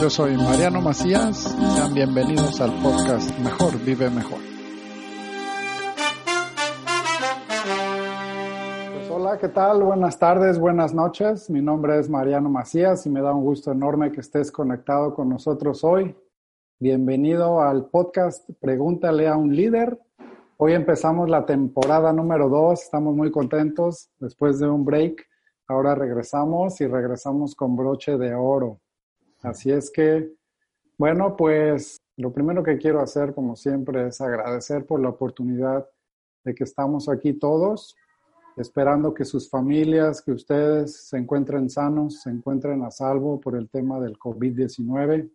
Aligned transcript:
yo 0.00 0.08
soy 0.08 0.34
Mariano 0.34 0.80
Macías. 0.80 1.36
Sean 1.76 1.92
bienvenidos 1.92 2.58
al 2.62 2.72
podcast 2.82 3.38
Mejor 3.40 3.78
Vive 3.84 4.08
Mejor. 4.08 4.38
Pues 8.94 9.10
hola, 9.10 9.36
¿qué 9.38 9.48
tal? 9.48 9.82
Buenas 9.82 10.18
tardes, 10.18 10.58
buenas 10.58 10.94
noches. 10.94 11.50
Mi 11.50 11.60
nombre 11.60 11.98
es 11.98 12.08
Mariano 12.08 12.48
Macías 12.48 13.04
y 13.04 13.10
me 13.10 13.20
da 13.20 13.34
un 13.34 13.44
gusto 13.44 13.72
enorme 13.72 14.10
que 14.10 14.20
estés 14.20 14.50
conectado 14.50 15.14
con 15.14 15.28
nosotros 15.28 15.84
hoy. 15.84 16.16
Bienvenido 16.78 17.60
al 17.60 17.90
podcast 17.90 18.48
Pregúntale 18.58 19.28
a 19.28 19.36
un 19.36 19.54
líder. 19.54 20.00
Hoy 20.56 20.72
empezamos 20.72 21.28
la 21.28 21.44
temporada 21.44 22.10
número 22.14 22.48
dos. 22.48 22.82
Estamos 22.84 23.14
muy 23.14 23.30
contentos 23.30 24.08
después 24.18 24.58
de 24.60 24.68
un 24.68 24.82
break. 24.82 25.26
Ahora 25.68 25.94
regresamos 25.94 26.80
y 26.80 26.86
regresamos 26.86 27.54
con 27.54 27.76
broche 27.76 28.16
de 28.16 28.34
oro. 28.34 28.80
Así 29.42 29.70
es 29.70 29.90
que, 29.90 30.32
bueno, 30.98 31.36
pues 31.36 31.96
lo 32.16 32.32
primero 32.32 32.62
que 32.62 32.76
quiero 32.78 33.00
hacer, 33.00 33.34
como 33.34 33.56
siempre, 33.56 34.08
es 34.08 34.20
agradecer 34.20 34.84
por 34.84 35.00
la 35.00 35.08
oportunidad 35.08 35.88
de 36.44 36.54
que 36.54 36.64
estamos 36.64 37.08
aquí 37.08 37.32
todos, 37.32 37.96
esperando 38.56 39.14
que 39.14 39.24
sus 39.24 39.48
familias, 39.48 40.20
que 40.20 40.32
ustedes 40.32 41.08
se 41.08 41.16
encuentren 41.16 41.70
sanos, 41.70 42.20
se 42.22 42.30
encuentren 42.30 42.82
a 42.82 42.90
salvo 42.90 43.40
por 43.40 43.56
el 43.56 43.68
tema 43.70 44.00
del 44.00 44.18
COVID-19 44.18 45.30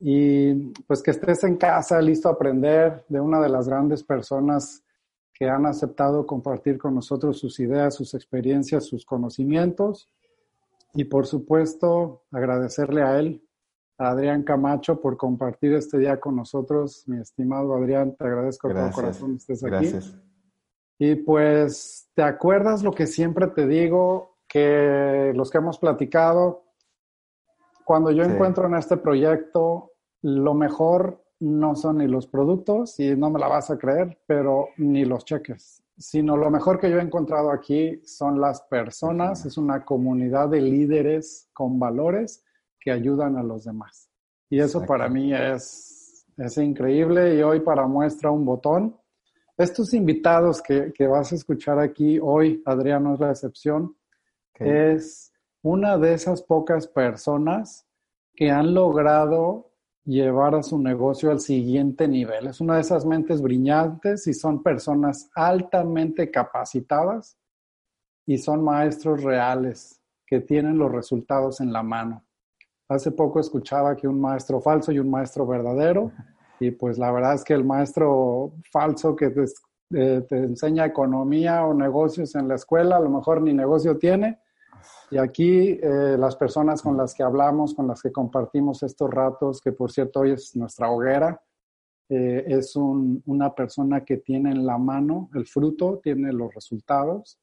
y 0.00 0.54
pues 0.86 1.02
que 1.02 1.12
estés 1.12 1.44
en 1.44 1.56
casa 1.56 2.00
listo 2.00 2.28
a 2.28 2.32
aprender 2.32 3.04
de 3.08 3.20
una 3.20 3.40
de 3.40 3.48
las 3.48 3.68
grandes 3.68 4.02
personas 4.02 4.84
que 5.32 5.48
han 5.48 5.66
aceptado 5.66 6.26
compartir 6.26 6.78
con 6.78 6.94
nosotros 6.94 7.38
sus 7.38 7.58
ideas, 7.58 7.94
sus 7.94 8.14
experiencias, 8.14 8.84
sus 8.84 9.04
conocimientos. 9.04 10.08
Y 10.94 11.04
por 11.04 11.26
supuesto, 11.26 12.24
agradecerle 12.30 13.02
a 13.02 13.18
él, 13.18 13.42
a 13.98 14.10
Adrián 14.10 14.42
Camacho, 14.44 15.00
por 15.00 15.16
compartir 15.16 15.74
este 15.74 15.98
día 15.98 16.20
con 16.20 16.36
nosotros. 16.36 17.04
Mi 17.08 17.20
estimado 17.20 17.74
Adrián, 17.74 18.14
te 18.16 18.24
agradezco 18.24 18.68
de 18.68 18.74
todo 18.74 18.92
corazón 18.92 19.30
que 19.32 19.36
estés 19.36 19.64
aquí. 19.64 19.70
Gracias. 19.72 20.16
Y 20.98 21.16
pues, 21.16 22.08
¿te 22.14 22.22
acuerdas 22.22 22.82
lo 22.84 22.92
que 22.92 23.06
siempre 23.06 23.48
te 23.48 23.66
digo? 23.66 24.36
Que 24.48 25.32
los 25.34 25.50
que 25.50 25.58
hemos 25.58 25.78
platicado, 25.78 26.64
cuando 27.84 28.12
yo 28.12 28.24
Sí. 28.24 28.30
encuentro 28.30 28.66
en 28.66 28.76
este 28.76 28.96
proyecto, 28.96 29.90
lo 30.22 30.54
mejor 30.54 31.22
no 31.40 31.74
son 31.74 31.98
ni 31.98 32.06
los 32.06 32.26
productos, 32.28 32.98
y 33.00 33.16
no 33.16 33.28
me 33.30 33.40
la 33.40 33.48
vas 33.48 33.70
a 33.70 33.76
creer, 33.76 34.18
pero 34.26 34.68
ni 34.78 35.04
los 35.04 35.24
cheques, 35.24 35.82
sino 35.96 36.36
lo 36.36 36.50
mejor 36.50 36.78
que 36.78 36.90
yo 36.90 36.98
he 36.98 37.02
encontrado 37.02 37.50
aquí 37.50 38.00
son 38.04 38.40
las 38.40 38.62
personas, 38.62 39.46
es 39.46 39.56
una 39.56 39.84
comunidad 39.84 40.48
de 40.48 40.60
líderes 40.60 41.48
con 41.52 41.78
valores 41.78 42.44
que 42.80 42.90
ayudan 42.90 43.36
a 43.36 43.42
los 43.42 43.64
demás. 43.64 44.10
Y 44.50 44.60
eso 44.60 44.84
para 44.84 45.08
mí 45.08 45.32
es, 45.34 46.26
es 46.36 46.58
increíble 46.58 47.36
y 47.36 47.42
hoy 47.42 47.60
para 47.60 47.86
muestra 47.86 48.30
un 48.30 48.44
botón. 48.44 48.96
Estos 49.56 49.94
invitados 49.94 50.60
que, 50.60 50.92
que 50.92 51.06
vas 51.06 51.32
a 51.32 51.36
escuchar 51.36 51.78
aquí 51.78 52.18
hoy, 52.20 52.62
Adrián 52.66 53.04
no 53.04 53.14
es 53.14 53.20
la 53.20 53.30
excepción, 53.30 53.96
Ok. 54.56 54.60
es 54.60 55.32
una 55.62 55.96
de 55.98 56.14
esas 56.14 56.42
pocas 56.42 56.86
personas 56.86 57.86
que 58.34 58.50
han 58.50 58.74
logrado 58.74 59.72
llevar 60.04 60.54
a 60.54 60.62
su 60.62 60.78
negocio 60.78 61.30
al 61.30 61.40
siguiente 61.40 62.06
nivel. 62.06 62.46
Es 62.46 62.60
una 62.60 62.74
de 62.74 62.82
esas 62.82 63.06
mentes 63.06 63.40
brillantes 63.40 64.26
y 64.26 64.34
son 64.34 64.62
personas 64.62 65.30
altamente 65.34 66.30
capacitadas 66.30 67.38
y 68.26 68.38
son 68.38 68.62
maestros 68.62 69.22
reales 69.22 70.00
que 70.26 70.40
tienen 70.40 70.78
los 70.78 70.90
resultados 70.90 71.60
en 71.60 71.72
la 71.72 71.82
mano. 71.82 72.24
Hace 72.88 73.12
poco 73.12 73.40
escuchaba 73.40 73.96
que 73.96 74.08
un 74.08 74.20
maestro 74.20 74.60
falso 74.60 74.92
y 74.92 74.98
un 74.98 75.10
maestro 75.10 75.46
verdadero, 75.46 76.12
y 76.60 76.70
pues 76.70 76.98
la 76.98 77.10
verdad 77.10 77.34
es 77.34 77.44
que 77.44 77.54
el 77.54 77.64
maestro 77.64 78.52
falso 78.70 79.16
que 79.16 79.30
te, 79.30 79.44
eh, 79.94 80.26
enseña 80.30 80.86
economía 80.86 81.64
o 81.64 81.74
negocios 81.74 82.34
en 82.34 82.48
la 82.48 82.56
escuela, 82.56 82.96
a 82.96 83.00
lo 83.00 83.10
mejor 83.10 83.42
ni 83.42 83.52
negocio 83.52 83.98
tiene, 83.98 84.38
y 85.10 85.18
aquí 85.18 85.78
eh, 85.82 86.16
las 86.18 86.36
personas 86.36 86.82
con 86.82 86.96
las 86.96 87.14
que 87.14 87.22
hablamos, 87.22 87.74
con 87.74 87.86
las 87.86 88.02
que 88.02 88.10
compartimos 88.12 88.82
estos 88.82 89.10
ratos, 89.10 89.60
que 89.60 89.72
por 89.72 89.90
cierto 89.92 90.20
hoy 90.20 90.32
es 90.32 90.56
nuestra 90.56 90.90
hoguera, 90.90 91.40
eh, 92.08 92.44
es 92.48 92.76
un- 92.76 93.22
una 93.26 93.54
persona 93.54 94.04
que 94.04 94.18
tiene 94.18 94.50
en 94.50 94.66
la 94.66 94.76
mano 94.78 95.30
el 95.34 95.46
fruto, 95.46 96.00
tiene 96.02 96.32
los 96.32 96.52
resultados 96.54 97.38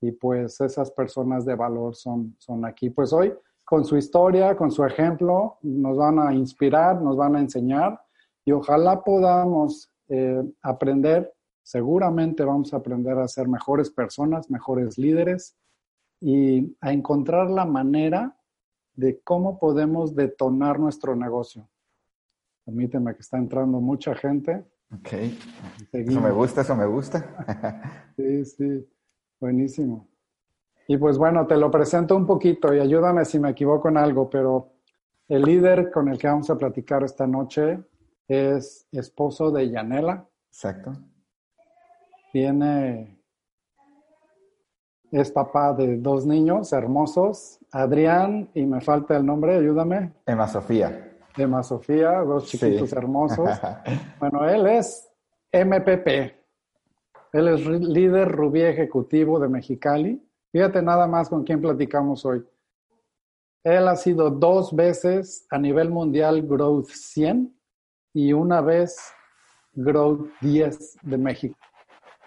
y 0.00 0.12
pues 0.12 0.60
esas 0.60 0.90
personas 0.90 1.44
de 1.44 1.54
valor 1.54 1.94
son, 1.94 2.34
son 2.38 2.64
aquí. 2.64 2.90
Pues 2.90 3.12
hoy 3.12 3.32
con 3.64 3.84
su 3.84 3.96
historia, 3.96 4.56
con 4.56 4.70
su 4.70 4.84
ejemplo, 4.84 5.58
nos 5.62 5.96
van 5.96 6.18
a 6.18 6.34
inspirar, 6.34 7.00
nos 7.00 7.16
van 7.16 7.36
a 7.36 7.40
enseñar 7.40 8.00
y 8.44 8.52
ojalá 8.52 9.02
podamos 9.02 9.90
eh, 10.08 10.42
aprender, 10.62 11.32
seguramente 11.62 12.44
vamos 12.44 12.74
a 12.74 12.76
aprender 12.76 13.18
a 13.18 13.26
ser 13.28 13.48
mejores 13.48 13.90
personas, 13.90 14.50
mejores 14.50 14.98
líderes 14.98 15.56
y 16.26 16.74
a 16.80 16.90
encontrar 16.90 17.50
la 17.50 17.66
manera 17.66 18.34
de 18.94 19.20
cómo 19.20 19.58
podemos 19.58 20.14
detonar 20.14 20.80
nuestro 20.80 21.14
negocio. 21.14 21.68
Permíteme 22.64 23.14
que 23.14 23.20
está 23.20 23.36
entrando 23.36 23.78
mucha 23.78 24.14
gente. 24.14 24.64
Ok. 24.90 25.12
Eso 25.92 26.20
me 26.22 26.30
gusta, 26.30 26.62
eso 26.62 26.74
me 26.74 26.86
gusta. 26.86 27.20
Sí, 28.16 28.44
sí, 28.44 28.88
buenísimo. 29.38 30.08
Y 30.88 30.96
pues 30.96 31.18
bueno, 31.18 31.46
te 31.46 31.56
lo 31.58 31.70
presento 31.70 32.16
un 32.16 32.24
poquito 32.26 32.72
y 32.72 32.78
ayúdame 32.78 33.24
si 33.26 33.38
me 33.38 33.50
equivoco 33.50 33.90
en 33.90 33.98
algo, 33.98 34.30
pero 34.30 34.72
el 35.28 35.42
líder 35.42 35.90
con 35.90 36.08
el 36.08 36.16
que 36.16 36.28
vamos 36.28 36.48
a 36.48 36.56
platicar 36.56 37.02
esta 37.02 37.26
noche 37.26 37.80
es 38.28 38.86
esposo 38.92 39.50
de 39.50 39.68
Yanela, 39.68 40.26
Exacto. 40.48 40.92
tiene, 42.32 43.13
es 45.14 45.30
papá 45.30 45.72
de 45.72 45.96
dos 45.98 46.26
niños 46.26 46.72
hermosos, 46.72 47.60
Adrián, 47.70 48.50
y 48.52 48.66
me 48.66 48.80
falta 48.80 49.16
el 49.16 49.24
nombre, 49.24 49.56
ayúdame, 49.56 50.12
Emma 50.26 50.48
Sofía. 50.48 51.12
Emma 51.36 51.62
Sofía, 51.62 52.18
dos 52.22 52.48
Sí. 52.48 52.58
chiquitos 52.58 52.92
hermosos. 52.92 53.48
Bueno, 54.18 54.48
él 54.48 54.66
es 54.66 55.08
MPP. 55.52 56.34
Él 57.32 57.48
es 57.48 57.64
líder 57.66 58.28
rubí 58.30 58.62
ejecutivo 58.62 59.38
de 59.38 59.48
Mexicali. 59.48 60.20
Fíjate 60.50 60.82
nada 60.82 61.06
más 61.06 61.28
con 61.28 61.44
quién 61.44 61.60
platicamos 61.60 62.24
hoy. 62.24 62.44
Él 63.62 63.86
ha 63.86 63.94
sido 63.96 64.30
dos 64.30 64.74
veces 64.74 65.46
a 65.48 65.58
nivel 65.58 65.90
mundial 65.90 66.42
Growth 66.42 66.88
100 66.88 67.56
y 68.14 68.32
una 68.32 68.60
vez 68.60 68.96
Growth 69.74 70.26
10 70.40 70.98
de 71.02 71.18
México. 71.18 71.56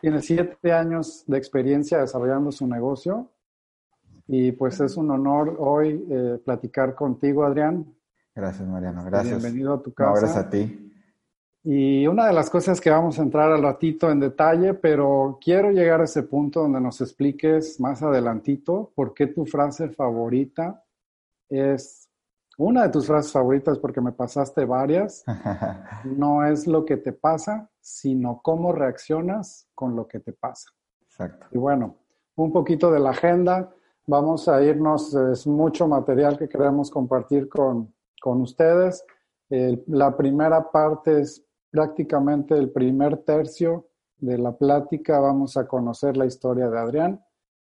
Tiene 0.02 0.22
siete 0.22 0.72
años 0.72 1.24
de 1.28 1.38
experiencia 1.38 2.00
desarrollando 2.00 2.52
su 2.52 2.68
negocio 2.68 3.32
y 4.28 4.52
pues 4.52 4.80
es 4.80 4.98
un 4.98 5.10
honor 5.12 5.56
hoy 5.60 6.06
eh, 6.10 6.40
platicar 6.44 6.94
contigo, 6.94 7.44
Adrián. 7.46 7.86
Gracias, 8.36 8.68
Mariano. 8.68 9.04
Gracias. 9.06 9.42
Bienvenido 9.42 9.74
a 9.74 9.82
tu 9.82 9.90
No, 9.90 9.96
casa. 9.96 10.20
gracias 10.20 10.38
a 10.46 10.50
ti. 10.50 10.84
Y 11.64 12.08
una 12.08 12.28
de 12.28 12.34
las 12.34 12.50
cosas 12.50 12.80
que 12.80 12.90
vamos 12.90 13.18
a 13.20 13.24
entrar 13.24 13.52
al 13.52 13.62
ratito 13.64 14.10
en 14.12 14.20
detalle, 14.20 14.74
pero 14.76 15.38
quiero 15.44 15.72
llegar 15.72 16.00
a 16.02 16.06
ese 16.06 16.24
punto 16.24 16.62
donde 16.62 16.80
nos 16.80 17.02
expliques 17.02 17.80
más 17.80 18.02
adelantito 18.04 18.92
por 18.96 19.14
qué 19.14 19.28
tu 19.28 19.46
frase 19.46 19.90
favorita 19.90 20.84
es 21.50 22.08
una 22.58 22.84
de 22.84 22.90
tus 22.90 23.06
frases 23.08 23.32
favoritas, 23.32 23.78
porque 23.80 24.02
me 24.02 24.12
pasaste 24.12 24.66
varias. 24.66 25.24
No 26.06 26.46
es 26.46 26.68
lo 26.68 26.86
que 26.86 26.98
te 26.98 27.12
pasa, 27.12 27.70
sino 27.88 28.42
cómo 28.44 28.74
reaccionas 28.74 29.70
con 29.74 29.96
lo 29.96 30.08
que 30.08 30.20
te 30.20 30.34
pasa. 30.34 30.70
Exacto. 31.02 31.48
Y 31.52 31.58
bueno, 31.58 31.96
un 32.36 32.52
poquito 32.52 32.92
de 32.92 33.00
la 33.00 33.12
agenda. 33.12 33.74
Vamos 34.06 34.48
a 34.48 34.62
irnos, 34.62 35.14
es 35.14 35.48
mucho 35.48 35.88
material 35.88 36.38
que 36.38 36.50
queremos 36.50 36.92
compartir 36.92 37.48
con, 37.48 37.94
con 38.22 38.42
ustedes. 38.42 39.06
La 39.50 40.16
primera 40.16 40.70
parte 40.70 41.22
es 41.22 41.46
prácticamente 41.72 42.58
el 42.58 42.72
primer 42.72 43.18
tercio 43.24 43.88
de 44.18 44.38
la 44.38 44.52
plática 44.52 45.20
vamos 45.20 45.56
a 45.56 45.68
conocer 45.68 46.18
la 46.18 46.26
historia 46.26 46.70
de 46.70 46.80
Adrián, 46.80 47.24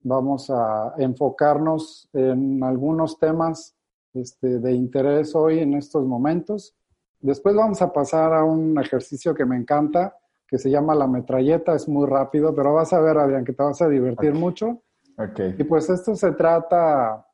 vamos 0.01 0.49
a 0.49 0.93
enfocarnos 0.97 2.09
en 2.13 2.63
algunos 2.63 3.17
temas 3.19 3.75
este, 4.13 4.59
de 4.59 4.73
interés 4.73 5.35
hoy 5.35 5.59
en 5.59 5.75
estos 5.75 6.05
momentos. 6.05 6.75
Después 7.21 7.55
vamos 7.55 7.81
a 7.81 7.93
pasar 7.93 8.33
a 8.33 8.43
un 8.43 8.79
ejercicio 8.79 9.33
que 9.33 9.45
me 9.45 9.55
encanta, 9.55 10.17
que 10.47 10.57
se 10.57 10.69
llama 10.69 10.95
la 10.95 11.07
metralleta, 11.07 11.75
es 11.75 11.87
muy 11.87 12.07
rápido, 12.07 12.53
pero 12.53 12.73
vas 12.73 12.91
a 12.93 12.99
ver, 12.99 13.17
Adrián, 13.17 13.45
que 13.45 13.53
te 13.53 13.63
vas 13.63 13.81
a 13.81 13.87
divertir 13.87 14.33
mucho. 14.33 14.81
Okay. 15.17 15.55
Y 15.57 15.63
pues 15.63 15.89
esto 15.89 16.15
se 16.15 16.31
trata, 16.31 17.25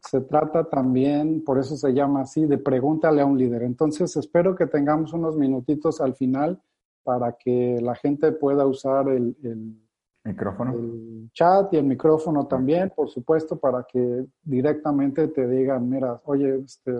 se 0.00 0.20
trata 0.20 0.68
también, 0.68 1.42
por 1.44 1.58
eso 1.58 1.76
se 1.76 1.92
llama 1.92 2.22
así, 2.22 2.46
de 2.46 2.58
pregúntale 2.58 3.22
a 3.22 3.26
un 3.26 3.38
líder. 3.38 3.62
Entonces 3.62 4.16
espero 4.16 4.54
que 4.54 4.66
tengamos 4.66 5.12
unos 5.12 5.36
minutitos 5.36 6.00
al 6.00 6.14
final 6.14 6.60
para 7.02 7.32
que 7.32 7.78
la 7.80 7.94
gente 7.94 8.32
pueda 8.32 8.66
usar 8.66 9.08
el, 9.08 9.36
el 9.42 9.80
micrófono. 10.24 10.72
El 10.72 11.30
chat 11.32 11.72
y 11.72 11.76
el 11.78 11.84
micrófono 11.84 12.46
también, 12.46 12.92
por 12.94 13.08
supuesto, 13.08 13.56
para 13.56 13.84
que 13.84 14.26
directamente 14.42 15.28
te 15.28 15.48
digan, 15.48 15.88
mira, 15.88 16.20
oye, 16.24 16.58
este, 16.58 16.92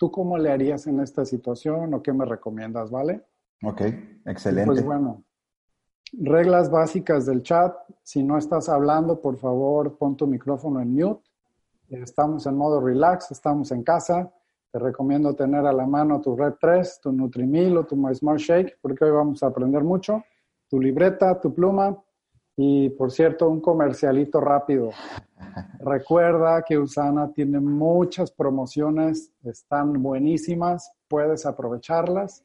¿tú 0.00 0.10
cómo 0.10 0.38
le 0.38 0.50
harías 0.50 0.86
en 0.86 0.98
esta 1.00 1.26
situación 1.26 1.92
o 1.92 2.02
qué 2.02 2.10
me 2.14 2.24
recomiendas, 2.24 2.90
vale? 2.90 3.22
Ok, 3.62 3.82
excelente. 4.24 4.64
Pues 4.64 4.82
bueno, 4.82 5.22
reglas 6.14 6.70
básicas 6.70 7.26
del 7.26 7.42
chat. 7.42 7.76
Si 8.02 8.22
no 8.22 8.38
estás 8.38 8.70
hablando, 8.70 9.20
por 9.20 9.36
favor, 9.36 9.98
pon 9.98 10.16
tu 10.16 10.26
micrófono 10.26 10.80
en 10.80 10.94
mute. 10.94 11.28
Estamos 11.90 12.46
en 12.46 12.56
modo 12.56 12.80
relax, 12.80 13.30
estamos 13.30 13.72
en 13.72 13.82
casa. 13.82 14.32
Te 14.72 14.78
recomiendo 14.78 15.34
tener 15.34 15.66
a 15.66 15.72
la 15.72 15.86
mano 15.86 16.22
tu 16.22 16.34
Red 16.34 16.54
3, 16.58 17.00
tu 17.02 17.12
Nutrimil 17.12 17.76
o 17.76 17.84
tu 17.84 17.94
My 17.94 18.14
Smart 18.14 18.38
Shake, 18.38 18.78
porque 18.80 19.04
hoy 19.04 19.10
vamos 19.10 19.42
a 19.42 19.48
aprender 19.48 19.84
mucho. 19.84 20.24
Tu 20.70 20.80
libreta, 20.80 21.38
tu 21.38 21.52
pluma 21.52 22.02
y, 22.62 22.90
por 22.90 23.10
cierto, 23.10 23.48
un 23.48 23.62
comercialito 23.62 24.38
rápido. 24.38 24.90
Recuerda 25.80 26.62
que 26.62 26.76
Usana 26.76 27.32
tiene 27.32 27.58
muchas 27.58 28.30
promociones, 28.30 29.32
están 29.42 29.94
buenísimas, 29.94 30.92
puedes 31.08 31.46
aprovecharlas. 31.46 32.44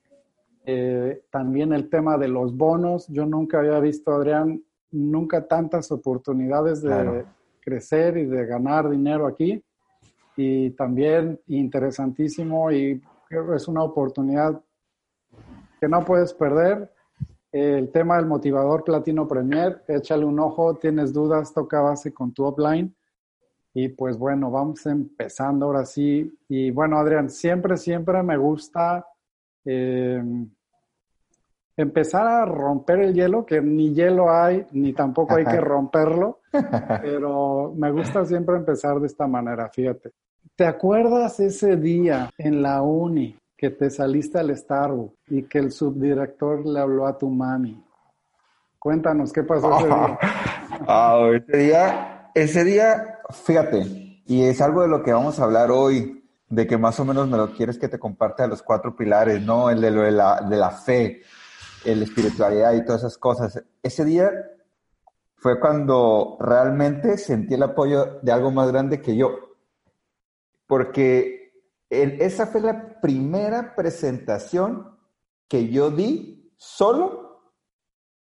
Eh, 0.65 1.21
también 1.29 1.73
el 1.73 1.89
tema 1.89 2.17
de 2.17 2.29
los 2.29 2.55
bonos. 2.55 3.09
Yo 3.09 3.25
nunca 3.25 3.59
había 3.59 3.77
visto, 3.81 4.13
Adrián, 4.13 4.63
nunca 4.89 5.45
tantas 5.45 5.91
oportunidades 5.91 6.81
de 6.81 6.87
Claro. 6.87 7.25
crecer 7.59 8.15
y 8.15 8.25
de 8.25 8.45
ganar 8.45 8.89
dinero 8.89 9.27
aquí. 9.27 9.61
Y 10.37 10.69
también 10.71 11.41
interesantísimo 11.47 12.71
y 12.71 13.03
es 13.53 13.67
una 13.67 13.83
oportunidad 13.83 14.61
que 15.81 15.89
no 15.89 16.05
puedes 16.05 16.33
perder. 16.33 16.89
El 17.57 17.89
tema 17.89 18.17
del 18.17 18.25
motivador 18.25 18.83
Platino 18.83 19.25
Premier, 19.25 19.81
échale 19.87 20.25
un 20.25 20.37
ojo, 20.41 20.75
tienes 20.75 21.13
dudas, 21.13 21.53
toca 21.53 21.79
base 21.79 22.13
con 22.13 22.33
tu 22.33 22.43
offline. 22.43 22.93
Y 23.73 23.87
pues 23.87 24.17
bueno, 24.17 24.51
vamos 24.51 24.85
empezando 24.87 25.67
ahora 25.67 25.85
sí. 25.85 26.37
Y 26.49 26.69
bueno, 26.71 26.97
Adrián, 26.97 27.29
siempre, 27.29 27.77
siempre 27.77 28.21
me 28.23 28.35
gusta 28.35 29.07
eh, 29.63 30.21
empezar 31.77 32.27
a 32.27 32.45
romper 32.45 32.99
el 32.99 33.13
hielo, 33.13 33.45
que 33.45 33.61
ni 33.61 33.93
hielo 33.93 34.29
hay, 34.29 34.65
ni 34.73 34.91
tampoco 34.91 35.37
hay 35.37 35.45
que 35.45 35.61
romperlo, 35.61 36.41
pero 37.01 37.73
me 37.73 37.89
gusta 37.89 38.25
siempre 38.25 38.57
empezar 38.57 38.99
de 38.99 39.07
esta 39.07 39.27
manera, 39.27 39.69
fíjate. 39.69 40.11
¿Te 40.57 40.65
acuerdas 40.65 41.39
ese 41.39 41.77
día 41.77 42.29
en 42.37 42.61
la 42.61 42.81
uni 42.81 43.33
que 43.57 43.69
te 43.69 43.89
saliste 43.89 44.39
al 44.39 44.55
Starbucks 44.55 45.15
y 45.27 45.43
que 45.43 45.59
el 45.59 45.71
subdirector 45.71 46.65
le 46.65 46.79
habló 46.79 47.07
a 47.07 47.17
tu 47.17 47.29
mami? 47.29 47.83
Cuéntanos 48.79 49.33
qué 49.33 49.43
pasó 49.43 49.77
ese 49.77 49.87
día. 49.87 50.19
Ah, 50.87 51.29
ese 51.33 51.57
día, 51.57 52.31
ese 52.35 52.63
día, 52.65 53.19
fíjate, 53.29 54.21
y 54.25 54.43
es 54.43 54.59
algo 54.59 54.81
de 54.81 54.89
lo 54.89 55.01
que 55.03 55.13
vamos 55.13 55.39
a 55.39 55.45
hablar 55.45 55.71
hoy, 55.71 56.25
de 56.49 56.67
que 56.67 56.77
más 56.77 56.99
o 56.99 57.05
menos 57.05 57.29
me 57.29 57.37
lo 57.37 57.53
quieres 57.53 57.77
que 57.77 57.87
te 57.87 57.97
comparte 57.97 58.43
de 58.43 58.49
los 58.49 58.61
cuatro 58.61 58.95
pilares, 58.95 59.41
¿no? 59.41 59.69
El 59.69 59.79
de 59.79 59.91
lo 59.91 60.01
de 60.01 60.11
la, 60.11 60.41
de 60.41 60.57
la 60.57 60.71
fe, 60.71 61.21
el 61.85 62.03
espiritualidad 62.03 62.73
y 62.73 62.83
todas 62.83 63.01
esas 63.01 63.17
cosas. 63.17 63.63
Ese 63.81 64.03
día 64.03 64.31
fue 65.37 65.59
cuando 65.59 66.37
realmente 66.39 67.17
sentí 67.17 67.53
el 67.53 67.63
apoyo 67.63 68.19
de 68.21 68.31
algo 68.31 68.51
más 68.51 68.71
grande 68.71 69.01
que 69.01 69.15
yo. 69.15 69.29
Porque 70.67 71.34
el- 71.89 72.21
esa 72.21 72.47
fue 72.47 72.61
la 72.61 72.99
primera 73.01 73.75
presentación 73.75 74.97
que 75.47 75.69
yo 75.69 75.91
di 75.91 76.51
solo 76.57 77.53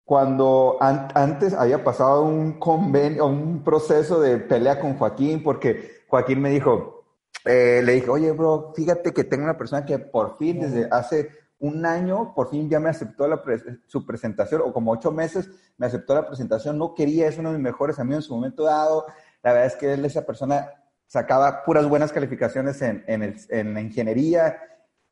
cuando 0.03 0.77
an- 0.81 1.07
antes 1.15 1.53
había 1.53 1.83
pasado 1.83 2.23
un 2.23 2.59
convenio, 2.59 3.25
un 3.25 3.63
proceso 3.63 4.19
de 4.19 4.37
pelea 4.37 4.79
con 4.79 4.97
Joaquín, 4.97 5.41
porque 5.43 6.03
Joaquín 6.07 6.41
me 6.41 6.49
dijo, 6.49 7.05
eh, 7.45 7.81
le 7.83 7.93
dije, 7.93 8.09
oye, 8.09 8.31
bro, 8.31 8.73
fíjate 8.75 9.13
que 9.13 9.23
tengo 9.23 9.43
una 9.43 9.57
persona 9.57 9.85
que 9.85 9.99
por 9.99 10.37
fin, 10.37 10.59
desde 10.59 10.87
hace 10.91 11.29
un 11.59 11.85
año, 11.85 12.33
por 12.35 12.49
fin 12.49 12.69
ya 12.69 12.79
me 12.81 12.89
aceptó 12.89 13.27
la 13.27 13.41
su 13.87 14.05
presentación, 14.05 14.61
o 14.65 14.73
como 14.73 14.91
ocho 14.91 15.11
meses 15.11 15.49
me 15.77 15.85
aceptó 15.85 16.13
la 16.13 16.27
presentación, 16.27 16.77
no 16.77 16.93
quería, 16.93 17.27
es 17.27 17.37
uno 17.37 17.51
de 17.51 17.57
mis 17.57 17.63
mejores 17.63 17.97
amigos 17.99 18.25
en 18.25 18.27
su 18.27 18.35
momento 18.35 18.63
dado, 18.63 19.05
la 19.41 19.53
verdad 19.53 19.67
es 19.67 19.75
que 19.77 19.93
él, 19.93 20.03
esa 20.03 20.25
persona, 20.25 20.69
sacaba 21.13 21.63
puras 21.63 21.87
buenas 21.87 22.11
calificaciones 22.11 22.81
en, 22.81 23.03
en, 23.07 23.21
el- 23.21 23.37
en 23.49 23.75
la 23.75 23.81
ingeniería, 23.81 24.57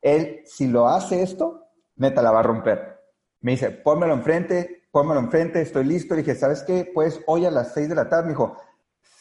él, 0.00 0.40
si 0.46 0.66
lo 0.66 0.88
hace 0.88 1.22
esto, 1.22 1.68
neta 1.94 2.22
la 2.22 2.32
va 2.32 2.40
a 2.40 2.42
romper. 2.42 2.98
Me 3.40 3.52
dice, 3.52 3.70
pónmelo 3.70 4.12
enfrente, 4.12 4.88
pónmelo 4.90 5.20
enfrente, 5.20 5.60
estoy 5.60 5.84
listo. 5.84 6.14
Le 6.16 6.22
dije, 6.22 6.34
¿sabes 6.34 6.64
qué? 6.64 6.90
Pues 6.92 7.20
hoy 7.28 7.46
a 7.46 7.52
las 7.52 7.72
6 7.74 7.88
de 7.88 7.94
la 7.94 8.08
tarde. 8.08 8.24
Me 8.24 8.28
dijo, 8.30 8.56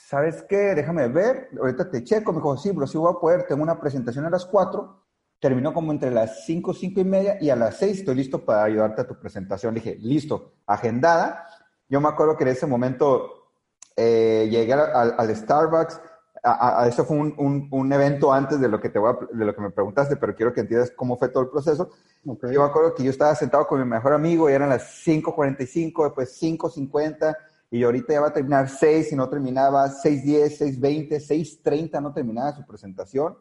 ¿sabes 0.07 0.41
qué? 0.49 0.73
Déjame 0.73 1.07
ver, 1.07 1.49
ahorita 1.59 1.91
te 1.91 2.03
checo. 2.03 2.31
Me 2.31 2.37
dijo, 2.39 2.57
sí, 2.57 2.71
bro, 2.71 2.87
sí 2.87 2.97
voy 2.97 3.13
a 3.15 3.19
poder. 3.19 3.43
Tengo 3.47 3.61
una 3.61 3.79
presentación 3.79 4.25
a 4.25 4.31
las 4.31 4.45
4. 4.47 5.03
Terminó 5.39 5.75
como 5.75 5.91
entre 5.91 6.09
las 6.09 6.45
5, 6.45 6.73
5 6.73 6.99
y 6.99 7.03
media 7.03 7.37
y 7.39 7.51
a 7.51 7.55
las 7.55 7.77
6 7.77 7.99
estoy 7.99 8.15
listo 8.15 8.43
para 8.43 8.63
ayudarte 8.63 9.01
a 9.03 9.07
tu 9.07 9.19
presentación. 9.19 9.75
Le 9.75 9.81
dije, 9.81 9.97
listo, 9.99 10.53
agendada. 10.65 11.45
Yo 11.89 12.01
me 12.01 12.09
acuerdo 12.09 12.35
que 12.37 12.43
en 12.43 12.49
ese 12.49 12.65
momento 12.65 13.51
eh, 13.95 14.47
llegué 14.49 14.73
al, 14.73 14.79
al- 14.95 15.15
al 15.15 15.35
Starbucks. 15.35 16.01
A, 16.43 16.51
a- 16.51 16.83
a- 16.83 16.87
eso 16.87 17.05
fue 17.05 17.17
un, 17.17 17.33
un- 17.37 17.67
un 17.71 17.93
evento 17.93 18.33
antes 18.33 18.59
de 18.59 18.67
lo 18.67 18.79
que 18.81 18.89
te 18.89 18.97
voy 18.97 19.11
a- 19.13 19.35
de 19.37 19.45
lo 19.45 19.53
que 19.55 19.61
me 19.61 19.69
preguntaste, 19.69 20.15
pero 20.15 20.35
quiero 20.35 20.51
que 20.53 20.61
entiendas 20.61 20.91
cómo 20.91 21.15
fue 21.17 21.29
todo 21.29 21.43
el 21.43 21.49
proceso. 21.49 21.89
Yo 22.23 22.61
me 22.61 22.65
acuerdo 22.65 22.95
que 22.95 23.03
yo 23.03 23.11
estaba 23.11 23.35
sentado 23.35 23.67
con 23.67 23.79
mi 23.79 23.85
mejor 23.85 24.13
amigo 24.13 24.49
y 24.49 24.53
eran 24.53 24.69
las 24.69 24.83
5.45, 25.05 26.03
después 26.05 26.35
5.50 26.41 27.35
y 27.69 27.83
ahorita 27.83 28.13
ya 28.13 28.21
va 28.21 28.27
a 28.29 28.33
terminar 28.33 28.69
6 28.69 29.11
y 29.11 29.15
no 29.15 29.29
terminaba 29.29 29.87
6.10, 29.89 30.57
6.20, 30.57 31.19
6.30, 31.19 32.01
no 32.01 32.11
terminaba 32.13 32.51
su 32.53 32.65
presentación. 32.65 33.37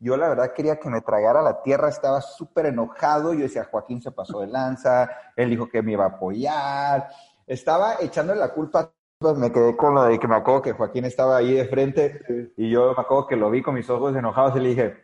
Yo 0.00 0.16
la 0.16 0.28
verdad 0.28 0.52
quería 0.54 0.78
que 0.78 0.88
me 0.90 1.00
tragara 1.00 1.42
la 1.42 1.62
tierra, 1.62 1.88
estaba 1.88 2.20
súper 2.20 2.66
enojado. 2.66 3.34
Yo 3.34 3.40
decía, 3.40 3.64
Joaquín 3.70 4.00
se 4.00 4.12
pasó 4.12 4.40
de 4.40 4.46
lanza, 4.46 5.10
él 5.34 5.50
dijo 5.50 5.68
que 5.68 5.82
me 5.82 5.92
iba 5.92 6.04
a 6.04 6.08
apoyar. 6.08 7.08
Estaba 7.46 7.96
echándole 8.00 8.38
la 8.38 8.52
culpa. 8.52 8.84
Pues 8.84 8.97
me 9.20 9.50
quedé 9.50 9.76
con 9.76 9.96
lo 9.96 10.04
de 10.04 10.16
que 10.18 10.28
me 10.28 10.36
acuerdo 10.36 10.62
que 10.62 10.72
Joaquín 10.72 11.04
estaba 11.04 11.38
ahí 11.38 11.54
de 11.54 11.64
frente 11.64 12.52
y 12.56 12.70
yo 12.70 12.94
me 12.96 13.02
acuerdo 13.02 13.26
que 13.26 13.34
lo 13.34 13.50
vi 13.50 13.62
con 13.62 13.74
mis 13.74 13.90
ojos 13.90 14.14
enojados 14.14 14.54
y 14.56 14.60
le 14.60 14.68
dije, 14.68 14.96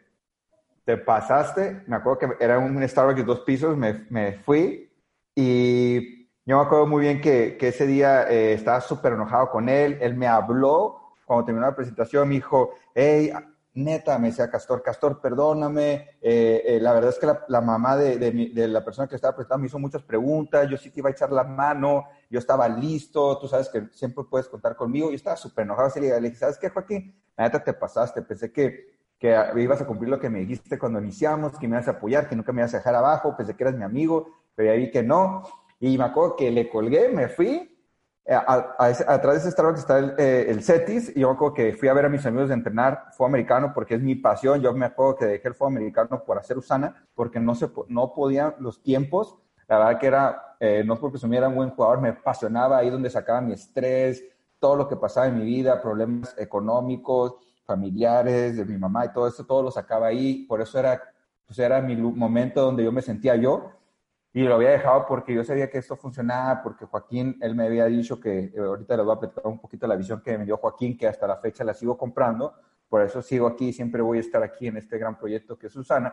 te 0.84 0.96
pasaste, 0.96 1.82
me 1.88 1.96
acuerdo 1.96 2.18
que 2.18 2.44
era 2.44 2.58
un 2.58 2.86
Starbucks 2.86 3.16
de 3.18 3.24
dos 3.24 3.40
pisos, 3.40 3.76
me, 3.76 4.06
me 4.10 4.34
fui 4.34 4.88
y 5.34 6.28
yo 6.44 6.58
me 6.58 6.62
acuerdo 6.64 6.86
muy 6.86 7.02
bien 7.02 7.20
que, 7.20 7.56
que 7.58 7.68
ese 7.68 7.88
día 7.88 8.30
eh, 8.30 8.52
estaba 8.52 8.80
súper 8.80 9.14
enojado 9.14 9.50
con 9.50 9.68
él, 9.68 9.98
él 10.00 10.14
me 10.14 10.28
habló 10.28 11.16
cuando 11.24 11.46
terminó 11.46 11.66
la 11.66 11.74
presentación, 11.74 12.28
me 12.28 12.36
dijo, 12.36 12.70
hey, 12.94 13.32
neta, 13.74 14.18
me 14.18 14.28
decía 14.28 14.50
Castor, 14.50 14.82
Castor, 14.82 15.20
perdóname, 15.20 16.10
eh, 16.22 16.62
eh, 16.66 16.78
la 16.80 16.92
verdad 16.92 17.10
es 17.10 17.18
que 17.18 17.26
la, 17.26 17.44
la 17.48 17.60
mamá 17.60 17.96
de, 17.96 18.18
de, 18.18 18.32
mi- 18.32 18.48
de 18.50 18.68
la 18.68 18.84
persona 18.84 19.08
que 19.08 19.16
estaba 19.16 19.34
presentando 19.34 19.60
me 19.62 19.66
hizo 19.66 19.78
muchas 19.78 20.02
preguntas, 20.02 20.68
yo 20.70 20.76
sí 20.76 20.90
te 20.90 21.00
iba 21.00 21.08
a 21.08 21.12
echar 21.12 21.32
la 21.32 21.44
mano, 21.44 22.04
yo 22.30 22.38
estaba 22.38 22.68
listo, 22.68 23.38
tú 23.38 23.48
sabes 23.48 23.68
que 23.68 23.88
siempre 23.92 24.24
puedes 24.30 24.48
contar 24.48 24.76
conmigo, 24.76 25.10
yo 25.10 25.16
estaba 25.16 25.36
súper 25.36 25.64
enojado, 25.64 25.88
así 25.88 26.00
le 26.00 26.20
dije, 26.20 26.36
¿sabes 26.36 26.58
qué, 26.58 26.68
Joaquín? 26.70 27.14
La 27.36 27.44
neta 27.44 27.62
te 27.64 27.72
pasaste, 27.74 28.22
pensé 28.22 28.52
que 28.52 28.94
que 29.18 29.34
ibas 29.56 29.80
a 29.80 29.86
cumplir 29.86 30.10
lo 30.10 30.20
que 30.20 30.28
me 30.28 30.40
dijiste 30.40 30.78
cuando 30.78 31.00
iniciamos, 31.00 31.58
que 31.58 31.66
me 31.68 31.76
ibas 31.76 31.88
a 31.88 31.92
apoyar, 31.92 32.28
que 32.28 32.36
nunca 32.36 32.52
me 32.52 32.60
ibas 32.60 32.74
a 32.74 32.78
dejar 32.78 32.94
abajo, 32.94 33.34
pensé 33.36 33.56
que 33.56 33.62
eras 33.64 33.74
mi 33.76 33.84
amigo, 33.84 34.28
pero 34.54 34.74
vi 34.76 34.90
que 34.90 35.02
no. 35.02 35.42
Y 35.80 35.96
me 35.96 36.04
acuerdo 36.04 36.36
que 36.36 36.50
le 36.50 36.68
colgué, 36.68 37.08
me 37.08 37.28
fui. 37.28 37.73
Eh, 38.26 38.34
A, 38.34 38.76
a 38.78 38.86
atrás 38.86 39.34
de 39.34 39.38
ese 39.40 39.50
Starbucks 39.50 39.80
está 39.80 39.98
el, 39.98 40.14
eh, 40.18 40.46
el 40.48 40.62
CETIS 40.62 41.14
y 41.14 41.20
yo 41.20 41.28
me 41.28 41.34
acuerdo 41.34 41.54
que 41.54 41.72
fui 41.74 41.88
a 41.88 41.92
ver 41.92 42.06
a 42.06 42.08
mis 42.08 42.24
amigos 42.24 42.48
de 42.48 42.54
entrenar 42.54 43.08
fútbol 43.12 43.30
americano 43.30 43.72
porque 43.74 43.96
es 43.96 44.02
mi 44.02 44.14
pasión. 44.14 44.60
Yo 44.60 44.72
me 44.72 44.86
acuerdo 44.86 45.16
que 45.16 45.26
dejé 45.26 45.48
el 45.48 45.54
fútbol 45.54 45.76
americano 45.76 46.22
por 46.24 46.38
hacer 46.38 46.56
Usana 46.56 47.06
porque 47.14 47.38
no, 47.38 47.54
se, 47.54 47.70
no 47.88 48.14
podían 48.14 48.54
los 48.60 48.82
tiempos. 48.82 49.36
La 49.68 49.78
verdad 49.78 49.98
que 49.98 50.06
era, 50.06 50.56
eh, 50.60 50.82
no 50.84 50.96
porque 50.96 51.18
sumiera 51.18 51.48
un 51.48 51.56
buen 51.56 51.70
jugador, 51.70 52.00
me 52.00 52.10
apasionaba 52.10 52.78
ahí 52.78 52.90
donde 52.90 53.10
sacaba 53.10 53.40
mi 53.40 53.52
estrés, 53.52 54.22
todo 54.58 54.76
lo 54.76 54.88
que 54.88 54.96
pasaba 54.96 55.26
en 55.26 55.38
mi 55.38 55.44
vida, 55.44 55.80
problemas 55.80 56.34
económicos, 56.38 57.34
familiares, 57.64 58.56
de 58.56 58.64
mi 58.64 58.78
mamá 58.78 59.06
y 59.06 59.12
todo 59.12 59.26
eso, 59.26 59.44
todo 59.44 59.62
lo 59.62 59.70
sacaba 59.70 60.06
ahí. 60.06 60.46
Por 60.46 60.60
eso 60.60 60.78
era, 60.78 61.00
pues 61.46 61.58
era 61.58 61.80
mi 61.80 61.96
momento 61.96 62.62
donde 62.62 62.84
yo 62.84 62.92
me 62.92 63.02
sentía 63.02 63.36
yo. 63.36 63.70
Y 64.36 64.42
lo 64.42 64.56
había 64.56 64.70
dejado 64.70 65.06
porque 65.06 65.32
yo 65.32 65.44
sabía 65.44 65.70
que 65.70 65.78
esto 65.78 65.94
funcionaba, 65.94 66.60
porque 66.60 66.86
Joaquín, 66.86 67.38
él 67.40 67.54
me 67.54 67.66
había 67.66 67.84
dicho 67.84 68.18
que, 68.18 68.46
eh, 68.46 68.58
ahorita 68.58 68.96
les 68.96 69.06
voy 69.06 69.14
a 69.14 69.20
platicar 69.20 69.46
un 69.46 69.60
poquito 69.60 69.86
la 69.86 69.94
visión 69.94 70.20
que 70.22 70.36
me 70.36 70.44
dio 70.44 70.56
Joaquín, 70.56 70.98
que 70.98 71.06
hasta 71.06 71.28
la 71.28 71.36
fecha 71.36 71.62
la 71.62 71.72
sigo 71.72 71.96
comprando, 71.96 72.52
por 72.88 73.02
eso 73.02 73.22
sigo 73.22 73.46
aquí, 73.46 73.72
siempre 73.72 74.02
voy 74.02 74.18
a 74.18 74.20
estar 74.22 74.42
aquí 74.42 74.66
en 74.66 74.78
este 74.78 74.98
gran 74.98 75.16
proyecto 75.16 75.56
que 75.56 75.68
es 75.68 75.72
Susana. 75.72 76.12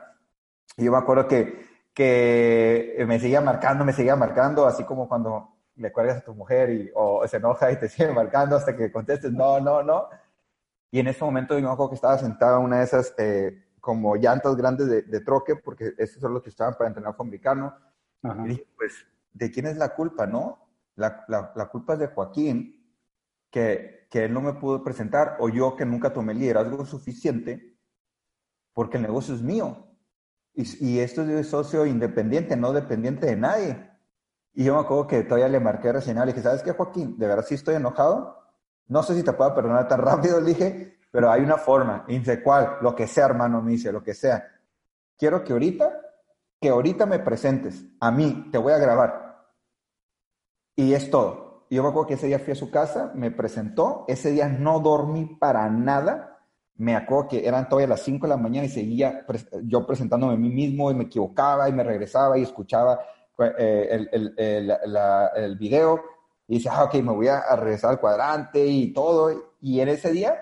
Y 0.77 0.85
yo 0.85 0.91
me 0.91 0.99
acuerdo 0.99 1.27
que, 1.27 1.65
que 1.95 3.03
me 3.07 3.19
seguía 3.19 3.41
marcando, 3.41 3.83
me 3.83 3.91
seguía 3.91 4.15
marcando, 4.15 4.67
así 4.67 4.83
como 4.83 5.09
cuando 5.09 5.55
le 5.77 5.91
cuelgas 5.91 6.17
a 6.17 6.23
tu 6.23 6.35
mujer 6.35 6.69
y, 6.69 6.91
o 6.93 7.27
se 7.27 7.37
enoja 7.37 7.71
y 7.71 7.77
te 7.77 7.89
sigue 7.89 8.13
marcando 8.13 8.55
hasta 8.55 8.77
que 8.77 8.91
contestes 8.91 9.31
no, 9.31 9.59
no, 9.59 9.81
no. 9.81 10.09
Y 10.91 10.99
en 10.99 11.07
ese 11.07 11.25
momento 11.25 11.57
yo 11.57 11.65
me 11.65 11.73
acuerdo 11.73 11.89
que 11.89 11.95
estaba 11.95 12.19
sentado 12.19 12.59
en 12.59 12.65
una 12.65 12.77
de 12.77 12.83
esas 12.83 13.15
eh, 13.17 13.63
como 13.79 14.15
llantas 14.15 14.55
grandes 14.55 14.87
de, 14.87 15.01
de, 15.01 15.21
troque, 15.21 15.55
porque 15.55 15.93
esos 15.97 16.21
son 16.21 16.35
los 16.35 16.43
que 16.43 16.49
estaban 16.49 16.75
para 16.75 16.89
entrenar 16.89 17.15
fue 17.15 17.25
americano 18.23 18.45
y 18.45 18.49
dije, 18.49 18.67
pues, 18.77 19.05
¿de 19.33 19.51
quién 19.51 19.67
es 19.67 19.77
la 19.77 19.93
culpa, 19.95 20.25
no? 20.25 20.67
La, 20.95 21.25
la, 21.27 21.51
la 21.55 21.69
culpa 21.69 21.93
es 21.93 21.99
de 21.99 22.07
Joaquín, 22.07 22.85
que, 23.49 24.07
que, 24.09 24.25
él 24.25 24.33
no 24.33 24.41
me 24.41 24.53
pudo 24.53 24.83
presentar, 24.83 25.37
o 25.39 25.49
yo 25.49 25.75
que 25.75 25.85
nunca 25.85 26.13
tomé 26.13 26.33
liderazgo 26.33 26.85
suficiente, 26.85 27.77
porque 28.73 28.97
el 28.97 29.03
negocio 29.03 29.35
es 29.35 29.41
mío. 29.41 29.87
Y, 30.53 30.85
y 30.85 30.99
esto 30.99 31.21
es 31.21 31.27
de 31.27 31.43
socio 31.43 31.85
independiente, 31.85 32.55
no 32.55 32.73
dependiente 32.73 33.25
de 33.25 33.35
nadie. 33.35 33.91
Y 34.53 34.65
yo 34.65 34.75
me 34.75 34.81
acuerdo 34.81 35.07
que 35.07 35.23
todavía 35.23 35.47
le 35.47 35.59
marqué 35.59 35.89
a 35.89 35.99
y 35.99 36.13
le 36.13 36.25
dije, 36.25 36.41
¿sabes 36.41 36.61
qué, 36.61 36.71
Joaquín? 36.71 37.17
De 37.17 37.27
verdad 37.27 37.45
sí 37.47 37.55
estoy 37.55 37.75
enojado. 37.75 38.37
No 38.87 39.01
sé 39.03 39.15
si 39.15 39.23
te 39.23 39.33
puedo 39.33 39.55
perdonar 39.55 39.87
tan 39.87 40.01
rápido, 40.01 40.39
le 40.41 40.49
dije, 40.49 40.99
pero 41.11 41.31
hay 41.31 41.41
una 41.41 41.57
forma. 41.57 42.05
Y 42.07 42.19
dice, 42.19 42.41
¿cuál? 42.43 42.77
Lo 42.81 42.95
que 42.95 43.07
sea, 43.07 43.25
hermano, 43.25 43.61
me 43.61 43.71
dice, 43.71 43.91
lo 43.91 44.03
que 44.03 44.13
sea. 44.13 44.45
Quiero 45.17 45.43
que 45.43 45.53
ahorita 45.53 46.10
que 46.61 46.69
ahorita 46.69 47.07
me 47.07 47.17
presentes 47.17 47.83
a 47.99 48.11
mí, 48.11 48.49
te 48.51 48.59
voy 48.59 48.71
a 48.71 48.77
grabar. 48.77 49.49
Y 50.75 50.93
es 50.93 51.09
todo. 51.09 51.65
Yo 51.71 51.81
me 51.81 51.89
acuerdo 51.89 52.07
que 52.07 52.13
ese 52.13 52.27
día 52.27 52.37
fui 52.37 52.53
a 52.53 52.55
su 52.55 52.69
casa, 52.69 53.11
me 53.15 53.31
presentó, 53.31 54.05
ese 54.07 54.31
día 54.31 54.47
no 54.47 54.79
dormí 54.79 55.25
para 55.25 55.67
nada. 55.69 56.39
Me 56.75 56.95
acuerdo 56.95 57.29
que 57.29 57.47
eran 57.47 57.67
todavía 57.67 57.87
las 57.87 58.03
5 58.03 58.27
de 58.27 58.29
la 58.29 58.37
mañana 58.37 58.65
y 58.65 58.69
seguía 58.69 59.25
yo 59.63 59.85
presentándome 59.87 60.33
a 60.33 60.37
mí 60.37 60.49
mismo 60.49 60.91
y 60.91 60.93
me 60.93 61.05
equivocaba 61.05 61.67
y 61.67 61.73
me 61.73 61.83
regresaba 61.83 62.37
y 62.37 62.43
escuchaba 62.43 62.99
eh, 63.57 63.87
el, 63.91 64.09
el, 64.11 64.33
el, 64.37 64.77
el, 65.35 65.57
video 65.57 66.01
y 66.47 66.55
dice, 66.55 66.69
ah, 66.71 66.83
ok, 66.83 66.95
me 66.95 67.11
voy 67.11 67.27
a 67.27 67.55
regresar 67.55 67.91
al 67.91 67.99
cuadrante 67.99 68.63
y 68.63 68.93
todo. 68.93 69.55
Y 69.61 69.79
en 69.79 69.89
ese 69.89 70.11
día, 70.11 70.35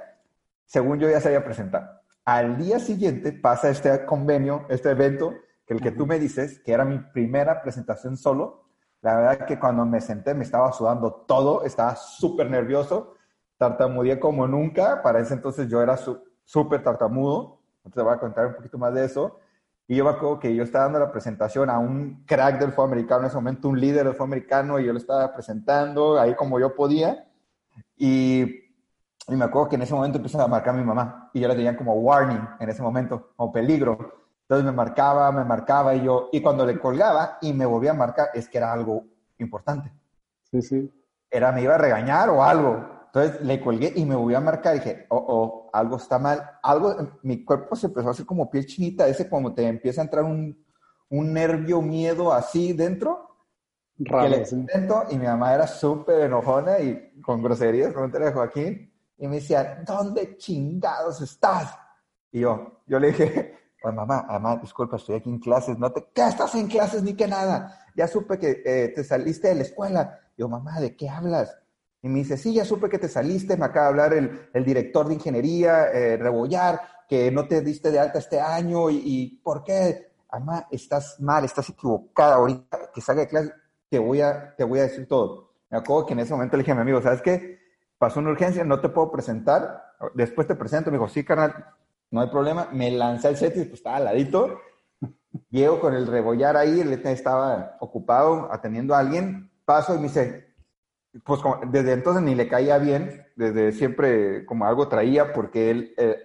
según 0.65 0.99
yo 0.99 1.09
ya 1.09 1.21
se 1.21 1.29
había 1.29 1.45
presentado. 1.45 1.88
Al 2.25 2.57
día 2.57 2.79
siguiente 2.79 3.31
pasa 3.31 3.69
este 3.69 4.05
convenio, 4.05 4.65
este 4.69 4.91
evento, 4.91 5.33
que 5.69 5.75
el 5.75 5.81
que 5.81 5.91
tú 5.91 6.07
me 6.07 6.17
dices, 6.17 6.59
que 6.61 6.73
era 6.73 6.83
mi 6.83 6.97
primera 6.97 7.61
presentación 7.61 8.17
solo, 8.17 8.63
la 9.01 9.15
verdad 9.15 9.45
que 9.45 9.59
cuando 9.59 9.85
me 9.85 10.01
senté 10.01 10.33
me 10.33 10.43
estaba 10.43 10.71
sudando 10.71 11.23
todo, 11.27 11.63
estaba 11.63 11.95
súper 11.95 12.49
nervioso, 12.49 13.13
tartamudeé 13.55 14.19
como 14.19 14.47
nunca, 14.47 15.03
para 15.03 15.19
ese 15.19 15.35
entonces 15.35 15.69
yo 15.69 15.83
era 15.83 15.95
súper 16.43 16.81
tartamudo, 16.81 17.59
entonces 17.85 18.03
voy 18.03 18.13
a 18.15 18.19
contar 18.19 18.47
un 18.47 18.55
poquito 18.55 18.79
más 18.79 18.95
de 18.95 19.05
eso. 19.05 19.38
Y 19.88 19.95
yo 19.95 20.05
me 20.05 20.09
acuerdo 20.09 20.39
que 20.39 20.55
yo 20.55 20.63
estaba 20.63 20.85
dando 20.85 20.97
la 20.97 21.11
presentación 21.11 21.69
a 21.69 21.77
un 21.77 22.23
crack 22.25 22.59
del 22.59 22.71
fútbol 22.71 22.93
americano, 22.93 23.21
en 23.21 23.27
ese 23.27 23.35
momento 23.35 23.69
un 23.69 23.79
líder 23.79 24.05
del 24.05 24.13
fútbol 24.15 24.29
americano, 24.29 24.79
y 24.79 24.85
yo 24.85 24.91
lo 24.91 24.97
estaba 24.97 25.31
presentando 25.35 26.19
ahí 26.19 26.35
como 26.35 26.59
yo 26.59 26.73
podía. 26.73 27.27
Y, 27.95 28.41
y 28.41 29.35
me 29.35 29.45
acuerdo 29.45 29.69
que 29.69 29.75
en 29.75 29.83
ese 29.83 29.93
momento 29.93 30.17
empezó 30.17 30.41
a 30.41 30.47
marcar 30.47 30.73
a 30.73 30.77
mi 30.77 30.83
mamá, 30.83 31.29
y 31.31 31.41
yo 31.41 31.47
le 31.47 31.53
tenía 31.53 31.77
como 31.77 31.93
warning 31.93 32.41
en 32.59 32.69
ese 32.69 32.81
momento, 32.81 33.33
como 33.35 33.51
peligro. 33.51 34.18
Entonces 34.49 34.65
me 34.65 34.71
marcaba, 34.75 35.31
me 35.31 35.45
marcaba 35.45 35.93
y 35.93 36.03
yo, 36.03 36.29
y 36.31 36.41
cuando 36.41 36.65
le 36.65 36.79
colgaba 36.79 37.37
y 37.39 37.53
me 37.53 37.67
volvía 37.67 37.91
a 37.91 37.93
marcar, 37.93 38.29
es 38.33 38.49
que 38.49 38.57
era 38.57 38.73
algo 38.73 39.03
importante. 39.37 39.93
Sí, 40.49 40.63
sí. 40.63 40.91
Era, 41.29 41.51
me 41.51 41.61
iba 41.61 41.75
a 41.75 41.77
regañar 41.77 42.29
o 42.31 42.43
algo. 42.43 42.83
Entonces 43.05 43.41
le 43.41 43.61
colgué 43.61 43.93
y 43.95 44.05
me 44.05 44.15
volví 44.15 44.33
a 44.33 44.39
marcar 44.39 44.75
y 44.75 44.79
dije, 44.79 45.05
oh, 45.09 45.23
oh, 45.27 45.69
algo 45.71 45.97
está 45.97 46.17
mal. 46.17 46.41
Algo, 46.63 47.19
mi 47.21 47.45
cuerpo 47.45 47.75
se 47.75 47.85
empezó 47.87 48.07
a 48.07 48.11
hacer 48.11 48.25
como 48.25 48.49
piel 48.49 48.65
chinita, 48.65 49.07
ese 49.07 49.29
como 49.29 49.53
te 49.53 49.67
empieza 49.67 50.01
a 50.01 50.05
entrar 50.05 50.23
un, 50.23 50.65
un 51.09 51.31
nervio, 51.31 51.83
miedo 51.83 52.33
así 52.33 52.73
dentro. 52.73 53.27
Raro, 53.99 54.35
y 55.11 55.17
mi 55.19 55.27
mamá 55.27 55.53
era 55.53 55.67
súper 55.67 56.21
enojona 56.21 56.79
y 56.79 57.21
con 57.21 57.43
groserías, 57.43 57.93
como 57.93 58.07
de 58.07 58.31
Joaquín, 58.31 58.91
y 59.15 59.27
me 59.27 59.35
decía, 59.35 59.83
¿dónde 59.85 60.37
chingados 60.37 61.21
estás? 61.21 61.77
Y 62.31 62.39
yo, 62.39 62.81
yo 62.87 62.97
le 62.97 63.07
dije, 63.09 63.58
Oye, 63.81 63.95
mamá, 63.95 64.25
mamá, 64.27 64.57
disculpa, 64.57 64.98
estoy 64.98 65.15
aquí 65.15 65.29
en 65.29 65.39
clases. 65.39 65.77
No 65.77 65.91
te, 65.91 66.05
¿qué 66.13 66.27
estás 66.27 66.53
en 66.55 66.67
clases 66.67 67.01
ni 67.01 67.13
que 67.13 67.27
nada? 67.27 67.86
Ya 67.95 68.07
supe 68.07 68.38
que 68.38 68.62
eh, 68.65 68.91
te 68.93 69.03
saliste 69.03 69.48
de 69.50 69.55
la 69.55 69.62
escuela. 69.62 70.19
Yo, 70.38 70.50
mamá, 70.50 70.79
¿de 70.79 70.95
qué 70.95 71.09
hablas? 71.09 71.57
Y 72.01 72.09
me 72.09 72.19
dice, 72.19 72.38
sí, 72.38 72.53
ya 72.53 72.65
supe 72.65 72.89
que 72.89 73.00
te 73.00 73.07
saliste. 73.07 73.57
Me 73.57 73.65
acaba 73.65 73.86
de 73.86 73.89
hablar 73.89 74.13
el, 74.13 74.50
el 74.53 74.65
director 74.65 75.07
de 75.07 75.15
ingeniería, 75.15 75.88
eh, 75.91 76.17
Rebollar, 76.17 76.81
que 77.07 77.31
no 77.31 77.48
te 77.48 77.62
diste 77.62 77.91
de 77.91 78.00
alta 78.00 78.19
este 78.19 78.39
año. 78.39 78.89
Y, 78.89 79.39
¿por 79.43 79.63
qué? 79.63 80.12
Mamá, 80.31 80.67
estás 80.71 81.19
mal, 81.19 81.45
estás 81.45 81.69
equivocada. 81.69 82.36
Ahorita 82.36 82.91
que 82.93 83.01
salga 83.01 83.21
de 83.21 83.27
clase, 83.27 83.53
te 83.89 84.00
voy 84.00 84.21
a, 84.21 84.55
te 84.55 84.63
voy 84.63 84.79
a 84.79 84.83
decir 84.83 85.07
todo. 85.07 85.53
Me 85.69 85.77
acuerdo 85.77 86.05
que 86.05 86.13
en 86.13 86.19
ese 86.19 86.33
momento 86.33 86.57
le 86.57 86.63
dije 86.63 86.71
a 86.71 86.75
mi 86.75 86.81
amigo, 86.81 87.01
¿sabes 87.01 87.21
qué? 87.21 87.59
Pasó 87.98 88.19
una 88.19 88.31
urgencia, 88.31 88.63
no 88.63 88.79
te 88.79 88.89
puedo 88.89 89.12
presentar. 89.12 89.83
Después 90.13 90.48
te 90.48 90.55
presento. 90.55 90.91
Me 90.91 90.98
dijo, 90.98 91.09
sí, 91.09 91.24
carnal, 91.24 91.65
no 92.11 92.21
hay 92.21 92.27
problema. 92.27 92.69
Me 92.71 92.91
lancé 92.91 93.27
al 93.27 93.37
set 93.37 93.55
y 93.57 93.65
pues 93.65 93.75
estaba 93.75 93.97
al 93.97 94.05
ladito. 94.05 94.59
Llego 95.49 95.79
con 95.79 95.93
el 95.93 96.07
rebollar 96.07 96.57
ahí, 96.57 96.79
él 96.81 96.93
estaba 96.93 97.77
ocupado 97.79 98.51
atendiendo 98.51 98.95
a 98.95 98.99
alguien. 98.99 99.51
Paso 99.65 99.93
y 99.93 99.97
me 99.97 100.03
dice, 100.03 100.55
pues 101.23 101.41
desde 101.67 101.93
entonces 101.93 102.23
ni 102.23 102.33
le 102.35 102.47
caía 102.47 102.77
bien, 102.79 103.27
desde 103.35 103.71
siempre 103.71 104.45
como 104.45 104.65
algo 104.65 104.87
traía, 104.87 105.33
porque 105.33 105.69
él, 105.69 105.93
eh, 105.97 106.17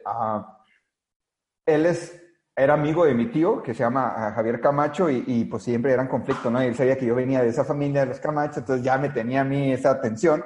él 1.66 1.86
es, 1.86 2.18
era 2.56 2.74
amigo 2.74 3.04
de 3.04 3.14
mi 3.14 3.26
tío, 3.26 3.62
que 3.62 3.74
se 3.74 3.82
llama 3.82 4.14
ah, 4.16 4.32
Javier 4.32 4.60
Camacho, 4.60 5.10
y, 5.10 5.44
pues 5.44 5.62
siempre 5.62 5.92
eran 5.92 6.08
conflicto, 6.08 6.50
¿no? 6.50 6.62
Y 6.62 6.66
él 6.66 6.74
sabía 6.74 6.96
que 6.96 7.06
yo 7.06 7.14
venía 7.14 7.42
de 7.42 7.48
esa 7.48 7.64
familia 7.64 8.00
de 8.00 8.06
los 8.06 8.20
Camacho, 8.20 8.60
entonces 8.60 8.84
ya 8.84 8.96
me 8.96 9.10
tenía 9.10 9.42
a 9.42 9.44
mí 9.44 9.72
esa 9.72 9.90
atención. 9.90 10.42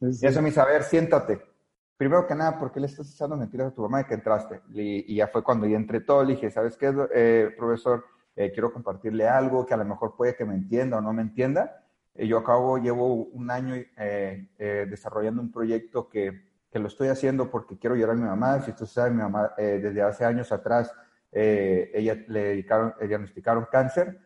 Y 0.00 0.26
eso 0.26 0.42
me 0.42 0.48
dice, 0.48 0.60
a 0.60 0.64
ver, 0.64 0.82
siéntate 0.82 1.51
primero 2.02 2.26
que 2.26 2.34
nada, 2.34 2.58
¿por 2.58 2.72
qué 2.72 2.80
le 2.80 2.86
estás 2.86 3.14
echando 3.14 3.36
mentiras 3.36 3.68
a 3.68 3.70
tu 3.70 3.82
mamá 3.82 3.98
de 3.98 4.06
que 4.06 4.14
entraste? 4.14 4.60
Y, 4.74 5.14
ya 5.14 5.28
fue 5.28 5.44
cuando 5.44 5.68
yo 5.68 5.76
entré 5.76 6.00
todo, 6.00 6.24
le 6.24 6.34
dije, 6.34 6.50
¿sabes 6.50 6.76
qué, 6.76 6.92
eh, 7.14 7.54
profesor? 7.56 8.04
Eh, 8.34 8.50
quiero 8.52 8.72
compartirle 8.72 9.28
algo 9.28 9.64
que 9.64 9.74
a 9.74 9.76
lo 9.76 9.84
mejor 9.84 10.16
puede 10.16 10.34
que 10.34 10.44
me 10.44 10.54
entienda 10.54 10.98
o 10.98 11.00
no 11.00 11.12
me 11.12 11.22
entienda. 11.22 11.84
Eh, 12.16 12.26
yo 12.26 12.38
acabo, 12.38 12.78
llevo 12.78 13.14
un 13.14 13.52
año 13.52 13.76
desarrollando 14.58 15.42
un 15.42 15.52
proyecto 15.52 16.08
que, 16.08 16.42
que, 16.72 16.80
lo 16.80 16.88
estoy 16.88 17.06
haciendo 17.06 17.48
porque 17.48 17.78
quiero 17.78 17.94
llorar 17.94 18.16
a 18.16 18.18
mi 18.18 18.26
mamá. 18.26 18.60
Si 18.62 18.72
tú 18.72 18.84
sabes, 18.84 19.12
mi 19.12 19.22
mamá 19.22 19.52
desde 19.56 20.02
hace 20.02 20.24
años 20.24 20.50
atrás, 20.50 20.92
ella 21.30 22.16
le, 22.26 22.42
dedicaron, 22.42 22.94
le 23.00 23.06
diagnosticaron 23.06 23.68
cáncer 23.70 24.18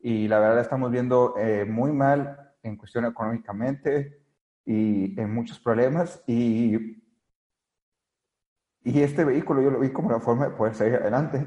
y 0.00 0.28
la 0.28 0.38
verdad 0.38 0.56
la 0.56 0.60
estamos 0.60 0.90
viendo 0.90 1.34
muy 1.66 1.92
mal 1.92 2.52
en 2.62 2.76
cuestión 2.76 3.06
económicamente 3.06 4.20
y 4.66 5.18
en 5.18 5.32
muchos 5.32 5.58
problemas 5.58 6.22
y 6.26 7.01
y 8.84 9.00
este 9.02 9.24
vehículo 9.24 9.62
yo 9.62 9.70
lo 9.70 9.80
vi 9.80 9.90
como 9.90 10.10
la 10.10 10.20
forma 10.20 10.48
de 10.48 10.56
poder 10.56 10.74
salir 10.74 10.96
adelante. 10.96 11.46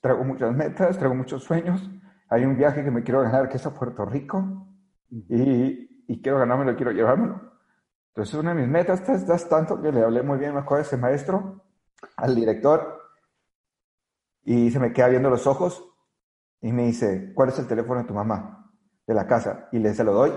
Traigo 0.00 0.24
muchas 0.24 0.54
metas, 0.54 0.98
traigo 0.98 1.14
muchos 1.14 1.44
sueños. 1.44 1.90
Hay 2.28 2.44
un 2.44 2.56
viaje 2.56 2.84
que 2.84 2.90
me 2.90 3.02
quiero 3.02 3.22
ganar 3.22 3.48
que 3.48 3.56
es 3.56 3.66
a 3.66 3.74
Puerto 3.74 4.04
Rico 4.04 4.66
y, 5.10 6.04
y 6.06 6.22
quiero 6.22 6.38
ganármelo, 6.38 6.76
quiero 6.76 6.92
llevármelo. 6.92 7.40
Entonces, 8.08 8.34
una 8.34 8.54
de 8.54 8.60
mis 8.60 8.68
metas 8.68 9.08
es 9.08 9.48
tanto 9.48 9.80
que 9.80 9.90
le 9.90 10.02
hablé 10.02 10.22
muy 10.22 10.38
bien, 10.38 10.54
me 10.54 10.60
acuerdo, 10.60 10.84
a 10.84 10.86
ese 10.86 10.96
maestro, 10.96 11.64
al 12.16 12.34
director, 12.34 13.00
y 14.44 14.70
se 14.70 14.78
me 14.78 14.92
queda 14.92 15.08
viendo 15.08 15.30
los 15.30 15.46
ojos 15.46 15.84
y 16.60 16.72
me 16.72 16.84
dice, 16.84 17.32
¿cuál 17.34 17.48
es 17.48 17.58
el 17.58 17.66
teléfono 17.66 18.00
de 18.00 18.06
tu 18.06 18.14
mamá? 18.14 18.70
De 19.06 19.14
la 19.14 19.26
casa. 19.26 19.68
Y 19.72 19.78
le 19.78 19.94
se 19.94 20.04
lo 20.04 20.12
doy 20.12 20.32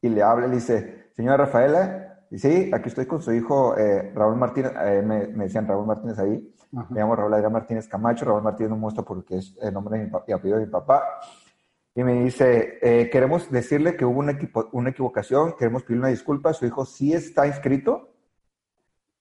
y 0.00 0.08
le 0.08 0.22
habla 0.22 0.46
y 0.46 0.50
le 0.50 0.56
dice, 0.56 1.10
señora 1.14 1.36
Rafaela, 1.36 2.07
sí, 2.36 2.70
aquí 2.72 2.88
estoy 2.88 3.06
con 3.06 3.22
su 3.22 3.32
hijo 3.32 3.76
eh, 3.76 4.12
Raúl 4.14 4.36
Martínez, 4.36 4.72
eh, 4.84 5.02
me, 5.04 5.26
decían 5.44 5.66
Raúl 5.66 5.86
Martínez 5.86 6.18
ahí, 6.18 6.54
me 6.90 7.00
llamo 7.00 7.16
Raúl 7.16 7.32
Adrián 7.32 7.52
Martínez 7.52 7.88
Camacho, 7.88 8.26
Raúl 8.26 8.42
Martínez 8.42 8.70
no 8.70 8.76
muestra 8.76 9.02
porque 9.02 9.38
es 9.38 9.56
el 9.62 9.72
nombre 9.72 9.98
de 9.98 10.04
mi 10.04 10.10
y 10.26 10.32
apellido 10.32 10.58
de 10.58 10.66
mi 10.66 10.70
papá, 10.70 11.02
y 11.94 12.04
me 12.04 12.24
dice, 12.24 12.78
eh, 12.82 13.08
queremos 13.10 13.50
decirle 13.50 13.96
que 13.96 14.04
hubo 14.04 14.20
una, 14.20 14.38
una 14.72 14.90
equivocación, 14.90 15.54
queremos 15.58 15.82
pedir 15.84 15.98
una 16.00 16.08
disculpa, 16.08 16.52
su 16.52 16.66
hijo 16.66 16.84
sí 16.84 17.12
está 17.12 17.46
inscrito, 17.46 18.10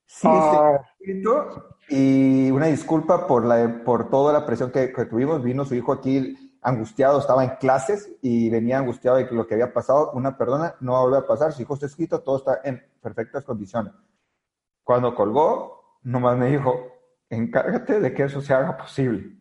sí 0.06 0.28
está 0.28 0.68
ah. 0.68 0.82
inscrito, 1.00 1.78
y 1.90 2.52
una 2.52 2.66
disculpa 2.66 3.26
por, 3.26 3.46
la, 3.46 3.84
por 3.86 4.10
toda 4.10 4.34
la 4.34 4.46
presión 4.46 4.72
que, 4.72 4.92
que 4.92 5.06
tuvimos, 5.06 5.44
vino 5.44 5.64
su 5.64 5.76
hijo 5.76 5.94
aquí 5.94 6.47
angustiado, 6.62 7.20
estaba 7.20 7.44
en 7.44 7.52
clases 7.58 8.10
y 8.22 8.50
venía 8.50 8.78
angustiado 8.78 9.18
de 9.18 9.30
lo 9.32 9.48
que 9.48 9.54
había 9.56 9.74
pasado. 9.74 10.12
Una 10.14 10.38
perdona, 10.38 10.76
no 10.80 10.94
va 10.94 11.00
a 11.00 11.02
volver 11.04 11.24
a 11.24 11.28
pasar. 11.28 11.54
Si 11.54 11.64
hijo 11.64 11.74
está 11.74 11.86
escrito, 11.86 12.22
todo 12.22 12.38
está 12.38 12.62
en 12.64 12.84
perfectas 13.02 13.44
condiciones. 13.44 13.94
Cuando 14.84 15.14
colgó, 15.16 16.00
nomás 16.04 16.38
me 16.38 16.48
dijo, 16.48 16.74
encárgate 17.30 18.00
de 18.00 18.14
que 18.14 18.24
eso 18.24 18.42
se 18.42 18.54
haga 18.54 18.78
posible. 18.78 19.38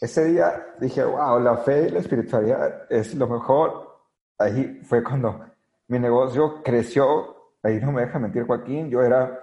ese 0.00 0.24
día 0.26 0.74
dije, 0.78 1.04
wow, 1.04 1.38
la 1.40 1.56
fe 1.58 1.88
y 1.88 1.90
la 1.90 2.00
espiritualidad 2.00 2.86
es 2.90 3.14
lo 3.14 3.26
mejor. 3.26 3.92
Ahí 4.38 4.80
fue 4.84 5.02
cuando 5.02 5.44
mi 5.88 5.98
negocio 5.98 6.62
creció. 6.62 7.54
Ahí 7.62 7.80
no 7.80 7.92
me 7.92 8.02
deja 8.02 8.18
mentir 8.18 8.46
Joaquín. 8.46 8.90
Yo 8.90 9.02
era, 9.02 9.38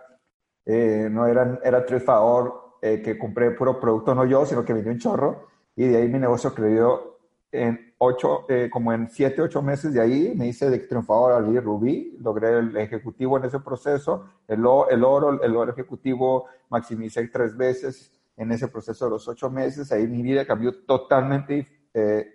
eh, 0.65 1.07
no 1.09 1.25
era, 1.25 1.59
era 1.63 1.85
triunfador 1.85 2.77
eh, 2.81 3.01
que 3.01 3.17
compré 3.17 3.51
puro 3.51 3.79
producto, 3.79 4.15
no 4.15 4.25
yo, 4.25 4.45
sino 4.45 4.63
que 4.63 4.73
vendí 4.73 4.89
un 4.89 4.99
chorro. 4.99 5.47
Y 5.79 5.87
de 5.87 5.95
ahí 5.95 6.09
mi 6.09 6.19
negocio 6.19 6.53
creció 6.53 7.19
en 7.53 7.93
ocho, 7.99 8.45
eh, 8.49 8.69
como 8.69 8.91
en 8.91 9.09
siete, 9.09 9.41
ocho 9.41 9.61
meses 9.61 9.93
de 9.93 10.01
ahí. 10.01 10.33
Me 10.35 10.47
hice 10.47 10.69
de 10.69 10.77
triunfador 10.79 11.31
al 11.31 11.63
Rubí. 11.63 12.17
Logré 12.19 12.59
el 12.59 12.75
ejecutivo 12.75 13.37
en 13.37 13.45
ese 13.45 13.61
proceso. 13.61 14.25
El, 14.45 14.59
el 14.59 15.03
oro, 15.05 15.41
el 15.41 15.55
oro 15.55 15.71
ejecutivo 15.71 16.47
maximicé 16.67 17.25
tres 17.29 17.55
veces 17.55 18.11
en 18.35 18.51
ese 18.51 18.67
proceso 18.67 19.05
de 19.05 19.11
los 19.11 19.25
ocho 19.29 19.49
meses. 19.49 19.89
Ahí 19.93 20.05
mi 20.05 20.21
vida 20.21 20.45
cambió 20.45 20.83
totalmente, 20.83 21.65
eh, 21.93 22.27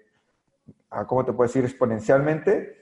¿cómo 1.06 1.22
te 1.22 1.34
puedo 1.34 1.46
decir? 1.46 1.66
Exponencialmente. 1.66 2.78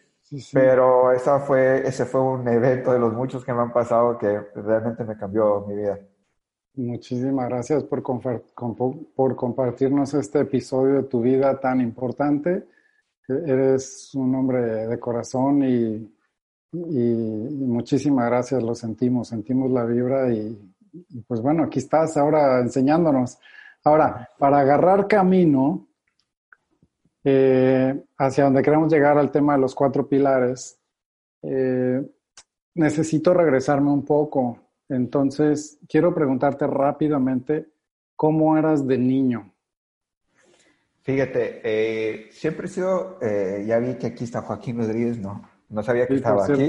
Pero 0.52 1.11
esa 1.11 1.40
fue, 1.40 1.88
ese 1.88 2.07
fue 2.07 2.21
un 2.21 2.47
evento 2.47 2.92
de 2.92 3.00
los 3.00 3.12
muchos 3.12 3.45
que 3.45 3.52
me 3.52 3.62
han 3.62 3.73
pasado 3.73 4.16
que 4.16 4.38
realmente 4.54 5.02
me 5.02 5.16
cambió 5.16 5.66
mi 5.66 5.75
vida. 5.75 5.99
Muchísimas 6.75 7.49
gracias 7.49 7.85
por, 7.85 8.02
compartirnos 9.37 10.14
este 10.14 10.41
episodio 10.41 11.02
de 11.02 11.02
tu 11.05 11.21
vida 11.21 11.61
tan 11.61 11.81
importante. 11.81 12.67
Eres 13.29 14.14
un 14.14 14.35
hombre 14.35 14.87
de 14.87 14.99
corazón 14.99 15.62
y, 15.64 16.11
y 16.73 17.55
muchísimas 17.55 18.26
gracias, 18.26 18.62
lo 18.62 18.75
sentimos, 18.75 19.29
sentimos 19.29 19.71
la 19.71 19.85
vibra 19.85 20.33
y, 20.33 20.73
y 21.11 21.21
pues 21.23 21.41
bueno, 21.41 21.64
aquí 21.64 21.79
estás 21.79 22.17
ahora 22.17 22.61
enseñándonos. 22.61 23.38
Ahora, 23.85 24.29
para 24.38 24.61
agarrar 24.61 25.09
camino 25.09 25.88
eh, 27.25 28.05
hacia 28.19 28.45
donde 28.45 28.62
queremos 28.62 28.93
llegar 28.93 29.19
al 29.19 29.31
tema 29.31 29.55
de 29.55 29.61
los 29.61 29.75
cuatro 29.75 30.09
pilares, 30.09 30.79
eh, 31.43 32.02
necesito 32.75 33.35
regresarme 33.35 33.91
un 33.91 34.05
poco. 34.05 34.59
Entonces, 34.92 35.78
quiero 35.88 36.14
preguntarte 36.14 36.66
rápidamente, 36.66 37.68
¿cómo 38.14 38.56
eras 38.56 38.87
de 38.87 38.99
niño? 38.99 39.52
Fíjate, 41.02 41.61
eh, 41.64 42.28
siempre 42.30 42.66
he 42.66 42.70
sido, 42.70 43.18
ya 43.20 43.78
vi 43.78 43.94
que 43.94 44.08
aquí 44.08 44.25
está 44.25 44.42
Joaquín 44.42 44.78
Rodríguez, 44.78 45.18
¿no? 45.18 45.42
No 45.68 45.82
sabía 45.82 46.06
que 46.06 46.14
estaba 46.14 46.44
aquí. 46.44 46.68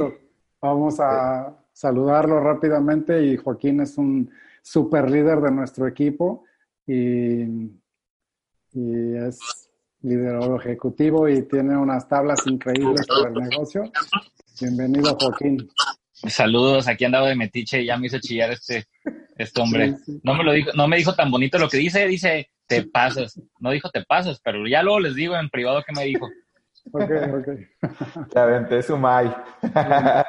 Vamos 0.61 0.99
a, 0.99 1.55
saludarlo 1.73 2.39
rápidamente 2.39 3.25
y 3.25 3.35
Joaquín 3.35 3.81
es 3.81 3.97
un 3.97 4.29
super 4.61 5.09
líder 5.09 5.41
de 5.41 5.51
nuestro 5.51 5.87
equipo 5.87 6.45
y, 6.85 7.41
y 8.71 9.15
es 9.17 9.69
liderazgo 10.01 10.57
ejecutivo 10.57 11.27
y 11.27 11.41
tiene 11.43 11.75
unas 11.75 12.07
tablas 12.07 12.45
increíbles 12.45 13.07
para 13.07 13.29
el 13.29 13.49
negocio. 13.49 13.83
Bienvenido, 14.61 15.17
Joaquín. 15.19 15.69
Saludos, 16.27 16.87
aquí 16.87 17.05
andaba 17.05 17.27
de 17.27 17.35
metiche 17.35 17.81
y 17.81 17.87
ya 17.87 17.97
me 17.97 18.07
hizo 18.07 18.19
chillar 18.19 18.51
este, 18.51 18.85
este 19.37 19.61
hombre. 19.61 19.95
No 20.23 20.35
me 20.35 20.43
lo 20.43 20.53
dijo, 20.53 20.71
no 20.75 20.87
me 20.87 20.97
dijo 20.97 21.13
tan 21.15 21.29
bonito 21.29 21.57
lo 21.57 21.69
que 21.69 21.77
dice, 21.77 22.07
dice 22.07 22.49
te 22.67 22.83
pasas. 22.83 23.39
No 23.59 23.71
dijo 23.71 23.89
te 23.89 24.03
pasas, 24.03 24.39
pero 24.43 24.67
ya 24.67 24.83
luego 24.83 24.99
les 24.99 25.15
digo 25.15 25.35
en 25.35 25.49
privado 25.49 25.83
qué 25.85 25.93
me 25.93 26.05
dijo. 26.05 26.29
Ok, 26.91 27.11
ok. 27.33 27.47
Ya 28.35 28.43
aventé 28.43 28.81
su 28.81 28.97
mai. 28.97 29.33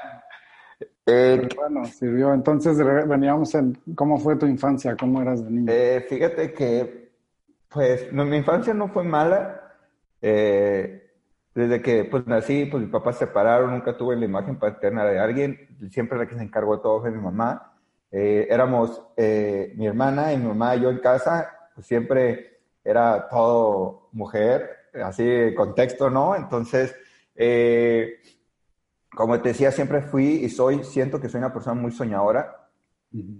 Eh, 1.06 1.48
bueno, 1.54 1.84
sirvió. 1.84 2.32
Entonces 2.32 2.78
veníamos 3.06 3.54
en 3.54 3.74
cómo 3.94 4.18
fue 4.18 4.36
tu 4.36 4.46
infancia, 4.46 4.96
cómo 4.96 5.20
eras 5.20 5.44
de 5.44 5.50
niño. 5.50 5.70
Eh, 5.70 6.06
fíjate 6.08 6.54
que, 6.54 7.10
pues, 7.68 8.10
mi 8.10 8.38
infancia 8.38 8.72
no 8.72 8.88
fue 8.88 9.04
mala. 9.04 9.76
Eh, 10.22 11.03
desde 11.54 11.80
que 11.80 12.04
pues 12.04 12.26
nací, 12.26 12.66
pues 12.66 12.82
mis 12.82 12.92
papás 12.92 13.16
se 13.16 13.26
separaron, 13.26 13.70
nunca 13.70 13.96
tuve 13.96 14.16
la 14.16 14.25
imagen 14.25 14.58
paterna 14.58 15.04
de 15.04 15.18
alguien. 15.18 15.76
Siempre 15.90 16.18
la 16.18 16.26
que 16.26 16.34
se 16.37 16.42
encargó 16.42 16.76
de 16.76 16.82
todo 16.82 17.00
fue 17.00 17.11
mi 17.11 17.20
mamá. 17.20 17.72
éramos 18.11 19.02
mi 19.16 19.87
hermana 19.87 20.33
y 20.33 20.38
mi 20.38 20.48
mamá 20.48 20.76
y 20.76 20.83
yo 20.83 20.90
en 20.90 20.98
casa, 20.98 21.48
pues 21.74 21.87
siempre 21.87 22.61
era 22.83 23.29
todo 23.29 24.09
mujer, 24.12 24.68
así 25.05 25.55
contexto, 25.57 26.11
¿no? 26.11 26.37
Entonces, 26.37 26.94
como 29.14 29.40
te 29.40 29.50
decía, 29.50 29.70
siempre 29.70 30.02
fui 30.02 30.44
y 30.44 30.48
soy, 30.48 30.83
siento 30.83 31.20
que 31.20 31.29
soy 31.29 31.38
una 31.38 31.52
persona 31.52 31.81
muy 31.81 31.92
soñadora. 31.92 32.68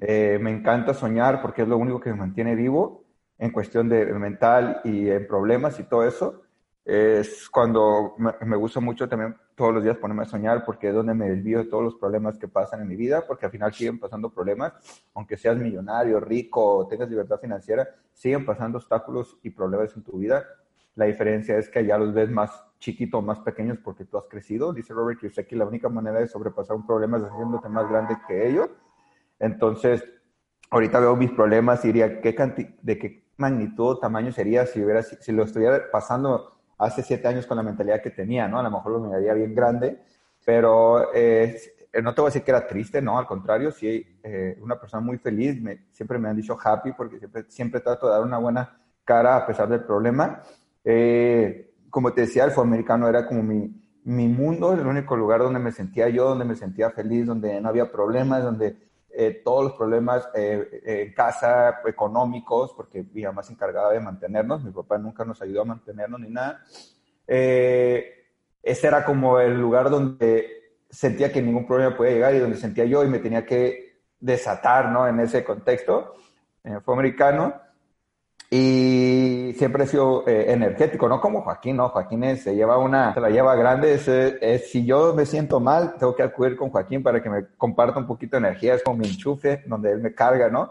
Eh, 0.01 0.39
me 0.41 0.53
encanta 0.53 0.95
soñar 0.95 1.43
porque 1.43 1.63
es 1.63 1.69
lo 1.69 1.77
único 1.77 2.01
que 2.01 2.11
me 2.11 2.17
mantiene 2.17 2.55
vivo 2.55 3.05
en 3.39 3.51
cuestión 3.51 3.89
de 3.89 4.07
mental 4.07 4.81
y 4.85 5.11
en 5.11 5.27
problemas 5.27 5.81
y 5.81 5.85
todo 5.85 6.07
eso. 6.07 6.43
Es 6.85 7.49
cuando 7.49 8.15
me, 8.19 8.57
gusta 8.57 8.79
mucho 8.79 9.09
también 9.09 9.35
todos 9.55 9.73
los 9.73 9.83
días 9.83 9.97
ponerme 9.97 10.25
a 10.25 10.27
soñar 10.27 10.65
porque 10.67 10.89
es 10.89 10.95
donde 10.95 11.15
me 11.15 11.31
desvío 11.31 11.61
de 11.61 11.65
todos 11.65 11.83
los 11.83 11.95
problemas 11.95 12.37
que 12.37 12.47
pasan 12.47 12.83
en 12.83 12.89
mi 12.89 12.97
vida, 12.97 13.27
porque 13.27 13.47
al 13.47 13.53
final 13.53 13.73
siguen 13.73 13.99
pasando 13.99 14.29
problemas, 14.29 14.75
aunque 15.15 15.39
seas 15.39 15.57
millonario, 15.57 16.21
rico, 16.21 16.87
tengas 16.89 17.09
libertad 17.09 17.41
financiera, 17.41 17.89
siguen 18.13 18.45
pasando 18.45 18.79
obstáculos 18.79 19.39
y 19.43 19.51
problemas 19.51 19.97
en 19.97 20.03
tu 20.03 20.19
vida. 20.19 20.45
La 20.95 21.07
diferencia 21.07 21.57
es 21.57 21.71
que 21.71 21.85
ya 21.87 21.97
los 21.97 22.13
ves 22.13 22.31
más 22.31 22.51
chiquito 22.79 23.19
o 23.19 23.23
más 23.23 23.39
pequeños 23.41 23.79
porque 23.83 24.05
tú 24.05 24.19
has 24.19 24.27
crecido. 24.27 24.73
Dice 24.73 24.93
Robert 24.93 25.19
que 25.21 25.57
la 25.57 25.65
única 25.65 25.89
manera 25.89 26.21
de 26.21 26.29
sobrepasar 26.29 26.77
un 26.77 26.87
problema 26.87 27.17
es 27.17 27.25
haciéndote 27.25 27.69
más 27.69 27.89
grande 27.89 28.17
que 28.29 28.49
ellos. 28.49 28.69
Entonces, 29.39 30.05
ahorita 30.71 31.01
veo 31.01 31.17
mis 31.17 31.31
problemas 31.31 31.83
y 31.85 31.89
diría, 31.89 32.21
¿qué 32.21 32.35
¿de 32.83 32.99
qué 32.99 33.25
magnitud 33.37 33.91
o 33.91 33.99
tamaño 33.99 34.33
sería 34.33 34.67
si, 34.67 34.83
hubiera, 34.83 35.03
si, 35.03 35.33
lo 35.33 35.45
estuviera 35.45 35.91
pasando 35.91 36.54
hace 36.85 37.03
siete 37.03 37.29
años 37.29 37.47
con 37.47 37.57
la 37.57 37.63
mentalidad 37.63 38.03
que 38.03 38.11
tenía, 38.11 38.49
¿no? 38.49 38.59
A 38.59 38.63
lo 38.63 38.71
mejor 38.71 38.93
lo 38.93 39.01
miraría 39.01 39.35
bien 39.35 39.55
grande, 39.55 39.99
pero 40.45 41.13
eh, 41.15 41.57
no 42.03 42.15
te 42.15 42.21
voy 42.21 42.29
a 42.29 42.31
decir 42.31 42.43
que 42.43 42.51
era 42.51 42.67
triste, 42.67 43.01
no, 43.01 43.19
al 43.19 43.27
contrario, 43.27 43.71
sí, 43.71 44.05
eh, 44.23 44.59
una 44.61 44.79
persona 44.79 45.01
muy 45.01 45.19
feliz, 45.19 45.61
siempre 45.91 46.19
me 46.19 46.29
han 46.29 46.37
dicho 46.37 46.59
happy 46.63 46.93
porque 46.93 47.19
siempre, 47.49 47.81
trato 47.81 48.07
de 48.07 48.13
dar 48.13 48.23
una 48.23 48.39
buena 48.39 48.79
cara 49.05 49.37
a 49.37 49.47
pesar 49.47 49.69
del 49.69 49.85
problema. 49.85 50.43
Eh, 50.85 51.73
como 51.91 52.13
te 52.13 52.23
decía, 52.23 52.45
el 52.45 52.53
americano 52.59 53.09
era 53.09 53.27
como 53.27 53.43
mi, 53.43 53.73
mi 54.05 54.29
mundo, 54.29 54.73
el 54.73 54.87
único 54.87 55.17
lugar 55.17 55.41
donde 55.41 55.61
me 55.61 55.73
sentía 55.73 56.09
yo, 56.09 56.29
donde 56.29 56.45
me 56.45 56.57
sentía 56.57 56.91
feliz, 56.91 57.27
donde 57.27 57.61
no 57.61 57.69
había 57.69 57.91
problemas, 57.91 58.43
donde 58.43 58.77
eh, 59.17 59.43
todos 59.45 59.65
los 59.65 59.73
problemas 59.75 60.29
eh, 60.35 60.83
en 60.85 61.15
casa, 61.15 61.81
económicos, 61.87 62.73
porque 62.75 63.05
mi 63.13 63.23
mamá 63.23 63.43
se 63.43 63.53
encargaba 63.53 63.93
de 63.93 64.01
mantenernos, 64.01 64.65
mi 64.65 64.73
papá 64.73 64.99
nunca 64.99 65.25
nos 65.25 65.41
ayudó 65.41 65.63
a 65.63 65.67
mantenernos 65.67 66.21
ni 66.21 66.31
nada. 66.31 66.63
Eh, 67.27 68.27
ese 68.63 68.87
era 68.87 69.05
como 69.05 69.39
el 69.39 69.61
lugar 69.61 69.89
donde 69.89 70.79
sentía 70.91 71.33
que 71.33 71.43
ningún 71.43 71.67
problema 71.67 71.97
podía 71.97 72.13
llegar 72.13 72.35
y 72.35 72.41
donde 72.41 72.57
sentía 72.57 72.85
yo 72.87 73.05
y 73.05 73.09
me 73.09 73.21
tenía 73.21 73.47
que 73.47 74.01
desatar, 74.19 74.91
¿no? 74.91 75.07
En 75.07 75.21
ese 75.21 75.45
contexto. 75.45 76.15
fue 76.85 76.95
americano. 76.95 77.55
Y 78.57 79.53
siempre 79.55 79.83
he 79.83 79.87
sido 79.89 80.25
eh, 80.29 80.53
energético, 80.53 81.09
no 81.09 81.21
como 81.21 81.43
Joaquín, 81.43 81.77
no, 81.77 81.89
Joaquín 81.89 82.37
se 82.37 82.55
lleva 82.55 82.79
una, 82.79 83.13
se 83.13 83.21
la 83.21 83.29
lleva 83.29 83.57
grande, 83.57 83.95
es, 83.95 84.71
si 84.71 84.87
yo 84.87 85.13
me 85.13 85.27
siento 85.27 85.59
mal, 85.59 85.97
tengo 85.99 86.15
que 86.15 86.23
acudir 86.23 86.55
con 86.57 86.71
Joaquín 86.71 87.03
para 87.03 87.21
que 87.21 87.29
me 87.29 87.47
comparta 87.57 87.99
un 87.99 88.07
poquito 88.07 88.37
de 88.37 88.47
energía, 88.47 88.75
es 88.75 88.85
como 88.85 88.99
mi 88.99 89.09
enchufe, 89.09 89.65
donde 89.67 89.91
él 89.91 89.99
me 90.01 90.15
carga, 90.15 90.49
¿no? 90.51 90.71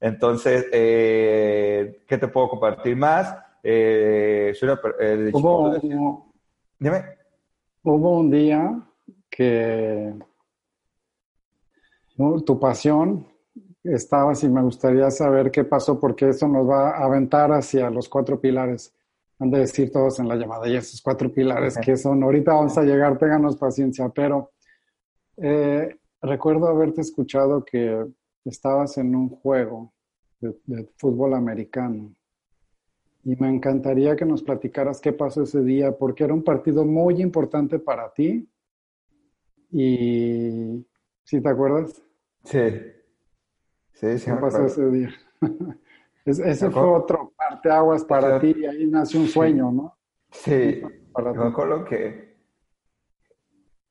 Entonces, 0.00 0.66
eh, 0.70 2.04
¿qué 2.06 2.18
te 2.18 2.28
puedo 2.28 2.50
compartir 2.50 2.94
más? 2.94 3.34
Eh, 3.64 4.54
una, 4.62 4.78
eh, 5.00 5.30
hubo, 5.32 5.74
dime. 6.78 7.04
Hubo 7.82 8.18
un 8.18 8.30
día 8.30 8.80
que 9.28 10.14
tu 12.46 12.60
pasión 12.60 13.26
estabas 13.84 14.42
y 14.42 14.48
me 14.48 14.62
gustaría 14.62 15.10
saber 15.10 15.50
qué 15.50 15.64
pasó 15.64 16.00
porque 16.00 16.30
eso 16.30 16.48
nos 16.48 16.68
va 16.68 16.90
a 16.90 17.04
aventar 17.04 17.52
hacia 17.52 17.90
los 17.90 18.08
cuatro 18.08 18.40
pilares. 18.40 18.94
Han 19.38 19.50
de 19.50 19.60
decir 19.60 19.92
todos 19.92 20.18
en 20.20 20.28
la 20.28 20.36
llamada 20.36 20.66
y 20.68 20.76
esos 20.76 21.02
cuatro 21.02 21.30
pilares 21.32 21.76
que 21.76 21.96
son, 21.96 22.22
ahorita 22.22 22.54
vamos 22.54 22.78
a 22.78 22.82
llegar, 22.82 23.18
ténganos 23.18 23.56
paciencia, 23.56 24.08
pero 24.08 24.52
eh, 25.36 25.96
recuerdo 26.22 26.68
haberte 26.68 27.02
escuchado 27.02 27.64
que 27.64 28.06
estabas 28.44 28.96
en 28.96 29.14
un 29.14 29.28
juego 29.28 29.92
de, 30.40 30.56
de 30.66 30.88
fútbol 30.96 31.34
americano 31.34 32.14
y 33.24 33.36
me 33.36 33.48
encantaría 33.48 34.16
que 34.16 34.24
nos 34.24 34.42
platicaras 34.42 35.00
qué 35.00 35.12
pasó 35.12 35.42
ese 35.42 35.62
día 35.62 35.92
porque 35.92 36.24
era 36.24 36.34
un 36.34 36.44
partido 36.44 36.84
muy 36.84 37.20
importante 37.20 37.78
para 37.78 38.12
ti 38.12 38.48
y 39.70 40.86
¿sí 41.24 41.40
te 41.40 41.48
acuerdas? 41.48 42.00
Sí. 42.44 42.60
Sí, 43.94 44.18
sí. 44.18 44.30
¿Qué 44.30 44.36
pasó 44.36 44.64
ese 44.64 44.90
día? 44.90 45.10
ese 46.24 46.70
fue 46.70 46.82
otro 46.82 47.32
parteaguas 47.36 48.04
para 48.04 48.38
ti 48.38 48.54
y 48.56 48.66
ahí 48.66 48.86
nació 48.86 49.20
un 49.20 49.28
sueño, 49.28 49.72
¿no? 49.72 49.96
Sí, 50.30 50.82
para 51.12 51.32
me 51.32 51.46
acuerdo 51.46 51.84
que, 51.84 52.36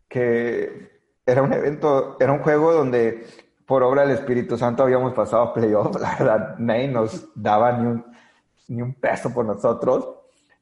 que 0.08 1.02
era 1.26 1.42
un 1.42 1.54
evento, 1.54 2.18
era 2.20 2.32
un 2.32 2.40
juego 2.40 2.74
donde 2.74 3.26
por 3.66 3.82
obra 3.82 4.02
del 4.02 4.12
Espíritu 4.12 4.58
Santo 4.58 4.84
habíamos 4.84 5.14
pasado 5.14 5.44
a 5.44 5.54
playoff, 5.54 5.96
la 6.00 6.16
verdad, 6.18 6.56
nadie 6.60 6.88
nos 6.88 7.30
daba 7.36 7.72
ni 7.78 7.88
un 7.88 8.14
ni 8.68 8.82
un 8.82 8.94
peso 8.94 9.34
por 9.34 9.46
nosotros. 9.46 10.08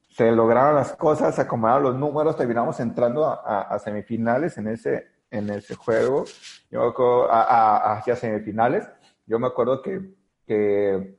Se 0.08 0.30
lograron 0.30 0.74
las 0.74 0.92
cosas, 0.92 1.34
se 1.34 1.42
acomodaron 1.42 1.82
los 1.84 1.96
números, 1.96 2.36
terminamos 2.36 2.78
entrando 2.80 3.26
a, 3.26 3.78
semifinales 3.78 4.58
en 4.58 4.68
ese, 4.68 5.06
en 5.30 5.48
ese 5.48 5.74
juego, 5.74 6.24
yo 6.70 6.92
hacia 7.30 8.14
semifinales. 8.16 8.86
Yo 9.26 9.38
me 9.38 9.46
acuerdo 9.46 9.82
que, 9.82 10.14
que 10.46 11.16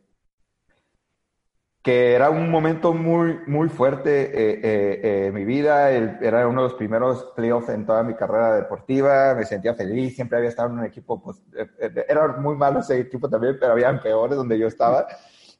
que 1.84 2.14
era 2.14 2.30
un 2.30 2.50
momento 2.50 2.94
muy, 2.94 3.40
muy 3.46 3.68
fuerte 3.68 4.22
eh, 4.22 4.60
eh, 4.64 5.02
eh, 5.04 5.26
en 5.28 5.34
mi 5.34 5.44
vida. 5.44 5.92
era 5.92 6.48
uno 6.48 6.62
de 6.62 6.70
los 6.70 6.78
primeros 6.78 7.34
playoffs 7.36 7.68
en 7.70 7.86
toda 7.86 8.04
mi 8.04 8.16
carrera 8.16 8.56
deportiva. 8.56 9.36
Me 9.36 9.44
sentía 9.44 9.76
feliz. 9.76 10.16
Siempre 10.16 10.38
había 10.38 10.50
estado 10.50 10.70
en 10.70 10.80
un 10.80 10.86
equipo, 10.86 11.22
pues, 11.22 11.44
era 12.08 12.28
muy 12.38 12.56
malo 12.56 12.80
ese 12.80 13.02
equipo 13.02 13.30
también, 13.30 13.58
pero 13.60 13.74
había 13.74 14.02
peores 14.02 14.38
donde 14.38 14.58
yo 14.58 14.68
estaba. 14.68 15.06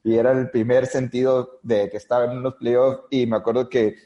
Y 0.02 0.16
era 0.16 0.32
el 0.32 0.50
primer 0.50 0.86
sentido 0.86 1.60
de 1.62 1.90
que 1.90 1.98
estaba 1.98 2.24
en 2.24 2.38
unos 2.38 2.54
playoffs. 2.54 3.02
Y 3.10 3.26
me 3.26 3.36
acuerdo 3.36 3.68
que 3.68 3.96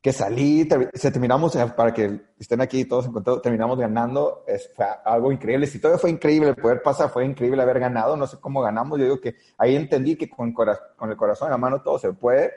que 0.00 0.12
salí, 0.12 0.68
se 0.94 1.10
terminamos, 1.10 1.56
eh, 1.56 1.66
para 1.76 1.92
que 1.92 2.20
estén 2.38 2.60
aquí 2.60 2.84
todos 2.84 3.06
en 3.06 3.12
contacto, 3.12 3.40
terminamos 3.40 3.78
ganando, 3.78 4.44
es, 4.46 4.70
fue 4.74 4.86
algo 5.04 5.32
increíble. 5.32 5.66
Si 5.66 5.80
todo 5.80 5.98
fue 5.98 6.10
increíble, 6.10 6.50
el 6.50 6.56
poder 6.56 6.82
pasar 6.82 7.10
fue 7.10 7.24
increíble 7.24 7.60
haber 7.62 7.80
ganado, 7.80 8.16
no 8.16 8.26
sé 8.26 8.38
cómo 8.40 8.60
ganamos, 8.60 8.98
yo 8.98 9.04
digo 9.04 9.20
que 9.20 9.34
ahí 9.56 9.74
entendí 9.74 10.16
que 10.16 10.30
con, 10.30 10.52
con 10.52 11.10
el 11.10 11.16
corazón 11.16 11.48
en 11.48 11.52
la 11.52 11.58
mano 11.58 11.82
todo 11.82 11.98
se 11.98 12.12
puede. 12.12 12.52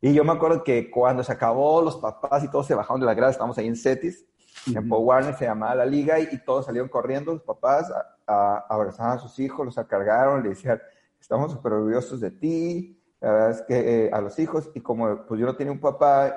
Y 0.00 0.12
yo 0.12 0.24
me 0.24 0.32
acuerdo 0.32 0.64
que 0.64 0.90
cuando 0.90 1.22
se 1.22 1.32
acabó, 1.32 1.80
los 1.80 1.96
papás 1.98 2.42
y 2.42 2.50
todos 2.50 2.66
se 2.66 2.74
bajaron 2.74 3.00
de 3.00 3.06
la 3.06 3.14
grada, 3.14 3.30
estábamos 3.30 3.56
ahí 3.58 3.68
en 3.68 3.76
Cetis, 3.76 4.26
en 4.66 4.88
Pop 4.88 5.04
Warner 5.04 5.34
se 5.36 5.44
llamaba 5.44 5.76
la 5.76 5.86
liga 5.86 6.18
y, 6.18 6.38
todos 6.44 6.66
salieron 6.66 6.88
corriendo, 6.88 7.32
los 7.32 7.42
papás 7.42 7.90
a, 7.92 8.16
a, 8.26 8.66
abrazaban 8.68 9.18
a 9.18 9.20
sus 9.20 9.38
hijos, 9.38 9.64
los 9.64 9.86
cargaron, 9.86 10.42
le 10.42 10.50
decían, 10.50 10.82
estamos 11.20 11.52
súper 11.52 11.74
orgullosos 11.74 12.20
de 12.20 12.32
ti, 12.32 13.00
la 13.20 13.30
verdad 13.30 13.50
es 13.50 13.62
que 13.62 14.06
eh, 14.06 14.10
a 14.12 14.20
los 14.20 14.36
hijos, 14.40 14.70
y 14.74 14.80
como 14.80 15.24
pues 15.26 15.40
yo 15.40 15.46
no 15.46 15.54
tenía 15.54 15.72
un 15.72 15.78
papá, 15.78 16.36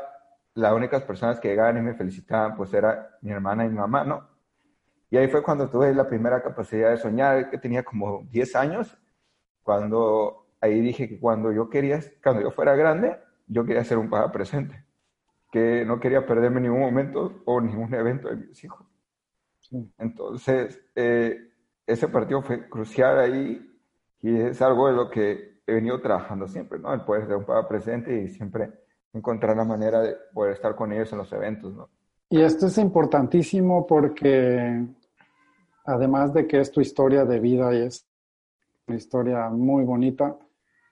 las 0.55 0.73
únicas 0.73 1.03
personas 1.03 1.39
que 1.39 1.49
llegaban 1.49 1.77
y 1.77 1.81
me 1.81 1.93
felicitaban, 1.93 2.55
pues 2.55 2.73
era 2.73 3.17
mi 3.21 3.31
hermana 3.31 3.65
y 3.65 3.69
mi 3.69 3.75
mamá, 3.75 4.03
¿no? 4.03 4.27
Y 5.09 5.17
ahí 5.17 5.27
fue 5.27 5.43
cuando 5.43 5.69
tuve 5.69 5.93
la 5.93 6.07
primera 6.07 6.41
capacidad 6.41 6.89
de 6.89 6.97
soñar, 6.97 7.49
que 7.49 7.57
tenía 7.57 7.83
como 7.83 8.23
10 8.31 8.55
años, 8.55 8.97
cuando 9.61 10.47
ahí 10.61 10.79
dije 10.81 11.07
que 11.09 11.19
cuando 11.19 11.51
yo 11.51 11.69
quería, 11.69 11.99
cuando 12.23 12.41
yo 12.41 12.51
fuera 12.51 12.75
grande, 12.75 13.17
yo 13.47 13.65
quería 13.65 13.83
ser 13.83 13.97
un 13.97 14.09
papá 14.09 14.31
presente, 14.31 14.83
que 15.51 15.85
no 15.85 15.99
quería 15.99 16.25
perderme 16.25 16.61
ningún 16.61 16.79
momento 16.79 17.41
o 17.45 17.61
ningún 17.61 17.93
evento 17.93 18.29
de 18.29 18.37
mis 18.37 18.63
hijos. 18.63 18.87
Entonces, 19.97 20.81
eh, 20.95 21.51
ese 21.85 22.07
partido 22.07 22.41
fue 22.41 22.69
crucial 22.69 23.19
ahí 23.19 23.77
y 24.21 24.39
es 24.39 24.61
algo 24.61 24.87
de 24.87 24.93
lo 24.93 25.09
que 25.09 25.61
he 25.67 25.73
venido 25.73 25.99
trabajando 26.01 26.47
siempre, 26.47 26.79
¿no? 26.79 26.93
El 26.93 27.01
poder 27.01 27.27
ser 27.27 27.35
un 27.35 27.45
papá 27.45 27.67
presente 27.67 28.21
y 28.21 28.29
siempre 28.29 28.84
encontrar 29.15 29.55
la 29.55 29.63
manera 29.63 30.01
de 30.01 30.15
poder 30.33 30.53
estar 30.53 30.75
con 30.75 30.91
ellos 30.91 31.11
en 31.11 31.19
los 31.19 31.31
eventos, 31.31 31.73
¿no? 31.73 31.89
Y 32.29 32.41
esto 32.41 32.67
es 32.67 32.77
importantísimo 32.77 33.85
porque 33.85 34.85
además 35.85 36.33
de 36.33 36.47
que 36.47 36.59
es 36.59 36.71
tu 36.71 36.81
historia 36.81 37.23
de 37.23 37.39
vida 37.39 37.73
y 37.73 37.83
es 37.83 38.05
una 38.87 38.97
historia 38.97 39.49
muy 39.49 39.83
bonita, 39.83 40.37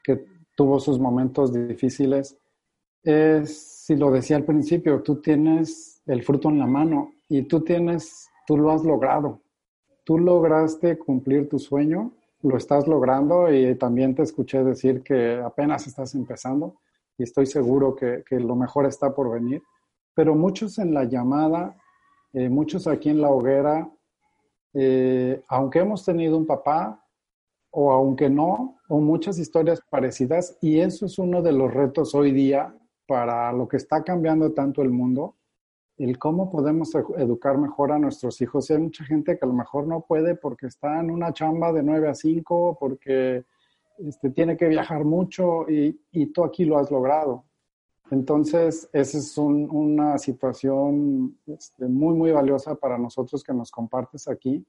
que 0.03 0.25
tuvo 0.55 0.79
sus 0.79 0.99
momentos 0.99 1.51
difíciles, 1.51 2.37
es, 3.03 3.57
si 3.85 3.95
lo 3.95 4.11
decía 4.11 4.37
al 4.37 4.45
principio, 4.45 5.01
tú 5.01 5.19
tienes 5.19 6.01
el 6.05 6.23
fruto 6.23 6.49
en 6.49 6.59
la 6.59 6.67
mano 6.67 7.13
y 7.27 7.43
tú 7.43 7.61
tienes, 7.61 8.29
tú 8.47 8.57
lo 8.57 8.71
has 8.71 8.83
logrado. 8.83 9.41
Tú 10.05 10.19
lograste 10.19 10.97
cumplir 10.97 11.49
tu 11.49 11.59
sueño, 11.59 12.11
lo 12.41 12.57
estás 12.57 12.87
logrando 12.87 13.51
y 13.51 13.75
también 13.75 14.13
te 14.13 14.23
escuché 14.23 14.63
decir 14.63 15.01
que 15.01 15.41
apenas 15.43 15.87
estás 15.87 16.13
empezando 16.13 16.75
y 17.17 17.23
estoy 17.23 17.45
seguro 17.45 17.95
que, 17.95 18.23
lo 18.39 18.55
mejor 18.55 18.85
está 18.85 19.13
por 19.13 19.31
venir. 19.31 19.61
Pero 20.15 20.35
muchos 20.35 20.77
en 20.79 20.93
la 20.93 21.05
llamada, 21.05 21.75
eh, 22.33 22.49
muchos 22.49 22.87
aquí 22.87 23.09
en 23.09 23.21
la 23.21 23.29
hoguera, 23.29 23.89
eh, 24.73 25.43
aunque 25.47 25.79
hemos 25.79 26.03
tenido 26.03 26.37
un 26.37 26.45
papá 26.45 27.03
o 27.71 27.91
aunque 27.91 28.29
no, 28.29 28.77
o 28.87 28.99
muchas 28.99 29.39
historias 29.39 29.81
parecidas, 29.89 30.57
y 30.61 30.79
eso 30.79 31.07
es 31.07 31.17
uno 31.17 31.41
de 31.41 31.51
los 31.51 31.73
retos 31.73 32.13
hoy 32.13 32.31
día 32.31 32.75
para 33.07 33.51
lo 33.51 33.67
que 33.67 33.77
está 33.77 34.03
cambiando 34.03 34.53
tanto 34.53 34.81
el 34.83 34.91
mundo, 34.91 35.35
el 35.97 36.17
cómo 36.17 36.49
podemos 36.49 36.93
educar 37.17 37.57
mejor 37.57 37.91
a 37.91 37.99
nuestros 37.99 38.41
hijos. 38.41 38.69
hay 38.71 38.79
mucha 38.79 39.03
gente 39.05 39.37
que 39.37 39.45
a 39.45 39.47
lo 39.47 39.53
mejor 39.53 39.87
no 39.87 40.01
puede 40.01 40.35
porque 40.35 40.67
está 40.67 40.99
en 40.99 41.11
una 41.11 41.33
chamba 41.33 41.71
de 41.71 41.83
9 41.83 42.09
a 42.09 42.15
5, 42.15 42.77
porque 42.79 43.45
este, 43.99 44.29
tiene 44.29 44.57
que 44.57 44.67
viajar 44.67 45.03
mucho 45.03 45.69
y, 45.69 45.99
y, 46.11 46.27
tú 46.27 46.43
aquí 46.43 46.65
lo 46.65 46.77
has 46.77 46.89
logrado. 46.91 47.45
Entonces, 48.11 48.89
esa 48.93 49.17
es 49.17 49.37
una 49.37 50.17
situación 50.17 51.37
este, 51.47 51.87
muy, 51.87 52.15
muy 52.15 52.31
valiosa 52.31 52.75
para 52.75 52.97
nosotros 52.97 53.43
que 53.43 53.53
nos 53.53 53.71
compartes 53.71 54.27
aquí. 54.27 54.65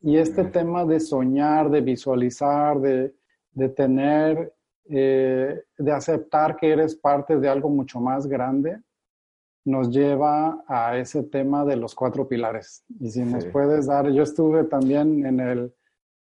Y 0.00 0.16
este 0.16 0.44
tema 0.44 0.84
de 0.84 0.98
soñar, 0.98 1.70
de 1.70 1.80
visualizar, 1.80 2.80
de, 2.80 3.14
de 3.52 3.68
tener, 3.68 4.52
eh, 4.88 5.62
de 5.78 5.92
aceptar 5.92 6.56
que 6.56 6.70
eres 6.70 6.96
parte 6.96 7.38
de 7.38 7.48
algo 7.48 7.68
mucho 7.68 8.00
más 8.00 8.26
grande, 8.26 8.80
nos 9.64 9.90
lleva 9.90 10.64
a 10.66 10.98
ese 10.98 11.22
tema 11.22 11.64
de 11.64 11.76
los 11.76 11.94
cuatro 11.94 12.26
pilares. 12.26 12.84
Y 12.98 13.10
si 13.10 13.22
nos 13.22 13.46
puedes 13.46 13.86
dar, 13.86 14.10
yo 14.10 14.24
estuve 14.24 14.64
también 14.64 15.24
en 15.24 15.38
el, 15.38 15.74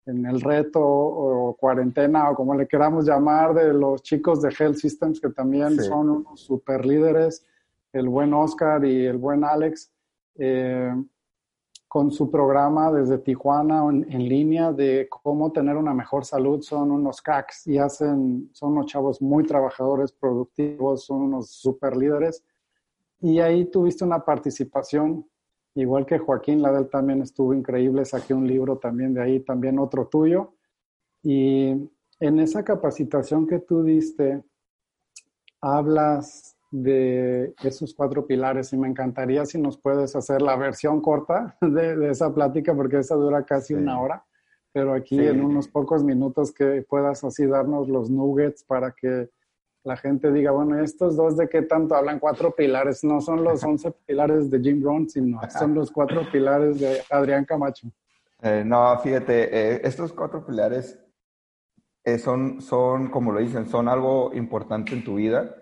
en 0.06 0.24
el 0.24 0.40
reto 0.40 0.80
o 0.82 1.56
cuarentena 1.56 2.30
o 2.30 2.34
como 2.34 2.54
le 2.54 2.66
queramos 2.66 3.06
llamar 3.06 3.54
de 3.54 3.72
los 3.72 4.02
chicos 4.02 4.40
de 4.40 4.54
Health 4.58 4.76
Systems 4.76 5.20
que 5.20 5.30
también 5.30 5.76
son 5.82 6.10
unos 6.10 6.40
super 6.40 6.86
líderes, 6.86 7.46
el 7.92 8.08
buen 8.08 8.32
Oscar 8.32 8.84
y 8.84 9.06
el 9.06 9.18
buen 9.18 9.44
Alex, 9.44 9.92
eh, 10.36 10.94
con 11.88 12.10
su 12.10 12.30
programa 12.30 12.92
desde 12.92 13.18
Tijuana 13.18 13.82
en, 13.88 14.06
en, 14.12 14.28
línea 14.28 14.72
de 14.72 15.08
cómo 15.08 15.50
tener 15.52 15.76
una 15.76 15.94
mejor 15.94 16.24
salud, 16.24 16.60
son 16.60 16.90
unos 16.90 17.22
cracks 17.22 17.66
y 17.66 17.78
hacen, 17.78 18.50
son 18.52 18.72
unos 18.72 18.86
chavos 18.86 19.22
muy 19.22 19.44
trabajadores, 19.44 20.12
productivos, 20.12 21.06
son 21.06 21.22
unos 21.22 21.50
super 21.50 21.96
líderes. 21.96 22.44
Y 23.20 23.40
ahí 23.40 23.64
tuviste 23.64 24.04
una 24.04 24.22
participación 24.22 25.26
igual 25.74 26.06
que 26.06 26.18
Joaquín 26.18 26.62
Ladel 26.62 26.88
también 26.88 27.22
estuvo 27.22 27.54
increíble, 27.54 28.04
saqué 28.04 28.34
un 28.34 28.46
libro 28.46 28.78
también 28.78 29.14
de 29.14 29.22
ahí, 29.22 29.40
también 29.40 29.78
otro 29.78 30.06
tuyo. 30.06 30.54
Y 31.22 31.90
en 32.20 32.38
esa 32.38 32.64
capacitación 32.64 33.46
que 33.46 33.60
tú 33.60 33.82
diste, 33.82 34.42
hablas 35.60 36.56
de 36.70 37.54
esos 37.62 37.94
cuatro 37.94 38.26
pilares 38.26 38.72
y 38.72 38.76
me 38.76 38.88
encantaría 38.88 39.46
si 39.46 39.58
nos 39.58 39.78
puedes 39.78 40.14
hacer 40.14 40.42
la 40.42 40.56
versión 40.56 41.00
corta 41.00 41.56
de, 41.62 42.10
esa 42.10 42.32
plática 42.34 42.74
porque 42.74 42.98
esa 42.98 43.14
dura 43.14 43.44
casi 43.44 43.74
una 43.74 44.00
hora, 44.00 44.24
pero 44.72 44.92
aquí 44.94 45.18
en 45.18 45.42
unos 45.42 45.68
pocos 45.68 46.04
minutos 46.04 46.52
que 46.52 46.84
puedas 46.88 47.24
así 47.24 47.46
darnos 47.46 47.88
los 47.88 48.10
nuggets 48.10 48.64
para 48.64 48.92
que 48.92 49.30
la 49.84 49.96
gente 49.96 50.30
diga, 50.32 50.50
bueno, 50.50 50.80
estos 50.80 51.16
dos 51.16 51.36
de 51.36 51.48
qué 51.48 51.62
tanto 51.62 51.94
hablan 51.94 52.18
cuatro 52.18 52.54
pilares, 52.54 53.04
no 53.04 53.20
son 53.20 53.42
los 53.44 53.62
once 53.64 53.90
pilares 54.06 54.50
de 54.50 54.60
Jim 54.60 54.80
Brown, 54.82 55.08
sino 55.08 55.40
son 55.50 55.74
los 55.74 55.90
cuatro 55.90 56.22
pilares 56.30 56.78
de 56.80 57.02
Adrián 57.10 57.44
Camacho. 57.44 57.88
Eh, 58.42 58.62
no, 58.64 58.98
fíjate, 59.00 59.48
eh, 59.50 59.80
estos 59.82 60.12
cuatro 60.12 60.44
pilares 60.46 60.98
eh, 62.04 62.18
son, 62.18 62.60
son, 62.60 63.10
como 63.10 63.32
lo 63.32 63.40
dicen, 63.40 63.68
son 63.68 63.88
algo 63.88 64.32
importante 64.34 64.92
en 64.92 65.02
tu 65.02 65.16
vida. 65.16 65.54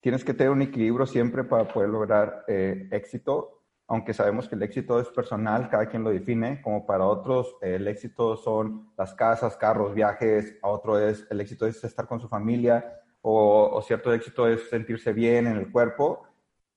Tienes 0.00 0.24
que 0.24 0.32
tener 0.32 0.52
un 0.52 0.62
equilibrio 0.62 1.06
siempre 1.06 1.44
para 1.44 1.66
poder 1.66 1.90
lograr 1.90 2.44
éxito, 2.46 3.64
aunque 3.88 4.14
sabemos 4.14 4.48
que 4.48 4.54
el 4.54 4.62
éxito 4.62 5.00
es 5.00 5.08
personal, 5.08 5.68
cada 5.68 5.86
quien 5.88 6.04
lo 6.04 6.10
define, 6.10 6.62
como 6.62 6.86
para 6.86 7.04
otros 7.04 7.56
el 7.60 7.88
éxito 7.88 8.36
son 8.36 8.92
las 8.96 9.14
casas, 9.14 9.56
carros, 9.56 9.94
viajes, 9.94 10.58
a 10.62 10.68
otro 10.68 10.98
es 10.98 11.26
el 11.28 11.40
éxito 11.40 11.66
es 11.66 11.82
estar 11.82 12.06
con 12.06 12.20
su 12.20 12.28
familia, 12.28 13.02
o, 13.28 13.82
cierto 13.82 14.12
éxito 14.12 14.46
es 14.46 14.68
sentirse 14.70 15.12
bien 15.12 15.48
en 15.48 15.56
el 15.56 15.72
cuerpo. 15.72 16.28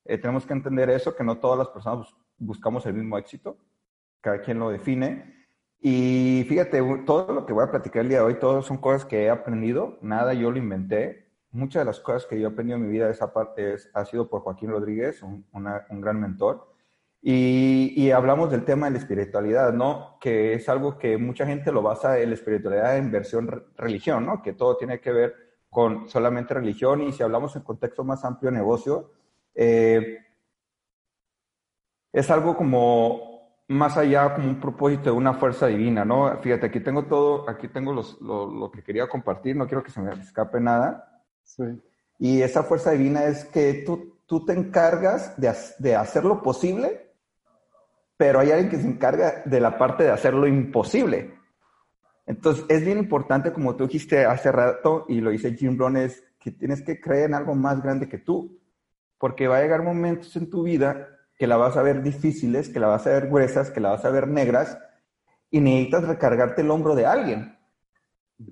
Eh, 0.04 0.18
tenemos 0.18 0.48
que 0.48 0.54
entender 0.54 0.90
eso, 0.90 1.16
que 1.16 1.24
no 1.24 1.38
todas 1.38 1.60
las 1.60 1.68
personas 1.68 2.08
buscamos 2.40 2.84
el 2.88 2.96
mismo 2.96 3.20
éxito, 3.20 3.56
cada 4.20 4.42
quien 4.42 4.58
lo 4.58 4.72
define. 4.72 5.46
Y 5.80 6.44
fíjate, 6.50 6.82
todo 7.06 7.32
lo 7.34 7.46
que 7.46 7.54
voy 7.54 7.64
a 7.64 7.70
platicar 7.70 8.02
el 8.02 8.10
día 8.10 8.18
de 8.20 8.24
hoy, 8.24 8.40
todas 8.40 8.66
son 8.66 8.78
cosas 8.78 9.06
que 9.06 9.26
he 9.26 9.30
aprendido, 9.30 10.00
nada 10.02 10.34
yo 10.34 10.50
lo 10.50 10.58
inventé. 10.58 11.28
Muchas 11.52 11.82
de 11.82 11.86
las 11.86 12.00
cosas 12.00 12.26
que 12.26 12.40
yo 12.40 12.48
he 12.48 12.52
aprendido 12.52 12.78
en 12.78 12.86
mi 12.86 12.90
vida, 12.90 13.12
esa 13.12 13.32
parte 13.32 13.76
ha 13.94 14.06
sido 14.06 14.28
por 14.28 14.42
Joaquín 14.42 14.72
Rodríguez, 14.72 15.22
un, 15.22 15.46
gran 16.02 16.20
mentor. 16.20 16.74
Y, 17.22 17.94
y, 17.96 18.10
hablamos 18.10 18.50
del 18.50 18.66
tema 18.66 18.88
de 18.88 18.94
la 18.94 18.98
espiritualidad, 18.98 19.74
¿no? 19.74 20.18
Que 20.20 20.54
es 20.54 20.68
algo 20.68 20.98
que 20.98 21.18
mucha 21.18 21.46
gente 21.46 21.72
lo 21.72 21.84
basa 21.84 22.18
en 22.20 22.30
la 22.30 22.36
espiritualidad 22.36 22.98
en 22.98 23.12
versión 23.12 23.66
religión, 23.78 24.26
¿no? 24.26 24.42
Que 24.42 24.54
todo 24.54 24.78
tiene 24.78 25.00
que 25.00 25.12
ver 25.12 25.49
con 25.70 26.10
solamente 26.10 26.54
religión 26.54 27.02
y 27.02 27.12
si 27.12 27.24
hablamos 27.24 27.56
en 27.56 27.62
contexto 27.62 28.04
más 28.04 28.26
amplio 28.26 28.52
negocio, 28.52 29.12
eh, 29.54 30.18
es 32.12 32.30
algo 32.32 32.58
como 32.58 33.30
más 33.68 33.98
allá, 33.98 34.34
como 34.34 34.48
un 34.48 34.60
propósito 34.60 35.04
de 35.04 35.12
una 35.12 35.34
fuerza 35.36 35.68
divina, 35.68 36.04
¿no? 36.04 36.36
Fíjate, 36.42 36.66
aquí 36.66 36.80
tengo 36.80 37.06
todo, 37.06 37.48
aquí 37.48 37.68
tengo 37.68 37.94
los, 37.94 38.20
lo, 38.20 38.72
que 38.72 38.84
quería 38.84 39.08
compartir, 39.08 39.56
no 39.56 39.68
quiero 39.68 39.84
que 39.84 39.92
se 39.92 40.02
me 40.02 40.12
escape 40.14 40.60
nada. 40.60 41.24
Y 42.18 42.42
esa 42.42 42.64
fuerza 42.64 42.92
divina 42.92 43.26
es 43.26 43.46
que 43.46 43.84
tú, 43.86 44.22
tú 44.26 44.44
te 44.44 44.54
encargas 44.54 45.40
de, 45.40 45.54
de 45.78 45.96
hacer 45.96 46.26
lo 46.26 46.42
posible, 46.42 47.14
pero 48.18 48.40
hay 48.40 48.52
alguien 48.52 48.70
que 48.70 48.78
se 48.78 48.88
encarga 48.88 49.44
de 49.46 49.60
la 49.60 49.78
parte 49.78 50.04
de 50.04 50.12
hacer 50.12 50.34
lo 50.34 50.48
imposible. 50.48 51.39
Entonces, 52.30 52.64
es 52.70 52.86
bien 52.86 53.00
importante, 53.00 53.52
como 53.52 53.76
tú 53.76 53.86
dijiste 53.88 54.24
hace 54.24 54.52
rato, 54.52 55.04
y 55.10 55.20
lo 55.20 55.32
dice 55.32 55.56
Jim 55.56 55.76
Brown, 55.76 55.98
que 56.40 56.52
tienes 56.52 56.84
que 56.84 57.02
creer 57.02 57.26
en 57.26 57.34
algo 57.34 57.56
más 57.56 57.82
grande 57.82 58.08
que 58.08 58.20
tú, 58.20 58.60
porque 59.18 59.48
va 59.48 59.58
a 59.58 59.62
llegar 59.64 59.82
momentos 59.82 60.36
en 60.36 60.48
tu 60.48 60.62
vida 60.62 61.08
que 61.36 61.48
la 61.48 61.58
vas 61.58 61.76
a 61.76 61.82
ver 61.82 62.04
difíciles, 62.04 62.70
que 62.70 62.80
la 62.80 62.86
vas 62.86 63.08
a 63.08 63.10
ver 63.10 63.30
gruesas, 63.30 63.72
que 63.72 63.80
la 63.80 63.90
vas 63.90 64.06
a 64.06 64.12
ver 64.12 64.28
negras, 64.28 64.78
y 65.50 65.60
necesitas 65.60 66.08
recargarte 66.08 66.62
el 66.62 66.70
hombro 66.70 66.94
de 66.94 67.08
alguien. 67.08 67.58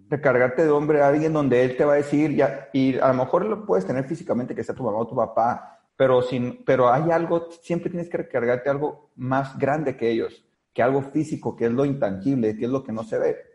Recargarte 0.10 0.64
de 0.64 0.72
hombro 0.72 0.98
de 0.98 1.04
alguien 1.04 1.32
donde 1.32 1.64
él 1.64 1.78
te 1.78 1.86
va 1.86 1.94
a 1.94 1.98
decir, 1.98 2.36
y 2.74 2.98
a 2.98 3.08
lo 3.10 3.14
mejor 3.14 3.46
lo 3.46 3.64
puedes 3.64 3.86
tener 3.86 4.06
físicamente, 4.06 4.56
que 4.56 4.64
sea 4.64 4.74
tu 4.74 4.82
mamá 4.82 4.98
o 4.98 5.08
tu 5.08 5.16
papá, 5.16 5.82
pero, 5.96 6.24
sin, 6.24 6.64
pero 6.66 6.92
hay 6.92 7.12
algo, 7.12 7.52
siempre 7.62 7.92
tienes 7.92 8.10
que 8.10 8.18
recargarte 8.18 8.72
algo 8.72 9.12
más 9.18 9.56
grande 9.56 9.96
que 9.96 10.10
ellos, 10.10 10.44
que 10.74 10.82
algo 10.82 11.04
físico, 11.04 11.56
que 11.56 11.66
es 11.66 11.72
lo 11.72 11.86
intangible, 11.86 12.58
que 12.58 12.66
es 12.66 12.72
lo 12.72 12.84
que 12.84 12.92
no 12.92 13.04
se 13.04 13.20
ve. 13.20 13.47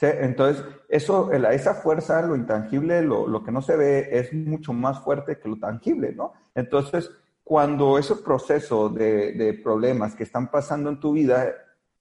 Entonces, 0.00 0.64
eso, 0.88 1.30
esa 1.32 1.74
fuerza, 1.74 2.22
lo 2.22 2.34
intangible, 2.34 3.02
lo, 3.02 3.42
que 3.44 3.52
no 3.52 3.60
se 3.60 3.76
ve, 3.76 4.08
es 4.12 4.32
mucho 4.32 4.72
más 4.72 5.00
fuerte 5.00 5.38
que 5.38 5.48
lo 5.48 5.58
tangible, 5.58 6.12
¿no? 6.12 6.32
Entonces, 6.54 7.10
cuando 7.44 7.98
ese 7.98 8.16
proceso 8.16 8.88
de, 8.88 9.60
problemas 9.62 10.14
que 10.14 10.22
están 10.22 10.50
pasando 10.50 10.88
en 10.88 11.00
tu 11.00 11.12
vida, 11.12 11.52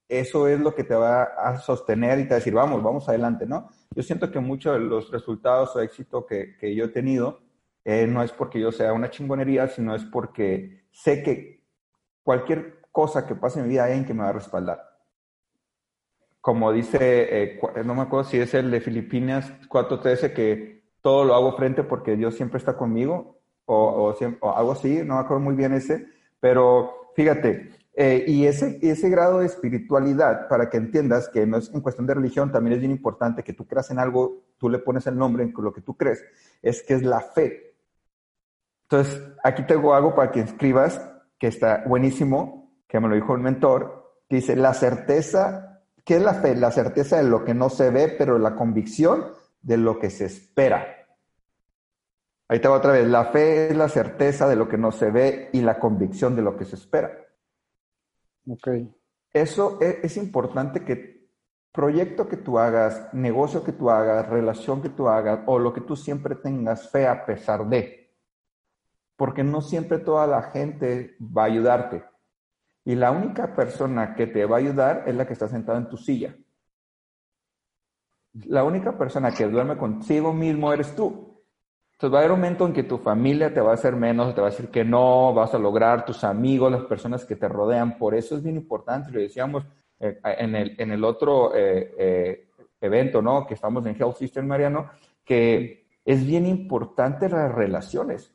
eso 0.07 0.47
es 0.47 0.59
lo 0.59 0.73
que 0.73 0.83
te 0.83 0.95
va 0.95 1.23
a 1.23 1.59
sostener 1.59 2.19
y 2.19 2.23
te 2.23 2.29
va 2.29 2.35
a 2.35 2.39
decir, 2.39 2.53
vamos, 2.53 2.81
vamos 2.81 3.09
adelante, 3.09 3.45
¿no? 3.45 3.69
Yo 3.93 4.01
siento 4.01 4.31
que 4.31 4.39
muchos 4.39 4.73
de 4.73 4.79
los 4.79 5.11
resultados 5.11 5.75
o 5.75 5.81
éxito 5.81 6.25
que, 6.25 6.55
yo 6.75 6.85
he 6.85 6.89
tenido 6.89 7.41
eh, 7.83 8.07
no 8.07 8.23
es 8.23 8.31
porque 8.31 8.59
yo 8.59 8.71
sea 8.71 8.93
una 8.93 9.09
chingonería, 9.09 9.67
sino 9.67 9.95
es 9.95 10.05
porque 10.05 10.85
sé 10.91 11.21
que 11.21 11.63
cualquier 12.23 12.81
cosa 12.91 13.25
que 13.25 13.35
pase 13.35 13.59
en 13.59 13.65
mi 13.65 13.71
vida 13.71 13.83
hay 13.85 13.91
alguien 13.91 14.07
que 14.07 14.13
me 14.13 14.23
va 14.23 14.29
a 14.29 14.33
respaldar 14.33 14.88
como 16.41 16.71
dice, 16.71 17.43
eh, 17.43 17.59
no 17.83 17.95
me 17.95 18.03
acuerdo 18.03 18.29
si 18.29 18.37
es 18.37 18.53
el 18.53 18.71
de 18.71 18.81
Filipinas 18.81 19.51
4.13, 19.69 20.33
que 20.33 20.83
todo 21.01 21.25
lo 21.25 21.35
hago 21.35 21.55
frente 21.55 21.83
porque 21.83 22.15
Dios 22.15 22.35
siempre 22.35 22.57
está 22.57 22.77
conmigo, 22.77 23.39
o, 23.65 24.13
o, 24.41 24.55
algo 24.55 24.71
así, 24.71 25.01
no 25.05 25.15
me 25.15 25.21
acuerdo 25.21 25.43
muy 25.43 25.55
bien 25.55 25.73
ese, 25.73 26.07
pero 26.39 27.11
fíjate, 27.15 27.69
eh, 27.93 28.23
y 28.27 28.45
ese, 28.45 28.79
ese 28.81 29.09
grado 29.09 29.39
de 29.39 29.45
espiritualidad, 29.45 30.47
para 30.47 30.69
que 30.69 30.77
entiendas 30.77 31.27
que 31.29 31.45
no 31.45 31.57
es 31.57 31.69
en 31.73 31.81
cuestión 31.81 32.07
de 32.07 32.13
religión, 32.13 32.51
también 32.51 32.75
es 32.75 32.79
bien 32.79 32.91
importante 32.91 33.43
que 33.43 33.53
tú 33.53 33.67
creas 33.67 33.91
en 33.91 33.99
algo, 33.99 34.43
tú 34.57 34.69
le 34.69 34.79
pones 34.79 35.05
el 35.07 35.17
nombre 35.17 35.43
en 35.43 35.53
lo 35.55 35.73
que 35.73 35.81
tú 35.81 35.97
crees, 35.97 36.23
es 36.61 36.81
que 36.81 36.93
es 36.93 37.03
la 37.03 37.19
fe. 37.19 37.75
Entonces, 38.83 39.21
aquí 39.43 39.63
tengo 39.67 39.93
algo 39.93 40.15
para 40.15 40.31
que 40.31 40.39
escribas, 40.39 40.99
que 41.37 41.47
está 41.47 41.83
buenísimo, 41.85 42.71
que 42.87 42.99
me 42.99 43.07
lo 43.07 43.15
dijo 43.15 43.33
un 43.33 43.43
mentor, 43.43 44.15
que 44.27 44.37
dice, 44.37 44.55
la 44.55 44.73
certeza 44.73 45.68
¿Qué 46.09 46.15
es 46.15 46.23
la 46.23 46.33
fe? 46.33 46.55
La 46.55 46.71
certeza 46.71 47.17
de 47.17 47.29
lo 47.29 47.45
que 47.45 47.53
no 47.53 47.69
se 47.69 47.91
ve, 47.91 48.07
pero 48.07 48.39
la 48.39 48.55
convicción 48.55 49.27
de 49.61 49.77
lo 49.77 49.99
que 49.99 50.09
se 50.09 50.25
espera. 50.25 51.05
Ahí 52.47 52.59
te 52.59 52.67
va 52.67 52.77
otra 52.77 52.93
vez. 52.93 53.07
La 53.07 53.25
fe 53.25 53.67
es 53.67 53.77
la 53.77 53.87
certeza 53.89 54.49
de 54.49 54.55
lo 54.55 54.67
que 54.67 54.79
no 54.79 54.91
se 54.91 55.11
ve 55.11 55.51
y 55.53 55.61
la 55.61 55.77
convicción 55.77 56.35
de 56.35 56.41
lo 56.41 56.57
que 56.57 56.65
se 56.65 56.77
espera. 56.77 57.11
Ok. 58.47 58.69
Eso 59.31 59.77
es, 59.79 59.97
es 60.01 60.17
importante 60.17 60.83
que 60.83 61.29
proyecto 61.71 62.27
que 62.27 62.37
tú 62.37 62.57
hagas, 62.57 63.13
negocio 63.13 63.63
que 63.63 63.73
tú 63.73 63.91
hagas, 63.91 64.27
relación 64.29 64.81
que 64.81 64.89
tú 64.89 65.09
hagas 65.09 65.41
o 65.45 65.59
lo 65.59 65.73
que 65.73 65.81
tú 65.81 65.95
siempre 65.95 66.33
tengas 66.33 66.89
fe 66.89 67.05
a 67.05 67.23
pesar 67.23 67.69
de. 67.69 68.15
Porque 69.15 69.43
no 69.43 69.61
siempre 69.61 69.99
toda 69.99 70.25
la 70.25 70.41
gente 70.41 71.17
va 71.21 71.43
a 71.43 71.45
ayudarte. 71.45 72.08
Y 72.85 72.95
la 72.95 73.11
única 73.11 73.53
persona 73.55 74.15
que 74.15 74.27
te 74.27 74.45
va 74.45 74.57
a 74.57 74.59
ayudar 74.59 75.03
es 75.05 75.15
la 75.15 75.25
que 75.27 75.33
está 75.33 75.47
sentada 75.47 75.77
en 75.77 75.89
tu 75.89 75.97
silla. 75.97 76.35
La 78.45 78.63
única 78.63 78.97
persona 78.97 79.31
que 79.31 79.47
duerme 79.47 79.77
contigo 79.77 80.33
mismo 80.33 80.71
eres 80.71 80.95
tú. 80.95 81.29
Entonces 81.93 82.13
va 82.13 82.19
a 82.19 82.21
haber 82.21 82.31
un 82.31 82.39
momento 82.39 82.65
en 82.65 82.73
que 82.73 82.83
tu 82.83 82.97
familia 82.97 83.53
te 83.53 83.59
va 83.59 83.71
a 83.71 83.73
hacer 83.73 83.95
menos, 83.95 84.33
te 84.33 84.39
va 84.39 84.47
a 84.47 84.51
decir 84.51 84.69
que 84.69 84.85
no, 84.85 85.33
vas 85.33 85.53
a 85.53 85.59
lograr, 85.59 86.05
tus 86.05 86.23
amigos, 86.23 86.71
las 86.71 86.83
personas 86.83 87.25
que 87.25 87.35
te 87.35 87.49
rodean. 87.49 87.97
Por 87.97 88.15
eso 88.15 88.37
es 88.37 88.43
bien 88.43 88.55
importante, 88.55 89.11
lo 89.11 89.19
decíamos 89.19 89.65
eh, 89.99 90.17
en, 90.23 90.55
el, 90.55 90.75
en 90.79 90.91
el 90.91 91.03
otro 91.03 91.53
eh, 91.53 91.93
eh, 91.97 92.47
evento, 92.79 93.21
¿no? 93.21 93.45
Que 93.45 93.55
estamos 93.55 93.85
en 93.85 93.97
Health 93.99 94.15
System, 94.15 94.47
Mariano, 94.47 94.89
que 95.25 95.87
es 96.05 96.25
bien 96.25 96.45
importante 96.45 97.27
las 97.27 97.53
relaciones 97.53 98.33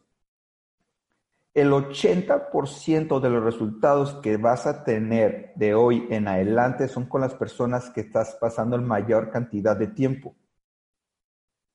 el 1.55 1.71
80% 1.71 3.21
de 3.21 3.31
los 3.31 3.45
resultados 3.45 4.15
que 4.15 4.37
vas 4.37 4.67
a 4.67 4.83
tener 4.83 5.53
de 5.55 5.75
hoy 5.75 6.07
en 6.11 6.27
adelante 6.27 6.89
son 6.89 7.07
con 7.07 7.21
las 7.21 7.35
personas 7.35 7.91
que 7.91 8.01
estás 8.01 8.37
pasando 8.41 8.77
la 8.77 8.85
mayor 8.85 9.31
cantidad 9.31 9.77
de 9.77 9.87
tiempo. 9.87 10.35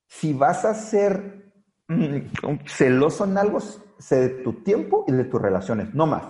Si 0.05 0.33
vas 0.33 0.65
a 0.65 0.73
ser 0.73 1.53
mm, 1.87 2.65
celoso 2.65 3.23
en 3.23 3.37
algo, 3.37 3.61
sé 3.61 4.19
de 4.19 4.29
tu 4.43 4.63
tiempo 4.63 5.05
y 5.07 5.13
de 5.13 5.23
tus 5.23 5.41
relaciones, 5.41 5.93
no 5.93 6.07
más. 6.07 6.25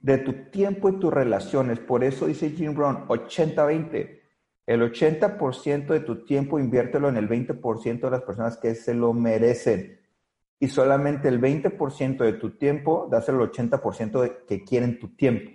De 0.00 0.18
tu 0.18 0.50
tiempo 0.50 0.88
y 0.88 0.98
tus 0.98 1.12
relaciones. 1.12 1.78
Por 1.78 2.02
eso 2.02 2.26
dice 2.26 2.50
Jim 2.50 2.74
Brown, 2.74 3.06
80-20. 3.06 4.22
El 4.66 4.82
80% 4.82 5.86
de 5.86 6.00
tu 6.00 6.24
tiempo 6.24 6.58
inviértelo 6.58 7.08
en 7.08 7.16
el 7.16 7.28
20% 7.28 8.00
de 8.00 8.10
las 8.10 8.22
personas 8.22 8.56
que 8.56 8.74
se 8.74 8.92
lo 8.92 9.12
merecen 9.12 10.00
y 10.58 10.68
solamente 10.68 11.28
el 11.28 11.40
20% 11.40 12.18
de 12.18 12.32
tu 12.34 12.56
tiempo 12.56 13.08
das 13.10 13.28
el 13.28 13.36
80% 13.36 14.20
de 14.22 14.44
que 14.46 14.64
quieren 14.64 14.98
tu 14.98 15.14
tiempo. 15.14 15.50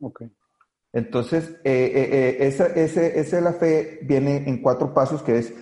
Ok. 0.00 0.22
Entonces, 0.92 1.50
eh, 1.62 1.92
eh, 1.94 2.08
eh, 2.10 2.46
esa, 2.46 2.66
ese, 2.68 3.40
la 3.40 3.52
fe 3.52 4.00
viene 4.02 4.48
en 4.48 4.62
cuatro 4.62 4.94
pasos, 4.94 5.22
que 5.22 5.38
es 5.38 5.54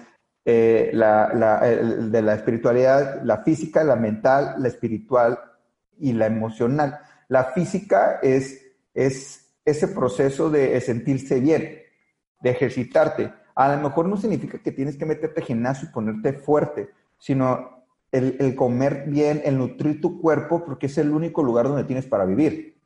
la, 0.45 1.61
de 1.61 2.23
la 2.23 2.35
espiritualidad, 2.35 3.23
la 3.25 3.43
física, 3.43 3.83
la 3.83 3.97
mental, 3.97 4.55
la 4.59 4.69
espiritual 4.69 5.39
y 5.99 6.13
la 6.13 6.27
emocional. 6.27 7.01
La 7.29 7.47
física 7.47 8.21
es, 8.23 8.65
es 8.95 9.51
ese 9.65 9.89
proceso 9.89 10.51
de 10.51 10.81
sentirse 10.81 11.41
bien, 11.41 11.81
de 12.41 12.51
ejercitarte. 12.51 13.33
A 13.57 13.75
lo 13.75 13.83
mejor 13.83 14.07
no 14.07 14.17
significa 14.17 14.59
que 14.59 14.71
tienes 14.71 14.97
que 14.97 15.07
meterte 15.07 15.41
a 15.41 15.45
gimnasio 15.45 15.89
y 15.89 15.93
ponerte 15.93 16.35
fuerte, 16.35 16.91
sino 17.19 17.84
el, 18.15 18.55
comer 18.55 19.05
bien, 19.09 19.43
el 19.45 19.59
nutrir 19.59 20.01
tu 20.01 20.21
cuerpo, 20.21 20.65
porque 20.65 20.87
es 20.87 20.97
el 20.99 21.11
único 21.11 21.43
lugar 21.43 21.67
donde 21.67 21.85
tienes 21.85 22.07
para 22.07 22.25
vivir. 22.25 22.79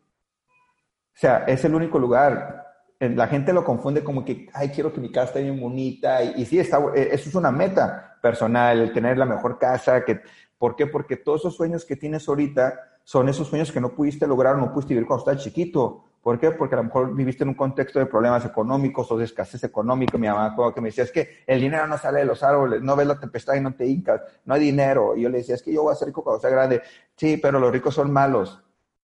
O 1.14 1.20
sea, 1.20 1.44
es 1.46 1.64
el 1.64 1.74
único 1.74 1.98
lugar. 1.98 2.64
La 2.98 3.26
gente 3.28 3.52
lo 3.52 3.64
confunde 3.64 4.02
como 4.02 4.24
que, 4.24 4.48
ay, 4.54 4.70
quiero 4.70 4.92
que 4.92 5.00
mi 5.00 5.12
casa 5.12 5.26
esté 5.26 5.42
bien 5.42 5.60
bonita. 5.60 6.22
Y, 6.22 6.46
sí, 6.46 6.58
está, 6.58 6.78
eh, 6.94 7.10
eso 7.12 7.28
es 7.28 7.34
una 7.34 7.52
meta 7.52 8.18
personal, 8.22 8.80
el 8.80 8.92
tener 8.92 9.18
la 9.18 9.26
mejor 9.26 9.58
casa. 9.58 10.04
Que, 10.04 10.20
¿Por 10.56 10.74
qué? 10.74 10.86
Porque 10.86 11.16
todos 11.16 11.42
esos 11.42 11.56
sueños 11.56 11.84
que 11.84 11.96
tienes 11.96 12.26
ahorita 12.26 12.87
son 13.08 13.26
esos 13.26 13.48
sueños 13.48 13.72
que 13.72 13.80
no 13.80 13.94
pudiste 13.94 14.26
lograr 14.26 14.58
no 14.58 14.70
pudiste 14.70 14.92
vivir 14.92 15.06
cuando 15.06 15.22
estabas 15.22 15.42
chiquito. 15.42 16.04
¿Por 16.20 16.38
qué? 16.38 16.50
Porque 16.50 16.74
a 16.74 16.76
lo 16.76 16.84
mejor 16.84 17.14
viviste 17.14 17.42
en 17.42 17.48
un 17.48 17.54
contexto 17.54 17.98
de 17.98 18.04
problemas 18.04 18.44
económicos 18.44 19.10
o 19.10 19.16
de 19.16 19.24
escasez 19.24 19.64
económica. 19.64 20.18
Mi 20.18 20.26
mamá 20.26 20.54
que 20.74 20.82
me 20.82 20.88
decía, 20.88 21.04
es 21.04 21.10
que 21.10 21.38
el 21.46 21.58
dinero 21.58 21.86
no 21.86 21.96
sale 21.96 22.18
de 22.18 22.26
los 22.26 22.42
árboles, 22.42 22.82
no 22.82 22.94
ves 22.96 23.06
la 23.06 23.18
tempestad 23.18 23.54
y 23.54 23.62
no 23.62 23.72
te 23.74 23.86
hincas, 23.86 24.20
no 24.44 24.52
hay 24.52 24.60
dinero. 24.60 25.16
Y 25.16 25.22
yo 25.22 25.30
le 25.30 25.38
decía, 25.38 25.54
es 25.54 25.62
que 25.62 25.72
yo 25.72 25.84
voy 25.84 25.92
a 25.92 25.94
ser 25.94 26.08
rico 26.08 26.22
cuando 26.22 26.38
sea 26.38 26.50
grande. 26.50 26.82
Sí, 27.16 27.38
pero 27.38 27.58
los 27.58 27.72
ricos 27.72 27.94
son 27.94 28.12
malos. 28.12 28.62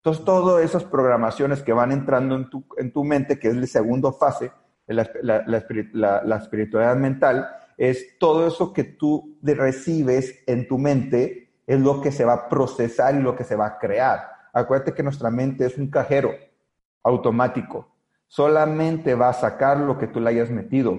Entonces, 0.03 0.23
todas 0.23 0.63
esas 0.63 0.85
programaciones 0.85 1.63
que 1.63 1.73
van 1.73 1.91
entrando 1.91 2.35
en 2.35 2.51
tu, 2.51 2.67
en 2.77 2.93
tu 2.93 3.05
mente, 3.05 3.39
que 3.39 3.49
es 3.49 3.57
la 3.57 3.67
segunda 3.67 4.13
fase, 4.13 4.53
la, 4.87 5.11
la, 5.23 5.45
la 5.47 6.37
espiritualidad 6.37 6.97
mental, 6.97 7.49
es 7.79 8.19
todo 8.19 8.47
eso 8.47 8.75
que 8.75 8.85
tú 8.85 9.39
recibes 9.41 10.43
en 10.47 10.69
tu 10.69 10.77
mente, 10.77 11.48
es 11.69 11.79
lo 11.79 12.01
que 12.01 12.11
se 12.11 12.25
va 12.25 12.33
a 12.33 12.49
procesar 12.49 13.15
y 13.15 13.19
lo 13.19 13.37
que 13.37 13.45
se 13.45 13.55
va 13.55 13.67
a 13.67 13.79
crear. 13.79 14.27
Acuérdate 14.55 14.95
que 14.95 15.03
nuestra 15.03 15.31
mente 15.31 15.67
es 15.67 15.77
un 15.77 15.91
cajero 15.91 16.33
automático. 17.03 17.95
Solamente 18.27 19.15
va 19.15 19.29
a 19.29 19.35
sacar 19.35 19.77
lo 19.77 19.99
que 19.99 20.07
tú 20.07 20.19
le 20.19 20.31
hayas 20.31 20.51
metido. 20.51 20.99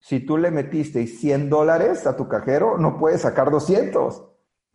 Si 0.00 0.18
tú 0.18 0.36
le 0.36 0.50
metiste 0.50 1.06
100 1.06 1.48
dólares 1.48 2.08
a 2.08 2.16
tu 2.16 2.26
cajero, 2.26 2.76
no 2.76 2.98
puedes 2.98 3.20
sacar 3.20 3.52
200. 3.52 4.24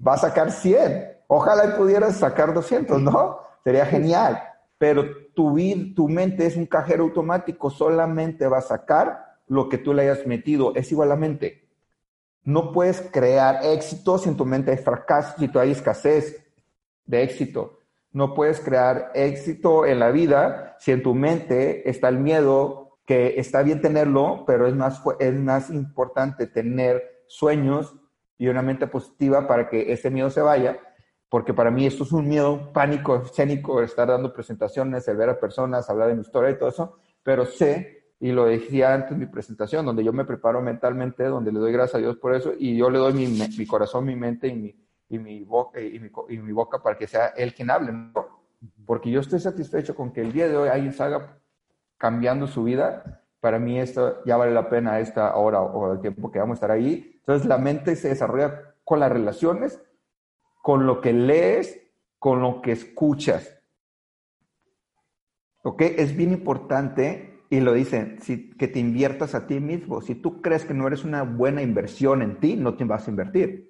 Va 0.05 0.13
a 0.13 0.17
sacar 0.17 0.51
100. 0.51 1.17
Ojalá 1.27 1.75
pudieras 1.75 2.15
sacar 2.15 2.53
200, 2.53 3.01
¿no? 3.01 3.39
Sería 3.65 3.85
genial. 3.85 4.41
Pero 4.77 5.03
tu, 5.35 5.57
tu 5.95 6.07
mente 6.07 6.45
es 6.45 6.55
un 6.55 6.65
cajero 6.65 7.03
automático. 7.03 7.69
Solamente 7.69 8.47
va 8.47 8.59
a 8.59 8.61
sacar 8.61 9.35
lo 9.47 9.67
que 9.67 9.77
tú 9.79 9.93
le 9.93 10.03
hayas 10.03 10.25
metido. 10.25 10.73
Es 10.75 10.89
igual 10.93 11.11
a 11.11 11.15
la 11.15 11.19
mente. 11.19 11.68
No 12.43 12.71
puedes 12.71 13.01
crear 13.01 13.63
éxito 13.63 14.17
si 14.17 14.29
en 14.29 14.37
tu 14.37 14.45
mente 14.45 14.71
hay 14.71 14.77
fracaso, 14.77 15.35
si 15.37 15.47
tú 15.47 15.59
hay 15.59 15.71
escasez 15.71 16.45
de 17.05 17.23
éxito. 17.23 17.79
No 18.11 18.33
puedes 18.33 18.59
crear 18.59 19.11
éxito 19.13 19.85
en 19.85 19.99
la 19.99 20.09
vida 20.11 20.75
si 20.79 20.91
en 20.91 21.03
tu 21.03 21.13
mente 21.13 21.87
está 21.89 22.09
el 22.09 22.17
miedo, 22.17 22.97
que 23.05 23.39
está 23.39 23.63
bien 23.63 23.81
tenerlo, 23.81 24.43
pero 24.45 24.67
es 24.67 24.75
más, 24.75 25.01
es 25.19 25.33
más 25.33 25.69
importante 25.69 26.47
tener 26.47 27.23
sueños 27.27 27.95
y 28.37 28.47
una 28.47 28.61
mente 28.61 28.87
positiva 28.87 29.47
para 29.47 29.67
que 29.67 29.91
ese 29.91 30.09
miedo 30.09 30.29
se 30.29 30.41
vaya, 30.41 30.79
porque 31.27 31.53
para 31.53 31.71
mí 31.71 31.85
esto 31.85 32.03
es 32.03 32.11
un 32.11 32.27
miedo, 32.27 32.71
pánico 32.71 33.17
escénico, 33.17 33.81
estar 33.81 34.07
dando 34.07 34.33
presentaciones, 34.33 35.07
el 35.07 35.17
ver 35.17 35.29
a 35.29 35.39
personas, 35.39 35.89
hablar 35.89 36.07
de 36.09 36.15
mi 36.15 36.21
historia 36.21 36.51
y 36.51 36.57
todo 36.57 36.69
eso, 36.69 36.97
pero 37.21 37.45
sé, 37.45 37.98
y 38.19 38.31
lo 38.31 38.45
decía 38.45 38.93
antes 38.93 39.11
en 39.11 39.19
mi 39.19 39.25
presentación, 39.27 39.85
donde 39.85 40.03
yo 40.03 40.11
me 40.11 40.25
preparo 40.25 40.61
mentalmente, 40.61 41.23
donde 41.23 41.51
le 41.51 41.59
doy 41.59 41.71
gracias 41.71 41.95
a 41.95 41.99
Dios 41.99 42.17
por 42.17 42.35
eso, 42.35 42.53
y 42.57 42.77
yo 42.77 42.89
le 42.89 42.99
doy 42.99 43.13
mi, 43.13 43.27
mi 43.27 43.65
corazón, 43.65 44.05
mi 44.05 44.15
mente 44.15 44.47
y 44.47 44.55
mi, 44.55 44.75
y 45.09 45.19
mi, 45.19 45.43
boca, 45.43 45.79
y 45.79 45.99
mi, 45.99 46.11
y 46.27 46.37
mi 46.37 46.51
boca 46.51 46.83
para 46.83 46.97
que 46.97 47.07
sea 47.07 47.27
Él 47.27 47.53
quien 47.53 47.71
hable, 47.71 47.93
porque 48.85 49.09
yo 49.09 49.21
estoy 49.21 49.39
satisfecho 49.39 49.95
con 49.95 50.11
que 50.11 50.21
el 50.21 50.33
día 50.33 50.47
de 50.47 50.57
hoy 50.57 50.69
alguien 50.69 50.93
salga 50.93 51.39
cambiando 51.97 52.47
su 52.47 52.63
vida, 52.63 53.23
para 53.39 53.57
mí 53.57 53.79
esto 53.79 54.23
ya 54.25 54.35
vale 54.35 54.53
la 54.53 54.69
pena 54.69 54.99
esta 54.99 55.35
hora 55.35 55.61
o 55.61 55.93
el 55.93 56.01
tiempo 56.01 56.29
que 56.29 56.39
vamos 56.39 56.55
a 56.55 56.57
estar 56.57 56.71
ahí. 56.71 57.13
Entonces 57.19 57.47
la 57.47 57.57
mente 57.57 57.95
se 57.95 58.09
desarrolla 58.09 58.75
con 58.83 58.99
las 58.99 59.11
relaciones, 59.11 59.81
con 60.61 60.85
lo 60.85 60.99
que 60.99 61.13
lees, 61.13 61.79
con 62.17 62.41
lo 62.41 62.61
que 62.61 62.73
escuchas. 62.73 63.55
¿Ok? 65.63 65.81
Es 65.81 66.15
bien 66.15 66.31
importante, 66.31 67.28
y 67.49 67.59
lo 67.61 67.73
dicen, 67.73 68.19
si, 68.21 68.51
que 68.51 68.67
te 68.67 68.79
inviertas 68.79 69.33
a 69.33 69.47
ti 69.47 69.59
mismo. 69.59 70.01
Si 70.01 70.15
tú 70.15 70.41
crees 70.41 70.65
que 70.65 70.73
no 70.73 70.85
eres 70.87 71.03
una 71.03 71.23
buena 71.23 71.61
inversión 71.61 72.21
en 72.21 72.39
ti, 72.39 72.55
no 72.55 72.75
te 72.75 72.83
vas 72.83 73.07
a 73.07 73.11
invertir. 73.11 73.69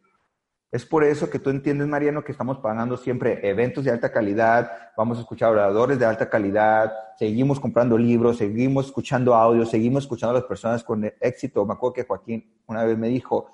Es 0.72 0.86
por 0.86 1.04
eso 1.04 1.30
que 1.30 1.40
tú 1.40 1.50
entiendes, 1.50 1.88
Mariano, 1.88 2.24
que 2.24 2.32
estamos 2.32 2.60
pagando 2.60 2.96
siempre 2.96 3.40
eventos 3.48 3.84
de 3.84 3.92
alta 3.92 4.12
calidad, 4.12 4.72
vamos 4.96 5.18
a 5.18 5.22
escuchar 5.22 5.52
oradores 5.52 5.98
de 5.98 6.06
alta 6.06 6.30
calidad, 6.30 6.92
seguimos 7.18 7.60
comprando 7.60 7.98
libros, 7.98 8.38
seguimos 8.38 8.88
escuchando 8.88 9.34
audio, 9.34 9.66
seguimos 9.66 10.04
escuchando 10.04 10.32
a 10.32 10.40
las 10.40 10.48
personas 10.48 10.84
con 10.84 11.12
éxito. 11.22 11.66
Me 11.66 11.74
acuerdo 11.74 11.94
que 11.94 12.04
Joaquín 12.04 12.62
una 12.68 12.84
vez 12.84 12.98
me 12.98 13.08
dijo, 13.08 13.52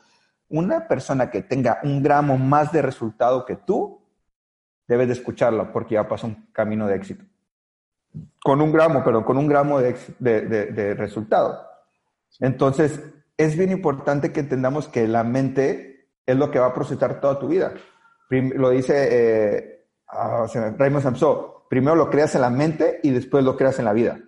una 0.49 0.87
persona 0.87 1.31
que 1.31 1.41
tenga 1.41 1.79
un 1.83 2.03
gramo 2.03 2.37
más 2.37 2.73
de 2.73 2.81
resultado 2.81 3.45
que 3.45 3.55
tú, 3.55 4.01
debes 4.87 5.07
de 5.07 5.13
escucharla 5.13 5.71
porque 5.71 5.93
ya 5.93 6.07
pasó 6.07 6.27
un 6.27 6.47
camino 6.51 6.85
de 6.87 6.95
éxito. 6.95 7.23
Con 8.43 8.61
un 8.61 8.71
gramo, 8.71 9.03
pero 9.03 9.25
con 9.25 9.37
un 9.37 9.47
gramo 9.47 9.79
de, 9.79 9.95
de 10.19 10.93
resultado. 10.93 11.59
Entonces, 12.39 13.01
es 13.37 13.57
bien 13.57 13.71
importante 13.71 14.31
que 14.31 14.39
entendamos 14.39 14.87
que 14.87 15.07
la 15.07 15.23
mente 15.23 16.09
es 16.25 16.35
lo 16.35 16.51
que 16.51 16.59
va 16.59 16.67
a 16.67 16.73
procesar 16.73 17.19
toda 17.19 17.39
tu 17.39 17.47
vida. 17.47 17.73
lo 18.29 18.69
dice 18.69 19.07
eh, 19.11 19.87
ah, 20.07 20.45
Raymond 20.77 21.03
Samson, 21.03 21.37
primero 21.69 21.95
lo 21.95 22.09
creas 22.09 22.35
en 22.35 22.41
la 22.41 22.49
mente 22.49 22.99
y 23.03 23.11
después 23.11 23.43
lo 23.43 23.55
creas 23.55 23.79
en 23.79 23.85
la 23.85 23.93
vida. 23.93 24.19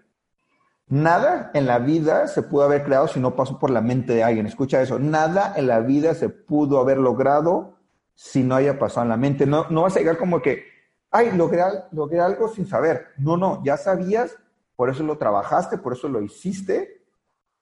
Nada 0.89 1.51
en 1.53 1.65
la 1.65 1.79
vida 1.79 2.27
se 2.27 2.43
pudo 2.43 2.63
haber 2.63 2.83
creado 2.83 3.07
si 3.07 3.19
no 3.19 3.35
pasó 3.35 3.59
por 3.59 3.69
la 3.69 3.81
mente 3.81 4.13
de 4.13 4.23
alguien. 4.23 4.45
Escucha 4.45 4.81
eso. 4.81 4.99
Nada 4.99 5.53
en 5.57 5.67
la 5.67 5.81
vida 5.81 6.13
se 6.13 6.29
pudo 6.29 6.79
haber 6.79 6.97
logrado 6.97 7.77
si 8.15 8.43
no 8.43 8.55
haya 8.55 8.79
pasado 8.79 9.03
en 9.03 9.09
la 9.09 9.17
mente. 9.17 9.45
No, 9.45 9.65
no 9.69 9.81
vas 9.81 9.97
a 9.97 9.99
llegar 9.99 10.17
como 10.17 10.41
que, 10.41 10.63
ay, 11.11 11.31
logré, 11.35 12.19
algo 12.19 12.47
sin 12.49 12.67
saber. 12.67 13.07
No, 13.17 13.37
no, 13.37 13.63
ya 13.63 13.77
sabías, 13.77 14.37
por 14.75 14.89
eso 14.89 15.03
lo 15.03 15.17
trabajaste, 15.17 15.77
por 15.77 15.93
eso 15.93 16.07
lo 16.07 16.21
hiciste 16.21 16.97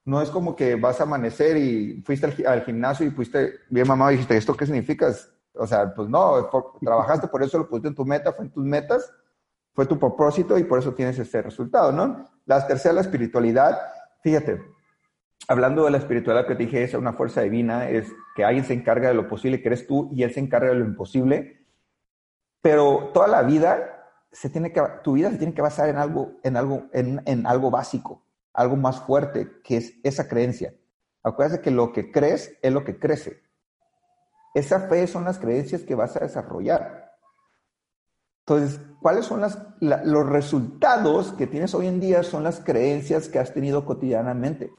no 0.06 0.22
es 0.22 0.30
como 0.30 0.56
que 0.56 0.76
vas 0.76 1.00
a 1.00 1.04
amanecer 1.04 1.58
y 1.58 2.02
fuiste 2.06 2.46
al, 2.46 2.62
gimnasio 2.64 3.08
y 3.08 3.10
fuiste 3.10 3.56
bien 3.70 3.88
mamado 3.88 4.12
y 4.12 4.14
dijiste, 4.14 4.38
¿esto 4.38 4.56
qué 4.56 4.66
significa? 4.66 5.12
O 5.56 5.66
sea, 5.66 5.94
pues 5.94 6.08
no, 6.08 6.48
trabajaste 6.80 7.28
por 7.28 7.42
eso, 7.42 7.58
lo 7.58 7.68
pusiste 7.68 7.88
en 7.88 7.96
tu 7.96 8.06
meta, 8.06 8.32
fue 8.32 8.46
en 8.46 8.52
tus 8.52 8.64
metas, 8.64 9.12
fue 9.74 9.88
tu 9.88 9.98
propósito 9.98 10.60
y 10.60 10.64
por 10.64 10.78
eso 10.78 10.94
tienes 10.94 11.18
ese 11.18 11.42
resultado, 11.42 11.92
¿no? 11.92 12.30
La 12.46 12.66
tercera, 12.68 12.94
la 12.94 13.02
espiritualidad. 13.02 13.80
Fíjate, 14.22 14.62
hablando 15.48 15.86
de 15.86 15.92
la 15.92 15.98
espiritualidad 15.98 16.48
que 16.48 16.56
te 16.56 16.64
dije, 16.64 16.84
es 16.84 16.94
una 16.94 17.14
fuerza 17.14 17.42
divina, 17.42 17.90
es 17.90 18.12
que 18.36 18.46
alguien 18.46 18.64
se 18.64 18.74
encarga 18.74 19.08
de 19.08 19.16
lo 19.16 19.28
posible, 19.28 19.60
que 19.60 19.70
eres 19.70 19.88
tú, 19.88 20.12
y 20.14 20.22
él 20.22 20.32
se 20.32 20.40
encarga 20.40 20.70
de 20.70 20.76
lo 20.76 20.86
imposible. 20.86 21.65
Pero 22.66 23.12
toda 23.14 23.28
la 23.28 23.44
vida 23.44 24.10
se 24.32 24.50
tiene 24.50 24.74
que, 24.74 24.82
tu 25.04 25.14
vida 25.14 25.30
se 25.30 25.38
tiene 25.38 25.54
que 25.54 25.62
basar 25.62 25.88
en 25.90 25.98
algo, 25.98 26.32
en 26.42 26.58
algo, 26.58 26.88
en 26.92 27.46
algo 27.46 27.70
básico 27.70 28.26
algo 28.56 28.78
más 28.78 29.02
fuerte, 29.02 29.62
que 29.64 29.78
es 29.78 29.94
esa 30.04 30.28
creencia. 30.28 30.74
Acuérdate 31.24 31.62
que 31.62 31.72
lo 31.72 31.92
que 31.92 32.12
crees 32.12 32.58
es 32.62 32.74
lo 32.74 32.84
que 32.84 32.98
crece. 32.98 33.44
Esa 34.54 34.88
fe 34.88 35.06
son 35.08 35.26
las 35.26 35.38
creencias 35.38 35.84
que 35.84 35.96
vas 35.96 36.16
a 36.16 36.22
desarrollar. 36.22 37.18
Entonces, 38.40 38.80
¿cuáles 39.02 39.26
son 39.26 39.42
los 39.82 40.30
resultados 40.30 41.34
que 41.34 41.48
tienes 41.48 41.74
hoy 41.74 41.88
en 41.88 42.00
día? 42.00 42.24
Son 42.24 42.44
las 42.44 42.60
creencias 42.60 43.28
que 43.28 43.40
has 43.40 43.54
tenido 43.54 43.86
cotidianamente. 43.86 44.72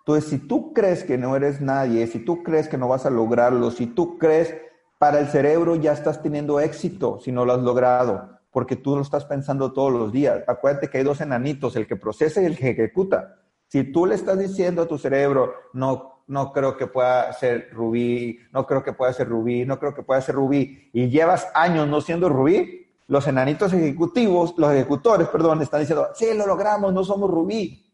Entonces, 0.00 0.30
si 0.30 0.38
tú 0.38 0.72
crees 0.72 1.02
que 1.02 1.18
no 1.18 1.34
eres 1.34 1.60
nadie, 1.60 2.06
si 2.06 2.20
tú 2.20 2.44
crees 2.44 2.68
que 2.68 2.78
no 2.78 2.86
vas 2.86 3.06
a 3.06 3.10
lograrlo, 3.10 3.72
si 3.72 3.86
tú 3.86 4.18
crees 4.18 4.54
para 4.98 5.20
el 5.20 5.28
cerebro 5.28 5.76
ya 5.76 5.92
estás 5.92 6.22
teniendo 6.22 6.60
éxito 6.60 7.20
si 7.20 7.32
no 7.32 7.44
lo 7.44 7.52
has 7.52 7.60
logrado, 7.60 8.38
porque 8.50 8.76
tú 8.76 8.96
lo 8.96 9.02
estás 9.02 9.24
pensando 9.24 9.72
todos 9.72 9.92
los 9.92 10.12
días. 10.12 10.42
Acuérdate 10.46 10.88
que 10.88 10.98
hay 10.98 11.04
dos 11.04 11.20
enanitos, 11.20 11.76
el 11.76 11.86
que 11.86 11.96
procesa 11.96 12.40
y 12.42 12.46
el 12.46 12.56
que 12.56 12.70
ejecuta. 12.70 13.36
Si 13.68 13.84
tú 13.84 14.06
le 14.06 14.14
estás 14.14 14.38
diciendo 14.38 14.82
a 14.82 14.88
tu 14.88 14.96
cerebro, 14.96 15.52
no, 15.72 16.22
no 16.28 16.52
creo 16.52 16.76
que 16.76 16.86
pueda 16.86 17.32
ser 17.32 17.70
Rubí, 17.72 18.38
no 18.52 18.66
creo 18.66 18.82
que 18.82 18.92
pueda 18.92 19.12
ser 19.12 19.28
Rubí, 19.28 19.64
no 19.64 19.78
creo 19.78 19.94
que 19.94 20.02
pueda 20.02 20.20
ser 20.20 20.36
Rubí, 20.36 20.90
y 20.92 21.08
llevas 21.08 21.48
años 21.54 21.86
no 21.88 22.00
siendo 22.00 22.28
Rubí, 22.28 22.86
los 23.08 23.26
enanitos 23.26 23.72
ejecutivos, 23.72 24.54
los 24.56 24.72
ejecutores, 24.72 25.28
perdón, 25.28 25.62
están 25.62 25.80
diciendo, 25.80 26.08
sí, 26.14 26.26
lo 26.34 26.46
logramos, 26.46 26.92
no 26.92 27.04
somos 27.04 27.30
Rubí. 27.30 27.84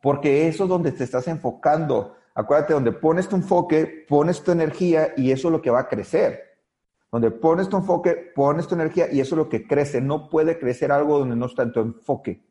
Porque 0.00 0.48
eso 0.48 0.64
es 0.64 0.68
donde 0.70 0.92
te 0.92 1.04
estás 1.04 1.26
enfocando. 1.28 2.14
Acuérdate, 2.36 2.74
donde 2.74 2.92
pones 2.92 3.28
tu 3.28 3.34
enfoque, 3.34 4.06
pones 4.08 4.42
tu 4.44 4.52
energía 4.52 5.12
y 5.16 5.32
eso 5.32 5.48
es 5.48 5.52
lo 5.52 5.60
que 5.60 5.70
va 5.70 5.80
a 5.80 5.88
crecer 5.88 6.46
donde 7.16 7.30
pones 7.30 7.68
tu 7.68 7.76
enfoque, 7.76 8.32
pones 8.34 8.66
tu 8.66 8.74
energía 8.74 9.10
y 9.10 9.20
eso 9.20 9.34
es 9.34 9.38
lo 9.38 9.48
que 9.48 9.66
crece. 9.66 10.00
No 10.00 10.28
puede 10.28 10.58
crecer 10.58 10.92
algo 10.92 11.18
donde 11.18 11.36
no 11.36 11.46
está 11.46 11.62
en 11.62 11.72
tu 11.72 11.80
enfoque. 11.80 12.44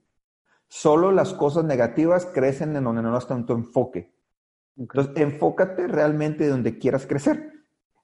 Solo 0.68 1.12
las 1.12 1.34
cosas 1.34 1.66
negativas 1.66 2.26
crecen 2.26 2.76
en 2.76 2.84
donde 2.84 3.04
no 3.04 3.16
está 3.16 3.36
en 3.36 3.46
tu 3.46 3.54
enfoque. 3.54 4.12
Entonces, 4.76 5.14
enfócate 5.18 5.88
realmente 5.88 6.48
donde 6.48 6.78
quieras 6.80 7.06
crecer. 7.06 7.52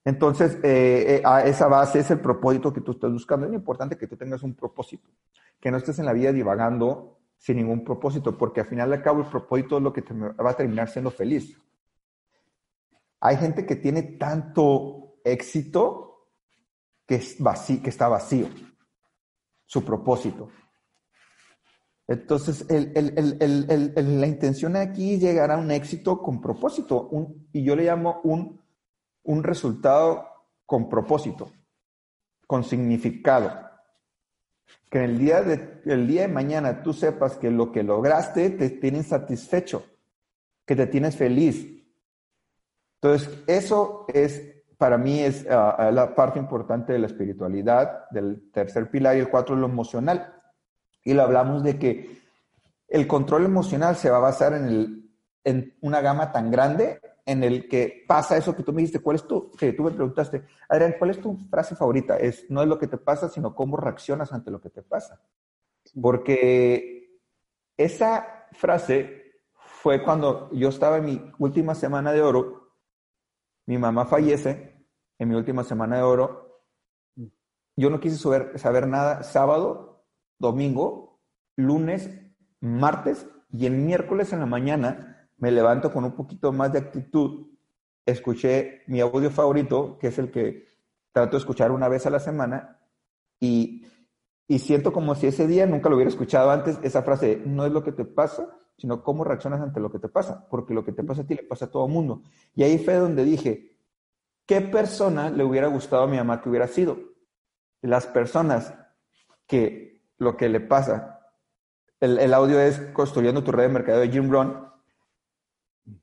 Entonces, 0.05 0.59
eh, 0.63 1.15
eh, 1.15 1.21
a 1.25 1.43
esa 1.45 1.67
base 1.67 1.99
es 1.99 2.11
el 2.11 2.19
propósito 2.19 2.71
que 2.71 2.81
tú 2.81 2.91
estás 2.91 3.11
buscando. 3.11 3.47
Es 3.47 3.53
importante 3.53 3.97
que 3.97 4.07
tú 4.07 4.15
tengas 4.15 4.43
un 4.43 4.53
propósito, 4.53 5.09
que 5.59 5.71
no 5.71 5.77
estés 5.77 5.99
en 5.99 6.05
la 6.05 6.13
vida 6.13 6.31
divagando 6.31 7.17
sin 7.37 7.57
ningún 7.57 7.83
propósito, 7.83 8.37
porque 8.37 8.61
al 8.61 8.67
final 8.67 8.91
de 8.91 9.01
cabo 9.01 9.21
el 9.21 9.27
propósito 9.27 9.77
es 9.77 9.83
lo 9.83 9.91
que 9.91 10.03
te 10.03 10.13
va 10.13 10.51
a 10.51 10.53
terminar 10.53 10.89
siendo 10.89 11.09
feliz. 11.09 11.57
Hay 13.21 13.37
gente 13.37 13.65
que 13.65 13.75
tiene 13.75 14.01
tanto 14.03 15.19
éxito 15.23 16.27
que, 17.05 17.15
es 17.15 17.37
que 17.81 17.89
está 17.89 18.07
vacío, 18.07 18.47
su 19.65 19.85
propósito. 19.85 20.49
Entonces, 22.07 22.65
la 22.69 24.27
intención 24.27 24.75
aquí 24.75 25.13
es 25.13 25.21
llegar 25.21 25.51
a 25.51 25.57
un 25.57 25.71
éxito 25.71 26.21
con 26.21 26.41
propósito, 26.41 27.09
y 27.53 27.63
yo 27.63 27.75
le 27.75 27.85
llamo 27.85 28.21
un, 28.23 29.43
resultado 29.43 30.27
con 30.65 30.89
propósito, 30.89 31.51
con 32.47 32.63
significado. 32.63 33.69
Que 34.89 35.05
el 35.05 35.19
día, 35.19 35.41
de, 35.41 35.81
el 35.85 36.07
día 36.07 36.23
de 36.23 36.27
mañana 36.27 36.81
tú 36.81 36.91
sepas 36.91 37.37
que 37.37 37.51
lo 37.51 37.71
que 37.71 37.83
lograste 37.83 38.49
te 38.49 38.69
tiene 38.71 39.03
satisfecho, 39.03 39.85
que 40.65 40.75
te 40.75 40.87
tienes 40.87 41.15
feliz. 41.15 41.80
Entonces, 43.01 43.43
eso 43.47 44.05
es 44.07 44.51
para 44.81 44.97
mí 44.97 45.19
es 45.19 45.45
ah, 45.47 45.91
la 45.93 46.15
parte 46.15 46.39
importante 46.39 46.91
de 46.91 46.97
la 46.97 47.05
espiritualidad, 47.05 48.09
del 48.09 48.49
tercer 48.51 48.89
pilar, 48.89 49.15
y 49.15 49.19
el 49.19 49.29
cuatro 49.29 49.53
es 49.53 49.61
lo 49.61 49.67
emocional. 49.67 50.33
Y 51.03 51.13
lo 51.13 51.21
hablamos 51.21 51.61
de 51.61 51.77
que 51.77 52.19
el 52.87 53.05
control 53.05 53.45
emocional 53.45 53.95
se 53.95 54.09
va 54.09 54.17
a 54.17 54.21
basar 54.21 54.53
en, 54.53 54.65
el, 54.65 55.11
en 55.43 55.77
una 55.81 56.01
gama 56.01 56.31
tan 56.31 56.49
grande 56.49 56.99
en 57.27 57.43
el 57.43 57.69
que 57.69 58.05
pasa 58.07 58.37
eso 58.37 58.55
que 58.55 58.63
tú 58.63 58.73
me 58.73 58.81
dijiste, 58.81 59.01
¿cuál 59.01 59.17
es 59.17 59.27
tu, 59.27 59.51
que 59.51 59.73
tú 59.73 59.83
me 59.83 59.91
preguntaste, 59.91 60.45
Adrián, 60.67 60.95
¿cuál 60.97 61.11
es 61.11 61.21
tu 61.21 61.37
frase 61.49 61.75
favorita? 61.75 62.17
Es, 62.17 62.49
no 62.49 62.63
es 62.63 62.67
lo 62.67 62.79
que 62.79 62.87
te 62.87 62.97
pasa, 62.97 63.29
sino 63.29 63.53
cómo 63.53 63.77
reaccionas 63.77 64.33
ante 64.33 64.49
lo 64.49 64.59
que 64.59 64.71
te 64.71 64.81
pasa. 64.81 65.21
Porque 66.01 67.19
esa 67.77 68.47
frase 68.53 69.41
fue 69.53 70.03
cuando 70.03 70.49
yo 70.53 70.69
estaba 70.69 70.97
en 70.97 71.05
mi 71.05 71.31
última 71.37 71.75
semana 71.75 72.11
de 72.11 72.21
oro, 72.23 72.60
mi 73.65 73.77
mamá 73.77 74.05
fallece, 74.05 74.85
en 75.17 75.29
mi 75.29 75.35
última 75.35 75.63
semana 75.63 75.97
de 75.97 76.03
oro, 76.03 76.61
yo 77.75 77.89
no 77.89 77.99
quise 77.99 78.17
saber, 78.17 78.57
saber 78.59 78.87
nada 78.87 79.23
sábado, 79.23 80.03
domingo, 80.37 81.21
lunes, 81.55 82.09
martes 82.59 83.27
y 83.51 83.65
el 83.65 83.73
miércoles 83.73 84.33
en 84.33 84.39
la 84.39 84.45
mañana 84.45 85.29
me 85.37 85.51
levanto 85.51 85.91
con 85.91 86.03
un 86.03 86.11
poquito 86.11 86.51
más 86.51 86.71
de 86.71 86.79
actitud. 86.79 87.47
Escuché 88.05 88.83
mi 88.87 88.99
audio 88.99 89.29
favorito, 89.29 89.97
que 89.99 90.07
es 90.07 90.19
el 90.19 90.31
que 90.31 90.67
trato 91.11 91.31
de 91.31 91.37
escuchar 91.39 91.71
una 91.71 91.87
vez 91.87 92.05
a 92.05 92.09
la 92.09 92.19
semana, 92.19 92.79
y, 93.39 93.85
y 94.47 94.59
siento 94.59 94.93
como 94.93 95.15
si 95.15 95.27
ese 95.27 95.47
día 95.47 95.65
nunca 95.65 95.89
lo 95.89 95.95
hubiera 95.95 96.09
escuchado 96.09 96.51
antes, 96.51 96.79
esa 96.83 97.03
frase, 97.03 97.41
no 97.45 97.65
es 97.65 97.71
lo 97.71 97.83
que 97.83 97.91
te 97.91 98.05
pasa, 98.05 98.47
sino 98.81 99.03
cómo 99.03 99.23
reaccionas 99.23 99.61
ante 99.61 99.79
lo 99.79 99.91
que 99.91 99.99
te 99.99 100.09
pasa, 100.09 100.47
porque 100.49 100.73
lo 100.73 100.83
que 100.83 100.91
te 100.91 101.03
pasa 101.03 101.21
a 101.21 101.27
ti 101.27 101.35
le 101.35 101.43
pasa 101.43 101.65
a 101.65 101.69
todo 101.69 101.85
el 101.85 101.91
mundo. 101.91 102.23
Y 102.55 102.63
ahí 102.63 102.79
fue 102.79 102.95
donde 102.95 103.23
dije, 103.23 103.77
¿qué 104.47 104.59
persona 104.59 105.29
le 105.29 105.43
hubiera 105.43 105.67
gustado 105.67 106.01
a 106.01 106.07
mi 106.07 106.17
mamá 106.17 106.41
que 106.41 106.49
hubiera 106.49 106.67
sido? 106.67 106.97
Las 107.83 108.07
personas 108.07 108.73
que 109.45 110.01
lo 110.17 110.35
que 110.35 110.49
le 110.49 110.61
pasa, 110.61 111.29
el, 111.99 112.33
audio 112.33 112.59
es 112.59 112.79
construyendo 112.91 113.43
tu 113.43 113.51
red 113.51 113.65
de 113.65 113.69
mercado 113.69 113.99
de 113.99 114.09
Jim 114.09 114.27
Brown. 114.27 114.67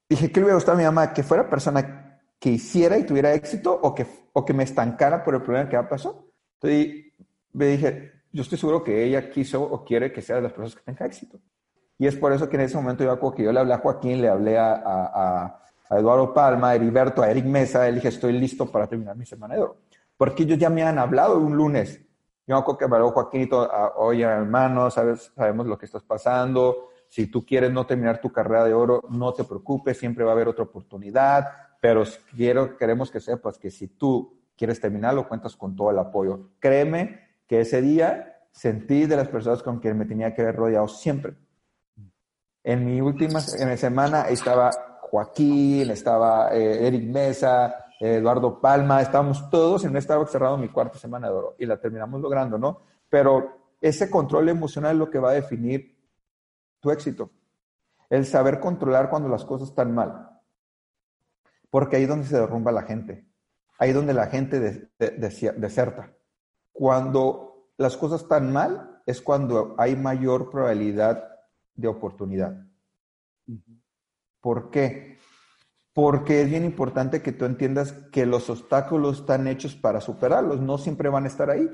Dije, 0.09 0.31
¿qué 0.31 0.39
le 0.39 0.45
hubiera 0.45 0.55
gustado 0.55 0.77
a 0.77 0.81
mi 0.81 0.85
mamá? 0.85 1.13
Que 1.13 1.25
fuera 1.25 1.51
persona 1.51 2.21
que 2.39 2.51
hiciera 2.51 2.97
y 2.97 3.07
tuviera 3.07 3.35
éxito 3.35 3.73
o 3.73 3.93
que, 3.93 4.07
o 4.33 4.45
que 4.45 4.55
me 4.55 4.63
estancara 4.63 5.25
por 5.25 5.35
el 5.35 5.43
problema 5.43 5.69
que 5.69 5.75
ya 5.75 5.89
pasó. 5.89 6.31
Entonces 6.61 7.13
me 7.53 7.67
dije, 7.67 8.13
yo 8.31 8.43
estoy 8.43 8.57
seguro 8.57 8.85
que 8.85 9.03
ella 9.03 9.29
quiso 9.31 9.61
o 9.61 9.85
quiere 9.85 10.13
que 10.13 10.23
sea 10.23 10.37
de 10.37 10.43
las 10.43 10.53
personas 10.53 10.77
que 10.77 10.83
tenga 10.83 11.07
éxito. 11.07 11.41
Y 11.99 12.07
es 12.07 12.17
por 12.17 12.33
eso 12.33 12.49
que 12.49 12.57
en 12.57 12.63
ese 12.63 12.77
momento 12.77 13.03
yo, 13.03 13.35
que 13.35 13.43
yo 13.43 13.53
le 13.53 13.59
hablé 13.59 13.75
a 13.75 13.79
Joaquín, 13.79 14.23
le 14.23 14.29
hablé 14.29 14.57
a, 14.57 14.73
a, 14.75 15.61
a 15.91 15.99
Eduardo 15.99 16.33
Palma, 16.33 16.71
a 16.71 16.75
Heriberto, 16.77 17.23
a 17.23 17.31
Eric 17.31 17.45
Mesa, 17.45 17.85
le 17.87 17.95
dije, 17.95 18.09
estoy 18.09 18.33
listo 18.33 18.71
para 18.71 18.87
terminar 18.87 19.17
mi 19.17 19.27
semana 19.27 19.55
de 19.55 19.63
oro. 19.63 19.77
Porque 20.17 20.45
ellos 20.45 20.59
ya 20.59 20.71
me 20.71 20.83
han 20.83 20.99
hablado 20.99 21.39
un 21.39 21.57
lunes. 21.57 22.01
Yo 22.47 22.55
me 22.55 22.61
acuerdo 22.61 22.79
que 22.79 22.85
habló 22.85 23.11
Joaquín, 23.11 23.49
oye 23.97 24.23
hermano, 24.23 24.91
sabes, 24.91 25.33
sabemos 25.35 25.67
lo 25.67 25.77
que 25.77 25.87
estás 25.87 26.03
pasando. 26.03 26.89
Si 27.09 27.27
tú 27.27 27.45
quieres 27.45 27.73
no 27.73 27.85
terminar 27.85 28.21
tu 28.21 28.31
carrera 28.31 28.65
de 28.65 28.75
oro, 28.75 29.03
no 29.11 29.33
te 29.33 29.45
preocupes, 29.45 29.99
siempre 29.99 30.25
va 30.25 30.31
a 30.31 30.35
haber 30.35 30.49
otra 30.49 30.65
oportunidad. 30.65 31.49
Pero 31.81 32.05
quiero, 32.37 32.77
queremos 32.77 33.11
que 33.11 33.21
sepas 33.21 33.59
que 33.59 33.71
si 33.71 33.89
tú 33.89 34.39
quieres 34.57 34.81
terminarlo, 34.81 35.29
cuentas 35.29 35.57
con 35.57 35.75
todo 35.75 35.91
el 35.91 35.99
apoyo. 35.99 36.51
Créeme 36.59 37.21
que 37.47 37.61
ese 37.61 37.81
día 37.81 38.41
sentí 38.51 39.07
de 39.07 39.17
las 39.17 39.29
personas 39.29 39.63
con 39.63 39.79
quien 39.79 39.99
me 39.99 40.05
tenía 40.05 40.35
que 40.35 40.43
haber 40.43 40.57
rodeado 40.57 40.89
siempre. 40.89 41.35
En 42.69 42.85
mi 42.85 43.01
última 43.01 43.41
en 43.59 43.79
semana 43.79 44.29
estaba 44.29 44.71
Joaquín, 45.01 45.91
estaba 45.91 46.55
eh, 46.55 46.87
Eric 46.87 47.09
Mesa, 47.09 47.87
Eduardo 47.99 48.61
Palma, 48.61 49.01
estábamos 49.01 49.49
todos 49.49 49.85
en 49.85 49.93
un 49.93 49.97
estado 49.97 50.27
cerrado 50.27 50.59
mi 50.59 50.69
cuarta 50.69 50.99
semana 50.99 51.29
de 51.29 51.33
oro 51.33 51.57
y 51.59 51.65
la 51.65 51.81
terminamos 51.81 52.21
logrando, 52.21 52.59
¿no? 52.59 52.83
Pero 53.09 53.73
ese 53.81 54.11
control 54.11 54.51
emocional 54.51 54.93
es 54.93 54.99
lo 54.99 55.09
que 55.09 55.19
va 55.19 55.31
a 55.31 55.33
definir 55.33 55.97
tu 56.79 56.91
éxito. 56.91 57.31
El 58.11 58.27
saber 58.27 58.61
controlar 58.61 59.09
cuando 59.09 59.31
las 59.31 59.47
cosas 59.47 59.71
están 59.71 59.95
mal. 59.95 60.29
Porque 61.71 61.97
ahí 61.97 62.03
es 62.03 62.09
donde 62.11 62.27
se 62.27 62.39
derrumba 62.39 62.71
la 62.71 62.83
gente. 62.83 63.27
Ahí 63.79 63.89
es 63.89 63.97
donde 63.97 64.13
la 64.13 64.27
gente 64.27 64.91
deserta. 65.01 66.13
Cuando 66.71 67.71
las 67.79 67.97
cosas 67.97 68.21
están 68.21 68.53
mal 68.53 69.01
es 69.07 69.23
cuando 69.23 69.75
hay 69.79 69.97
mayor 69.97 70.51
probabilidad 70.51 71.38
de 71.79 71.89
oportunidad. 71.89 72.67
¿Por 74.41 74.71
qué? 74.71 75.19
Porque 75.95 76.43
es 76.43 76.51
bien 76.51 76.65
importante 76.65 77.23
que 77.23 77.33
tú 77.33 77.45
entiendas 77.45 77.93
que 78.13 78.27
los 78.27 78.51
obstáculos 78.51 79.21
están 79.21 79.47
hechos 79.47 79.77
para 79.77 80.01
superarlos, 80.01 80.61
no 80.61 80.77
siempre 80.77 81.09
van 81.09 81.25
a 81.25 81.29
estar 81.29 81.51
ahí. 81.51 81.71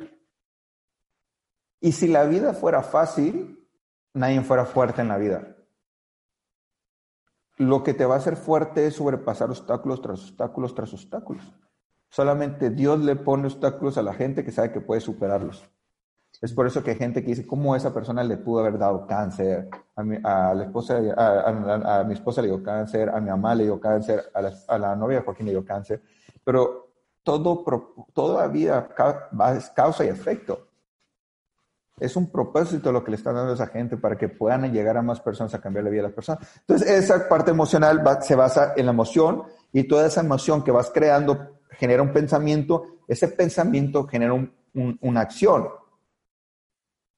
Y 1.81 1.93
si 1.93 2.07
la 2.07 2.25
vida 2.25 2.53
fuera 2.53 2.83
fácil, 2.83 3.67
nadie 4.13 4.43
fuera 4.43 4.67
fuerte 4.67 5.01
en 5.01 5.09
la 5.09 5.19
vida. 5.19 5.57
Lo 7.57 7.83
que 7.83 7.95
te 7.95 8.05
va 8.05 8.17
a 8.17 8.19
hacer 8.19 8.37
fuerte 8.37 8.87
es 8.87 8.97
sobrepasar 8.97 9.49
obstáculos 9.49 10.03
tras 10.03 10.23
obstáculos 10.23 10.75
tras 10.75 10.93
obstáculos. 10.93 11.55
Solamente 12.11 12.71
Dios 12.71 13.01
le 13.01 13.17
pone 13.17 13.47
obstáculos 13.47 13.97
a 13.97 14.03
la 14.03 14.13
gente 14.13 14.45
que 14.45 14.53
sabe 14.53 14.73
que 14.73 14.81
puede 14.81 15.01
superarlos. 15.01 15.65
Es 16.45 16.53
por 16.53 16.67
eso 16.67 16.85
que 16.85 16.91
hay 16.91 16.99
gente 16.99 17.23
que 17.23 17.29
dice, 17.29 17.47
¿cómo 17.47 17.75
esa 17.75 17.95
persona 17.95 18.23
le 18.23 18.37
pudo 18.37 18.61
haber 18.61 18.77
dado 18.77 19.07
cáncer? 19.07 19.67
A 19.97 20.03
mi, 20.03 20.19
a 20.23 20.53
la 20.53 20.65
esposa, 20.65 20.99
a, 21.17 22.05
mi 22.05 22.13
esposa 22.13 22.43
le 22.43 22.49
dio 22.49 22.63
cáncer, 22.63 23.09
a 23.09 23.19
mi 23.19 23.31
mamá 23.31 23.55
le 23.55 23.65
dio 23.65 23.81
cáncer, 23.81 24.31
a 24.35 24.77
la, 24.79 24.95
novia 24.95 25.21
de 25.21 25.25
Joaquín 25.25 25.47
le 25.47 25.53
dio 25.53 25.65
cáncer. 25.65 26.03
Pero 26.45 26.91
todo, 27.23 27.65
toda 28.13 28.47
vida 28.49 28.91
es 29.57 29.71
causa 29.71 30.05
y 30.05 30.09
efecto. 30.09 30.69
Es 31.99 32.15
un 32.15 32.31
propósito 32.31 32.93
lo 32.93 33.03
que 33.03 33.13
le 33.13 33.17
están 33.17 33.37
dando 33.37 33.53
a 33.53 33.55
esa 33.55 33.69
gente 33.69 33.97
para 33.97 34.19
que 34.19 34.29
puedan 34.29 34.71
llegar 34.71 34.99
a 34.99 35.03
más 35.03 35.23
personas 35.23 35.55
a 35.55 35.63
cambiar 35.63 35.85
la 35.85 35.91
vida 35.91 36.03
de 36.03 36.09
las 36.09 36.15
personas. 36.15 36.47
Entonces, 36.61 36.91
esa 36.91 37.27
parte 37.27 37.53
emocional 37.53 38.03
se 38.21 38.35
basa 38.35 38.75
en 38.77 38.85
la 38.85 38.93
emoción 38.93 39.45
y 39.73 39.85
toda 39.85 40.07
esa 40.09 40.21
emoción 40.21 40.63
que 40.63 40.73
vas 40.73 40.91
creando 40.91 41.57
genera 41.71 42.03
un 42.03 42.13
pensamiento, 42.13 42.99
ese 43.09 43.29
pensamiento 43.29 44.07
genera 44.07 44.35
una 44.75 45.21
acción. 45.23 45.69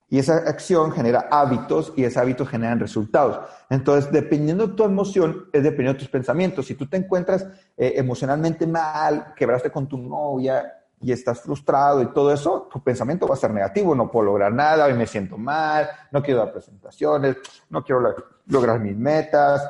Y 0.08 0.20
esa 0.20 0.36
acción 0.36 0.92
genera 0.92 1.26
hábitos 1.30 1.92
y 1.96 2.04
esos 2.04 2.18
hábitos 2.18 2.48
generan 2.48 2.78
resultados. 2.78 3.40
Entonces, 3.68 4.12
dependiendo 4.12 4.68
de 4.68 4.74
tu 4.74 4.84
emoción, 4.84 5.46
es 5.52 5.64
dependiendo 5.64 5.94
de 5.94 5.98
tus 5.98 6.08
pensamientos. 6.08 6.66
Si 6.66 6.74
tú 6.74 6.86
te 6.86 6.96
encuentras 6.96 7.44
eh, 7.76 7.94
emocionalmente 7.96 8.66
mal, 8.68 9.34
quebraste 9.34 9.70
con 9.70 9.88
tu 9.88 9.98
novia 9.98 10.72
y 11.00 11.10
estás 11.10 11.40
frustrado 11.40 12.02
y 12.02 12.12
todo 12.12 12.32
eso, 12.32 12.68
tu 12.70 12.82
pensamiento 12.82 13.26
va 13.26 13.34
a 13.34 13.38
ser 13.38 13.50
negativo. 13.50 13.96
No 13.96 14.08
puedo 14.08 14.26
lograr 14.26 14.52
nada, 14.52 14.84
hoy 14.86 14.94
me 14.94 15.08
siento 15.08 15.36
mal, 15.36 15.88
no 16.12 16.22
quiero 16.22 16.38
dar 16.38 16.52
presentaciones, 16.52 17.36
no 17.68 17.82
quiero 17.82 18.14
lograr 18.46 18.78
mis 18.78 18.96
metas. 18.96 19.68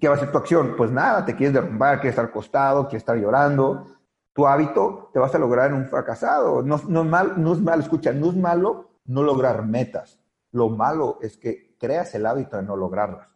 ¿Qué 0.00 0.08
va 0.08 0.14
a 0.14 0.18
ser 0.18 0.32
tu 0.32 0.38
acción? 0.38 0.74
Pues 0.78 0.90
nada, 0.90 1.26
te 1.26 1.36
quieres 1.36 1.52
derrumbar, 1.52 1.96
quieres 1.96 2.14
estar 2.14 2.24
acostado, 2.24 2.84
quieres 2.84 3.02
estar 3.02 3.18
llorando. 3.18 3.86
Tu 4.32 4.46
hábito 4.46 5.10
te 5.12 5.18
vas 5.18 5.34
a 5.34 5.38
lograr 5.38 5.68
en 5.68 5.76
un 5.76 5.86
fracasado. 5.86 6.62
No, 6.62 6.80
no, 6.88 7.04
mal, 7.04 7.34
no 7.36 7.52
es 7.52 7.60
malo, 7.60 7.82
escucha, 7.82 8.14
no 8.14 8.30
es 8.30 8.34
malo 8.34 8.91
no 9.04 9.22
lograr 9.22 9.64
metas. 9.66 10.20
Lo 10.50 10.68
malo 10.68 11.18
es 11.20 11.36
que 11.36 11.76
creas 11.78 12.14
el 12.14 12.26
hábito 12.26 12.56
de 12.56 12.62
no 12.62 12.76
lograrlas. 12.76 13.28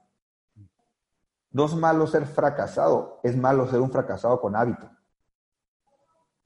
No 1.50 1.64
es 1.64 1.74
malo 1.74 2.06
ser 2.06 2.26
fracasado, 2.26 3.20
es 3.22 3.36
malo 3.36 3.66
ser 3.66 3.80
un 3.80 3.90
fracasado 3.90 4.40
con 4.40 4.54
hábito. 4.54 4.90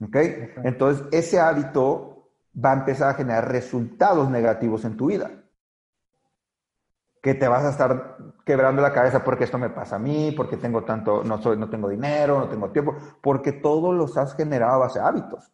¿Ok? 0.03 0.17
Entonces, 0.65 1.05
ese 1.11 1.41
hábito 1.41 2.31
va 2.55 2.71
a 2.71 2.79
empezar 2.79 3.11
a 3.11 3.15
generar 3.15 3.51
resultados 3.51 4.31
negativos 4.31 4.85
en 4.85 4.97
tu 4.97 5.07
vida. 5.07 5.31
Que 7.23 7.35
te 7.35 7.49
vas 7.49 7.65
a 7.65 7.71
estar 7.71 8.17
quebrando 8.47 8.81
la 8.81 8.93
cabeza 8.93 9.23
porque 9.23 9.45
esto 9.45 9.59
me 9.59 9.69
pasa 9.69 9.97
a 9.97 9.99
mí, 9.99 10.33
porque 10.35 10.57
tengo 10.57 10.85
tanto, 10.85 11.23
no, 11.23 11.43
soy, 11.43 11.59
no 11.59 11.69
tengo 11.69 11.89
dinero, 11.89 12.39
no 12.39 12.49
tengo 12.49 12.71
tiempo, 12.71 12.97
porque 13.21 13.53
todos 13.53 13.95
los 13.95 14.17
has 14.17 14.35
generado 14.35 14.75
a 14.75 14.79
base 14.79 15.01
de 15.01 15.05
hábitos. 15.05 15.53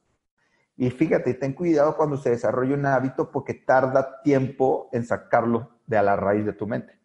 Y 0.77 0.91
fíjate, 0.91 1.35
ten 1.35 1.55
cuidado 1.55 1.97
cuando 1.97 2.16
se 2.16 2.31
desarrolla 2.31 2.74
un 2.74 2.85
hábito 2.85 3.31
porque 3.31 3.55
tarda 3.55 4.20
tiempo 4.22 4.89
en 4.93 5.05
sacarlo 5.05 5.70
de 5.87 5.97
a 5.97 6.03
la 6.03 6.16
raíz 6.16 6.45
de 6.45 6.53
tu 6.53 6.66
mente. 6.66 6.99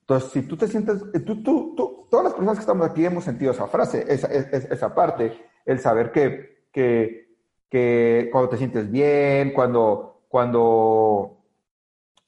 Entonces, 0.00 0.30
si 0.30 0.42
tú 0.42 0.56
te 0.56 0.68
sientes, 0.68 1.02
tú, 1.24 1.42
tú, 1.42 1.74
tú, 1.76 2.06
todas 2.10 2.24
las 2.24 2.32
personas 2.32 2.56
que 2.56 2.60
estamos 2.60 2.88
aquí 2.88 3.04
hemos 3.04 3.24
sentido 3.24 3.52
esa 3.52 3.66
frase, 3.66 4.04
esa, 4.08 4.28
esa 4.28 4.94
parte, 4.94 5.36
el 5.64 5.80
saber 5.80 6.12
que, 6.12 6.68
que, 6.72 7.36
que 7.68 8.28
cuando 8.30 8.48
te 8.48 8.56
sientes 8.56 8.90
bien, 8.90 9.52
cuando, 9.52 10.22
cuando, 10.28 11.38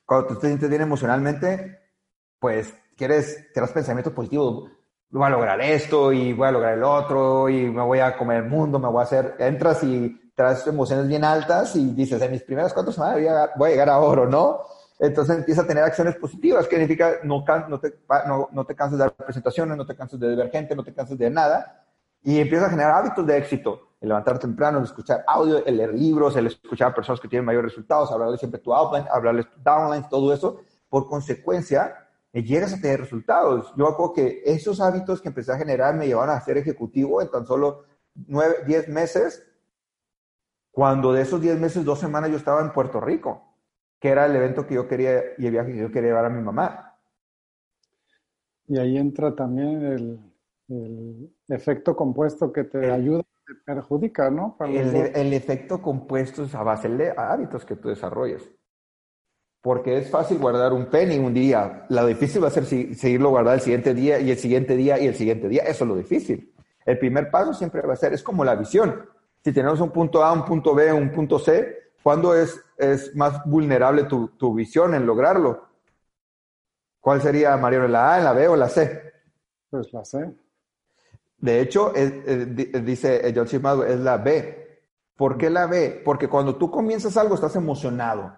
cuando 0.04 0.26
te 0.26 0.46
sientes 0.48 0.68
bien 0.68 0.82
emocionalmente, 0.82 1.78
pues 2.40 2.74
quieres, 2.96 3.52
tienes 3.54 3.70
pensamientos 3.70 4.12
positivos, 4.12 4.70
voy 5.10 5.24
a 5.24 5.30
lograr 5.30 5.60
esto 5.60 6.12
y 6.12 6.32
voy 6.32 6.48
a 6.48 6.52
lograr 6.52 6.74
el 6.74 6.82
otro 6.82 7.48
y 7.48 7.70
me 7.70 7.82
voy 7.82 8.00
a 8.00 8.16
comer 8.18 8.44
el 8.44 8.50
mundo, 8.50 8.78
me 8.78 8.88
voy 8.88 9.00
a 9.00 9.04
hacer, 9.04 9.36
entras 9.38 9.82
y 9.84 10.27
traes 10.38 10.64
emociones 10.68 11.08
bien 11.08 11.24
altas 11.24 11.74
y 11.74 11.84
dices, 11.94 12.22
en 12.22 12.30
mis 12.30 12.44
primeras 12.44 12.72
cuatro 12.72 12.92
semanas 12.92 13.16
voy 13.56 13.66
a, 13.66 13.70
llegar 13.70 13.88
a 13.88 13.98
oro, 13.98 14.24
¿no? 14.24 14.60
Entonces 15.00 15.36
empieza 15.36 15.62
a 15.62 15.66
tener 15.66 15.82
acciones 15.82 16.14
positivas, 16.14 16.68
que 16.68 16.76
significa 16.76 17.14
no, 17.24 17.44
no, 17.68 17.80
te, 17.80 17.98
no, 18.24 18.48
no 18.52 18.64
te 18.64 18.76
cansas 18.76 18.98
de 18.98 19.04
dar 19.04 19.16
presentaciones, 19.16 19.76
no 19.76 19.84
te 19.84 19.96
cansas 19.96 20.20
de 20.20 20.36
ver 20.36 20.48
gente, 20.52 20.76
no 20.76 20.84
te 20.84 20.94
cansas 20.94 21.18
de 21.18 21.28
nada, 21.28 21.84
y 22.22 22.38
empieza 22.38 22.66
a 22.66 22.70
generar 22.70 22.92
hábitos 22.92 23.26
de 23.26 23.36
éxito. 23.36 23.80
El 24.00 24.10
levantar 24.10 24.38
temprano, 24.38 24.78
el 24.78 24.84
escuchar 24.84 25.24
audio, 25.26 25.66
el 25.66 25.76
leer 25.76 25.92
libros, 25.92 26.36
el 26.36 26.46
escuchar 26.46 26.92
a 26.92 26.94
personas 26.94 27.20
que 27.20 27.26
tienen 27.26 27.44
mayores 27.44 27.72
resultados, 27.72 28.12
hablarles 28.12 28.38
siempre 28.38 28.60
tu 28.60 28.72
outline, 28.72 29.08
hablarles 29.12 29.50
tu 29.50 29.60
downline, 29.60 30.08
todo 30.08 30.32
eso. 30.32 30.60
Por 30.88 31.08
consecuencia, 31.08 31.96
eh, 32.32 32.44
llegas 32.44 32.74
a 32.74 32.80
tener 32.80 33.00
resultados. 33.00 33.74
Yo 33.76 33.88
acuerdo 33.88 34.12
que 34.12 34.42
esos 34.44 34.80
hábitos 34.80 35.20
que 35.20 35.30
empecé 35.30 35.50
a 35.50 35.58
generar 35.58 35.96
me 35.96 36.06
llevaron 36.06 36.36
a 36.36 36.40
ser 36.40 36.58
ejecutivo 36.58 37.20
en 37.20 37.28
tan 37.28 37.44
solo 37.44 37.86
nueve, 38.14 38.58
diez 38.68 38.88
meses 38.88 39.44
cuando 40.70 41.12
de 41.12 41.22
esos 41.22 41.40
10 41.40 41.58
meses, 41.58 41.84
dos 41.84 41.98
semanas 41.98 42.30
yo 42.30 42.36
estaba 42.36 42.60
en 42.60 42.72
Puerto 42.72 43.00
Rico, 43.00 43.56
que 43.98 44.08
era 44.08 44.26
el 44.26 44.36
evento 44.36 44.66
que 44.66 44.74
yo 44.74 44.86
quería 44.86 45.22
y 45.36 45.46
el 45.46 45.52
viaje 45.52 45.72
que 45.72 45.78
yo 45.78 45.90
quería 45.90 46.10
llevar 46.10 46.26
a 46.26 46.30
mi 46.30 46.42
mamá. 46.42 46.88
Y 48.66 48.78
ahí 48.78 48.96
entra 48.98 49.34
también 49.34 50.20
el, 50.68 51.30
efecto 51.48 51.96
compuesto 51.96 52.52
que 52.52 52.64
te 52.64 52.90
ayuda, 52.90 53.22
te 53.46 53.54
perjudica, 53.64 54.30
¿no? 54.30 54.56
el, 54.60 55.32
efecto 55.32 55.80
compuesto 55.80 56.44
es 56.44 56.54
a 56.54 56.62
base 56.62 56.90
de 56.90 57.14
hábitos 57.16 57.64
que 57.64 57.76
tú 57.76 57.88
desarrolles. 57.88 58.50
Porque 59.62 59.96
es 59.96 60.10
fácil 60.10 60.38
guardar 60.38 60.72
un 60.72 60.86
penny 60.86 61.18
un 61.18 61.32
día. 61.34 61.86
Lo 61.88 62.06
difícil 62.06 62.44
va 62.44 62.48
a 62.48 62.50
ser 62.50 62.66
seguirlo 62.66 63.30
guardado 63.30 63.56
el 63.56 63.62
siguiente 63.62 63.94
día 63.94 64.20
y 64.20 64.30
el 64.30 64.38
siguiente 64.38 64.76
día 64.76 65.00
y 65.00 65.06
el 65.06 65.14
siguiente 65.14 65.48
día. 65.48 65.62
Eso 65.62 65.84
es 65.84 65.88
lo 65.88 65.96
difícil. 65.96 66.54
El 66.84 66.98
primer 66.98 67.30
paso 67.30 67.52
siempre 67.52 67.82
va 67.82 67.94
a 67.94 67.96
ser, 67.96 68.12
es 68.12 68.22
como 68.22 68.44
la 68.44 68.54
visión 68.54 69.02
si 69.44 69.52
tenemos 69.52 69.80
un 69.80 69.90
punto 69.90 70.24
A, 70.24 70.32
un 70.32 70.44
punto 70.44 70.74
B, 70.74 70.92
un 70.92 71.10
punto 71.10 71.38
C, 71.38 71.92
¿cuándo 72.02 72.34
es, 72.34 72.60
es 72.76 73.14
más 73.16 73.44
vulnerable 73.44 74.04
tu, 74.04 74.28
tu 74.28 74.54
visión 74.54 74.94
en 74.94 75.06
lograrlo? 75.06 75.68
¿Cuál 77.00 77.22
sería, 77.22 77.56
Mario, 77.56 77.88
la 77.88 78.14
A, 78.14 78.20
la 78.20 78.32
B 78.32 78.48
o 78.48 78.56
la 78.56 78.68
C? 78.68 79.12
Pues 79.70 79.92
la 79.92 80.04
C. 80.04 80.34
De 81.38 81.60
hecho, 81.60 81.92
dice 81.94 83.32
John 83.34 83.46
C. 83.46 83.60
es 83.88 84.00
la 84.00 84.16
B. 84.16 84.82
¿Por 85.16 85.38
qué 85.38 85.50
la 85.50 85.66
B? 85.66 86.02
Porque 86.04 86.28
cuando 86.28 86.56
tú 86.56 86.70
comienzas 86.70 87.16
algo 87.16 87.34
estás 87.34 87.54
emocionado. 87.56 88.36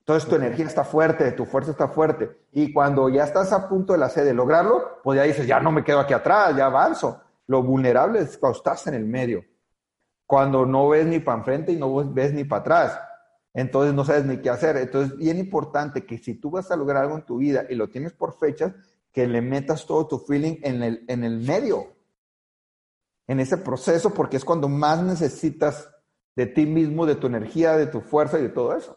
Entonces 0.00 0.28
tu 0.28 0.36
energía 0.36 0.66
está 0.66 0.84
fuerte, 0.84 1.32
tu 1.32 1.44
fuerza 1.44 1.72
está 1.72 1.88
fuerte. 1.88 2.30
Y 2.52 2.72
cuando 2.72 3.08
ya 3.08 3.24
estás 3.24 3.52
a 3.52 3.68
punto 3.68 3.92
de 3.92 3.98
la 3.98 4.08
C 4.08 4.24
de 4.24 4.34
lograrlo, 4.34 5.00
pues 5.02 5.16
ya 5.16 5.24
dices, 5.24 5.46
ya 5.46 5.60
no 5.60 5.70
me 5.70 5.84
quedo 5.84 6.00
aquí 6.00 6.14
atrás, 6.14 6.56
ya 6.56 6.66
avanzo. 6.66 7.20
Lo 7.46 7.62
vulnerable 7.62 8.20
es 8.20 8.38
cuando 8.38 8.58
estás 8.58 8.86
en 8.86 8.94
el 8.94 9.04
medio. 9.04 9.44
Cuando 10.30 10.64
no 10.64 10.88
ves 10.88 11.06
ni 11.06 11.18
para 11.18 11.38
enfrente 11.38 11.72
y 11.72 11.76
no 11.76 11.92
ves 12.12 12.32
ni 12.32 12.44
para 12.44 12.60
atrás. 12.60 13.00
Entonces 13.52 13.92
no 13.92 14.04
sabes 14.04 14.24
ni 14.26 14.36
qué 14.36 14.48
hacer. 14.48 14.76
Entonces, 14.76 15.18
bien 15.18 15.38
importante 15.38 16.06
que 16.06 16.18
si 16.18 16.36
tú 16.36 16.52
vas 16.52 16.70
a 16.70 16.76
lograr 16.76 17.02
algo 17.02 17.16
en 17.16 17.26
tu 17.26 17.38
vida 17.38 17.64
y 17.68 17.74
lo 17.74 17.88
tienes 17.88 18.12
por 18.12 18.38
fechas, 18.38 18.72
que 19.10 19.26
le 19.26 19.42
metas 19.42 19.84
todo 19.86 20.06
tu 20.06 20.20
feeling 20.20 20.58
en 20.62 20.84
el, 20.84 21.04
en 21.08 21.24
el 21.24 21.40
medio, 21.40 21.96
en 23.26 23.40
ese 23.40 23.56
proceso, 23.56 24.14
porque 24.14 24.36
es 24.36 24.44
cuando 24.44 24.68
más 24.68 25.02
necesitas 25.02 25.90
de 26.36 26.46
ti 26.46 26.64
mismo, 26.64 27.06
de 27.06 27.16
tu 27.16 27.26
energía, 27.26 27.76
de 27.76 27.88
tu 27.88 28.00
fuerza 28.00 28.38
y 28.38 28.42
de 28.42 28.50
todo 28.50 28.76
eso. 28.76 28.96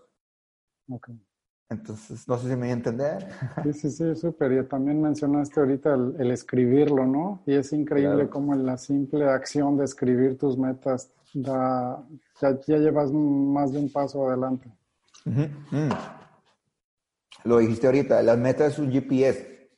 Entonces, 1.70 2.28
no 2.28 2.38
sé 2.38 2.50
si 2.50 2.50
me 2.50 2.58
voy 2.58 2.70
a 2.70 2.74
entender. 2.74 3.28
Sí, 3.64 3.74
sí, 3.74 3.90
sí, 3.90 4.16
súper. 4.16 4.52
Y 4.52 4.64
también 4.66 5.02
mencionaste 5.02 5.60
ahorita 5.60 5.96
el, 5.96 6.32
escribirlo, 6.32 7.06
¿no? 7.06 7.42
Y 7.46 7.56
es 7.56 7.74
increíble 7.74 8.30
cómo 8.30 8.54
en 8.54 8.66
la 8.66 8.78
simple 8.78 9.26
acción 9.30 9.78
de 9.78 9.86
escribir 9.86 10.38
tus 10.38 10.58
metas 10.58 11.12
da, 11.34 12.04
ya, 12.40 12.78
llevas 12.78 13.12
más 13.12 13.72
de 13.72 13.80
un 13.80 13.92
paso 13.92 14.28
adelante. 14.28 14.72
Mm. 15.26 15.90
Lo 17.46 17.58
dijiste 17.58 17.88
ahorita, 17.88 18.22
las 18.22 18.38
metas 18.38 18.74
es 18.74 18.80
un 18.80 18.92
GPS. 18.92 19.70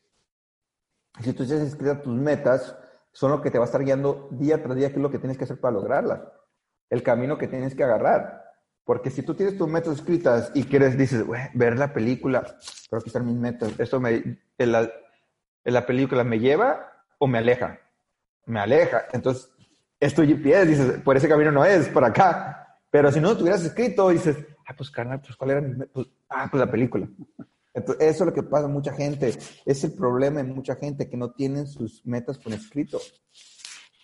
Si 1.21 1.33
tú 1.33 1.45
ya 1.45 1.55
escrito 1.55 1.99
tus 1.99 2.13
metas, 2.13 2.75
son 3.11 3.31
lo 3.31 3.41
que 3.41 3.49
te 3.49 3.57
va 3.57 3.63
a 3.63 3.67
estar 3.67 3.83
guiando 3.83 4.27
día 4.31 4.61
tras 4.61 4.75
día, 4.75 4.89
qué 4.89 4.97
es 4.97 5.01
lo 5.01 5.09
que 5.09 5.19
tienes 5.19 5.37
que 5.37 5.45
hacer 5.45 5.59
para 5.59 5.75
lograrlas. 5.75 6.21
El 6.89 7.01
camino 7.01 7.37
que 7.37 7.47
tienes 7.47 7.73
que 7.73 7.83
agarrar. 7.83 8.44
Porque 8.85 9.09
si 9.09 9.23
tú 9.23 9.33
tienes 9.33 9.57
tus 9.57 9.67
metas 9.67 9.95
escritas 9.95 10.51
y 10.53 10.63
quieres, 10.63 10.95
dices, 10.95 11.25
ver 11.55 11.77
la 11.77 11.91
película, 11.91 12.45
pero 12.89 13.01
están 13.03 13.25
mis 13.25 13.35
metas, 13.35 13.77
esto 13.79 13.99
me, 13.99 14.39
en 14.57 14.71
la, 14.71 14.81
en 15.63 15.73
la 15.73 15.85
película 15.87 16.23
me 16.23 16.39
lleva 16.39 16.93
o 17.17 17.25
me 17.25 17.39
aleja. 17.39 17.79
Me 18.45 18.59
aleja. 18.59 19.05
Entonces, 19.11 19.49
esto 19.99 20.21
GPS, 20.21 20.67
dices, 20.67 21.01
por 21.01 21.17
ese 21.17 21.27
camino 21.27 21.51
no 21.51 21.65
es, 21.65 21.89
por 21.89 22.05
acá. 22.05 22.77
Pero 22.91 23.11
si 23.11 23.19
no 23.19 23.29
lo 23.29 23.37
tuvieras 23.37 23.65
escrito, 23.65 24.09
dices, 24.09 24.37
ah, 24.67 24.75
pues 24.77 24.91
carnal, 24.91 25.19
pues 25.19 25.35
cuál 25.35 25.49
era 25.49 25.61
mi 25.61 25.83
pues, 25.87 26.07
ah, 26.29 26.47
pues 26.49 26.63
la 26.63 26.69
película. 26.69 27.09
Entonces, 27.73 28.07
eso 28.07 28.23
es 28.23 28.27
lo 28.27 28.33
que 28.33 28.43
pasa 28.43 28.65
a 28.65 28.69
mucha 28.69 28.93
gente. 28.93 29.35
Es 29.65 29.83
el 29.83 29.93
problema 29.93 30.43
de 30.43 30.43
mucha 30.43 30.75
gente 30.75 31.09
que 31.09 31.17
no 31.17 31.31
tienen 31.31 31.65
sus 31.65 32.05
metas 32.05 32.37
por 32.37 32.53
escrito 32.53 33.01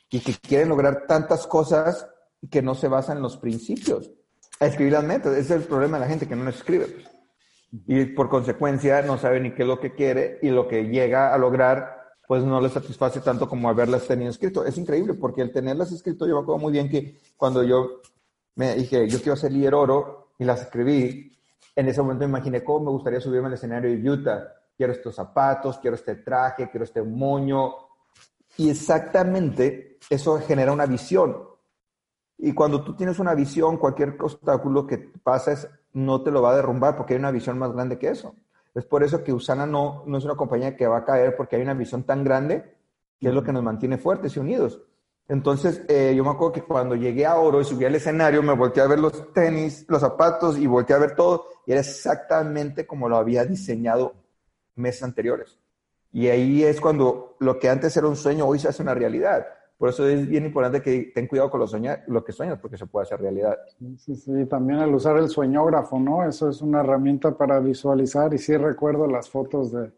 y 0.10 0.20
que 0.20 0.34
quieren 0.34 0.70
lograr 0.70 1.06
tantas 1.08 1.46
cosas 1.46 2.08
que 2.50 2.64
no 2.64 2.74
se 2.74 2.88
basan 2.88 3.18
en 3.18 3.24
los 3.24 3.38
principios. 3.38 4.12
A 4.62 4.68
escribir 4.68 4.94
las 4.94 5.04
metas, 5.04 5.34
ese 5.34 5.56
es 5.56 5.62
el 5.62 5.68
problema 5.68 5.98
de 5.98 6.02
la 6.02 6.08
gente 6.08 6.28
que 6.28 6.36
no 6.36 6.44
las 6.44 6.56
escribe. 6.56 6.86
Y 7.88 8.06
por 8.06 8.30
consecuencia 8.30 9.02
no 9.02 9.18
sabe 9.18 9.40
ni 9.40 9.56
qué 9.56 9.64
es 9.64 9.68
lo 9.68 9.80
que 9.80 9.96
quiere 9.96 10.38
y 10.44 10.50
lo 10.50 10.68
que 10.68 10.84
llega 10.84 11.34
a 11.34 11.38
lograr 11.40 12.00
pues 12.28 12.44
no 12.44 12.62
le 12.62 12.70
satisface 12.70 13.22
tanto 13.22 13.50
como 13.50 13.70
haberlas 13.70 14.08
tenido 14.08 14.30
escrito. 14.30 14.64
Es 14.64 14.78
increíble 14.78 15.16
porque 15.16 15.42
el 15.42 15.52
tenerlas 15.52 15.92
escrito, 15.92 16.28
yo 16.28 16.36
me 16.36 16.42
acuerdo 16.42 16.62
muy 16.62 16.72
bien 16.72 16.90
que 16.90 17.20
cuando 17.36 17.64
yo 17.64 18.02
me 18.56 18.76
dije, 18.76 19.10
yo 19.10 19.20
quiero 19.20 19.36
ser 19.36 19.52
líder 19.52 19.74
oro 19.74 20.30
y 20.38 20.46
las 20.46 20.62
escribí, 20.62 21.36
en 21.76 21.88
ese 21.88 22.02
momento 22.02 22.26
me 22.26 22.30
imaginé 22.30 22.64
cómo 22.64 22.86
me 22.86 22.92
gustaría 22.92 23.20
subirme 23.20 23.48
al 23.48 23.54
escenario 23.56 23.90
de 23.90 24.10
Utah. 24.10 24.48
Quiero 24.78 24.94
estos 24.94 25.16
zapatos, 25.16 25.80
quiero 25.80 25.96
este 25.96 26.16
traje, 26.18 26.70
quiero 26.70 26.84
este 26.84 27.02
moño. 27.02 27.74
Y 28.58 28.70
exactamente 28.70 29.98
eso 30.08 30.40
genera 30.40 30.72
una 30.72 30.86
visión. 30.86 31.51
Y 32.44 32.54
cuando 32.54 32.84
tú 32.84 32.96
tienes 32.96 33.20
una 33.20 33.36
visión, 33.36 33.78
cualquier 33.78 34.18
obstáculo 34.20 34.88
que 34.88 34.98
pases 34.98 35.70
no 35.94 36.24
te 36.24 36.32
lo 36.32 36.42
va 36.42 36.52
a 36.52 36.56
derrumbar 36.56 36.98
porque 36.98 37.14
hay 37.14 37.20
una 37.20 37.30
visión 37.30 37.60
más 37.60 37.72
grande 37.72 38.00
que 38.00 38.10
eso. 38.10 38.36
Es 38.74 38.84
por 38.84 39.04
eso 39.04 39.24
que 39.24 39.32
Usana 39.32 39.68
no, 39.68 40.04
no 40.08 40.18
es 40.18 40.26
una 40.26 40.36
compañía 40.36 40.76
que 40.76 40.88
va 40.88 40.98
a 40.98 41.06
caer 41.06 41.36
porque 41.36 41.58
hay 41.58 41.62
una 41.62 41.76
visión 41.76 42.04
tan 42.04 42.24
grande 42.24 42.76
que 43.20 43.28
es 43.28 43.34
lo 43.34 43.44
que 43.44 43.54
nos 43.54 43.62
mantiene 43.62 44.00
fuertes 44.00 44.36
y 44.36 44.40
unidos. 44.40 44.82
Entonces, 45.28 45.84
eh, 45.88 46.14
yo 46.18 46.24
me 46.24 46.32
acuerdo 46.32 46.54
que 46.54 46.64
cuando 46.64 46.96
llegué 46.96 47.28
a 47.28 47.36
Oro 47.36 47.62
y 47.62 47.64
subí 47.64 47.86
al 47.86 47.94
escenario, 47.94 48.42
me 48.42 48.56
volteé 48.56 48.82
a 48.82 48.88
ver 48.88 48.98
los 48.98 49.32
tenis, 49.34 49.86
los 49.88 50.02
zapatos 50.02 50.58
y 50.58 50.66
volteé 50.66 50.96
a 50.96 51.00
ver 51.00 51.16
todo, 51.16 51.46
y 51.68 51.72
era 51.74 51.82
exactamente 51.82 52.88
como 52.88 53.08
lo 53.08 53.18
había 53.18 53.46
diseñado 53.46 54.16
meses 54.76 55.04
anteriores. 55.04 55.60
Y 56.12 56.28
ahí 56.28 56.64
es 56.64 56.82
cuando 56.82 57.38
lo 57.40 57.60
que 57.60 57.70
antes 57.70 57.96
era 57.96 58.08
un 58.08 58.16
sueño, 58.16 58.48
hoy 58.48 58.58
se 58.58 58.68
hace 58.68 58.82
una 58.82 58.96
realidad. 58.96 59.46
Por 59.82 59.90
eso 59.90 60.08
es 60.08 60.28
bien 60.28 60.46
importante 60.46 60.80
que 60.80 61.12
ten 61.12 61.26
cuidado 61.26 61.50
con 61.50 61.60
lo, 61.60 61.66
soñar, 61.66 62.04
lo 62.06 62.24
que 62.24 62.32
sueñas, 62.32 62.60
porque 62.60 62.78
se 62.78 62.86
puede 62.86 63.06
hacer 63.08 63.20
realidad. 63.20 63.58
Sí, 63.98 64.14
sí, 64.16 64.46
también 64.46 64.78
el 64.78 64.94
usar 64.94 65.18
el 65.18 65.28
sueñógrafo, 65.28 66.00
¿no? 66.00 66.24
Eso 66.24 66.50
es 66.50 66.62
una 66.62 66.82
herramienta 66.82 67.36
para 67.36 67.60
visualizar. 67.60 68.32
Y 68.32 68.38
sí 68.38 68.56
recuerdo 68.56 69.08
las 69.08 69.28
fotos 69.28 69.72
de, 69.72 69.92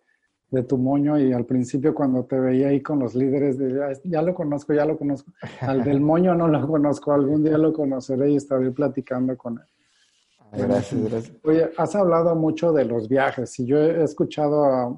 de 0.51 0.63
tu 0.63 0.77
moño 0.77 1.19
y 1.19 1.34
al 1.34 1.45
principio 1.45 1.93
cuando 1.93 2.23
te 2.23 2.39
veía 2.39 2.69
ahí 2.69 2.81
con 2.81 2.97
los 2.97 3.13
líderes, 3.13 3.57
de, 3.57 3.99
ya 4.05 4.21
lo 4.21 4.34
conozco, 4.34 4.73
ya 4.73 4.86
lo 4.86 4.97
conozco. 4.97 5.34
Al 5.59 5.84
del 5.84 5.99
moño 6.11 6.34
no 6.34 6.47
lo 6.47 6.65
conozco, 6.65 7.11
algún 7.11 7.43
día 7.43 7.57
lo 7.57 7.73
conoceré 7.73 8.31
y 8.31 8.38
estaré 8.38 8.71
platicando 8.71 9.36
con 9.36 9.59
él. 9.59 10.65
Gracias, 10.65 11.11
gracias. 11.11 11.38
Oye, 11.43 11.71
has 11.75 11.93
hablado 11.93 12.34
mucho 12.36 12.71
de 12.71 12.86
los 12.86 13.09
viajes 13.09 13.59
y 13.59 13.65
yo 13.65 13.79
he 13.79 14.01
escuchado 14.01 14.63
a 14.63 14.97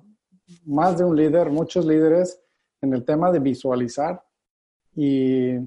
más 0.63 0.99
de 0.99 1.05
un 1.05 1.15
líder, 1.15 1.49
muchos 1.49 1.87
líderes 1.87 2.39
en 2.83 2.93
el 2.93 3.03
tema 3.03 3.31
de 3.31 3.39
visualizar 3.39 4.24
y 4.95 5.57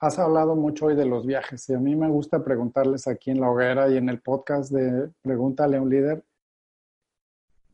has 0.00 0.18
hablado 0.18 0.56
mucho 0.56 0.86
hoy 0.86 0.96
de 0.96 1.06
los 1.06 1.26
viajes 1.26 1.68
y 1.68 1.74
a 1.74 1.78
mí 1.78 1.94
me 1.94 2.08
gusta 2.08 2.42
preguntarles 2.42 3.06
aquí 3.06 3.30
en 3.30 3.40
la 3.40 3.50
hoguera 3.50 3.88
y 3.88 3.96
en 3.96 4.08
el 4.08 4.20
podcast 4.20 4.72
de 4.72 5.10
Pregúntale 5.22 5.76
a 5.76 5.82
un 5.82 5.90
líder, 5.90 6.24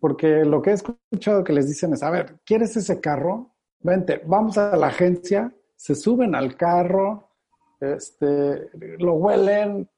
porque 0.00 0.44
lo 0.44 0.60
que 0.60 0.70
he 0.70 0.74
escuchado 0.74 1.44
que 1.44 1.52
les 1.52 1.68
dicen 1.68 1.92
es, 1.92 2.02
a 2.02 2.10
ver, 2.10 2.40
¿quieres 2.44 2.76
ese 2.76 3.00
carro? 3.00 3.54
Vente, 3.80 4.22
vamos 4.26 4.58
a 4.58 4.76
la 4.76 4.88
agencia, 4.88 5.54
se 5.76 5.94
suben 5.94 6.34
al 6.34 6.56
carro, 6.56 7.30
este, 7.80 8.70
lo 8.98 9.14
huelen, 9.14 9.88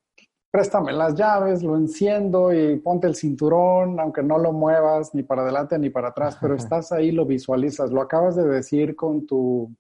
préstame 0.51 0.93
las 0.93 1.15
llaves, 1.15 1.63
lo 1.63 1.77
enciendo 1.77 2.53
y 2.53 2.79
ponte 2.79 3.07
el 3.07 3.15
cinturón, 3.15 3.99
aunque 3.99 4.23
no 4.23 4.39
lo 4.39 4.53
muevas 4.53 5.15
ni 5.15 5.23
para 5.23 5.43
adelante 5.43 5.79
ni 5.79 5.91
para 5.91 6.09
atrás, 6.09 6.39
pero 6.41 6.55
estás 6.55 6.93
ahí, 6.93 7.11
lo 7.11 7.27
visualizas, 7.27 7.91
lo 7.91 8.01
acabas 8.01 8.37
de 8.37 8.45
decir 8.45 8.95
con 8.95 9.27
tu 9.27 9.75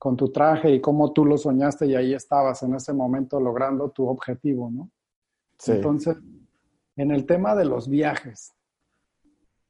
con 0.00 0.16
tu 0.16 0.32
traje 0.32 0.70
y 0.70 0.80
cómo 0.80 1.12
tú 1.12 1.26
lo 1.26 1.36
soñaste 1.36 1.84
y 1.84 1.94
ahí 1.94 2.14
estabas 2.14 2.62
en 2.62 2.74
ese 2.74 2.94
momento 2.94 3.38
logrando 3.38 3.90
tu 3.90 4.08
objetivo, 4.08 4.70
¿no? 4.70 4.88
Sí. 5.58 5.72
Entonces, 5.72 6.16
en 6.96 7.10
el 7.10 7.26
tema 7.26 7.54
de 7.54 7.66
los 7.66 7.86
viajes, 7.86 8.54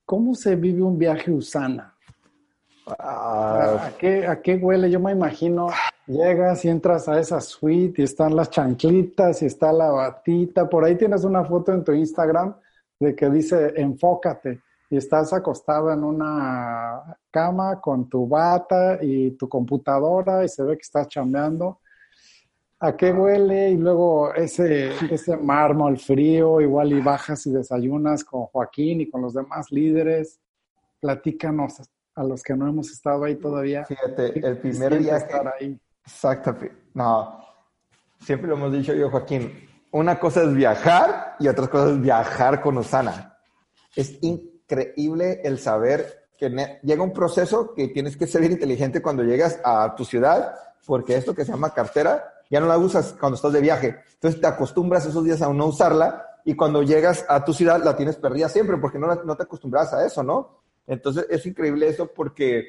¿cómo 0.07 0.37
se 0.37 0.55
vive 0.55 0.83
un 0.83 0.97
viaje 0.97 1.33
Usana? 1.33 1.97
Ah. 2.97 3.89
¿A, 3.89 3.99
qué, 3.99 4.25
¿A 4.25 4.41
qué 4.41 4.55
huele? 4.55 4.89
Yo 4.89 5.01
me 5.01 5.11
imagino, 5.11 5.67
llegas 6.07 6.65
y 6.65 6.69
entras 6.69 7.09
a 7.09 7.19
esa 7.19 7.41
suite 7.41 8.01
y 8.01 8.05
están 8.05 8.37
las 8.37 8.51
chanclitas 8.51 9.43
y 9.43 9.47
está 9.47 9.73
la 9.73 9.91
batita. 9.91 10.71
Por 10.71 10.85
ahí 10.85 10.97
tienes 10.97 11.25
una 11.25 11.45
foto 11.45 11.73
en 11.73 11.83
tu 11.83 11.91
Instagram 11.91 12.55
de 13.01 13.17
que 13.17 13.29
dice 13.31 13.73
enfócate 13.75 14.61
y 14.91 14.97
estás 14.97 15.33
acostado 15.33 15.93
en 15.93 16.03
una 16.03 17.17
cama 17.31 17.81
con 17.81 18.09
tu 18.09 18.27
bata 18.27 18.99
y 19.01 19.31
tu 19.33 19.49
computadora 19.49 20.45
y 20.45 20.49
se 20.49 20.65
ve 20.65 20.77
que 20.77 20.83
estás 20.83 21.07
chambeando. 21.07 21.79
¿A 22.81 22.97
qué 22.97 23.13
huele? 23.13 23.71
Y 23.71 23.77
luego 23.77 24.35
ese, 24.35 24.91
ese 25.15 25.37
mármol 25.37 25.97
frío, 25.97 26.61
igual 26.61 26.93
y 26.93 27.01
bajas 27.01 27.47
y 27.47 27.53
desayunas 27.53 28.25
con 28.25 28.47
Joaquín 28.47 29.03
y 29.03 29.09
con 29.09 29.23
los 29.23 29.35
demás 29.35 29.71
líderes. 29.71 30.41
Platícanos 30.99 31.83
a 32.17 32.25
los 32.25 32.43
que 32.43 32.57
no 32.57 32.67
hemos 32.67 32.91
estado 32.91 33.25
ahí 33.25 33.37
todavía. 33.37 33.85
Fíjate, 33.85 34.45
el 34.45 34.59
primer 34.59 34.99
día 34.99 35.19
estar 35.19 35.55
ahí. 35.61 35.79
Exacto. 36.05 36.57
No, 36.95 37.39
siempre 38.19 38.49
lo 38.49 38.57
hemos 38.57 38.73
dicho 38.73 38.93
yo, 38.93 39.09
Joaquín. 39.09 39.53
Una 39.93 40.19
cosa 40.19 40.43
es 40.43 40.53
viajar 40.53 41.37
y 41.39 41.47
otra 41.47 41.69
cosa 41.69 41.93
es 41.93 42.01
viajar 42.01 42.61
con 42.61 42.79
Osana. 42.79 43.37
Es 43.95 44.19
increíble 44.71 45.41
el 45.45 45.59
saber 45.59 46.29
que 46.37 46.49
llega 46.83 47.03
un 47.03 47.13
proceso 47.13 47.75
que 47.75 47.89
tienes 47.89 48.17
que 48.17 48.27
ser 48.27 48.45
inteligente 48.45 49.03
cuando 49.03 49.23
llegas 49.23 49.61
a 49.65 49.95
tu 49.95 50.05
ciudad, 50.05 50.55
porque 50.87 51.17
esto 51.17 51.35
que 51.35 51.45
se 51.45 51.53
llama 51.53 51.75
cartera 51.75 52.33
ya 52.49 52.61
no 52.61 52.67
la 52.67 52.79
usas 52.79 53.15
cuando 53.19 53.37
estás 53.37 53.53
de 53.53 53.61
viaje. 53.61 53.97
Entonces 54.15 54.41
te 54.41 54.47
acostumbras 54.47 55.07
esos 55.07 55.25
días 55.25 55.43
a 55.43 55.53
no 55.53 55.67
usarla 55.67 56.27
y 56.45 56.55
cuando 56.55 56.83
llegas 56.83 57.25
a 57.29 57.45
tu 57.45 57.53
ciudad 57.53 57.83
la 57.85 57.97
tienes 57.97 58.17
perdida 58.17 58.49
siempre 58.49 58.79
porque 58.79 58.99
no, 58.99 59.15
no 59.15 59.37
te 59.37 59.43
acostumbras 59.43 59.93
a 59.93 60.05
eso, 60.05 60.23
¿no? 60.23 60.63
Entonces 60.87 61.27
es 61.29 61.45
increíble 61.47 61.89
eso 61.89 62.07
porque 62.09 62.65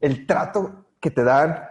el 0.00 0.26
trato 0.26 0.86
que 1.00 1.10
te 1.10 1.24
dan 1.24 1.68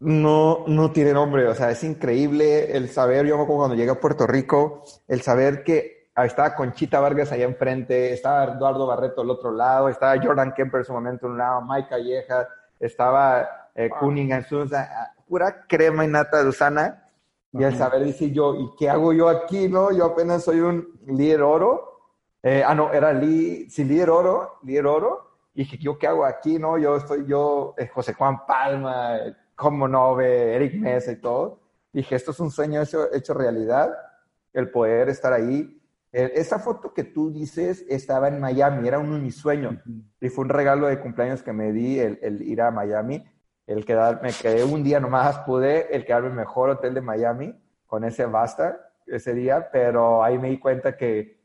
no, 0.00 0.64
no 0.66 0.92
tiene 0.92 1.12
nombre. 1.12 1.46
O 1.46 1.54
sea, 1.54 1.70
es 1.70 1.84
increíble 1.84 2.76
el 2.76 2.88
saber, 2.88 3.26
yo 3.26 3.46
cuando 3.46 3.76
llegué 3.76 3.90
a 3.90 4.00
Puerto 4.00 4.26
Rico, 4.26 4.82
el 5.06 5.22
saber 5.22 5.62
que 5.62 6.03
estaba 6.16 6.54
Conchita 6.54 7.00
Vargas 7.00 7.32
allá 7.32 7.44
enfrente, 7.44 8.12
estaba 8.12 8.44
Eduardo 8.44 8.86
Barreto 8.86 9.22
al 9.22 9.30
otro 9.30 9.50
lado, 9.50 9.88
estaba 9.88 10.20
Jordan 10.22 10.54
Kemper 10.54 10.80
en 10.80 10.84
su 10.84 10.92
momento 10.92 11.26
en 11.26 11.32
un 11.32 11.38
lado, 11.38 11.62
Mike 11.62 11.88
Calleja, 11.88 12.48
estaba 12.78 13.70
eh, 13.74 13.90
Cunningham, 13.98 14.44
pura 15.26 15.66
crema 15.66 16.04
y 16.04 16.08
nata 16.08 16.42
de 16.42 16.48
Usana. 16.48 17.00
Y 17.52 17.62
al 17.62 17.76
saber 17.76 18.04
decir 18.04 18.32
yo, 18.32 18.54
¿y 18.56 18.70
qué 18.76 18.90
hago 18.90 19.12
yo 19.12 19.28
aquí, 19.28 19.68
no? 19.68 19.92
Yo 19.92 20.06
apenas 20.06 20.42
soy 20.42 20.60
un 20.60 20.88
líder 21.06 21.42
oro. 21.42 22.00
Eh, 22.42 22.64
ah, 22.66 22.74
no, 22.74 22.92
era 22.92 23.12
li, 23.12 23.70
sí, 23.70 23.84
líder 23.84 24.10
oro, 24.10 24.58
líder 24.64 24.86
oro. 24.86 25.30
Y 25.54 25.60
dije, 25.60 25.78
¿yo 25.78 25.96
qué 25.96 26.08
hago 26.08 26.24
aquí, 26.24 26.58
no? 26.58 26.78
Yo 26.78 26.96
estoy, 26.96 27.24
yo, 27.26 27.74
eh, 27.78 27.88
José 27.88 28.12
Juan 28.14 28.44
Palma, 28.44 29.18
como 29.54 29.86
Nove, 29.86 30.56
Eric 30.56 30.74
Mesa 30.74 31.12
y 31.12 31.16
todo. 31.20 31.60
Dije, 31.92 32.16
esto 32.16 32.32
es 32.32 32.40
un 32.40 32.50
sueño 32.50 32.82
hecho, 32.82 33.12
hecho 33.14 33.34
realidad, 33.34 33.96
el 34.52 34.68
poder 34.70 35.08
estar 35.08 35.32
ahí. 35.32 35.80
Eh, 36.14 36.32
esa 36.36 36.58
foto 36.58 36.94
que 36.94 37.04
tú 37.04 37.32
dices 37.32 37.84
estaba 37.88 38.28
en 38.28 38.40
Miami, 38.40 38.88
era 38.88 39.00
mis 39.00 39.36
sueños. 39.36 39.76
Y 40.20 40.28
fue 40.30 40.44
un 40.44 40.48
regalo 40.48 40.86
de 40.86 41.00
cumpleaños 41.00 41.42
que 41.42 41.52
me 41.52 41.72
di 41.72 41.98
el, 41.98 42.18
el 42.22 42.40
ir 42.42 42.62
a 42.62 42.70
Miami 42.70 43.22
el 43.66 43.84
quedar, 43.84 44.22
me 44.22 44.30
quedé 44.30 44.64
un 44.64 44.82
día 44.82 45.00
nomás, 45.00 45.38
pude 45.40 45.94
el 45.94 46.04
quedarme 46.04 46.28
en 46.28 46.32
el 46.32 46.38
mejor 46.38 46.70
hotel 46.70 46.94
de 46.94 47.00
Miami 47.00 47.54
con 47.86 48.04
ese 48.04 48.26
basta 48.26 48.78
ese 49.06 49.34
día, 49.34 49.68
pero 49.70 50.22
ahí 50.22 50.38
me 50.38 50.50
di 50.50 50.58
cuenta 50.58 50.96
que, 50.96 51.40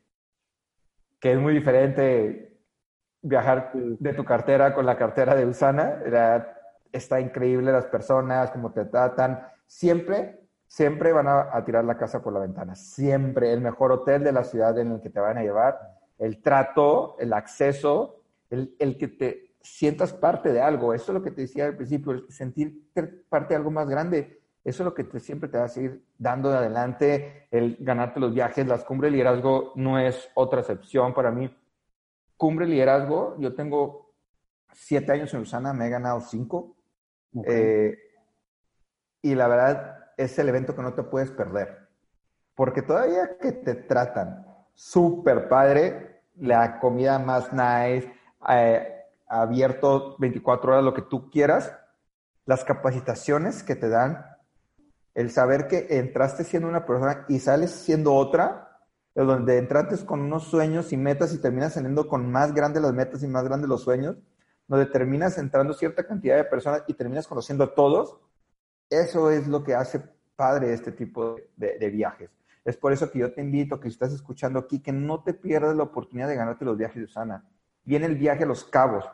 que 1.19 1.33
es 1.33 1.39
muy 1.39 1.53
diferente 1.53 2.57
viajar 3.21 3.71
de 3.73 4.13
tu 4.13 4.23
cartera 4.23 4.73
con 4.73 4.85
la 4.85 4.97
cartera 4.97 5.35
de 5.35 5.45
Usana. 5.45 6.01
Era, 6.05 6.57
está 6.91 7.19
increíble 7.19 7.71
las 7.71 7.85
personas, 7.85 8.51
cómo 8.51 8.71
te 8.71 8.85
tratan. 8.85 9.45
Siempre, 9.65 10.38
siempre 10.69 11.11
van 11.11 11.27
a, 11.27 11.49
a, 11.51 11.65
tirar 11.65 11.83
la 11.83 11.97
casa 11.97 12.21
por 12.21 12.31
la 12.31 12.39
ventana. 12.39 12.75
Siempre. 12.75 13.51
El 13.51 13.59
mejor 13.59 13.91
hotel 13.91 14.23
de 14.23 14.31
la 14.31 14.43
ciudad 14.43 14.77
en 14.77 14.93
el 14.93 15.01
que 15.01 15.09
te 15.09 15.19
van 15.19 15.37
a 15.37 15.41
llevar. 15.41 15.77
El 16.17 16.41
trato, 16.41 17.17
el 17.19 17.33
acceso, 17.33 18.21
el, 18.49 18.75
el 18.79 18.97
que 18.97 19.07
te 19.07 19.55
sientas 19.61 20.13
parte 20.13 20.53
de 20.53 20.61
algo. 20.61 20.93
Eso 20.93 21.11
es 21.11 21.17
lo 21.17 21.23
que 21.23 21.31
te 21.31 21.41
decía 21.41 21.65
al 21.65 21.75
principio, 21.75 22.11
el 22.13 22.31
sentir 22.31 22.91
parte 23.27 23.49
de 23.49 23.55
algo 23.55 23.71
más 23.71 23.89
grande. 23.89 24.41
Eso 24.63 24.83
es 24.83 24.85
lo 24.85 24.93
que 24.93 25.03
te, 25.03 25.19
siempre 25.19 25.49
te 25.49 25.57
va 25.57 25.65
a 25.65 25.69
seguir 25.69 26.05
dando 26.17 26.51
de 26.51 26.57
adelante, 26.57 27.47
el 27.49 27.77
ganarte 27.79 28.19
los 28.19 28.33
viajes. 28.33 28.67
Las 28.67 28.83
cumbres 28.83 29.11
de 29.11 29.17
liderazgo 29.17 29.73
no 29.75 29.97
es 29.97 30.29
otra 30.35 30.59
excepción 30.59 31.13
para 31.13 31.31
mí. 31.31 31.53
Cumbre 32.37 32.67
de 32.67 32.73
liderazgo, 32.73 33.35
yo 33.39 33.55
tengo 33.55 34.13
siete 34.71 35.11
años 35.11 35.33
en 35.33 35.41
Usana, 35.41 35.73
me 35.73 35.87
he 35.87 35.89
ganado 35.89 36.21
cinco. 36.21 36.75
Eh, 37.45 37.97
y 39.21 39.35
la 39.35 39.47
verdad 39.47 39.98
es 40.19 40.37
el 40.37 40.49
evento 40.49 40.75
que 40.75 40.81
no 40.81 40.93
te 40.93 41.03
puedes 41.03 41.31
perder. 41.31 41.87
Porque 42.53 42.81
todavía 42.81 43.37
que 43.37 43.53
te 43.53 43.73
tratan 43.73 44.45
súper 44.73 45.47
padre, 45.47 46.23
la 46.35 46.79
comida 46.79 47.19
más 47.19 47.53
nice, 47.53 48.11
eh, 48.49 49.05
abierto 49.27 50.17
24 50.19 50.73
horas, 50.73 50.83
lo 50.83 50.93
que 50.93 51.03
tú 51.03 51.29
quieras, 51.29 51.73
las 52.45 52.65
capacitaciones 52.65 53.63
que 53.63 53.75
te 53.75 53.87
dan, 53.87 54.25
el 55.15 55.31
saber 55.31 55.67
que 55.67 55.87
entraste 55.89 56.43
siendo 56.43 56.67
una 56.67 56.85
persona 56.85 57.25
y 57.29 57.39
sales 57.39 57.71
siendo 57.71 58.13
otra, 58.13 58.81
donde 59.15 59.57
entraste 59.57 60.05
con 60.05 60.19
unos 60.19 60.43
sueños 60.43 60.91
y 60.91 60.97
metas 60.97 61.33
y 61.33 61.39
terminas 61.39 61.73
saliendo 61.73 62.07
con 62.09 62.29
más 62.29 62.53
grandes 62.53 62.81
las 62.81 62.93
metas 62.93 63.23
y 63.23 63.27
más 63.27 63.45
grandes 63.45 63.69
los 63.69 63.83
sueños, 63.83 64.17
donde 64.67 64.85
terminas 64.85 65.37
entrando 65.37 65.73
cierta 65.73 66.05
cantidad 66.05 66.35
de 66.35 66.43
personas 66.43 66.83
y 66.87 66.93
terminas 66.93 67.27
conociendo 67.27 67.63
a 67.63 67.73
todos, 67.73 68.17
eso 68.89 69.31
es 69.31 69.47
lo 69.47 69.63
que 69.63 69.75
hace 69.75 70.01
padre 70.35 70.73
este 70.73 70.91
tipo 70.91 71.35
de, 71.55 71.89
viajes. 71.89 72.29
Es 72.63 72.77
por 72.77 72.93
eso 72.93 73.11
que 73.11 73.19
yo 73.19 73.33
te 73.33 73.41
invito, 73.41 73.79
que 73.79 73.87
estás 73.87 74.13
escuchando 74.13 74.59
aquí, 74.59 74.79
que 74.79 74.91
no 74.91 75.21
te 75.23 75.33
pierdas 75.33 75.75
la 75.75 75.83
oportunidad 75.83 76.27
de 76.27 76.35
ganarte 76.35 76.65
los 76.65 76.77
viajes 76.77 76.97
de 76.97 77.03
Usana. 77.03 77.43
Viene 77.83 78.05
el 78.05 78.15
viaje 78.15 78.43
a 78.43 78.47
Los 78.47 78.63
Cabos, 78.63 79.05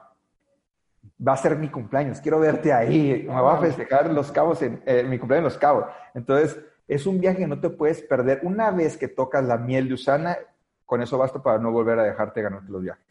va 1.26 1.34
a 1.34 1.38
ser 1.38 1.58
mi 1.58 1.70
cumpleaños, 1.70 2.20
quiero 2.20 2.40
verte 2.40 2.74
ahí, 2.74 3.26
me 3.28 3.42
voy 3.42 3.54
a 3.54 3.58
festejar 3.58 4.12
los 4.12 4.32
cabos, 4.32 4.62
en 4.62 4.82
eh, 4.86 5.04
mi 5.04 5.18
cumpleaños 5.18 5.48
en 5.48 5.54
los 5.54 5.58
cabos. 5.58 5.86
Entonces, 6.14 6.60
es 6.88 7.06
un 7.06 7.20
viaje 7.20 7.40
que 7.40 7.48
no 7.48 7.60
te 7.60 7.70
puedes 7.70 8.02
perder. 8.02 8.42
Una 8.44 8.72
vez 8.72 8.98
que 8.98 9.08
tocas 9.08 9.44
la 9.44 9.58
miel 9.58 9.88
de 9.88 9.96
Usana, 9.96 10.38
con 10.86 11.02
eso 11.02 11.18
basta 11.18 11.42
para 11.42 11.58
no 11.58 11.72
volver 11.72 12.00
a 12.00 12.04
dejarte 12.04 12.42
ganarte 12.42 12.72
los 12.72 12.82
viajes. 12.82 13.04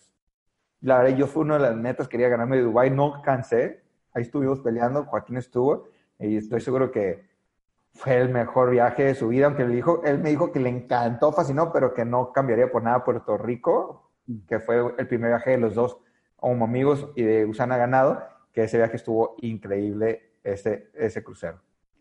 La 0.80 0.98
verdad, 0.98 1.16
yo 1.16 1.26
fui 1.26 1.42
una 1.42 1.54
de 1.54 1.60
las 1.60 1.76
metas, 1.76 2.08
quería 2.08 2.28
ganarme 2.28 2.56
de 2.56 2.62
Dubái, 2.62 2.90
no 2.90 3.22
cansé, 3.22 3.82
ahí 4.12 4.22
estuvimos 4.22 4.60
peleando, 4.60 5.04
Joaquín 5.04 5.38
estuvo, 5.38 5.88
y 6.18 6.36
estoy 6.36 6.60
seguro 6.60 6.90
que 6.90 7.24
fue 7.92 8.18
el 8.18 8.28
mejor 8.28 8.70
viaje 8.70 9.04
de 9.04 9.14
su 9.14 9.28
vida, 9.28 9.46
aunque 9.46 9.62
él, 9.62 9.72
dijo, 9.72 10.02
él 10.04 10.18
me 10.18 10.30
dijo 10.30 10.50
que 10.50 10.60
le 10.60 10.68
encantó, 10.68 11.32
fascinó, 11.32 11.72
pero 11.72 11.94
que 11.94 12.04
no 12.04 12.32
cambiaría 12.32 12.70
por 12.70 12.82
nada 12.82 13.04
Puerto 13.04 13.38
Rico, 13.38 14.10
que 14.48 14.58
fue 14.58 14.94
el 14.98 15.06
primer 15.06 15.30
viaje 15.30 15.52
de 15.52 15.58
los 15.58 15.74
dos 15.74 15.98
como 16.36 16.64
amigos 16.64 17.08
y 17.14 17.22
de 17.22 17.46
Usana 17.46 17.76
Ganado, 17.76 18.22
que 18.52 18.64
ese 18.64 18.76
viaje 18.78 18.96
estuvo 18.96 19.36
increíble, 19.38 20.34
ese, 20.42 20.90
ese 20.94 21.22
crucero. 21.22 21.60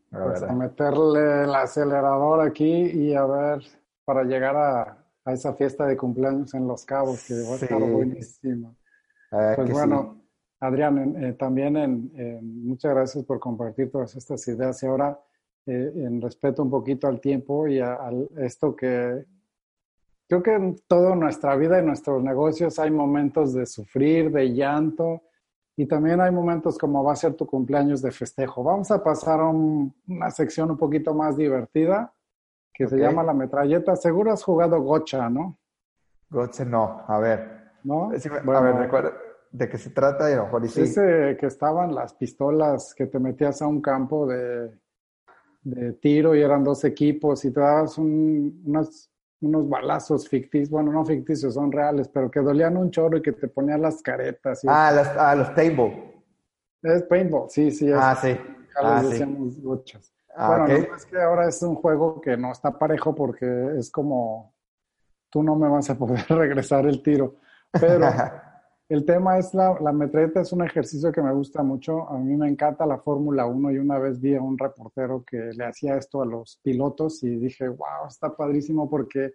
Pues 0.10 0.44
a 0.44 0.54
meterle 0.54 1.44
el 1.44 1.56
acelerador 1.56 2.42
aquí 2.42 2.86
y 2.86 3.16
a 3.16 3.26
ver, 3.26 3.64
para 4.06 4.24
llegar 4.24 4.56
a, 4.56 5.06
a 5.26 5.34
esa 5.34 5.54
fiesta 5.54 5.86
de 5.86 5.98
cumpleaños 5.98 6.54
en 6.54 6.68
Los 6.68 6.86
Cabos, 6.86 7.26
que 7.28 7.34
va 7.34 7.54
a 7.54 7.56
estar 7.56 7.80
buenísima. 7.80 8.74
Ah, 9.32 9.54
pues 9.56 9.72
bueno, 9.72 10.23
Adrián, 10.66 11.16
eh, 11.24 11.34
también 11.34 11.78
en, 11.78 12.66
muchas 12.66 12.94
gracias 12.94 13.24
por 13.26 13.40
compartir 13.40 13.92
todas 13.92 14.16
estas 14.16 14.48
ideas 14.48 14.82
y 14.84 14.86
ahora 14.86 15.20
eh, 15.66 15.92
en 15.96 16.22
respeto 16.22 16.64
un 16.64 16.70
poquito 16.70 17.08
al 17.08 17.20
tiempo 17.20 17.68
y 17.68 17.80
a, 17.80 17.94
a, 17.94 18.12
esto 18.38 18.76
que 18.76 19.26
Creo 20.28 20.42
que 20.42 20.54
en 20.54 20.76
toda 20.88 21.16
nuestra 21.16 21.56
vida 21.56 21.80
y 21.80 21.86
nuestros 21.86 22.24
negocios 22.24 22.80
hay 22.80 22.90
momentos 22.90 23.54
de 23.54 23.66
sufrir, 23.66 24.32
de 24.32 24.54
llanto, 24.54 25.22
y 25.76 25.86
también 25.86 26.22
hay 26.22 26.32
momentos 26.32 26.78
como 26.78 27.04
va 27.04 27.14
a 27.14 27.16
ser 27.16 27.34
tu 27.34 27.46
cumpleaños 27.46 28.02
de 28.02 28.12
festejo. 28.12 28.64
Vamos 28.64 28.90
a 28.92 29.04
pasar 29.04 29.40
a 29.40 29.48
una 29.48 30.32
sección 30.32 30.72
un 30.72 30.78
poquito 30.78 31.14
más 31.14 31.36
divertida 31.36 32.14
que 32.74 32.88
se 32.88 32.98
llama 32.98 33.24
la 33.24 33.34
metralleta. 33.34 33.96
Seguro 33.96 34.32
has 34.32 34.44
jugado 34.44 34.82
gocha, 34.82 35.30
¿no? 35.30 35.58
Gocha 36.30 36.64
no, 36.66 37.04
a 37.08 37.20
ver. 37.20 37.64
¿No? 37.84 38.10
a 38.12 38.62
ver, 38.62 38.76
recuerda, 38.76 39.12
¿de 39.54 39.70
qué 39.70 39.78
se 39.78 39.92
trata? 39.92 40.30
Y 40.30 40.34
a 40.34 40.50
lo 40.50 40.66
Ese 40.66 41.38
que 41.40 41.46
estaban 41.46 41.94
las 41.94 42.14
pistolas 42.14 42.94
que 42.94 43.06
te 43.06 43.20
metías 43.20 43.62
a 43.62 43.68
un 43.68 43.82
campo 43.82 44.28
de, 44.28 44.72
de 45.62 45.94
tiro 45.94 46.36
y 46.36 46.42
eran 46.42 46.64
dos 46.64 46.84
equipos 46.84 47.46
y 47.46 47.52
te 47.52 47.62
dabas 47.62 47.98
un, 47.98 48.62
unas 48.66 49.10
unos 49.42 49.68
balazos 49.68 50.28
ficticios, 50.28 50.70
bueno, 50.70 50.92
no 50.92 51.06
ficticios, 51.06 51.54
son 51.54 51.70
reales, 51.72 52.08
pero 52.08 52.32
que 52.32 52.40
dolían 52.40 52.78
un 52.78 52.90
chorro 52.90 53.18
y 53.18 53.22
que 53.22 53.34
te 53.34 53.50
ponían 53.50 53.82
las 53.82 54.02
caretas. 54.02 54.62
ah, 54.66 54.90
las, 54.90 55.10
ah, 55.18 55.36
los 55.36 55.50
paintball. 55.50 55.92
Es 56.82 57.04
paintball, 57.04 57.50
sí, 57.50 57.70
sí. 57.72 57.90
Es, 57.90 57.98
ah, 57.98 58.16
sí. 58.16 58.38
Ah, 58.76 59.04
decíamos 59.04 59.56
sí. 59.56 59.98
Ah, 60.36 60.48
bueno, 60.48 60.88
no 60.88 60.96
es 60.96 61.06
que 61.06 61.22
ahora 61.22 61.48
es 61.48 61.62
un 61.62 61.76
juego 61.76 62.20
que 62.22 62.38
no 62.38 62.54
está 62.54 62.72
parejo 62.80 63.14
porque 63.14 63.76
es 63.78 63.92
como, 63.92 64.56
tú 65.30 65.44
no 65.44 65.56
me 65.56 65.68
vas 65.68 65.90
a 65.90 65.98
poder 65.98 66.26
regresar 66.30 66.86
el 66.88 67.04
tiro, 67.04 67.36
pero 67.70 68.08
el 68.94 69.06
tema 69.06 69.40
es 69.40 69.56
la, 69.56 69.76
la 69.82 69.92
metralleta, 69.92 70.42
es 70.42 70.54
un 70.54 70.64
ejercicio 70.64 71.12
que 71.12 71.22
me 71.22 71.34
gusta 71.34 71.64
mucho, 71.64 72.08
a 72.10 72.18
mí 72.20 72.36
me 72.36 72.48
encanta 72.48 72.86
la 72.86 73.00
Fórmula 73.00 73.48
1 73.48 73.72
y 73.72 73.78
una 73.80 73.98
vez 73.98 74.22
vi 74.22 74.36
a 74.36 74.42
un 74.42 74.56
reportero 74.56 75.24
que 75.26 75.38
le 75.38 75.66
hacía 75.66 75.98
esto 75.98 76.22
a 76.22 76.28
los 76.28 76.60
pilotos 76.62 77.24
y 77.24 77.36
dije, 77.38 77.68
wow, 77.70 78.08
está 78.08 78.36
padrísimo 78.36 78.88
porque 78.88 79.34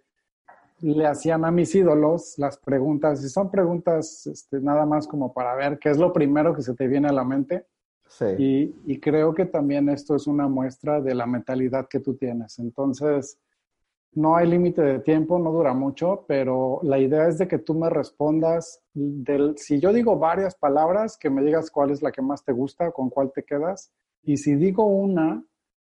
le 0.79 1.05
hacían 1.05 1.43
a 1.43 1.51
mis 1.51 1.75
ídolos 1.75 2.35
las 2.37 2.57
preguntas, 2.57 3.21
y 3.21 3.27
son 3.27 3.51
preguntas 3.51 4.27
este, 4.27 4.61
nada 4.61 4.85
más 4.85 5.07
como 5.07 5.33
para 5.33 5.53
ver 5.55 5.77
qué 5.77 5.89
es 5.89 5.97
lo 5.97 6.13
primero 6.13 6.55
que 6.55 6.61
se 6.61 6.73
te 6.73 6.87
viene 6.87 7.09
a 7.09 7.13
la 7.13 7.25
mente. 7.25 7.65
Sí. 8.07 8.25
Y, 8.37 8.75
y, 8.85 8.99
creo 8.99 9.35
que 9.35 9.45
también 9.45 9.87
esto 9.89 10.15
es 10.15 10.25
una 10.25 10.47
muestra 10.47 10.99
de 10.99 11.13
la 11.13 11.27
mentalidad 11.27 11.87
que 11.87 11.99
tú 11.99 12.15
tienes. 12.15 12.57
Entonces, 12.57 13.37
no 14.13 14.35
hay 14.35 14.47
límite 14.47 14.81
de 14.81 14.99
tiempo, 14.99 15.37
no 15.39 15.51
dura 15.51 15.73
mucho, 15.73 16.25
pero 16.27 16.79
la 16.83 16.97
idea 16.97 17.27
es 17.27 17.37
de 17.37 17.47
que 17.47 17.59
tú 17.59 17.73
me 17.73 17.89
respondas, 17.89 18.81
del, 18.93 19.57
si 19.57 19.79
yo 19.79 19.93
digo 19.93 20.17
varias 20.17 20.55
palabras, 20.55 21.17
que 21.17 21.29
me 21.29 21.43
digas 21.43 21.69
cuál 21.69 21.91
es 21.91 22.01
la 22.01 22.11
que 22.11 22.21
más 22.21 22.43
te 22.43 22.51
gusta, 22.51 22.91
con 22.91 23.09
cuál 23.09 23.31
te 23.31 23.43
quedas, 23.43 23.91
y 24.23 24.37
si 24.37 24.55
digo 24.55 24.83
una, 24.85 25.43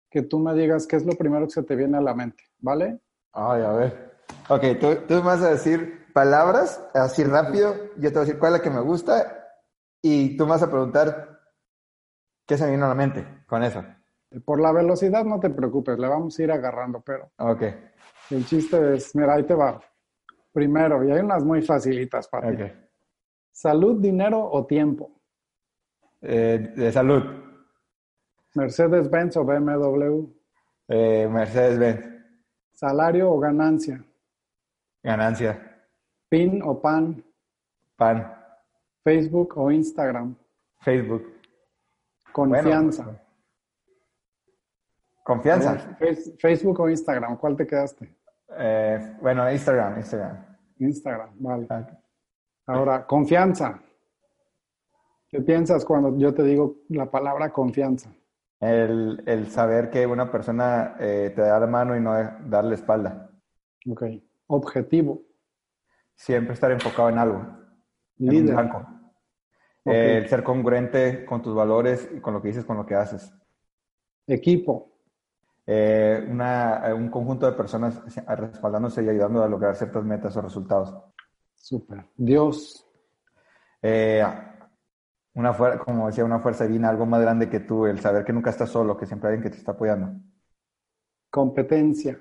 que 0.09 0.21
tú 0.21 0.39
me 0.39 0.53
digas 0.53 0.87
qué 0.87 0.95
es 0.95 1.05
lo 1.05 1.13
primero 1.13 1.45
que 1.45 1.53
se 1.53 1.63
te 1.63 1.75
viene 1.75 1.97
a 1.97 2.01
la 2.01 2.13
mente, 2.13 2.43
¿vale? 2.59 2.99
Ay, 3.33 3.63
a 3.63 3.71
ver. 3.73 4.13
Ok, 4.47 4.61
tú, 4.79 4.95
tú 5.07 5.15
me 5.15 5.21
vas 5.21 5.41
a 5.41 5.51
decir 5.51 6.05
palabras 6.13 6.81
así 6.93 7.23
rápido, 7.23 7.73
yo 7.97 8.09
te 8.09 8.15
voy 8.15 8.17
a 8.17 8.25
decir 8.25 8.39
cuál 8.39 8.53
es 8.53 8.59
la 8.59 8.63
que 8.63 8.69
me 8.69 8.81
gusta, 8.81 9.49
y 10.01 10.37
tú 10.37 10.45
me 10.45 10.51
vas 10.51 10.63
a 10.63 10.69
preguntar 10.69 11.39
qué 12.45 12.57
se 12.57 12.63
me 12.63 12.71
viene 12.71 12.85
a 12.85 12.89
la 12.89 12.95
mente 12.95 13.25
con 13.47 13.63
eso. 13.63 13.83
Por 14.45 14.59
la 14.59 14.71
velocidad 14.71 15.23
no 15.25 15.39
te 15.39 15.49
preocupes, 15.49 15.97
le 15.99 16.07
vamos 16.07 16.37
a 16.37 16.43
ir 16.43 16.51
agarrando, 16.51 17.01
pero... 17.01 17.31
Ok. 17.37 17.63
El 18.31 18.45
chiste 18.45 18.95
es, 18.95 19.15
mira, 19.15 19.35
ahí 19.35 19.43
te 19.43 19.53
va. 19.53 19.79
Primero, 20.51 21.03
y 21.03 21.11
hay 21.11 21.19
unas 21.19 21.43
muy 21.43 21.61
facilitas 21.61 22.27
para 22.27 22.55
ti. 22.55 22.63
¿Salud, 23.51 24.01
dinero 24.01 24.43
o 24.43 24.65
tiempo? 24.65 25.11
Eh, 26.21 26.73
de 26.75 26.91
salud. 26.91 27.23
¿Mercedes-Benz 28.55 29.37
o 29.37 29.43
BMW? 29.43 30.25
Eh, 30.87 31.27
Mercedes-Benz. 31.29 32.05
¿Salario 32.71 33.31
o 33.31 33.39
ganancia? 33.39 34.03
Ganancia. 35.01 35.85
PIN 36.29 36.61
o 36.63 36.81
PAN. 36.81 37.23
PAN. 37.95 38.33
Facebook 39.03 39.57
o 39.57 39.71
Instagram. 39.71 40.35
Facebook. 40.79 41.23
Confianza. 42.31 43.03
Bueno, 43.03 43.19
confianza. 45.23 45.97
Facebook 46.37 46.79
o 46.79 46.89
Instagram, 46.89 47.37
¿cuál 47.37 47.55
te 47.55 47.65
quedaste? 47.65 48.15
Eh, 48.57 49.17
bueno, 49.21 49.49
Instagram, 49.51 49.97
Instagram. 49.97 50.45
Instagram, 50.77 51.29
vale. 51.39 51.67
Ahora, 52.67 53.05
confianza. 53.05 53.81
¿Qué 55.27 55.41
piensas 55.41 55.83
cuando 55.83 56.15
yo 56.17 56.33
te 56.33 56.43
digo 56.43 56.75
la 56.89 57.09
palabra 57.09 57.51
confianza? 57.51 58.13
El, 58.59 59.23
el 59.25 59.47
saber 59.47 59.89
que 59.89 60.05
una 60.05 60.31
persona 60.31 60.95
eh, 60.99 61.33
te 61.35 61.41
da 61.41 61.59
la 61.59 61.67
mano 61.67 61.97
y 61.97 61.99
no 61.99 62.13
darle 62.45 62.75
espalda. 62.75 63.29
Ok. 63.89 64.03
Objetivo. 64.47 65.23
Siempre 66.15 66.53
estar 66.53 66.71
enfocado 66.71 67.09
en 67.09 67.17
algo. 67.17 67.45
Líder. 68.17 68.49
En 68.49 68.55
blanco. 68.55 68.87
Okay. 69.83 70.17
El 70.17 70.29
ser 70.29 70.43
congruente 70.43 71.25
con 71.25 71.41
tus 71.41 71.53
valores 71.53 72.09
y 72.15 72.21
con 72.21 72.33
lo 72.33 72.41
que 72.41 72.49
dices, 72.49 72.63
con 72.63 72.77
lo 72.77 72.85
que 72.85 72.95
haces. 72.95 73.33
Equipo. 74.27 74.92
Eh, 75.65 76.27
una, 76.29 76.93
un 76.93 77.09
conjunto 77.09 77.45
de 77.45 77.53
personas 77.53 78.01
respaldándose 78.27 79.03
y 79.03 79.09
ayudando 79.09 79.43
a 79.43 79.47
lograr 79.47 79.75
ciertas 79.75 80.03
metas 80.03 80.35
o 80.35 80.41
resultados. 80.41 80.93
Super. 81.55 82.05
Dios. 82.17 82.85
Eh, 83.81 84.23
una 85.35 85.53
como 85.79 86.07
decía, 86.07 86.25
una 86.25 86.39
fuerza 86.39 86.65
divina, 86.65 86.89
algo 86.89 87.05
más 87.05 87.21
grande 87.21 87.49
que 87.49 87.61
tú, 87.61 87.85
el 87.85 87.99
saber 87.99 88.23
que 88.23 88.33
nunca 88.33 88.49
estás 88.49 88.69
solo, 88.69 88.97
que 88.97 89.05
siempre 89.05 89.29
hay 89.29 89.35
alguien 89.35 89.49
que 89.49 89.55
te 89.55 89.59
está 89.59 89.71
apoyando. 89.71 90.13
Competencia. 91.29 92.19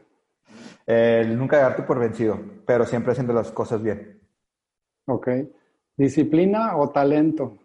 El 0.86 1.38
nunca 1.38 1.59
darte 1.59 1.82
por 1.82 1.99
vencido, 1.99 2.40
pero 2.66 2.86
siempre 2.86 3.12
haciendo 3.12 3.32
las 3.32 3.51
cosas 3.53 3.82
bien. 3.82 4.20
Ok. 5.07 5.28
¿Disciplina 5.97 6.76
o 6.76 6.90
talento? 6.90 7.59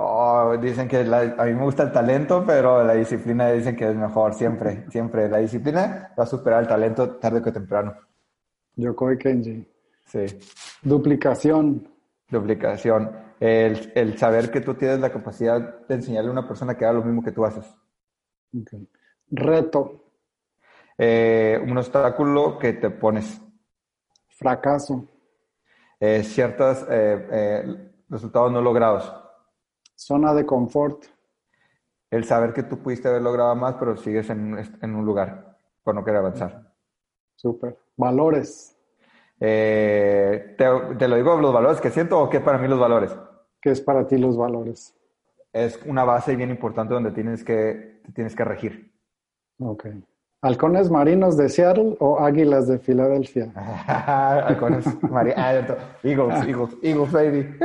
Oh, 0.00 0.56
dicen 0.58 0.86
que 0.86 1.02
la, 1.02 1.22
a 1.36 1.44
mí 1.44 1.54
me 1.54 1.64
gusta 1.64 1.82
el 1.82 1.90
talento, 1.90 2.44
pero 2.46 2.84
la 2.84 2.94
disciplina 2.94 3.50
dicen 3.50 3.74
que 3.74 3.88
es 3.88 3.96
mejor, 3.96 4.32
siempre, 4.32 4.88
siempre. 4.90 5.28
La 5.28 5.38
disciplina 5.38 6.14
va 6.16 6.22
a 6.22 6.26
superar 6.26 6.62
el 6.62 6.68
talento 6.68 7.16
tarde 7.16 7.42
que 7.42 7.50
temprano. 7.50 7.96
Yokoi 8.76 9.18
Kenji. 9.18 9.66
Sí. 10.06 10.24
Duplicación. 10.82 11.88
Duplicación. 12.30 13.10
El, 13.40 13.92
el, 13.96 14.16
saber 14.16 14.52
que 14.52 14.60
tú 14.60 14.74
tienes 14.74 15.00
la 15.00 15.10
capacidad 15.10 15.84
de 15.88 15.94
enseñarle 15.96 16.28
a 16.28 16.32
una 16.32 16.46
persona 16.46 16.76
que 16.76 16.84
haga 16.84 17.00
lo 17.00 17.04
mismo 17.04 17.24
que 17.24 17.32
tú 17.32 17.44
haces. 17.44 17.66
Okay. 18.54 18.88
Reto. 19.32 20.04
Eh, 20.96 21.60
un 21.60 21.76
obstáculo 21.76 22.56
que 22.56 22.74
te 22.74 22.90
pones. 22.90 23.40
Fracaso. 24.28 25.06
Eh, 25.98 26.22
ciertos 26.22 26.86
eh, 26.88 27.90
resultados 28.08 28.52
no 28.52 28.62
logrados. 28.62 29.12
Zona 29.98 30.32
de 30.32 30.46
confort. 30.46 31.06
El 32.10 32.24
saber 32.24 32.52
que 32.52 32.62
tú 32.62 32.78
pudiste 32.78 33.08
haber 33.08 33.20
logrado 33.20 33.54
más, 33.56 33.74
pero 33.74 33.96
sigues 33.96 34.30
en, 34.30 34.56
en 34.80 34.94
un 34.94 35.04
lugar 35.04 35.56
por 35.82 35.94
no 35.94 36.04
querer 36.04 36.20
avanzar. 36.20 36.72
Súper. 37.34 37.76
Valores. 37.96 38.76
Eh, 39.40 40.54
te, 40.56 40.64
te, 40.96 41.08
lo 41.08 41.16
digo 41.16 41.40
los 41.40 41.52
valores 41.52 41.80
que 41.80 41.90
siento 41.90 42.20
o 42.20 42.30
qué 42.30 42.40
para 42.40 42.58
mí 42.58 42.68
los 42.68 42.78
valores? 42.78 43.14
¿Qué 43.60 43.70
es 43.70 43.80
para 43.80 44.06
ti 44.06 44.18
los 44.18 44.36
valores? 44.36 44.94
Es 45.52 45.80
una 45.84 46.04
base 46.04 46.36
bien 46.36 46.50
importante 46.50 46.94
donde 46.94 47.10
tienes 47.10 47.42
que, 47.42 48.00
te 48.04 48.12
tienes 48.12 48.36
que 48.36 48.44
regir. 48.44 48.92
Ok. 49.60 49.86
¿Halcones 50.42 50.90
marinos 50.90 51.36
de 51.36 51.48
Seattle 51.48 51.96
o 51.98 52.20
águilas 52.20 52.68
de 52.68 52.78
Filadelfia? 52.78 53.50
Halcones 53.86 54.86
marinos. 55.02 55.76
Eagles, 56.04 56.46
Eagles, 56.46 56.76
Eagles, 56.82 57.12
baby. 57.12 57.56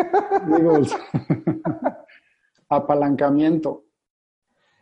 Eagles. 0.51 0.97
Apalancamiento. 2.75 3.85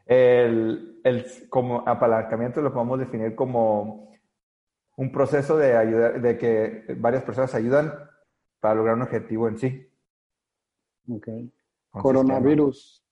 El, 0.06 1.00
el, 1.04 1.26
como 1.50 1.88
apalancamiento 1.88 2.62
lo 2.62 2.74
podemos 2.74 3.00
definir 3.00 3.36
como 3.36 4.12
un 4.98 5.12
proceso 5.12 5.58
de 5.58 5.76
ayudar, 5.76 6.22
de 6.22 6.38
que 6.38 6.96
varias 6.98 7.24
personas 7.24 7.56
ayudan 7.56 7.94
para 8.60 8.76
lograr 8.76 8.96
un 8.96 9.04
objetivo 9.04 9.48
en 9.48 9.58
sí. 9.58 9.90
Ok. 11.10 11.28
Coronavirus. 11.92 13.04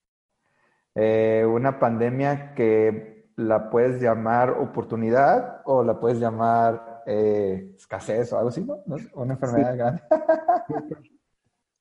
Eh, 0.95 1.45
una 1.47 1.79
pandemia 1.79 2.53
que 2.53 3.31
la 3.35 3.69
puedes 3.69 4.01
llamar 4.01 4.51
oportunidad 4.51 5.61
o 5.65 5.83
la 5.83 5.99
puedes 5.99 6.19
llamar 6.19 7.03
eh, 7.05 7.73
escasez 7.77 8.31
o 8.33 8.37
algo 8.37 8.49
así, 8.49 8.63
¿no? 8.63 8.77
Una 9.13 9.33
enfermedad 9.33 9.71
sí. 9.71 9.77
grande. 9.77 10.01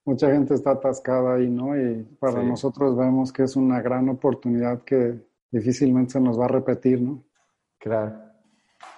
Mucha 0.09 0.31
gente 0.31 0.55
está 0.55 0.71
atascada 0.71 1.35
ahí, 1.35 1.51
¿no? 1.51 1.77
Y 1.77 2.03
para 2.19 2.41
sí. 2.41 2.47
nosotros 2.47 2.97
vemos 2.97 3.31
que 3.31 3.43
es 3.43 3.57
una 3.57 3.83
gran 3.83 4.09
oportunidad 4.09 4.83
que 4.83 5.21
difícilmente 5.51 6.13
se 6.13 6.21
nos 6.21 6.41
va 6.41 6.47
a 6.47 6.49
repetir, 6.49 7.03
¿no? 7.03 7.25
Claro. 7.77 8.19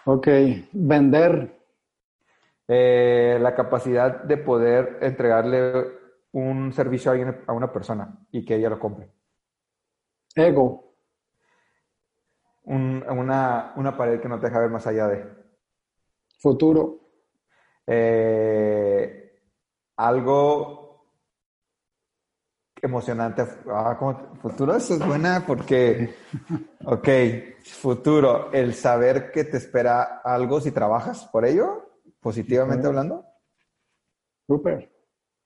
Ok, 0.04 0.28
vender. 0.70 1.58
Eh, 2.68 3.38
la 3.40 3.56
capacidad 3.56 4.22
de 4.22 4.36
poder 4.36 4.98
entregarle 5.00 5.72
un 6.30 6.72
servicio 6.72 7.10
a, 7.10 7.14
alguien, 7.14 7.40
a 7.44 7.54
una 7.54 7.72
persona 7.72 8.16
y 8.30 8.44
que 8.44 8.54
ella 8.54 8.70
lo 8.70 8.78
compre. 8.78 9.10
Ego. 10.36 10.94
Un, 12.66 13.04
una, 13.10 13.72
una, 13.74 13.96
pared 13.96 14.20
que 14.20 14.28
no 14.28 14.38
te 14.38 14.46
deja 14.46 14.60
ver 14.60 14.70
más 14.70 14.86
allá 14.86 15.08
de. 15.08 15.26
Futuro. 16.38 17.00
Eh, 17.84 19.40
algo 19.96 20.79
emocionante. 22.82 23.46
Ah, 23.68 23.98
futuro, 24.40 24.76
eso 24.76 24.94
es 24.94 25.06
buena 25.06 25.44
porque, 25.46 26.14
ok, 26.84 27.08
futuro, 27.62 28.52
el 28.52 28.74
saber 28.74 29.30
que 29.30 29.44
te 29.44 29.58
espera 29.58 30.20
algo 30.24 30.60
si 30.60 30.70
trabajas 30.70 31.24
por 31.26 31.44
ello, 31.44 31.90
positivamente 32.20 32.86
hablando. 32.86 33.24
Super. 34.46 34.90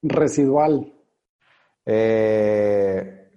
Residual. 0.02 0.92
Eh, 1.86 3.30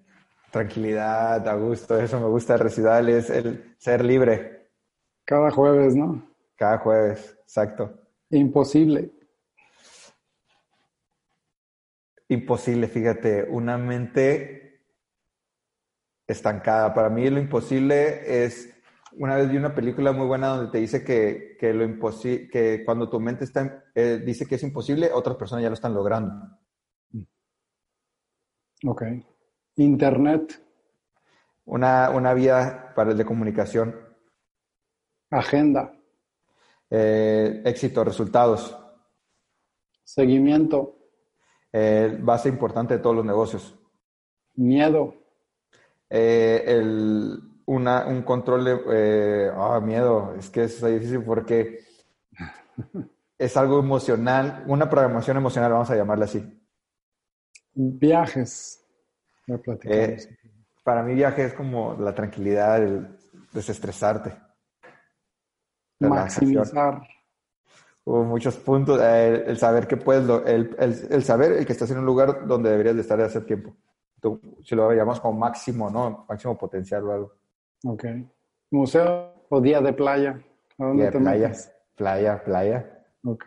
tranquilidad, 0.52 1.48
a 1.48 1.54
gusto, 1.56 2.00
eso 2.00 2.20
me 2.20 2.28
gusta. 2.28 2.58
Residual 2.58 3.10
es 3.10 3.30
el 3.30 3.76
ser 3.78 4.04
libre. 4.06 4.70
Cada 5.26 5.52
jueves, 5.52 5.96
¿no? 5.96 6.24
Cada 6.56 6.78
jueves, 6.78 7.38
exacto. 7.44 7.94
Imposible. 8.30 9.12
Imposible, 12.30 12.88
fíjate, 12.88 13.44
una 13.44 13.78
mente 13.78 14.84
estancada. 16.28 16.94
Para 16.94 17.10
mí 17.10 17.30
lo 17.30 17.40
imposible 17.40 18.44
es, 18.44 18.74
una 19.14 19.36
vez 19.36 19.50
vi 19.50 19.58
una 19.58 19.74
película 19.74 20.12
muy 20.12 20.28
buena 20.28 20.48
donde 20.48 20.72
te 20.72 20.80
dice 20.80 21.04
que, 21.04 21.56
que 21.58 21.74
lo 21.74 21.86
imposible, 21.86 22.50
que 22.50 22.84
cuando 22.84 23.10
tu 23.10 23.20
mente 23.20 23.46
está, 23.46 23.86
eh, 23.96 24.22
dice 24.26 24.46
que 24.46 24.56
es 24.56 24.64
imposible, 24.64 25.10
otras 25.12 25.38
personas 25.38 25.64
ya 25.64 25.70
lo 25.70 25.76
están 25.76 25.94
logrando. 25.94 26.34
Ok. 28.86 29.04
Internet. 29.78 30.64
Una, 31.66 32.10
una 32.10 32.34
vía 32.34 32.94
para 32.96 33.12
el 33.12 33.18
de 33.18 33.26
comunicación. 33.26 33.96
Agenda. 35.30 35.94
Eh, 36.90 37.62
éxito, 37.66 38.04
resultados. 38.04 38.78
Seguimiento. 40.04 40.97
Eh, 41.80 42.18
base 42.20 42.50
importante 42.50 42.96
de 42.96 43.00
todos 43.00 43.16
los 43.18 43.26
negocios. 43.26 43.76
Miedo. 44.56 45.14
Eh, 46.10 46.64
el, 46.66 47.40
una, 47.68 48.08
un 48.08 48.24
control 48.24 48.66
de... 48.66 48.80
Eh, 48.90 49.52
oh, 49.56 49.80
miedo, 49.82 50.34
es 50.40 50.50
que 50.50 50.64
es 50.64 50.84
difícil 50.84 51.22
porque 51.22 51.82
es 53.38 53.56
algo 53.58 53.78
emocional, 53.78 54.64
una 54.66 54.90
programación 54.90 55.38
emocional, 55.38 55.72
vamos 55.72 55.92
a 55.92 55.96
llamarla 55.96 56.26
así. 56.26 56.44
Viajes. 57.76 58.84
Para 60.84 61.04
mí 61.04 61.14
viaje 61.14 61.44
es 61.44 61.54
como 61.54 61.96
la 62.00 62.16
tranquilidad, 62.16 62.82
el 62.82 63.08
desestresarte. 63.54 64.36
Maximizar. 66.00 67.04
Hubo 68.08 68.24
muchos 68.24 68.56
puntos, 68.56 69.02
eh, 69.04 69.44
el, 69.48 69.58
saber 69.58 69.86
que 69.86 69.98
puedes, 69.98 70.24
el, 70.46 70.74
el, 70.80 71.08
el, 71.10 71.24
saber 71.24 71.52
el 71.52 71.66
que 71.66 71.74
estás 71.74 71.92
en 71.92 71.98
un 71.98 72.06
lugar 72.06 72.48
donde 72.48 72.70
deberías 72.70 72.96
de 72.96 73.02
estar 73.02 73.20
hace 73.20 73.42
tiempo. 73.42 73.76
Tú, 74.22 74.40
si 74.64 74.76
lo 74.76 74.94
llamamos 74.94 75.20
como 75.20 75.38
máximo, 75.38 75.90
¿no? 75.90 76.26
Máximo 76.30 76.58
potencial 76.58 77.04
o 77.04 77.12
algo. 77.12 77.34
Ok. 77.84 78.06
¿Museo 78.72 79.34
o 79.50 79.60
día 79.60 79.82
de 79.82 79.92
playa? 79.92 80.40
¿A 80.80 80.86
dónde 80.86 81.04
día 81.04 81.12
te 81.12 81.20
playa, 81.20 81.48
metes? 81.50 81.72
playa, 81.96 82.42
playa. 82.46 83.04
Ok. 83.26 83.46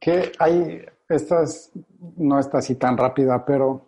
¿Qué 0.00 0.32
hay? 0.40 0.84
Esta 1.08 1.44
es, 1.44 1.70
no 2.16 2.40
está 2.40 2.58
así 2.58 2.74
tan 2.74 2.96
rápida, 2.96 3.44
pero 3.44 3.86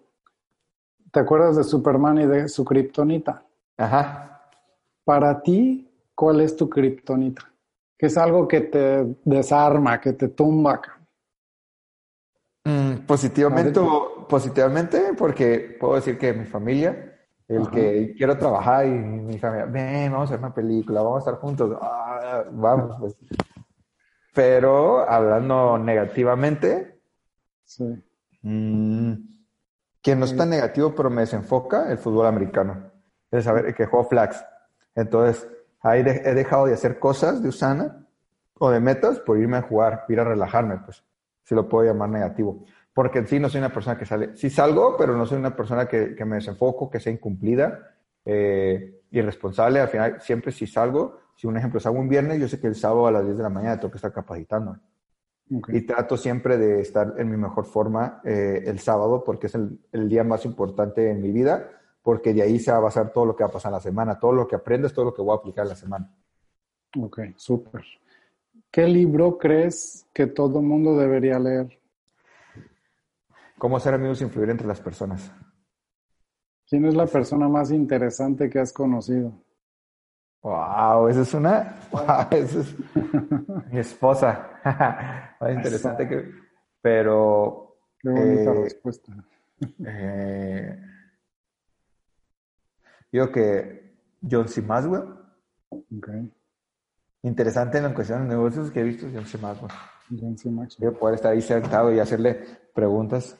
¿te 1.10 1.18
acuerdas 1.18 1.56
de 1.56 1.64
Superman 1.64 2.18
y 2.18 2.26
de 2.26 2.48
su 2.48 2.64
kriptonita? 2.64 3.44
Ajá. 3.78 4.48
Para 5.02 5.42
ti, 5.42 5.90
¿cuál 6.14 6.40
es 6.40 6.54
tu 6.54 6.70
kriptonita? 6.70 7.50
¿Qué 7.98 8.06
es 8.06 8.18
algo 8.18 8.46
que 8.46 8.60
te 8.62 9.16
desarma, 9.24 10.00
que 10.00 10.12
te 10.12 10.28
tumba? 10.28 10.80
Mm, 12.64 13.06
positivamente, 13.06 13.80
positivamente, 14.28 15.14
porque 15.16 15.76
puedo 15.80 15.94
decir 15.94 16.18
que 16.18 16.32
mi 16.32 16.44
familia, 16.44 17.16
el 17.48 17.70
que 17.70 18.14
quiero 18.16 18.36
trabajar 18.36 18.86
y 18.86 18.90
mi 18.90 19.38
familia, 19.38 19.66
ven, 19.66 20.12
vamos 20.12 20.30
a 20.30 20.34
hacer 20.34 20.44
una 20.44 20.54
película, 20.54 21.00
vamos 21.00 21.18
a 21.18 21.30
estar 21.30 21.40
juntos, 21.40 21.78
ah, 21.80 22.44
vamos, 22.50 22.96
pues. 22.98 23.16
Pero 24.34 25.08
hablando 25.08 25.78
negativamente, 25.78 27.00
sí. 27.64 28.02
Mm, 28.42 29.14
que 30.02 30.14
no 30.14 30.24
es 30.24 30.36
tan 30.36 30.50
negativo, 30.50 30.94
pero 30.94 31.08
me 31.08 31.22
desenfoca 31.22 31.90
el 31.90 31.98
fútbol 31.98 32.26
americano. 32.26 32.92
Es 33.30 33.44
saber 33.44 33.74
que 33.74 33.86
juego 33.86 34.08
flags. 34.08 34.44
Entonces, 34.94 35.48
ahí 35.86 36.00
he 36.00 36.34
dejado 36.34 36.66
de 36.66 36.74
hacer 36.74 36.98
cosas 36.98 37.42
de 37.42 37.48
Usana 37.48 38.06
o 38.58 38.70
de 38.70 38.80
metas 38.80 39.20
por 39.20 39.38
irme 39.38 39.58
a 39.58 39.62
jugar, 39.62 40.04
ir 40.08 40.20
a 40.20 40.24
relajarme, 40.24 40.78
pues 40.84 41.04
si 41.44 41.54
lo 41.54 41.68
puedo 41.68 41.84
llamar 41.84 42.08
negativo. 42.08 42.64
Porque 42.92 43.24
sí 43.26 43.38
no 43.38 43.48
soy 43.48 43.58
una 43.58 43.72
persona 43.72 43.98
que 43.98 44.06
sale, 44.06 44.36
sí 44.36 44.50
salgo, 44.50 44.96
pero 44.96 45.16
no 45.16 45.26
soy 45.26 45.38
una 45.38 45.54
persona 45.54 45.86
que, 45.86 46.14
que 46.14 46.24
me 46.24 46.36
desenfoco, 46.36 46.90
que 46.90 46.98
sea 46.98 47.12
incumplida, 47.12 47.94
eh, 48.24 49.02
irresponsable. 49.10 49.80
Al 49.80 49.88
final, 49.88 50.20
siempre 50.20 50.50
si 50.50 50.66
salgo, 50.66 51.20
si 51.36 51.46
un 51.46 51.56
ejemplo 51.56 51.78
salgo 51.78 52.00
un 52.00 52.08
viernes, 52.08 52.40
yo 52.40 52.48
sé 52.48 52.58
que 52.58 52.66
el 52.66 52.74
sábado 52.74 53.06
a 53.06 53.12
las 53.12 53.24
10 53.24 53.36
de 53.36 53.42
la 53.42 53.50
mañana 53.50 53.78
tengo 53.78 53.90
que 53.92 53.98
estar 53.98 54.12
capacitando. 54.12 54.78
Y 55.48 55.82
trato 55.82 56.16
siempre 56.16 56.58
de 56.58 56.80
estar 56.80 57.14
en 57.18 57.30
mi 57.30 57.36
mejor 57.36 57.66
forma 57.66 58.20
eh, 58.24 58.64
el 58.66 58.80
sábado 58.80 59.22
porque 59.22 59.46
es 59.46 59.54
el, 59.54 59.78
el, 59.92 60.08
día 60.08 60.24
más 60.24 60.44
importante 60.44 61.08
en 61.08 61.22
mi 61.22 61.30
vida, 61.30 61.70
porque 62.06 62.32
de 62.32 62.40
ahí 62.40 62.60
se 62.60 62.70
va 62.70 62.76
a 62.76 62.82
basar 62.82 63.12
todo 63.12 63.26
lo 63.26 63.34
que 63.34 63.42
va 63.42 63.48
a 63.48 63.52
pasar 63.52 63.70
en 63.70 63.74
la 63.74 63.80
semana, 63.80 64.16
todo 64.16 64.30
lo 64.30 64.46
que 64.46 64.54
aprendes, 64.54 64.94
todo 64.94 65.06
lo 65.06 65.12
que 65.12 65.22
voy 65.22 65.34
a 65.34 65.40
aplicar 65.40 65.64
en 65.64 65.70
la 65.70 65.74
semana. 65.74 66.08
Ok, 67.00 67.18
súper. 67.34 67.82
¿Qué 68.70 68.86
libro 68.86 69.36
crees 69.36 70.06
que 70.12 70.28
todo 70.28 70.62
mundo 70.62 70.96
debería 70.96 71.40
leer? 71.40 71.80
¿Cómo 73.58 73.80
ser 73.80 73.94
amigos 73.94 74.22
influir 74.22 74.50
entre 74.50 74.68
las 74.68 74.80
personas? 74.80 75.32
¿Quién 76.68 76.84
es 76.84 76.94
la 76.94 77.06
persona 77.06 77.48
más 77.48 77.72
interesante 77.72 78.48
que 78.48 78.60
has 78.60 78.72
conocido? 78.72 79.32
Wow, 80.42 81.08
esa 81.08 81.22
es 81.22 81.34
una. 81.34 81.76
Wow, 81.90 82.28
esa 82.30 82.60
es 82.60 82.76
mi 83.72 83.80
esposa. 83.80 84.60
más 85.40 85.52
interesante 85.52 86.06
que. 86.06 86.30
Pero. 86.80 87.78
Qué 87.98 88.10
bonita 88.10 88.52
eh, 88.52 88.62
respuesta. 88.62 89.12
Eh, 89.84 90.78
yo 93.12 93.30
que 93.30 93.96
John 94.22 94.48
C. 94.48 94.62
Maswell. 94.62 95.04
Okay 95.70 96.30
interesante 97.26 97.78
en 97.78 97.84
la 97.84 97.94
cuestión 97.94 98.22
de 98.22 98.34
negocios 98.34 98.70
que 98.70 98.80
he 98.80 98.84
visto 98.84 99.06
John 99.12 99.26
C. 99.26 99.38
Maxwell. 99.38 99.72
John 100.08 100.38
C. 100.38 100.50
Maxwell. 100.50 100.94
poder 100.94 101.16
estar 101.16 101.32
ahí 101.32 101.42
sentado 101.42 101.92
y 101.92 101.98
hacerle 101.98 102.40
preguntas. 102.72 103.36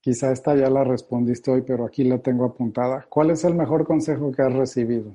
Quizá 0.00 0.30
esta 0.30 0.54
ya 0.54 0.70
la 0.70 0.84
respondiste 0.84 1.50
hoy, 1.50 1.62
pero 1.62 1.84
aquí 1.84 2.04
la 2.04 2.18
tengo 2.18 2.44
apuntada. 2.44 3.06
¿Cuál 3.08 3.30
es 3.32 3.42
el 3.44 3.54
mejor 3.54 3.84
consejo 3.84 4.30
que 4.32 4.42
has 4.42 4.52
recibido? 4.52 5.12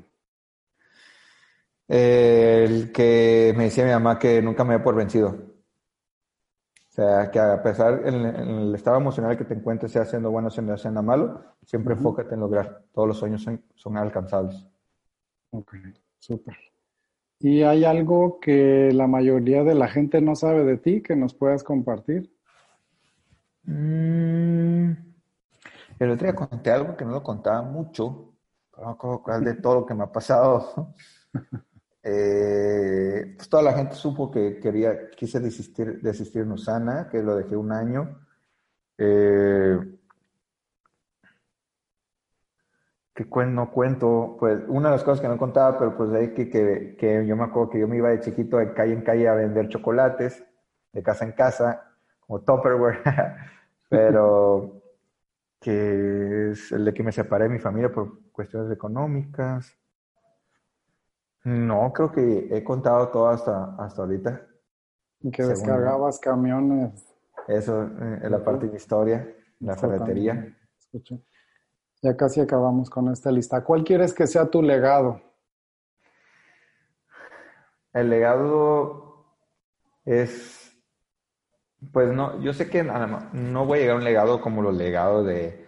el 1.88 2.94
que 2.94 3.54
me 3.58 3.66
decía 3.66 3.84
mi 3.84 3.92
mamá 3.92 4.18
que 4.18 4.42
nunca 4.42 4.64
me 4.64 4.76
voy 4.78 4.84
por 4.84 4.96
vencido. 4.96 5.51
O 6.92 6.94
sea, 6.94 7.32
que 7.32 7.40
a 7.40 7.64
pesar 7.64 8.02
en, 8.06 8.26
el 8.26 8.76
estado 8.76 8.98
emocional 8.98 9.38
que 9.38 9.46
te 9.46 9.54
encuentres, 9.54 9.94
sea 9.94 10.02
haciendo 10.02 10.30
bueno, 10.30 10.50
sea 10.50 10.62
haciendo 10.74 11.02
malo, 11.02 11.42
siempre 11.66 11.94
enfócate 11.94 12.34
en 12.34 12.42
lograr. 12.42 12.84
Todos 12.92 13.08
los 13.08 13.18
sueños 13.18 13.42
son, 13.42 13.64
son 13.76 13.98
alcanzables. 13.98 14.68
Ok, 15.52 15.74
súper. 16.20 16.58
¿Y 17.40 17.62
hay 17.62 17.86
algo 17.86 18.42
que 18.42 18.92
la 18.92 19.08
mayoría 19.08 19.64
de 19.64 19.74
la 19.74 19.88
gente 19.88 20.20
no 20.20 20.36
sabe 20.36 20.66
de 20.66 20.78
ti 20.78 21.02
que 21.02 21.16
nos 21.16 21.34
puedas 21.34 21.64
compartir? 21.64 22.30
Mm, 23.64 24.92
el 25.98 26.12
otro 26.12 26.28
día 26.28 26.36
conté 26.36 26.72
algo 26.72 26.98
que 26.98 27.06
no 27.06 27.12
lo 27.12 27.24
contaba 27.24 27.62
mucho, 27.62 28.34
de 29.42 29.54
todo 29.56 29.76
lo 29.76 29.86
que 29.86 29.94
me 29.94 30.04
ha 30.04 30.12
pasado. 30.12 30.94
eh, 32.04 33.34
pues 33.36 33.50
toda 33.50 33.64
la 33.64 33.74
gente 33.74 33.96
supo 33.96 34.32
que 34.32 34.60
quería, 34.60 35.10
quise 35.12 35.40
desistir, 35.40 36.02
desistir 36.02 36.44
en 36.44 37.10
que 37.10 37.22
lo 37.22 37.36
dejé 37.36 37.56
un 37.56 37.72
año. 37.72 38.20
Eh, 38.98 39.80
que 43.14 43.46
no 43.46 43.72
cuento, 43.72 44.38
pues 44.40 44.60
una 44.68 44.90
de 44.90 44.96
las 44.96 45.04
cosas 45.04 45.22
que 45.22 45.28
no 45.28 45.38
contaba, 45.38 45.78
pero 45.78 45.96
pues 45.96 46.12
ahí 46.14 46.34
que, 46.34 46.50
que, 46.50 46.96
que, 46.98 47.26
yo 47.26 47.36
me 47.36 47.44
acuerdo 47.44 47.70
que 47.70 47.80
yo 47.80 47.88
me 47.88 47.98
iba 47.98 48.10
de 48.10 48.22
chiquito 48.22 48.58
de 48.58 48.74
calle 48.74 48.94
en 48.94 49.02
calle 49.02 49.28
a 49.28 49.34
vender 49.34 49.68
chocolates, 49.70 50.44
de 50.94 51.04
casa 51.04 51.26
en 51.26 51.34
casa, 51.34 51.84
como 52.26 52.42
Tupperware, 52.42 53.00
pero 53.90 54.82
que 55.60 56.52
es 56.52 56.72
el 56.72 56.86
de 56.86 56.94
que 56.94 57.04
me 57.04 57.12
separé 57.12 57.46
de 57.46 57.52
mi 57.52 57.60
familia 57.60 57.92
por 57.92 58.32
cuestiones 58.32 58.72
económicas. 58.72 59.81
No, 61.44 61.92
creo 61.94 62.12
que 62.12 62.50
he 62.52 62.64
contado 62.64 63.10
todo 63.10 63.28
hasta, 63.28 63.76
hasta 63.76 64.02
ahorita. 64.04 64.48
Que 65.32 65.44
descargabas 65.44 66.20
camiones. 66.20 67.08
Eso, 67.48 67.84
eh, 67.84 68.20
en 68.24 68.32
la 68.32 68.44
parte 68.44 68.66
de 68.66 68.72
mi 68.72 68.78
historia, 68.78 69.28
la 69.60 69.76
ferretería. 69.76 70.56
Ya 72.02 72.18
casi 72.18 72.42
acabamos 72.42 72.90
con 72.90 73.12
esta 73.12 73.32
lista. 73.32 73.64
¿Cuál 73.64 73.84
quieres 73.84 74.14
que 74.14 74.28
sea 74.28 74.46
tu 74.46 74.62
legado? 74.62 75.22
El 77.94 78.10
legado 78.10 79.26
es, 80.06 80.76
pues 81.92 82.12
no, 82.14 82.40
yo 82.42 82.54
sé 82.54 82.70
que 82.70 82.84
no 82.84 83.66
voy 83.66 83.80
a 83.80 83.82
llegar 83.82 83.96
a 83.96 84.00
un 84.00 84.06
legado 84.06 84.42
como 84.42 84.62
los 84.62 84.76
legados 84.76 85.26
de, 85.26 85.68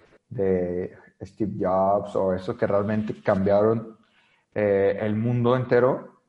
Steve 1.21 1.53
Jobs 1.57 2.15
o 2.17 2.33
eso 2.33 2.57
que 2.57 2.67
realmente 2.67 3.21
cambiaron 3.21 3.92
eh, 4.55 4.97
el 5.01 5.15
mundo 5.15 5.55
entero. 5.55 6.19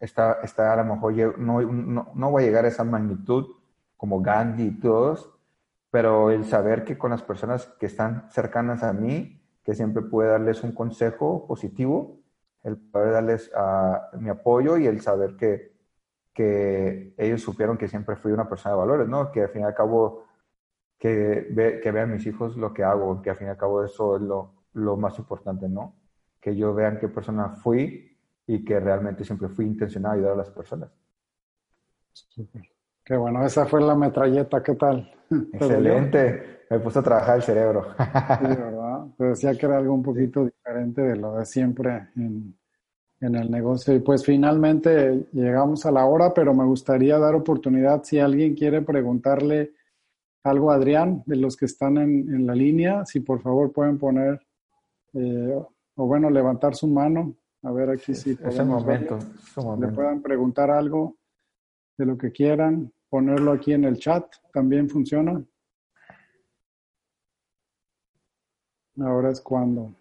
Está, 0.00 0.40
está 0.42 0.72
a 0.72 0.76
lo 0.76 0.94
mejor, 0.94 1.38
no, 1.38 1.62
no, 1.62 2.10
no 2.14 2.30
voy 2.30 2.42
a 2.42 2.46
llegar 2.46 2.64
a 2.64 2.68
esa 2.68 2.82
magnitud 2.82 3.46
como 3.96 4.20
Gandhi 4.20 4.64
y 4.64 4.80
todos, 4.80 5.30
pero 5.92 6.30
el 6.30 6.44
saber 6.44 6.84
que 6.84 6.98
con 6.98 7.10
las 7.12 7.22
personas 7.22 7.66
que 7.78 7.86
están 7.86 8.28
cercanas 8.30 8.82
a 8.82 8.92
mí, 8.92 9.40
que 9.62 9.74
siempre 9.74 10.02
puede 10.02 10.30
darles 10.30 10.64
un 10.64 10.72
consejo 10.72 11.46
positivo, 11.46 12.18
el 12.64 12.78
poder 12.78 13.12
darles 13.12 13.50
ah, 13.54 14.08
mi 14.18 14.28
apoyo 14.28 14.76
y 14.76 14.86
el 14.86 15.00
saber 15.00 15.36
que, 15.36 15.72
que 16.32 17.14
ellos 17.16 17.42
supieron 17.42 17.76
que 17.76 17.88
siempre 17.88 18.16
fui 18.16 18.32
una 18.32 18.48
persona 18.48 18.74
de 18.74 18.80
valores, 18.80 19.08
¿no? 19.08 19.30
Que 19.30 19.42
al 19.42 19.48
fin 19.50 19.62
y 19.62 19.64
al 19.64 19.74
cabo, 19.74 20.24
que, 20.98 21.46
ve, 21.50 21.80
que 21.80 21.92
vean 21.92 22.10
mis 22.12 22.26
hijos 22.26 22.56
lo 22.56 22.72
que 22.72 22.82
hago, 22.84 23.22
que 23.22 23.30
al 23.30 23.36
fin 23.36 23.48
y 23.48 23.50
al 23.50 23.56
cabo 23.56 23.84
eso 23.84 24.16
es 24.16 24.22
lo, 24.22 24.54
lo 24.72 24.96
más 24.96 25.18
importante, 25.18 25.68
¿no? 25.68 25.94
Que 26.42 26.54
yo 26.54 26.74
vean 26.74 26.98
qué 26.98 27.08
persona 27.08 27.48
fui 27.50 28.18
y 28.46 28.64
que 28.64 28.78
realmente 28.78 29.24
siempre 29.24 29.48
fui 29.48 29.64
intencionado 29.64 30.12
a 30.12 30.16
ayudar 30.16 30.32
a 30.32 30.36
las 30.36 30.50
personas. 30.50 30.90
Qué 33.04 33.16
bueno, 33.16 33.44
esa 33.46 33.64
fue 33.64 33.80
la 33.80 33.94
metralleta, 33.94 34.62
¿qué 34.62 34.74
tal? 34.74 35.10
Excelente, 35.52 36.64
me 36.68 36.78
puso 36.80 36.98
a 36.98 37.02
trabajar 37.02 37.36
el 37.36 37.42
cerebro. 37.42 37.94
Sí, 37.96 38.46
¿verdad? 38.46 39.06
Te 39.16 39.24
decía 39.24 39.54
que 39.56 39.66
era 39.66 39.78
algo 39.78 39.94
un 39.94 40.02
poquito 40.02 40.44
diferente 40.44 41.02
de 41.02 41.16
lo 41.16 41.36
de 41.36 41.46
siempre 41.46 42.08
en, 42.16 42.54
en 43.22 43.34
el 43.36 43.50
negocio. 43.50 43.94
Y 43.94 44.00
pues 44.00 44.24
finalmente 44.24 45.26
llegamos 45.32 45.86
a 45.86 45.92
la 45.92 46.04
hora, 46.04 46.34
pero 46.34 46.52
me 46.52 46.64
gustaría 46.64 47.18
dar 47.18 47.34
oportunidad 47.34 48.02
si 48.02 48.18
alguien 48.18 48.54
quiere 48.54 48.82
preguntarle 48.82 49.72
algo 50.44 50.72
a 50.72 50.74
Adrián, 50.74 51.22
de 51.24 51.36
los 51.36 51.56
que 51.56 51.66
están 51.66 51.98
en, 51.98 52.34
en 52.34 52.46
la 52.46 52.54
línea, 52.54 53.06
si 53.06 53.20
por 53.20 53.40
favor 53.40 53.72
pueden 53.72 53.96
poner, 53.96 54.44
eh, 55.14 55.62
o 55.96 56.06
bueno, 56.06 56.30
levantar 56.30 56.74
su 56.74 56.86
mano. 56.86 57.34
A 57.62 57.70
ver 57.70 57.90
aquí 57.90 58.14
si 58.14 58.32
es 58.32 58.58
el 58.58 58.66
momento, 58.66 59.18
le 59.78 59.88
puedan 59.88 60.20
preguntar 60.20 60.70
algo 60.70 61.16
de 61.96 62.06
lo 62.06 62.18
que 62.18 62.32
quieran, 62.32 62.92
ponerlo 63.08 63.52
aquí 63.52 63.72
en 63.72 63.84
el 63.84 63.98
chat, 63.98 64.24
también 64.52 64.88
funciona. 64.88 65.44
Ahora 68.98 69.30
es 69.30 69.40
cuando. 69.40 69.94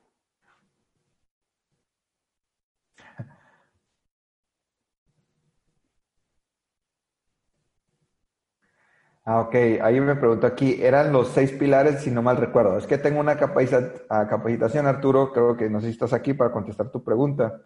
Ah, 9.24 9.42
ok, 9.42 9.56
ahí 9.82 10.02
me 10.02 10.16
pregunto 10.16 10.48
aquí, 10.48 10.82
eran 10.82 11.14
los 11.14 11.28
seis 11.30 11.52
pilares, 11.52 12.02
si 12.02 12.10
no 12.12 12.22
mal 12.22 12.38
recuerdo. 12.38 12.78
Es 12.78 12.88
que 12.88 12.98
tengo 12.98 13.20
una 13.20 13.38
capacitación, 13.38 14.88
Arturo, 14.88 15.32
creo 15.32 15.56
que 15.56 15.70
no 15.70 15.80
sé 15.80 15.88
si 15.88 15.92
estás 15.94 16.14
aquí 16.14 16.34
para 16.34 16.52
contestar 16.52 16.90
tu 16.90 17.04
pregunta. 17.04 17.62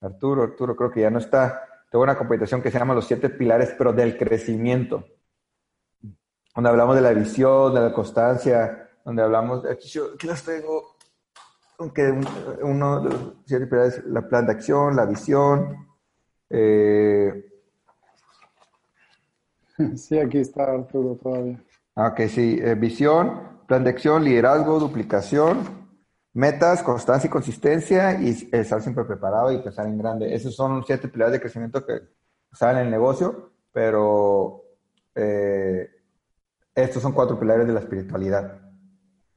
Arturo, 0.00 0.42
Arturo, 0.44 0.74
creo 0.74 0.90
que 0.90 1.02
ya 1.02 1.10
no 1.10 1.18
está 1.18 1.62
tengo 1.92 2.04
una 2.04 2.16
competición 2.16 2.62
que 2.62 2.70
se 2.70 2.78
llama 2.78 2.94
Los 2.94 3.04
Siete 3.06 3.28
Pilares, 3.28 3.74
pero 3.76 3.92
del 3.92 4.16
crecimiento, 4.16 5.04
donde 6.54 6.70
hablamos 6.70 6.94
de 6.96 7.02
la 7.02 7.12
visión, 7.12 7.74
de 7.74 7.82
la 7.82 7.92
constancia, 7.92 8.88
donde 9.04 9.22
hablamos, 9.22 9.66
aquí, 9.66 9.88
yo, 9.88 10.14
aquí 10.14 10.26
las 10.26 10.42
tengo, 10.42 10.96
aunque 11.76 12.18
uno 12.62 13.02
de 13.02 13.10
los 13.10 13.34
siete 13.44 13.66
pilares, 13.66 14.02
la 14.06 14.26
plan 14.26 14.46
de 14.46 14.52
acción, 14.52 14.96
la 14.96 15.04
visión, 15.04 15.86
Eh, 16.54 17.51
sí, 19.96 20.18
aquí 20.18 20.38
está 20.38 20.64
Arturo 20.64 21.18
todavía. 21.22 21.62
Ah, 21.94 22.08
ok, 22.08 22.20
sí. 22.28 22.58
Eh, 22.60 22.74
visión, 22.74 23.64
plan 23.66 23.84
de 23.84 23.90
acción, 23.90 24.24
liderazgo, 24.24 24.78
duplicación, 24.78 25.58
metas, 26.32 26.82
constancia 26.82 27.28
y 27.28 27.30
consistencia 27.30 28.20
y 28.20 28.48
estar 28.52 28.80
siempre 28.82 29.04
preparado 29.04 29.52
y 29.52 29.58
pensar 29.58 29.86
en 29.86 29.98
grande. 29.98 30.34
Esos 30.34 30.54
son 30.54 30.84
siete 30.84 31.08
pilares 31.08 31.32
de 31.32 31.40
crecimiento 31.40 31.84
que 31.84 32.00
salen 32.52 32.78
en 32.78 32.84
el 32.86 32.90
negocio, 32.90 33.52
pero 33.72 34.64
eh, 35.14 35.90
estos 36.74 37.02
son 37.02 37.12
cuatro 37.12 37.38
pilares 37.38 37.66
de 37.66 37.72
la 37.72 37.80
espiritualidad. 37.80 38.60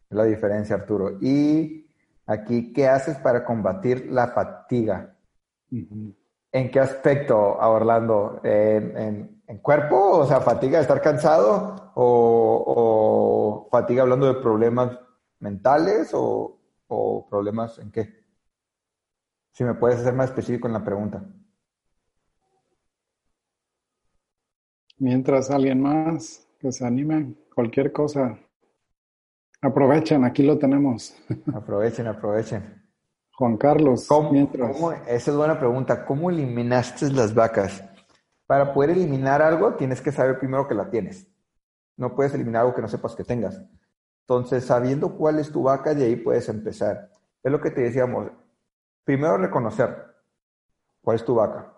Es 0.10 0.16
la 0.16 0.24
diferencia, 0.24 0.76
Arturo. 0.76 1.18
Y 1.20 1.90
aquí, 2.26 2.72
¿qué 2.72 2.88
haces 2.88 3.18
para 3.18 3.44
combatir 3.44 4.10
la 4.12 4.28
fatiga? 4.28 5.16
¿En 6.52 6.72
qué 6.72 6.80
aspecto, 6.80 7.58
Orlando? 7.58 8.40
¿En, 8.44 9.35
cuerpo? 9.62 10.20
O 10.20 10.26
sea, 10.26 10.42
fatiga 10.42 10.78
de 10.78 10.84
estar 10.84 11.02
cansado 11.02 11.92
o, 11.96 13.68
fatiga 13.72 14.04
hablando 14.04 14.28
de 14.28 14.42
problemas 14.42 14.98
mentales 15.40 16.12
o, 16.14 16.60
o 16.88 17.28
problemas 17.30 17.78
en 17.80 17.92
qué? 17.92 18.26
Si 19.52 19.64
me 19.64 19.76
puedes 19.76 20.00
hacer 20.00 20.14
más 20.14 20.30
específico 20.30 20.68
en 20.68 20.74
la 20.74 20.84
pregunta. 20.84 21.24
Mientras 24.98 25.52
alguien 25.52 25.82
más 25.82 26.48
que 26.60 26.72
se 26.72 26.86
anime, 26.86 27.36
cualquier 27.54 27.92
cosa. 27.92 28.38
Aprovechen, 29.62 30.24
aquí 30.24 30.44
lo 30.44 30.58
tenemos. 30.58 31.16
Aprovechen, 31.54 32.08
aprovechen. 32.08 32.82
Juan 33.32 33.58
Carlos, 33.58 34.08
mientras. 34.32 34.78
esa 35.08 35.32
es 35.32 35.38
buena 35.38 35.60
pregunta. 35.60 36.06
¿Cómo 36.06 36.30
eliminaste 36.30 37.12
las 37.12 37.34
vacas? 37.34 37.84
Para 38.46 38.74
poder 38.74 38.92
eliminar 38.92 39.42
algo, 39.42 39.74
tienes 39.74 40.02
que 40.02 40.12
saber 40.12 40.40
primero 40.40 40.68
que 40.68 40.76
la 40.76 40.90
tienes. 40.90 41.28
No 41.98 42.16
puedes 42.16 42.34
eliminar 42.34 42.62
algo 42.62 42.76
que 42.76 42.82
no 42.82 42.88
sepas 42.88 43.16
que 43.16 43.24
tengas. 43.24 43.62
Entonces, 44.22 44.66
sabiendo 44.66 45.16
cuál 45.16 45.40
es 45.40 45.52
tu 45.52 45.64
vaca, 45.64 45.94
de 45.94 46.06
ahí 46.06 46.16
puedes 46.16 46.50
empezar. 46.50 47.10
Es 47.44 47.52
lo 47.52 47.62
que 47.62 47.72
te 47.72 47.82
decíamos. 47.82 48.32
Primero, 49.04 49.38
reconocer 49.38 50.16
cuál 51.02 51.16
es 51.16 51.26
tu 51.26 51.36
vaca. 51.36 51.74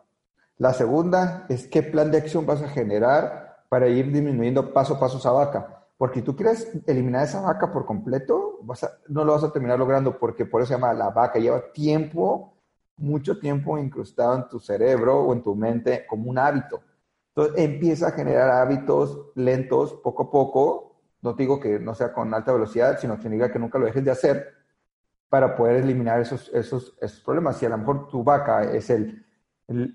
La 0.57 0.73
segunda 0.73 1.45
es 1.49 1.67
qué 1.67 1.83
plan 1.83 2.09
de 2.09 2.17
acción 2.17 2.45
vas 2.45 2.61
a 2.61 2.69
generar 2.69 3.65
para 3.69 3.87
ir 3.87 4.11
disminuyendo 4.11 4.73
paso 4.73 4.95
a 4.95 4.99
paso 4.99 5.17
esa 5.17 5.31
vaca. 5.31 5.85
Porque 5.97 6.21
tú 6.21 6.35
quieres 6.35 6.71
eliminar 6.85 7.23
esa 7.23 7.41
vaca 7.41 7.71
por 7.71 7.85
completo, 7.85 8.59
no 9.07 9.25
lo 9.25 9.33
vas 9.33 9.43
a 9.43 9.51
terminar 9.51 9.77
logrando 9.77 10.17
porque 10.17 10.45
por 10.45 10.61
eso 10.61 10.69
se 10.69 10.73
llama 10.75 10.93
la 10.93 11.09
vaca. 11.09 11.39
Lleva 11.39 11.71
tiempo, 11.73 12.56
mucho 12.97 13.39
tiempo 13.39 13.77
incrustado 13.77 14.35
en 14.35 14.47
tu 14.47 14.59
cerebro 14.59 15.21
o 15.21 15.33
en 15.33 15.43
tu 15.43 15.55
mente 15.55 16.05
como 16.07 16.29
un 16.29 16.37
hábito. 16.37 16.81
Entonces 17.35 17.63
empieza 17.63 18.07
a 18.07 18.11
generar 18.11 18.49
hábitos 18.49 19.31
lentos, 19.35 19.93
poco 20.03 20.23
a 20.23 20.31
poco. 20.31 20.95
No 21.21 21.33
digo 21.33 21.59
que 21.59 21.79
no 21.79 21.93
sea 21.93 22.11
con 22.11 22.33
alta 22.33 22.51
velocidad, 22.51 22.97
sino 22.99 23.19
que 23.19 23.29
diga 23.29 23.51
que 23.51 23.59
nunca 23.59 23.77
lo 23.77 23.85
dejes 23.85 24.03
de 24.03 24.11
hacer 24.11 24.57
para 25.29 25.55
poder 25.55 25.77
eliminar 25.77 26.19
esos, 26.19 26.49
esos, 26.53 26.97
esos 27.01 27.19
problemas. 27.21 27.57
Si 27.57 27.65
a 27.65 27.69
lo 27.69 27.77
mejor 27.77 28.07
tu 28.07 28.23
vaca 28.23 28.63
es 28.63 28.89
el, 28.89 29.25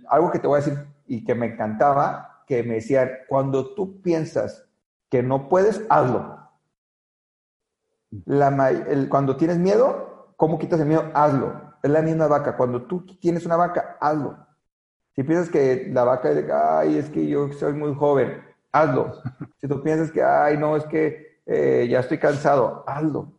algo 0.08 0.30
que 0.30 0.38
te 0.38 0.46
voy 0.46 0.60
a 0.60 0.64
decir 0.64 0.86
y 1.06 1.24
que 1.24 1.34
me 1.34 1.46
encantaba, 1.46 2.44
que 2.46 2.62
me 2.62 2.74
decían, 2.74 3.10
cuando 3.28 3.74
tú 3.74 4.00
piensas 4.02 4.68
que 5.08 5.22
no 5.22 5.48
puedes, 5.48 5.84
hazlo. 5.88 6.48
cuando 9.08 9.36
tienes 9.36 9.58
miedo, 9.58 10.34
¿cómo 10.36 10.58
quitas 10.58 10.80
el 10.80 10.86
miedo? 10.86 11.10
Hazlo. 11.14 11.71
Es 11.82 11.90
la 11.90 12.02
misma 12.02 12.28
vaca. 12.28 12.56
Cuando 12.56 12.86
tú 12.86 13.04
tienes 13.20 13.44
una 13.44 13.56
vaca, 13.56 13.96
hazlo. 14.00 14.46
Si 15.14 15.22
piensas 15.24 15.50
que 15.50 15.88
la 15.92 16.04
vaca 16.04 16.30
es 16.30 16.46
de, 16.46 16.52
ay, 16.52 16.96
es 16.96 17.10
que 17.10 17.26
yo 17.26 17.52
soy 17.52 17.74
muy 17.74 17.94
joven, 17.94 18.42
hazlo. 18.72 19.12
Si 19.60 19.68
tú 19.68 19.82
piensas 19.82 20.10
que, 20.10 20.22
ay, 20.22 20.56
no, 20.58 20.76
es 20.76 20.84
que 20.86 21.40
eh, 21.46 21.86
ya 21.88 22.00
estoy 22.00 22.18
cansado, 22.18 22.84
hazlo. 22.86 23.32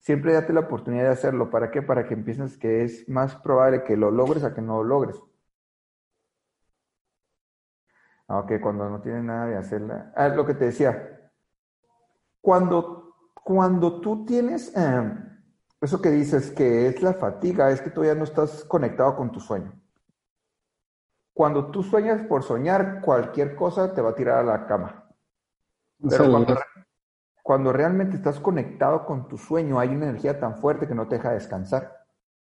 Siempre 0.00 0.32
date 0.32 0.52
la 0.52 0.60
oportunidad 0.60 1.04
de 1.04 1.10
hacerlo. 1.10 1.50
¿Para 1.50 1.70
qué? 1.70 1.82
Para 1.82 2.06
que 2.06 2.14
empieces 2.14 2.56
que 2.56 2.84
es 2.84 3.08
más 3.08 3.34
probable 3.36 3.82
que 3.84 3.96
lo 3.96 4.10
logres 4.10 4.44
a 4.44 4.54
que 4.54 4.62
no 4.62 4.82
lo 4.82 4.84
logres. 4.84 5.20
Aunque 8.28 8.60
cuando 8.60 8.88
no 8.88 9.00
tienes 9.00 9.24
nada 9.24 9.46
de 9.46 9.56
hacerla. 9.56 10.12
Ah, 10.14 10.28
lo 10.28 10.46
que 10.46 10.54
te 10.54 10.66
decía. 10.66 11.30
Cuando, 12.40 13.32
cuando 13.34 14.00
tú 14.00 14.24
tienes 14.24 14.74
em, 14.76 15.27
eso 15.80 16.00
que 16.00 16.10
dices 16.10 16.50
que 16.50 16.88
es 16.88 17.02
la 17.02 17.14
fatiga, 17.14 17.70
es 17.70 17.80
que 17.80 17.90
todavía 17.90 18.14
no 18.14 18.24
estás 18.24 18.64
conectado 18.64 19.16
con 19.16 19.30
tu 19.30 19.40
sueño. 19.40 19.72
Cuando 21.32 21.70
tú 21.70 21.84
sueñas 21.84 22.22
por 22.22 22.42
soñar, 22.42 23.00
cualquier 23.00 23.54
cosa 23.54 23.94
te 23.94 24.00
va 24.00 24.10
a 24.10 24.14
tirar 24.14 24.38
a 24.38 24.42
la 24.42 24.66
cama. 24.66 25.04
Pero 26.08 26.30
cuando, 26.30 26.58
cuando 27.42 27.72
realmente 27.72 28.16
estás 28.16 28.40
conectado 28.40 29.06
con 29.06 29.28
tu 29.28 29.38
sueño, 29.38 29.78
hay 29.78 29.90
una 29.90 30.08
energía 30.08 30.40
tan 30.40 30.56
fuerte 30.58 30.88
que 30.88 30.94
no 30.94 31.06
te 31.06 31.16
deja 31.16 31.30
descansar. 31.30 31.96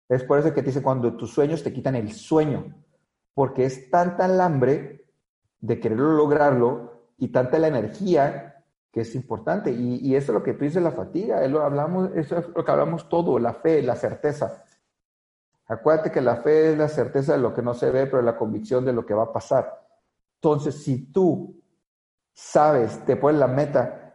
Es 0.07 0.23
por 0.23 0.39
eso 0.39 0.53
que 0.53 0.61
te 0.61 0.67
dice 0.67 0.81
cuando 0.81 1.17
tus 1.17 1.33
sueños 1.33 1.63
te 1.63 1.73
quitan 1.73 1.95
el 1.95 2.13
sueño, 2.13 2.73
porque 3.33 3.65
es 3.65 3.89
tanta 3.91 4.25
el 4.25 4.39
hambre 4.39 5.05
de 5.59 5.79
querer 5.79 5.99
lograrlo 5.99 7.03
y 7.17 7.27
tanta 7.29 7.59
la 7.59 7.67
energía 7.67 8.56
que 8.91 9.01
es 9.01 9.15
importante. 9.15 9.71
Y, 9.71 10.15
eso 10.15 10.31
es 10.31 10.37
lo 10.37 10.43
que 10.43 10.53
tú 10.53 10.65
dices, 10.65 10.81
la 10.81 10.91
fatiga, 10.91 11.45
lo 11.47 12.15
eso 12.15 12.37
es 12.37 12.47
lo 12.49 12.63
que 12.63 12.71
hablamos 12.71 13.09
todo, 13.09 13.39
la 13.39 13.53
fe, 13.53 13.81
la 13.81 13.95
certeza. 13.95 14.63
Acuérdate 15.67 16.11
que 16.11 16.21
la 16.21 16.37
fe 16.37 16.71
es 16.71 16.77
la 16.77 16.87
certeza 16.87 17.33
de 17.33 17.39
lo 17.39 17.53
que 17.53 17.61
no 17.61 17.73
se 17.73 17.91
ve, 17.91 18.05
pero 18.07 18.21
la 18.21 18.37
convicción 18.37 18.85
de 18.85 18.93
lo 18.93 19.05
que 19.05 19.13
va 19.13 19.23
a 19.23 19.33
pasar. 19.33 19.85
Entonces, 20.35 20.83
si 20.83 21.11
tú 21.11 21.61
sabes, 22.33 23.03
te 23.05 23.15
pones 23.17 23.39
la 23.39 23.47
meta, 23.47 24.07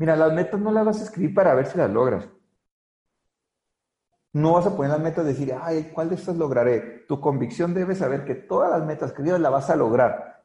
Mira, 0.00 0.16
las 0.16 0.32
metas 0.32 0.58
no 0.58 0.72
las 0.72 0.86
vas 0.86 1.00
a 1.02 1.04
escribir 1.04 1.34
para 1.34 1.52
ver 1.52 1.66
si 1.66 1.76
las 1.76 1.90
logras. 1.90 2.26
No 4.32 4.54
vas 4.54 4.64
a 4.64 4.74
poner 4.74 4.92
las 4.92 5.00
metas 5.00 5.26
y 5.26 5.28
decir, 5.28 5.54
ay, 5.60 5.90
¿cuál 5.92 6.08
de 6.08 6.14
estas 6.14 6.36
lograré? 6.36 7.04
Tu 7.06 7.20
convicción 7.20 7.74
debe 7.74 7.94
saber 7.94 8.24
que 8.24 8.34
todas 8.34 8.70
las 8.70 8.82
metas 8.86 9.12
que 9.12 9.22
las 9.22 9.52
vas 9.52 9.68
a 9.68 9.76
lograr. 9.76 10.39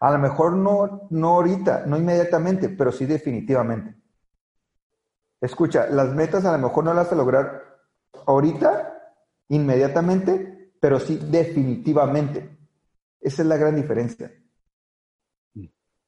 A 0.00 0.10
lo 0.12 0.18
mejor 0.18 0.52
no, 0.52 1.08
no 1.10 1.28
ahorita, 1.28 1.84
no 1.86 1.96
inmediatamente, 1.96 2.68
pero 2.68 2.92
sí 2.92 3.06
definitivamente. 3.06 3.96
Escucha, 5.40 5.86
las 5.88 6.14
metas 6.14 6.44
a 6.44 6.52
lo 6.52 6.58
mejor 6.58 6.84
no 6.84 6.94
las 6.94 7.06
vas 7.06 7.12
a 7.12 7.16
lograr 7.16 7.78
ahorita, 8.26 9.14
inmediatamente, 9.48 10.72
pero 10.80 11.00
sí 11.00 11.18
definitivamente. 11.30 12.58
Esa 13.20 13.42
es 13.42 13.48
la 13.48 13.56
gran 13.56 13.76
diferencia. 13.76 14.32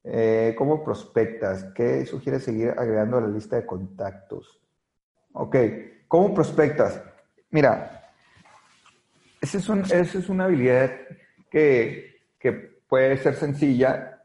Eh, 0.03 0.55
¿Cómo 0.57 0.82
prospectas? 0.82 1.64
¿Qué 1.74 2.07
sugieres 2.07 2.45
seguir 2.45 2.70
agregando 2.70 3.18
a 3.18 3.20
la 3.20 3.28
lista 3.28 3.57
de 3.57 3.66
contactos? 3.66 4.61
Ok, 5.32 5.57
¿cómo 6.09 6.34
prospectas? 6.34 7.03
Mira, 7.51 8.12
esa 9.41 9.59
es, 9.59 10.14
es 10.14 10.28
una 10.28 10.45
habilidad 10.45 10.91
que, 11.51 12.22
que 12.38 12.70
puede 12.91 13.16
ser 13.16 13.36
sencilla 13.36 14.20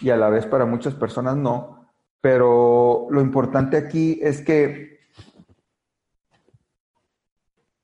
y 0.00 0.08
a 0.08 0.16
la 0.16 0.30
vez 0.30 0.46
para 0.46 0.64
muchas 0.64 0.94
personas 0.94 1.36
no, 1.36 1.90
pero 2.22 3.08
lo 3.10 3.20
importante 3.20 3.76
aquí 3.76 4.18
es 4.22 4.40
que 4.40 4.94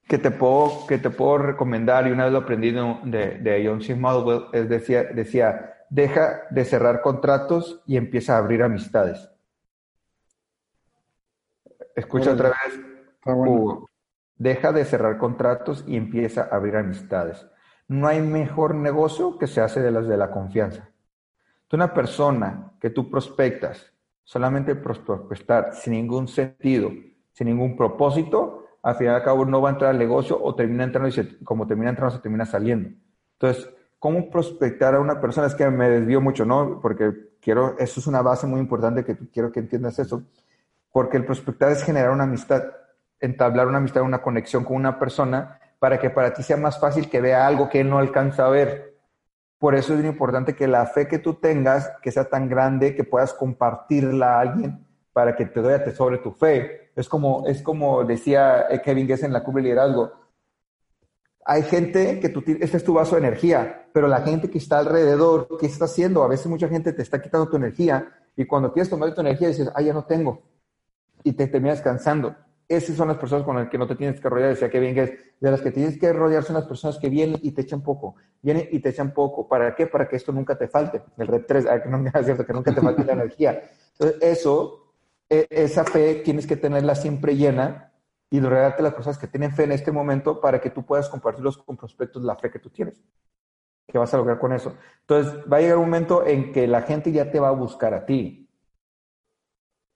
que 0.08 0.18
te 0.18 0.32
puedo, 0.32 0.88
que 0.88 0.98
te 0.98 1.08
puedo 1.08 1.38
recomendar, 1.38 2.08
y 2.08 2.10
una 2.10 2.24
vez 2.24 2.32
lo 2.32 2.40
aprendí 2.40 2.72
de, 2.72 3.38
de 3.38 3.64
John 3.64 3.80
C. 3.80 3.94
Modwell, 3.94 4.46
es 4.52 4.68
decía, 4.68 5.04
decía, 5.04 5.84
deja 5.88 6.42
de 6.50 6.64
cerrar 6.64 7.00
contratos 7.00 7.80
y 7.86 7.96
empieza 7.96 8.34
a 8.34 8.38
abrir 8.38 8.64
amistades. 8.64 9.30
Escucha 11.94 12.32
otra 12.32 12.48
vez. 12.48 12.80
Deja 14.36 14.72
de 14.72 14.84
cerrar 14.84 15.16
contratos 15.16 15.84
y 15.86 15.96
empieza 15.96 16.48
a 16.50 16.56
abrir 16.56 16.74
amistades. 16.74 17.46
No 17.90 18.06
hay 18.06 18.20
mejor 18.22 18.76
negocio 18.76 19.36
que 19.36 19.48
se 19.48 19.60
hace 19.60 19.80
de 19.80 19.90
las 19.90 20.06
de 20.06 20.16
la 20.16 20.30
confianza. 20.30 20.88
Tú 21.66 21.74
una 21.74 21.92
persona 21.92 22.70
que 22.80 22.90
tú 22.90 23.10
prospectas, 23.10 23.84
solamente 24.22 24.76
prospectar 24.76 25.74
sin 25.74 25.94
ningún 25.94 26.28
sentido, 26.28 26.92
sin 27.32 27.48
ningún 27.48 27.76
propósito, 27.76 28.64
al 28.80 28.94
final 28.94 29.14
y 29.14 29.16
al 29.16 29.24
cabo 29.24 29.44
no 29.44 29.60
va 29.60 29.70
a 29.70 29.72
entrar 29.72 29.90
al 29.90 29.98
negocio 29.98 30.40
o 30.40 30.54
termina 30.54 30.84
entrando 30.84 31.08
y 31.08 31.38
como 31.42 31.66
termina 31.66 31.90
entrando 31.90 32.14
se 32.14 32.22
termina 32.22 32.46
saliendo. 32.46 32.90
Entonces, 33.32 33.68
cómo 33.98 34.30
prospectar 34.30 34.94
a 34.94 35.00
una 35.00 35.20
persona, 35.20 35.48
es 35.48 35.56
que 35.56 35.68
me 35.68 35.90
desvío 35.90 36.20
mucho, 36.20 36.44
¿no? 36.44 36.78
Porque 36.80 37.12
quiero, 37.40 37.76
eso 37.76 37.98
es 37.98 38.06
una 38.06 38.22
base 38.22 38.46
muy 38.46 38.60
importante 38.60 39.04
que 39.04 39.16
quiero 39.32 39.50
que 39.50 39.58
entiendas 39.58 39.98
eso, 39.98 40.22
porque 40.92 41.16
el 41.16 41.24
prospectar 41.24 41.72
es 41.72 41.82
generar 41.82 42.10
una 42.12 42.22
amistad, 42.22 42.62
entablar 43.18 43.66
una 43.66 43.78
amistad, 43.78 44.04
una 44.04 44.22
conexión 44.22 44.62
con 44.62 44.76
una 44.76 44.96
persona 44.96 45.58
para 45.80 45.98
que 45.98 46.10
para 46.10 46.32
ti 46.32 46.44
sea 46.44 46.58
más 46.58 46.78
fácil 46.78 47.10
que 47.10 47.20
vea 47.20 47.46
algo 47.46 47.68
que 47.68 47.80
él 47.80 47.90
no 47.90 47.98
alcanza 47.98 48.46
a 48.46 48.50
ver. 48.50 48.98
Por 49.58 49.74
eso 49.74 49.94
es 49.94 50.00
muy 50.00 50.08
importante 50.08 50.54
que 50.54 50.68
la 50.68 50.86
fe 50.86 51.08
que 51.08 51.18
tú 51.18 51.34
tengas, 51.34 51.90
que 52.02 52.12
sea 52.12 52.26
tan 52.26 52.48
grande 52.48 52.94
que 52.94 53.02
puedas 53.02 53.32
compartirla 53.32 54.36
a 54.36 54.40
alguien 54.40 54.86
para 55.12 55.34
que 55.34 55.46
te 55.46 55.60
doy 55.60 55.80
sobre 55.94 56.18
tu 56.18 56.32
fe. 56.32 56.92
Es 56.94 57.08
como, 57.08 57.46
es 57.46 57.62
como 57.62 58.04
decía 58.04 58.66
Kevin 58.84 59.06
Guess 59.06 59.24
en 59.24 59.32
la 59.32 59.42
Cumbre 59.42 59.62
Liderazgo, 59.62 60.12
Hay 61.46 61.62
gente 61.62 62.20
que 62.20 62.28
tú, 62.28 62.44
este 62.60 62.76
es 62.76 62.84
tu 62.84 62.94
vaso 62.94 63.16
de 63.16 63.26
energía, 63.26 63.88
pero 63.94 64.06
la 64.06 64.20
gente 64.20 64.50
que 64.50 64.58
está 64.58 64.78
alrededor, 64.78 65.48
¿qué 65.58 65.66
está 65.66 65.86
haciendo? 65.86 66.22
A 66.22 66.28
veces 66.28 66.46
mucha 66.46 66.68
gente 66.68 66.92
te 66.92 67.02
está 67.02 67.20
quitando 67.20 67.48
tu 67.48 67.56
energía 67.56 68.06
y 68.36 68.44
cuando 68.44 68.72
quieres 68.72 68.90
tomar 68.90 69.14
tu 69.14 69.22
energía 69.22 69.48
dices, 69.48 69.70
ah, 69.74 69.80
ya 69.80 69.94
no 69.94 70.04
tengo. 70.04 70.42
Y 71.24 71.32
te 71.32 71.46
terminas 71.46 71.80
cansando. 71.80 72.36
Esas 72.70 72.96
son 72.96 73.08
las 73.08 73.16
personas 73.16 73.44
con 73.44 73.56
las 73.56 73.68
que 73.68 73.76
no 73.76 73.88
te 73.88 73.96
tienes 73.96 74.20
que 74.20 74.28
rodear. 74.28 74.50
Decía 74.50 74.70
que 74.70 74.78
bien 74.78 74.94
que 74.94 75.02
es, 75.02 75.10
de 75.40 75.50
las 75.50 75.60
que 75.60 75.72
tienes 75.72 75.98
que 75.98 76.12
rodear 76.12 76.44
son 76.44 76.54
las 76.54 76.66
personas 76.66 76.98
que 76.98 77.08
vienen 77.08 77.40
y 77.42 77.50
te 77.50 77.62
echan 77.62 77.82
poco. 77.82 78.14
Vienen 78.40 78.68
y 78.70 78.78
te 78.78 78.90
echan 78.90 79.12
poco. 79.12 79.48
¿Para 79.48 79.74
qué? 79.74 79.88
Para 79.88 80.08
que 80.08 80.14
esto 80.14 80.30
nunca 80.30 80.56
te 80.56 80.68
falte. 80.68 81.02
El 81.18 81.26
red 81.26 81.46
3, 81.48 81.66
ah, 81.66 81.82
que 81.82 81.88
es 82.20 82.24
cierto, 82.24 82.46
que 82.46 82.52
nunca 82.52 82.72
te 82.72 82.80
falte 82.80 83.04
la 83.04 83.14
energía. 83.14 83.60
Entonces, 83.98 84.18
eso, 84.22 84.92
e, 85.28 85.48
esa 85.50 85.82
fe 85.82 86.22
tienes 86.24 86.46
que 86.46 86.56
tenerla 86.56 86.94
siempre 86.94 87.34
llena 87.34 87.92
y 88.30 88.38
rodearte 88.38 88.84
las 88.84 88.94
personas 88.94 89.18
que 89.18 89.26
tienen 89.26 89.50
fe 89.50 89.64
en 89.64 89.72
este 89.72 89.90
momento 89.90 90.40
para 90.40 90.60
que 90.60 90.70
tú 90.70 90.86
puedas 90.86 91.08
compartirlos 91.08 91.58
con 91.58 91.76
prospectos 91.76 92.22
la 92.22 92.36
fe 92.36 92.52
que 92.52 92.60
tú 92.60 92.70
tienes. 92.70 93.02
¿Qué 93.88 93.98
vas 93.98 94.14
a 94.14 94.16
lograr 94.16 94.38
con 94.38 94.52
eso? 94.52 94.76
Entonces, 95.00 95.34
va 95.52 95.56
a 95.56 95.60
llegar 95.60 95.78
un 95.78 95.86
momento 95.86 96.24
en 96.24 96.52
que 96.52 96.68
la 96.68 96.82
gente 96.82 97.10
ya 97.10 97.32
te 97.32 97.40
va 97.40 97.48
a 97.48 97.50
buscar 97.50 97.94
a 97.94 98.06
ti. 98.06 98.48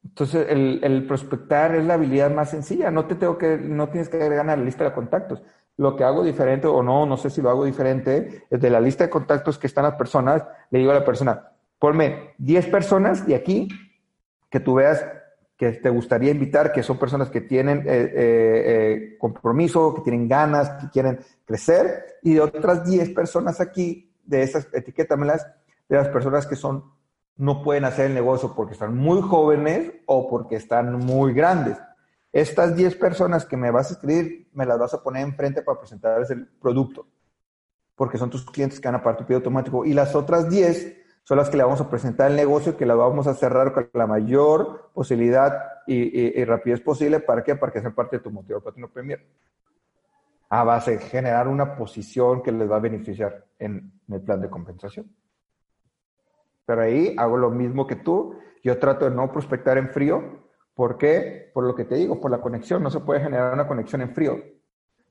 Entonces, 0.04 0.46
el, 0.48 1.06
prospectar 1.06 1.74
es 1.74 1.84
la 1.84 1.94
habilidad 1.94 2.30
más 2.30 2.50
sencilla. 2.50 2.90
No 2.90 3.06
te 3.06 3.14
tengo 3.14 3.38
que, 3.38 3.56
no 3.56 3.88
tienes 3.88 4.08
que 4.08 4.22
agregar 4.22 4.46
la 4.46 4.56
lista 4.56 4.84
de 4.84 4.92
contactos. 4.92 5.42
Lo 5.76 5.96
que 5.96 6.04
hago 6.04 6.22
diferente 6.22 6.66
o 6.66 6.82
no, 6.82 7.04
no 7.06 7.16
sé 7.16 7.30
si 7.30 7.42
lo 7.42 7.50
hago 7.50 7.64
diferente, 7.64 8.44
es 8.48 8.60
de 8.60 8.70
la 8.70 8.80
lista 8.80 9.04
de 9.04 9.10
contactos 9.10 9.58
que 9.58 9.66
están 9.66 9.84
las 9.84 9.94
personas, 9.94 10.44
le 10.70 10.78
digo 10.78 10.92
a 10.92 10.94
la 10.94 11.04
persona, 11.04 11.50
ponme 11.78 12.34
10 12.38 12.66
personas 12.68 13.26
de 13.26 13.34
aquí 13.34 13.68
que 14.48 14.60
tú 14.60 14.74
veas 14.74 15.04
que 15.56 15.72
te 15.72 15.90
gustaría 15.90 16.30
invitar, 16.30 16.72
que 16.72 16.82
son 16.82 16.98
personas 16.98 17.30
que 17.30 17.40
tienen 17.40 17.78
eh, 17.80 17.84
eh, 17.86 18.12
eh, 18.16 19.18
compromiso, 19.18 19.94
que 19.94 20.02
tienen 20.02 20.28
ganas, 20.28 20.70
que 20.80 20.90
quieren 20.90 21.18
crecer, 21.44 22.18
y 22.22 22.34
de 22.34 22.40
otras 22.40 22.84
10 22.84 23.10
personas 23.10 23.60
aquí, 23.60 24.12
de 24.24 24.42
esas, 24.42 24.68
etiquétamelas, 24.72 25.46
de 25.88 25.96
las 25.96 26.08
personas 26.08 26.46
que 26.46 26.56
son 26.56 26.84
no 27.36 27.62
pueden 27.62 27.84
hacer 27.84 28.06
el 28.06 28.14
negocio 28.14 28.54
porque 28.54 28.74
están 28.74 28.96
muy 28.96 29.20
jóvenes 29.20 29.92
o 30.06 30.28
porque 30.28 30.56
están 30.56 30.98
muy 30.98 31.32
grandes. 31.32 31.78
Estas 32.32 32.74
10 32.74 32.96
personas 32.96 33.44
que 33.44 33.56
me 33.56 33.70
vas 33.70 33.90
a 33.90 33.94
escribir, 33.94 34.48
me 34.52 34.66
las 34.66 34.78
vas 34.78 34.94
a 34.94 35.02
poner 35.02 35.22
enfrente 35.22 35.62
para 35.62 35.78
presentarles 35.78 36.30
el 36.30 36.46
producto, 36.46 37.06
porque 37.94 38.18
son 38.18 38.30
tus 38.30 38.44
clientes 38.44 38.80
que 38.80 38.88
van 38.88 38.96
a 38.96 39.02
pagar 39.02 39.18
tu 39.18 39.24
pedido 39.24 39.38
automático. 39.38 39.84
Y 39.84 39.94
las 39.94 40.14
otras 40.14 40.50
10 40.50 40.96
son 41.22 41.38
las 41.38 41.48
que 41.48 41.56
le 41.56 41.62
vamos 41.62 41.80
a 41.80 41.88
presentar 41.88 42.30
el 42.30 42.36
negocio, 42.36 42.76
que 42.76 42.86
la 42.86 42.94
vamos 42.94 43.26
a 43.26 43.34
cerrar 43.34 43.72
con 43.72 43.88
la 43.94 44.06
mayor 44.06 44.90
posibilidad 44.92 45.74
y, 45.86 46.44
rapidez 46.44 46.80
posible. 46.80 47.20
¿Para 47.20 47.42
qué? 47.42 47.56
Para 47.56 47.72
que 47.72 47.80
sea 47.80 47.94
parte 47.94 48.16
de 48.16 48.22
tu 48.22 48.30
motivo 48.30 48.60
Platino 48.60 48.90
Premier. 48.90 49.24
A 50.48 50.64
base 50.64 50.92
de 50.92 50.98
generar 50.98 51.48
una 51.48 51.76
posición 51.76 52.42
que 52.42 52.52
les 52.52 52.70
va 52.70 52.76
a 52.76 52.80
beneficiar 52.80 53.44
en 53.58 53.92
el 54.08 54.20
plan 54.20 54.40
de 54.40 54.50
compensación. 54.50 55.10
Pero 56.66 56.82
ahí 56.82 57.14
hago 57.18 57.36
lo 57.36 57.50
mismo 57.50 57.86
que 57.86 57.96
tú. 57.96 58.38
Yo 58.62 58.78
trato 58.78 59.08
de 59.08 59.14
no 59.14 59.30
prospectar 59.30 59.78
en 59.78 59.90
frío. 59.90 60.44
¿Por 60.74 60.98
qué? 60.98 61.50
Por 61.52 61.64
lo 61.64 61.74
que 61.74 61.84
te 61.84 61.94
digo, 61.96 62.20
por 62.20 62.30
la 62.30 62.40
conexión. 62.40 62.82
No 62.82 62.90
se 62.90 63.00
puede 63.00 63.20
generar 63.20 63.52
una 63.52 63.68
conexión 63.68 64.00
en 64.00 64.14
frío. 64.14 64.38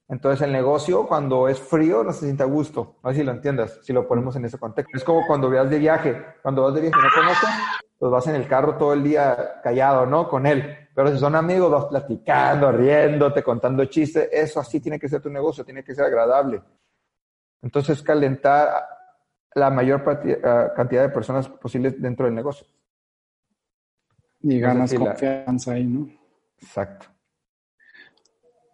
Entonces 0.10 0.42
el 0.42 0.52
negocio 0.52 1.08
cuando 1.08 1.48
es 1.48 1.60
frío 1.60 2.04
no 2.04 2.12
se 2.12 2.26
siente 2.26 2.44
a 2.44 2.48
gusto. 2.48 2.98
No 3.04 3.12
sé 3.12 3.18
si 3.18 3.24
lo 3.24 3.32
entiendas, 3.32 3.80
si 3.84 3.94
lo 3.94 4.08
ponemos 4.08 4.36
en 4.36 4.46
ese 4.46 4.58
contexto. 4.58 4.98
Es 4.98 5.04
como 5.04 5.26
cuando 5.26 5.50
vas 5.50 5.70
de 5.70 5.80
viaje. 5.80 6.26
Cuando 6.42 6.64
vas 6.64 6.74
de 6.74 6.82
viaje 6.82 6.98
no 7.02 7.22
conoces, 7.22 7.50
pues 7.98 8.12
vas 8.12 8.28
en 8.28 8.36
el 8.36 8.48
carro 8.48 8.76
todo 8.76 8.94
el 8.94 9.04
día 9.04 9.62
callado, 9.64 10.06
¿no? 10.06 10.28
Con 10.28 10.46
él. 10.46 10.78
Pero 10.94 11.12
si 11.12 11.18
son 11.18 11.36
amigos, 11.36 11.72
vas 11.72 11.86
platicando, 11.86 12.72
riéndote, 12.72 13.42
contando 13.42 13.86
chistes. 13.86 14.30
Eso 14.32 14.60
así 14.60 14.80
tiene 14.80 15.00
que 15.00 15.08
ser 15.08 15.22
tu 15.22 15.30
negocio, 15.30 15.64
tiene 15.64 15.84
que 15.84 15.96
ser 15.96 16.06
agradable. 16.06 16.62
Entonces 17.62 18.02
calentar 18.04 18.86
la 19.56 19.70
mayor 19.70 20.04
eh, 20.26 20.42
cantidad 20.76 21.02
de 21.04 21.10
personas 21.10 21.48
posibles 21.48 22.02
dentro 22.02 22.26
del 22.26 22.36
negocio. 22.36 22.66
Y 24.42 24.60
ganas 24.60 24.94
confianza 24.94 25.74
ahí, 25.74 25.86
¿no? 25.86 26.10
Exacto. 26.62 27.08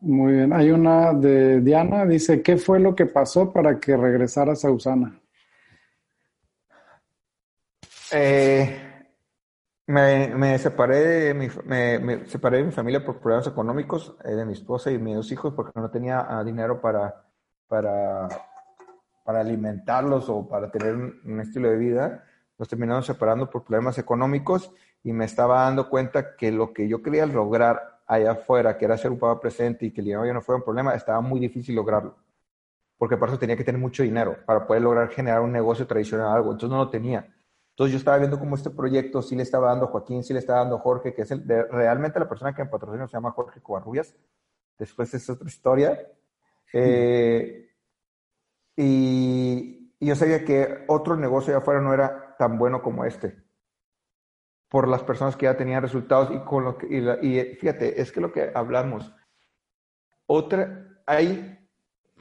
Muy 0.01 0.33
bien. 0.33 0.53
Hay 0.53 0.71
una 0.71 1.13
de 1.13 1.61
Diana, 1.61 2.05
dice, 2.05 2.41
¿qué 2.41 2.57
fue 2.57 2.79
lo 2.79 2.95
que 2.95 3.05
pasó 3.05 3.51
para 3.51 3.79
que 3.79 3.95
regresaras 3.97 4.63
a 4.63 4.71
Usana? 4.71 5.19
Eh, 8.11 8.89
me, 9.87 10.57
separé 10.57 10.97
de 10.97 11.33
mi, 11.33 11.47
me, 11.65 12.25
separé 12.27 12.57
de 12.57 12.63
mi 12.63 12.71
familia 12.71 13.03
por 13.03 13.19
problemas 13.19 13.47
económicos, 13.47 14.15
eh, 14.23 14.31
de 14.31 14.45
mi 14.45 14.53
esposa 14.53 14.91
y 14.91 14.97
mis 14.97 15.15
dos 15.15 15.31
hijos, 15.31 15.53
porque 15.53 15.79
no 15.79 15.91
tenía 15.91 16.25
ah, 16.27 16.43
dinero 16.43 16.79
para, 16.79 17.25
para 17.67 18.27
para 19.23 19.41
alimentarlos 19.41 20.29
o 20.29 20.47
para 20.47 20.71
tener 20.71 20.95
un, 20.95 21.39
estilo 21.39 21.69
de 21.69 21.77
vida, 21.77 22.23
nos 22.57 22.67
terminaron 22.67 23.03
separando 23.03 23.49
por 23.49 23.63
problemas 23.63 23.97
económicos 23.97 24.71
y 25.03 25.13
me 25.13 25.25
estaba 25.25 25.63
dando 25.63 25.89
cuenta 25.89 26.35
que 26.35 26.51
lo 26.51 26.73
que 26.73 26.87
yo 26.87 27.01
quería 27.01 27.25
lograr 27.25 28.01
allá 28.05 28.31
afuera, 28.31 28.77
que 28.77 28.85
era 28.85 28.97
ser 28.97 29.11
un 29.11 29.19
papá 29.19 29.39
presente 29.39 29.85
y 29.85 29.91
que 29.91 30.01
el 30.01 30.05
dinero 30.05 30.25
ya 30.25 30.33
no 30.33 30.41
fuera 30.41 30.57
un 30.57 30.63
problema, 30.63 30.93
estaba 30.95 31.21
muy 31.21 31.39
difícil 31.39 31.75
lograrlo. 31.75 32.17
Porque 32.97 33.15
para 33.15 33.31
eso 33.31 33.39
tenía 33.39 33.55
que 33.55 33.63
tener 33.63 33.79
mucho 33.79 34.03
dinero, 34.03 34.37
para 34.45 34.65
poder 34.67 34.81
lograr 34.81 35.09
generar 35.09 35.41
un 35.41 35.51
negocio 35.51 35.87
tradicional, 35.87 36.35
algo. 36.35 36.51
Entonces 36.51 36.69
no 36.71 36.83
lo 36.83 36.89
tenía. 36.89 37.27
Entonces 37.79 37.93
yo 37.93 37.97
estaba 37.97 38.17
viendo 38.17 38.37
cómo 38.37 38.55
este 38.55 38.71
proyecto 38.71 39.21
sí 39.21 39.37
le 39.37 39.43
estaba 39.43 39.69
dando 39.69 39.85
a 39.85 39.87
Joaquín, 39.87 40.21
sí 40.21 40.33
le 40.33 40.39
estaba 40.39 40.59
dando 40.59 40.75
a 40.75 40.79
Jorge, 40.79 41.13
que 41.13 41.21
es 41.21 41.31
el 41.31 41.47
de, 41.47 41.63
realmente 41.63 42.19
la 42.19 42.27
persona 42.27 42.53
que 42.53 42.61
me 42.61 42.69
patrocina 42.69 43.07
se 43.07 43.13
llama 43.13 43.31
Jorge 43.31 43.61
Covarrubias. 43.61 44.13
Después 44.77 45.13
es 45.13 45.29
otra 45.29 45.47
historia. 45.47 45.97
Eh, 46.73 47.68
y, 48.81 49.93
yo 49.99 50.15
sabía 50.15 50.45
que 50.45 50.85
otro 50.87 51.17
negocio 51.17 51.51
de 51.51 51.57
afuera 51.57 51.81
no 51.81 51.93
era 51.93 52.37
tan 52.37 52.57
bueno 52.57 52.81
como 52.81 53.03
este, 53.03 53.43
por 54.69 54.87
las 54.87 55.03
personas 55.03 55.35
que 55.35 55.47
ya 55.47 55.57
tenían 55.57 55.81
resultados 55.81 56.31
y 56.31 56.39
con 56.45 56.63
lo 56.63 56.77
que, 56.77 56.87
y, 56.87 57.55
fíjate, 57.55 58.01
es 58.01 58.13
que 58.13 58.21
lo 58.21 58.31
que 58.31 58.51
hablamos, 58.55 59.13
otra, 60.27 61.01
hay, 61.05 61.59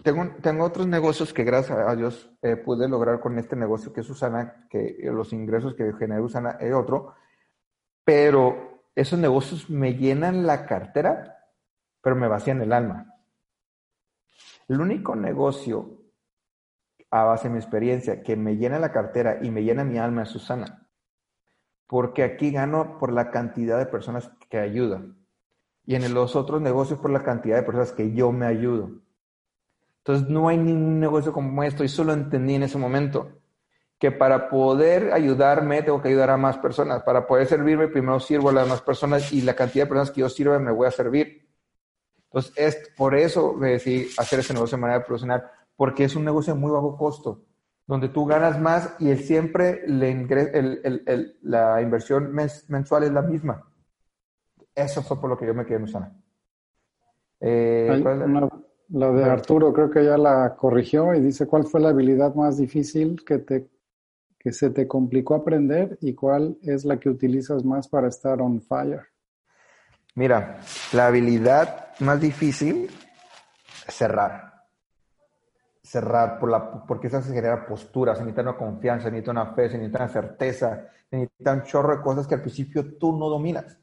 tengo, 0.03 0.35
tengo 0.43 0.65
otros 0.65 0.89
negocios 0.89 1.33
que 1.33 1.45
gracias 1.45 1.79
a 1.79 1.95
Dios 1.95 2.29
eh, 2.43 2.57
pude 2.57 2.89
lograr 2.89 3.21
con 3.21 3.39
este 3.39 3.55
negocio 3.55 3.93
que 3.93 4.01
es 4.01 4.11
Usana, 4.11 4.67
que 4.69 4.99
los 5.05 5.33
ingresos 5.33 5.77
que 5.77 5.93
genera 5.93 6.21
Usana 6.21 6.57
es 6.59 6.75
otro, 6.75 7.15
pero 8.03 8.83
esos 8.97 9.21
negocios 9.21 9.71
me 9.71 9.95
llenan 9.95 10.45
la 10.45 10.67
cartera, 10.67 11.53
pero 12.01 12.17
me 12.17 12.27
vacían 12.27 12.61
el 12.63 12.73
alma. 12.73 13.15
El 14.67 14.81
único 14.81 15.15
negocio 15.15 15.98
a 17.11 17.25
base 17.25 17.49
de 17.49 17.55
mi 17.55 17.61
experiencia, 17.61 18.23
que 18.23 18.37
me 18.37 18.57
llena 18.57 18.79
la 18.79 18.93
cartera 18.93 19.39
y 19.43 19.51
me 19.51 19.63
llena 19.63 19.85
mi 19.85 19.99
alma, 19.99 20.27
Susana. 20.27 20.87
Porque 21.87 22.23
aquí 22.23 22.51
gano 22.51 22.99
por 22.99 23.13
la 23.13 23.31
cantidad 23.31 23.79
de 23.79 23.87
personas 23.87 24.31
que 24.51 24.59
ayudan. 24.59 25.17
Y 25.87 25.95
en 25.95 26.13
los 26.13 26.37
otros 26.37 26.61
negocios 26.61 27.01
por 27.01 27.11
la 27.11 27.23
cantidad 27.23 27.57
de 27.57 27.63
personas 27.63 27.93
que 27.93 28.13
yo 28.13 28.31
me 28.31 28.45
ayudo. 28.45 28.91
Entonces 29.99 30.29
no 30.29 30.49
hay 30.49 30.59
ningún 30.59 31.01
negocio 31.01 31.33
como 31.33 31.63
esto. 31.63 31.83
Y 31.83 31.89
solo 31.89 32.13
entendí 32.13 32.55
en 32.57 32.65
ese 32.65 32.77
momento 32.77 33.33
que 33.99 34.13
para 34.13 34.51
poder 34.51 35.13
ayudarme 35.13 35.83
tengo 35.83 36.03
que 36.03 36.09
ayudar 36.09 36.29
a 36.29 36.37
más 36.37 36.59
personas. 36.59 37.03
Para 37.05 37.27
poder 37.27 37.47
servirme 37.47 37.89
primero 37.89 38.21
sirvo 38.21 38.51
a 38.51 38.53
las 38.53 38.65
demás 38.65 38.83
personas 38.83 39.33
y 39.33 39.41
la 39.41 39.57
cantidad 39.57 39.85
de 39.85 39.89
personas 39.89 40.11
que 40.11 40.21
yo 40.21 40.29
sirva 40.29 40.59
me 40.59 40.73
voy 40.73 40.87
a 40.87 40.91
servir. 40.91 41.49
Entonces 42.25 42.53
es 42.57 42.91
por 42.95 43.15
eso 43.15 43.55
me 43.55 43.71
decidí 43.71 44.09
hacer 44.19 44.41
ese 44.41 44.53
negocio 44.53 44.77
de 44.77 44.83
manera 44.83 45.05
profesional 45.05 45.51
porque 45.79 46.03
es 46.03 46.17
un 46.17 46.25
negocio 46.25 46.55
de 46.55 46.59
muy 46.59 46.73
bajo 46.73 46.97
costo, 46.97 47.45
donde 47.87 48.09
tú 48.09 48.27
ganas 48.27 48.61
más 48.61 48.97
y 48.99 49.11
el, 49.11 49.21
siempre 49.21 49.85
la 49.87 51.81
inversión 51.81 52.33
mensual 52.33 53.05
es 53.05 53.13
la 53.13 53.23
misma. 53.23 53.65
Eso 54.75 55.03
fue 55.05 55.21
por 55.21 55.31
lo 55.31 55.39
que 55.39 55.47
yo 55.47 55.55
me 55.55 55.65
quedé 55.65 55.77
en 55.77 55.85
Usana. 55.85 56.21
Eh, 57.41 58.03
la 58.89 59.13
de 59.13 59.25
Arturo 59.25 59.73
creo 59.73 59.89
que 59.89 60.05
ya 60.05 60.19
la 60.19 60.57
corrigió 60.57 61.15
y 61.15 61.21
dice 61.21 61.47
cuál 61.47 61.65
fue 61.65 61.81
la 61.81 61.91
habilidad 61.91 62.35
más 62.35 62.59
difícil 62.59 63.25
que, 63.25 63.39
te, 63.39 63.71
que 64.37 64.51
se 64.51 64.71
te 64.71 64.89
complicó 64.89 65.37
aprender 65.37 65.97
y 66.01 66.13
cuál 66.13 66.59
es 66.63 66.85
la 66.85 66.99
que 66.99 67.09
utilizas 67.09 67.65
más 67.65 67.87
para 67.87 68.09
estar 68.09 68.43
on 68.43 68.61
fire. 68.61 69.03
Mira, 70.17 70.59
la 70.93 71.07
habilidad 71.07 71.91
más 72.01 72.21
difícil 72.21 72.91
es 73.87 73.95
cerrar 73.95 74.58
cerrar, 75.89 76.39
por 76.39 76.51
la, 76.51 76.87
porque 76.87 77.07
eso 77.07 77.23
se 77.23 77.33
genera 77.33 77.67
postura, 77.67 78.15
se 78.15 78.21
necesita 78.21 78.43
una 78.43 78.59
confianza, 78.59 79.05
se 79.05 79.11
necesita 79.11 79.31
una 79.31 79.55
fe, 79.55 79.71
se 79.71 79.79
necesita 79.79 80.05
una 80.05 80.13
certeza, 80.13 80.89
se 81.09 81.17
necesita 81.17 81.53
un 81.55 81.63
chorro 81.63 81.97
de 81.97 82.03
cosas 82.03 82.27
que 82.27 82.35
al 82.35 82.43
principio 82.43 82.99
tú 82.99 83.17
no 83.17 83.29
dominas. 83.31 83.79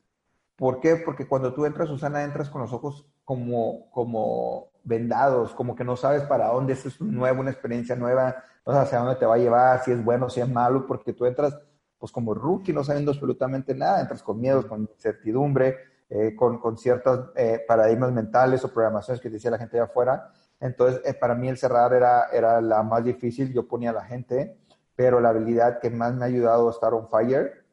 ¿Por 0.56 0.80
qué? 0.80 0.98
Porque 0.98 1.27
cuando 1.27 1.53
tú 1.53 1.65
entras, 1.65 1.90
Susana, 1.90 2.23
entras 2.23 2.49
con 2.49 2.61
los 2.61 2.72
ojos 2.72 3.07
como, 3.23 3.90
como 3.90 4.68
vendados, 4.84 5.56
como 5.56 5.76
que 5.76 5.84
no 5.84 5.95
sabes 5.95 6.22
para 6.23 6.48
dónde, 6.49 6.73
es 6.73 7.02
nuevo, 7.02 7.41
una 7.41 7.49
experiencia 7.49 7.95
nueva, 7.95 8.36
no 8.65 8.73
sabes 8.73 8.88
hacia 8.88 8.99
dónde 8.99 9.15
te 9.15 9.26
va 9.26 9.36
a 9.36 9.40
llevar, 9.40 9.84
si 9.84 9.91
es 9.91 10.03
bueno, 10.06 10.30
si 10.30 10.41
es 10.41 10.48
malo, 10.48 10.86
porque 10.86 11.11
tú 11.11 11.26
entras 11.26 11.57
pues 11.98 12.11
como 12.11 12.36
rookie, 12.36 12.72
no 12.72 12.84
sabiendo 12.84 13.11
absolutamente 13.11 13.73
nada, 13.73 13.99
entras 13.99 14.22
con 14.22 14.40
miedos, 14.40 14.65
con 14.65 14.82
incertidumbre, 14.82 15.76
eh, 16.07 16.36
con, 16.36 16.60
con, 16.60 16.77
ciertos 16.77 17.32
eh, 17.36 17.64
paradigmas 17.68 18.11
mentales 18.11 18.64
o 18.64 18.72
programaciones 18.72 19.19
que 19.19 19.30
te 19.30 19.36
decía 19.36 19.49
la 19.49 19.57
gente 19.57 19.77
de 19.77 19.84
afuera, 19.84 20.32
Entonces, 20.60 21.02
eh, 21.06 21.14
para 21.14 21.36
mí 21.36 21.48
el 21.49 21.57
cerrar 21.57 21.94
era, 21.94 22.27
era 22.32 22.61
la 22.61 22.82
más 22.84 23.03
difícil, 23.03 23.53
yo 23.53 23.68
ponía 23.68 23.91
a 23.91 23.94
la 23.94 24.06
gente, 24.06 24.57
pero 24.95 25.19
la 25.19 25.30
habilidad 25.30 25.80
que 25.80 25.90
más 25.90 26.14
me 26.14 26.23
ha 26.23 26.27
ayudado 26.27 26.68
a 26.68 26.72
estar 26.72 26.94
on 26.94 27.10
fire 27.10 27.65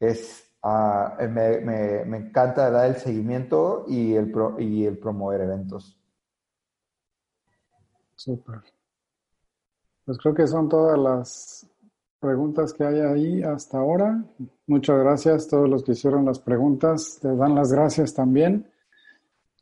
es, 0.00 0.50
me, 0.62 1.60
me, 1.60 2.04
me, 2.04 2.16
encanta 2.18 2.70
dar 2.70 2.88
el 2.88 2.96
seguimiento 2.96 3.84
y 3.88 4.14
el, 4.14 4.30
pro, 4.30 4.58
y 4.58 4.86
el 4.86 4.98
promover 4.98 5.42
eventos. 5.42 5.98
Súper. 8.14 8.62
Pues 10.04 10.18
creo 10.18 10.34
que 10.34 10.46
son 10.46 10.68
todas 10.68 10.98
las 10.98 11.66
preguntas 12.18 12.72
que 12.72 12.84
hay 12.84 13.00
ahí 13.00 13.42
hasta 13.42 13.78
ahora. 13.78 14.24
Muchas 14.66 14.98
gracias 14.98 15.46
a 15.46 15.50
todos 15.50 15.68
los 15.68 15.84
que 15.84 15.92
hicieron 15.92 16.24
las 16.24 16.38
preguntas. 16.38 17.18
Te 17.20 17.34
dan 17.36 17.54
las 17.54 17.72
gracias 17.72 18.14
también. 18.14 18.66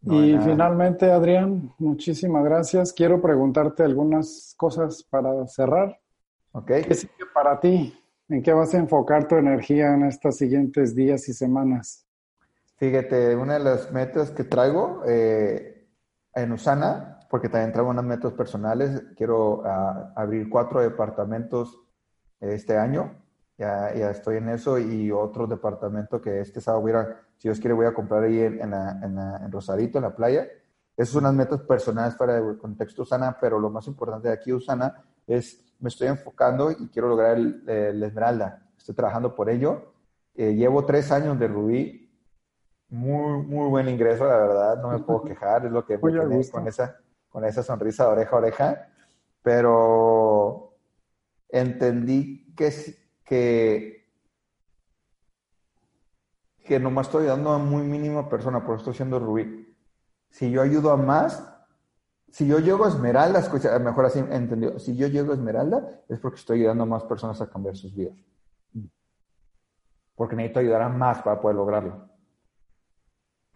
Y 0.03 0.39
finalmente, 0.39 1.11
Adrián, 1.11 1.73
muchísimas 1.79 2.45
gracias. 2.45 2.93
Quiero 2.93 3.21
preguntarte 3.21 3.83
algunas 3.83 4.55
cosas 4.57 5.03
para 5.03 5.47
cerrar. 5.47 5.99
Okay. 6.53 6.85
¿Qué 6.85 6.95
sigue 6.95 7.13
para 7.35 7.59
ti? 7.59 7.99
¿En 8.29 8.43
qué 8.43 8.53
vas 8.53 8.75
a 8.75 8.79
enfocar 8.79 9.29
tu 9.29 9.37
energía 9.37 9.95
en 9.95 10.05
estos 10.05 10.37
siguientes 10.37 10.95
días 10.95 11.29
y 11.29 11.33
semanas? 11.33 12.07
Fíjate, 12.77 13.35
una 13.37 13.55
de 13.55 13.61
las 13.61 13.93
metas 13.93 14.31
que 14.31 14.45
traigo 14.45 15.03
eh, 15.07 15.89
en 16.35 16.53
Usana, 16.53 17.21
porque 17.31 17.49
también 17.49 17.73
traigo 17.73 17.91
unas 17.91 18.05
metas 18.05 18.33
personales, 18.33 19.03
quiero 19.17 19.61
uh, 19.61 20.13
abrir 20.15 20.49
cuatro 20.49 20.81
departamentos 20.81 21.81
este 22.41 22.77
año. 22.77 23.23
Ya, 23.59 23.95
ya 23.95 24.11
estoy 24.11 24.37
en 24.37 24.51
eso 24.51 24.79
y 24.79 25.11
otro 25.11 25.47
departamento 25.47 26.21
que 26.21 26.41
este 26.41 26.61
sábado 26.61 26.83
voy 26.83 26.93
a, 26.93 27.26
si 27.37 27.49
Dios 27.49 27.61
quiere, 27.61 27.75
voy 27.75 27.87
a 27.87 27.95
comprar 27.95 28.25
ahí 28.25 28.41
en, 28.41 28.61
en, 28.61 28.71
la, 28.71 29.01
en, 29.03 29.15
la, 29.15 29.41
en 29.45 29.53
Rosarito, 29.53 29.99
en 29.99 30.05
la 30.05 30.15
playa. 30.15 30.47
Esas 30.97 31.13
son 31.13 31.25
unas 31.25 31.35
metas 31.35 31.61
personales 31.63 32.15
para 32.15 32.39
el 32.39 32.57
contexto 32.59 33.03
Usana, 33.03 33.37
pero 33.41 33.59
lo 33.59 33.71
más 33.71 33.87
importante 33.87 34.29
de 34.29 34.35
aquí, 34.35 34.53
Usana, 34.53 35.05
es 35.27 35.67
me 35.79 35.89
estoy 35.89 36.09
enfocando 36.09 36.71
y 36.71 36.89
quiero 36.89 37.09
lograr 37.09 37.37
el, 37.37 37.69
el 37.69 38.03
Esmeralda. 38.03 38.67
Estoy 38.77 38.95
trabajando 38.95 39.35
por 39.35 39.51
ello. 39.51 39.93
Eh, 40.35 40.55
llevo 40.55 40.85
tres 40.85 41.11
años 41.13 41.39
de 41.39 41.49
Rubí. 41.49 42.03
Muy, 42.89 43.43
muy 43.43 43.69
buen 43.69 43.89
ingreso, 43.89 44.27
la 44.27 44.39
verdad. 44.39 44.83
No 44.83 44.91
me 44.91 45.01
puedo 45.01 45.23
quejar. 45.25 45.67
Es 45.67 45.73
lo 45.73 45.85
que 45.85 45.99
me 45.99 46.13
tiene 46.13 46.51
con 46.51 46.67
esa, 46.67 46.97
con 47.29 47.45
esa 47.45 47.63
sonrisa 47.63 48.05
de 48.05 48.11
oreja 48.11 48.37
a 48.37 48.39
oreja. 48.39 48.89
Pero 49.43 50.79
entendí 51.49 52.55
que, 52.55 52.73
que, 53.25 54.06
que 56.67 56.79
nomás 56.81 57.07
estoy 57.07 57.25
ayudando 57.25 57.51
a 57.53 57.59
muy 57.59 57.83
mínima 57.83 58.29
persona, 58.29 58.65
por 58.65 58.77
estoy 58.77 58.95
siendo 58.95 59.19
Rubí. 59.19 59.75
Si 60.31 60.51
yo 60.51 60.63
ayudo 60.63 60.91
a 60.91 60.97
más, 60.97 61.43
si 62.31 62.47
yo 62.47 62.59
llego 62.59 62.85
a 62.85 62.89
Esmeralda, 62.89 63.41
mejor 63.79 64.07
así 64.07 64.19
entendido, 64.19 64.79
si 64.79 64.97
yo 64.97 65.07
llego 65.07 65.33
a 65.33 65.35
Esmeralda 65.35 66.03
es 66.09 66.19
porque 66.19 66.39
estoy 66.39 66.61
ayudando 66.61 66.83
a 66.83 66.87
más 66.87 67.05
personas 67.05 67.41
a 67.41 67.49
cambiar 67.49 67.77
sus 67.77 67.95
vidas. 67.95 68.19
Porque 70.15 70.35
necesito 70.35 70.61
ayudar 70.61 70.83
a 70.83 70.89
más 70.89 71.23
para 71.23 71.41
poder 71.41 71.57
lograrlo. 71.57 72.09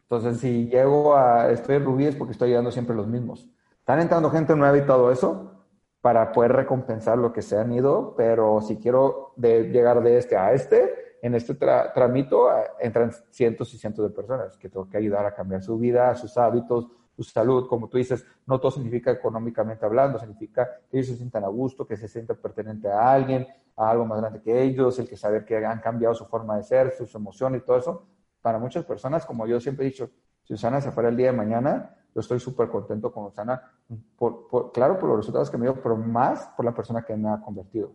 Entonces, 0.03 0.41
si 0.41 0.69
llego 0.69 1.17
a, 1.17 1.51
estoy 1.51 1.79
Rubí 1.79 2.07
es 2.07 2.17
porque 2.17 2.33
estoy 2.33 2.49
ayudando 2.49 2.71
siempre 2.71 2.95
a 2.95 2.97
los 2.97 3.07
mismos. 3.07 3.49
Están 3.79 4.01
entrando 4.01 4.31
gente 4.31 4.55
nueva 4.57 4.77
y 4.79 4.87
todo 4.87 5.11
eso 5.11 5.65
para 6.01 6.33
poder 6.33 6.53
recompensar 6.53 7.19
lo 7.19 7.33
que 7.33 7.43
se 7.43 7.59
han 7.59 7.73
ido, 7.73 8.15
pero 8.17 8.61
si 8.63 8.77
quiero 8.77 9.33
de, 9.37 9.65
llegar 9.65 10.03
de 10.03 10.19
este 10.19 10.37
a 10.37 10.53
este, 10.53 11.00
en 11.23 11.35
este 11.35 11.55
tra 11.55 11.93
tramito 11.93 12.49
entran 12.79 13.13
cientos 13.31 13.73
y 13.75 13.79
cientos 13.79 14.09
de 14.09 14.15
personas 14.15 14.57
que 14.57 14.69
tengo 14.69 14.89
que 14.89 14.97
ayudar 14.97 15.27
a 15.27 15.35
cambiar 15.35 15.63
su 15.63 15.79
vida, 15.79 16.15
sus 16.15 16.37
hábitos, 16.39 16.89
su 17.17 17.23
salud, 17.23 17.69
como 17.69 17.89
tú 17.89 17.99
dices, 17.99 18.25
no 18.47 18.59
todo 18.59 18.71
significa 18.71 19.11
económicamente 19.11 19.85
hablando, 19.85 20.19
significa 20.19 20.69
que 20.91 20.99
ellos 20.99 21.09
se 21.09 21.17
sientan 21.17 21.45
a 21.45 21.49
gusto, 21.49 21.87
que 21.87 21.97
se 21.97 22.09
sientan 22.09 22.39
pertenente 22.39 22.89
a 22.89 23.13
alguien, 23.13 23.47
a 23.77 23.91
algo 23.91 24.07
más 24.07 24.21
grande 24.21 24.41
que 24.41 24.63
ellos, 24.63 24.99
el 24.99 25.09
que 25.09 25.17
saber 25.17 25.45
que 25.45 25.65
han 25.65 25.81
cambiado 25.81 26.15
su 26.15 26.25
forma 26.27 26.57
de 26.57 26.63
ser, 26.63 26.93
sus 26.93 27.15
emociones 27.15 27.63
y 27.63 27.65
todo 27.65 27.77
eso. 27.77 28.07
Para 28.41 28.59
muchas 28.59 28.85
personas, 28.85 29.27
como 29.27 29.47
yo 29.47 29.61
siempre 29.61 29.85
he 29.85 29.91
dicho, 29.91 30.11
si 30.43 30.55
Susana 30.55 30.81
se 30.81 30.91
fuera 30.93 31.11
el 31.11 31.17
día 31.17 31.27
de 31.27 31.37
mañana, 31.37 31.97
yo 32.15 32.21
estoy 32.21 32.41
súper 32.41 32.69
contento 32.69 33.13
con 33.13 33.29
Susana, 33.29 33.71
por, 34.17 34.49
por, 34.49 34.73
claro, 34.73 34.99
por 34.99 35.11
los 35.11 35.19
resultados 35.19 35.51
que 35.51 35.59
me 35.59 35.67
dio, 35.67 35.81
pero 35.81 35.97
más 35.97 36.49
por 36.57 36.65
la 36.65 36.75
persona 36.75 37.03
que 37.03 37.15
me 37.17 37.29
ha 37.29 37.41
convertido. 37.41 37.93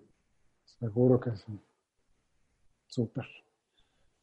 Seguro 0.63 1.19
que 1.19 1.35
sí. 1.35 1.59
Súper. 2.87 3.25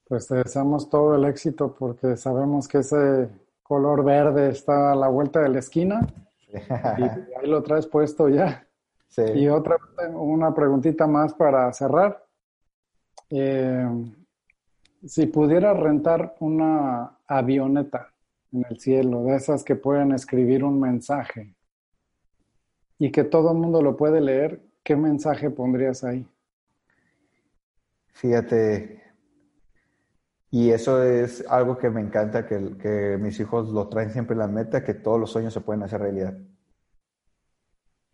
Pues 0.08 0.26
te 0.26 0.36
deseamos 0.36 0.90
todo 0.90 1.14
el 1.14 1.24
éxito 1.24 1.74
porque 1.78 2.16
sabemos 2.16 2.68
que 2.68 2.78
ese 2.78 3.28
color 3.62 4.04
verde 4.04 4.50
está 4.50 4.92
a 4.92 4.94
la 4.96 5.08
vuelta 5.08 5.40
de 5.40 5.48
la 5.48 5.58
esquina 5.58 6.06
y 6.48 6.56
ahí 7.38 7.46
lo 7.46 7.62
traes 7.62 7.86
puesto 7.86 8.28
ya. 8.28 8.66
Sí. 9.08 9.22
Y 9.34 9.48
otra, 9.48 9.76
una 10.14 10.54
preguntita 10.54 11.06
más 11.06 11.34
para 11.34 11.72
cerrar. 11.72 12.24
Eh, 13.30 13.86
si 15.06 15.26
pudieras 15.26 15.78
rentar 15.78 16.34
una 16.40 17.18
avioneta 17.26 18.12
en 18.52 18.64
el 18.68 18.78
cielo, 18.78 19.24
de 19.24 19.36
esas 19.36 19.64
que 19.64 19.76
pueden 19.76 20.12
escribir 20.12 20.64
un 20.64 20.78
mensaje 20.78 21.54
y 22.98 23.10
que 23.10 23.24
todo 23.24 23.52
el 23.52 23.58
mundo 23.58 23.82
lo 23.82 23.96
puede 23.96 24.20
leer, 24.20 24.60
¿qué 24.82 24.94
mensaje 24.94 25.50
pondrías 25.50 26.04
ahí? 26.04 26.26
Fíjate, 28.12 29.02
y 30.50 30.70
eso 30.70 31.02
es 31.02 31.44
algo 31.48 31.78
que 31.78 31.88
me 31.88 32.02
encanta, 32.02 32.46
que, 32.46 32.76
que 32.76 33.16
mis 33.18 33.40
hijos 33.40 33.70
lo 33.70 33.88
traen 33.88 34.10
siempre 34.12 34.34
en 34.34 34.40
la 34.40 34.48
meta, 34.48 34.84
que 34.84 34.92
todos 34.92 35.18
los 35.18 35.32
sueños 35.32 35.54
se 35.54 35.62
pueden 35.62 35.82
hacer 35.82 36.02
realidad. 36.02 36.36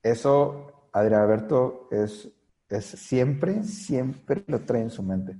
Eso, 0.02 0.88
Adrián 0.92 1.22
Alberto, 1.22 1.88
es, 1.90 2.30
es 2.68 2.84
siempre, 2.84 3.64
siempre 3.64 4.44
lo 4.46 4.60
trae 4.60 4.82
en 4.82 4.90
su 4.90 5.02
mente. 5.02 5.36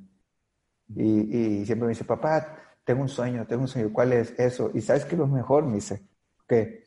Y, 0.89 1.61
y, 1.61 1.67
siempre 1.67 1.87
me 1.87 1.93
dice, 1.93 2.05
papá, 2.05 2.57
tengo 2.85 3.03
un 3.03 3.09
sueño, 3.09 3.47
tengo 3.47 3.63
un 3.63 3.69
sueño, 3.69 3.93
¿cuál 3.93 4.13
es 4.15 4.35
eso? 4.37 4.73
Y 4.75 4.81
sabes 4.81 5.05
que 5.05 5.17
lo 5.17 5.29
mejor, 5.29 5.65
me 5.67 5.77
dice, 5.77 6.03
que, 6.49 6.85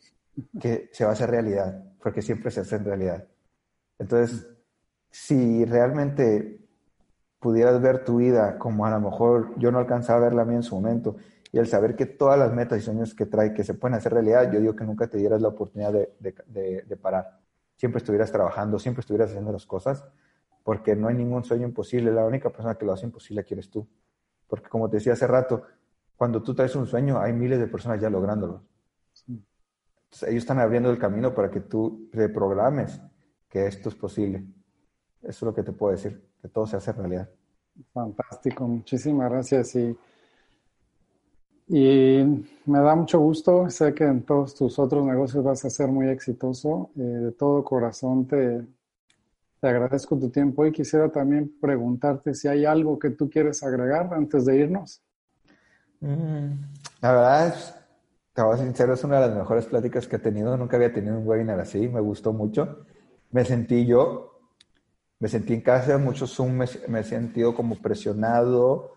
que 0.60 0.90
se 0.92 1.06
va 1.06 1.12
a 1.12 1.14
hacer 1.14 1.30
realidad, 1.30 1.86
porque 2.04 2.22
siempre 2.22 2.52
se 2.52 2.60
hace 2.60 2.76
en 2.76 2.84
realidad. 2.84 3.26
Entonces, 3.98 4.46
si 5.10 5.64
realmente 5.64 6.61
pudieras 7.42 7.82
ver 7.82 8.06
tu 8.06 8.18
vida 8.18 8.58
como 8.58 8.86
a 8.86 8.92
lo 8.92 9.02
mejor 9.02 9.54
yo 9.58 9.72
no 9.72 9.80
alcanzaba 9.80 10.20
a 10.20 10.22
verla 10.22 10.44
a 10.44 10.46
mí 10.46 10.56
en 10.56 10.64
su 10.64 10.76
momento, 10.76 11.18
y 11.52 11.58
el 11.58 11.68
saber 11.68 11.98
que 11.98 12.06
todas 12.06 12.40
las 12.40 12.54
metas 12.54 12.80
y 12.80 12.82
sueños 12.82 13.14
que 13.14 13.26
trae, 13.26 13.54
que 13.54 13.66
se 13.66 13.74
pueden 13.74 13.96
hacer 13.96 14.14
realidad, 14.14 14.50
yo 14.50 14.62
digo 14.62 14.74
que 14.74 14.86
nunca 14.86 15.08
te 15.08 15.18
dieras 15.18 15.42
la 15.42 15.50
oportunidad 15.50 15.92
de, 15.92 16.14
de, 16.20 16.34
de, 16.46 16.84
de 16.84 16.96
parar. 16.96 17.42
Siempre 17.76 17.98
estuvieras 17.98 18.32
trabajando, 18.32 18.80
siempre 18.80 19.02
estuvieras 19.02 19.32
haciendo 19.32 19.52
las 19.52 19.66
cosas, 19.66 20.06
porque 20.64 20.96
no 20.96 21.10
hay 21.10 21.16
ningún 21.16 21.44
sueño 21.44 21.68
imposible. 21.68 22.12
La 22.12 22.26
única 22.26 22.50
persona 22.52 22.76
que 22.76 22.86
lo 22.86 22.94
hace 22.94 23.06
imposible 23.06 23.42
aquí 23.42 23.54
eres 23.54 23.70
tú. 23.70 23.86
Porque 24.48 24.70
como 24.70 24.90
te 24.90 24.98
decía 24.98 25.14
hace 25.14 25.28
rato, 25.28 25.64
cuando 26.16 26.42
tú 26.42 26.54
traes 26.54 26.76
un 26.76 26.86
sueño, 26.86 27.20
hay 27.20 27.34
miles 27.34 27.60
de 27.60 27.68
personas 27.68 28.00
ya 28.00 28.10
lográndolo. 28.10 28.64
Sí. 29.12 29.44
Entonces, 30.06 30.30
ellos 30.30 30.44
están 30.44 30.60
abriendo 30.60 30.90
el 30.90 31.00
camino 31.00 31.34
para 31.34 31.50
que 31.50 31.60
tú 31.60 32.08
reprogrames 32.14 33.02
que 33.50 33.66
esto 33.66 33.90
es 33.90 33.96
posible. 33.96 34.46
Eso 35.22 35.30
es 35.30 35.42
lo 35.42 35.54
que 35.54 35.64
te 35.64 35.74
puedo 35.74 35.92
decir, 35.92 36.31
que 36.42 36.48
todo 36.48 36.66
se 36.66 36.78
hace 36.78 36.92
realidad. 36.92 37.30
Fantástico, 37.94 38.68
muchísimas 38.68 39.30
gracias. 39.32 39.76
Y, 39.76 39.98
y 41.68 42.46
me 42.66 42.80
da 42.80 42.96
mucho 42.96 43.20
gusto, 43.20 43.70
sé 43.70 43.94
que 43.94 44.04
en 44.04 44.24
todos 44.24 44.56
tus 44.56 44.78
otros 44.80 45.06
negocios 45.06 45.44
vas 45.44 45.64
a 45.66 45.70
ser 45.70 45.88
muy 45.88 46.10
exitoso. 46.10 46.90
Eh, 46.98 47.02
de 47.02 47.32
todo 47.32 47.64
corazón 47.64 48.28
te, 48.28 48.66
te 49.60 49.68
agradezco 49.68 50.18
tu 50.18 50.30
tiempo 50.30 50.66
y 50.66 50.72
quisiera 50.72 51.10
también 51.10 51.54
preguntarte 51.62 52.34
si 52.34 52.48
hay 52.48 52.66
algo 52.66 52.98
que 52.98 53.12
tú 53.12 53.30
quieres 53.30 53.62
agregar 53.64 54.14
antes 54.14 54.46
de 54.46 54.58
irnos. 54.58 55.02
Mm, 56.02 56.54
la 57.02 57.12
verdad, 57.12 57.48
es, 57.48 57.76
te 58.34 58.42
voy 58.42 58.56
a 58.56 58.58
ser 58.58 58.66
sincero, 58.66 58.94
es 58.94 59.04
una 59.04 59.22
de 59.22 59.28
las 59.28 59.38
mejores 59.38 59.66
pláticas 59.68 60.08
que 60.08 60.16
he 60.16 60.20
tenido. 60.20 60.58
Nunca 60.58 60.78
había 60.78 60.92
tenido 60.92 61.18
un 61.18 61.28
webinar 61.28 61.60
así, 61.60 61.88
me 61.88 62.02
gustó 62.02 62.34
mucho. 62.34 62.86
Me 63.30 63.46
sentí 63.46 63.86
yo, 63.86 64.31
me 65.22 65.30
sentí 65.30 65.54
en 65.54 65.62
casa, 65.62 66.00
mucho 66.00 66.26
Zoom, 66.26 66.54
me, 66.54 66.66
me 66.88 67.02
he 67.02 67.04
sentido 67.04 67.54
como 67.54 67.76
presionado. 67.76 68.96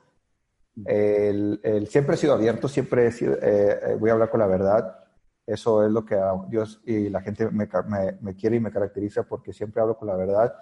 El, 0.86 1.60
el, 1.62 1.86
siempre 1.86 2.14
he 2.14 2.18
sido 2.18 2.32
abierto, 2.32 2.66
siempre 2.66 3.06
he 3.06 3.12
sido, 3.12 3.36
eh, 3.42 3.94
voy 4.00 4.08
a 4.08 4.14
hablar 4.14 4.30
con 4.30 4.40
la 4.40 4.46
verdad. 4.46 5.04
Eso 5.46 5.84
es 5.84 5.92
lo 5.92 6.02
que 6.02 6.18
Dios 6.48 6.80
y 6.86 7.10
la 7.10 7.20
gente 7.20 7.50
me, 7.50 7.68
me, 7.86 8.12
me 8.22 8.34
quiere 8.34 8.56
y 8.56 8.60
me 8.60 8.72
caracteriza 8.72 9.24
porque 9.24 9.52
siempre 9.52 9.82
hablo 9.82 9.98
con 9.98 10.08
la 10.08 10.16
verdad. 10.16 10.54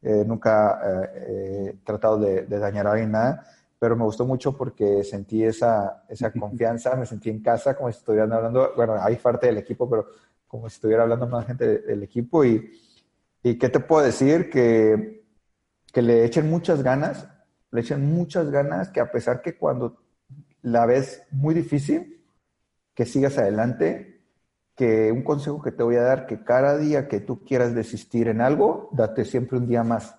Eh, 0.00 0.22
nunca 0.24 0.80
eh, 0.84 1.70
he 1.72 1.84
tratado 1.84 2.18
de, 2.18 2.46
de, 2.46 2.58
dañar 2.60 2.86
a 2.86 2.92
alguien 2.92 3.10
nada, 3.10 3.44
pero 3.80 3.96
me 3.96 4.04
gustó 4.04 4.24
mucho 4.24 4.56
porque 4.56 5.02
sentí 5.02 5.42
esa, 5.42 6.04
esa 6.08 6.30
confianza, 6.38 6.94
me 6.94 7.06
sentí 7.06 7.28
en 7.28 7.42
casa 7.42 7.76
como 7.76 7.90
si 7.90 7.98
estuvieran 7.98 8.32
hablando, 8.32 8.72
bueno, 8.76 8.94
hay 9.00 9.16
parte 9.16 9.48
del 9.48 9.58
equipo, 9.58 9.90
pero 9.90 10.06
como 10.46 10.68
si 10.68 10.76
estuviera 10.76 11.02
hablando 11.02 11.26
más 11.26 11.44
gente 11.44 11.78
del 11.78 12.04
equipo 12.04 12.44
y, 12.44 12.70
y 13.42 13.58
qué 13.58 13.68
te 13.68 13.80
puedo 13.80 14.04
decir, 14.04 14.50
que, 14.50 15.24
que 15.92 16.02
le 16.02 16.24
echen 16.24 16.48
muchas 16.48 16.82
ganas, 16.82 17.28
le 17.70 17.80
echen 17.80 18.12
muchas 18.12 18.50
ganas, 18.50 18.90
que 18.90 19.00
a 19.00 19.10
pesar 19.10 19.42
que 19.42 19.56
cuando 19.56 20.02
la 20.62 20.86
ves 20.86 21.22
muy 21.30 21.54
difícil, 21.54 22.24
que 22.94 23.04
sigas 23.04 23.38
adelante, 23.38 24.12
que 24.76 25.12
un 25.12 25.22
consejo 25.22 25.60
que 25.60 25.72
te 25.72 25.82
voy 25.82 25.96
a 25.96 26.02
dar, 26.02 26.26
que 26.26 26.44
cada 26.44 26.78
día 26.78 27.08
que 27.08 27.20
tú 27.20 27.44
quieras 27.44 27.74
desistir 27.74 28.28
en 28.28 28.40
algo, 28.40 28.88
date 28.92 29.24
siempre 29.24 29.58
un 29.58 29.66
día 29.66 29.82
más. 29.82 30.16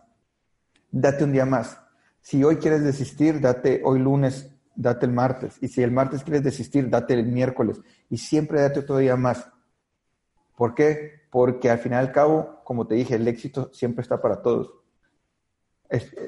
Date 0.91 1.23
un 1.23 1.31
día 1.31 1.45
más. 1.45 1.79
Si 2.21 2.43
hoy 2.43 2.57
quieres 2.57 2.83
desistir, 2.83 3.41
date 3.41 3.81
hoy 3.83 3.99
lunes, 3.99 4.51
date 4.75 5.05
el 5.05 5.11
martes. 5.11 5.57
Y 5.61 5.67
si 5.67 5.81
el 5.81 5.91
martes 5.91 6.23
quieres 6.23 6.43
desistir, 6.43 6.89
date 6.89 7.13
el 7.13 7.25
miércoles. 7.25 7.81
Y 8.09 8.17
siempre 8.17 8.61
date 8.61 8.81
otro 8.81 8.97
día 8.97 9.15
más. 9.15 9.49
¿Por 10.55 10.75
qué? 10.75 11.22
Porque 11.33 11.71
al 11.71 11.79
final 11.79 12.03
y 12.03 12.07
al 12.07 12.13
cabo, 12.13 12.59
como 12.63 12.85
te 12.85 12.93
dije, 12.93 13.15
el 13.15 13.27
éxito 13.27 13.71
siempre 13.73 14.03
está 14.03 14.21
para 14.21 14.43
todos. 14.43 14.71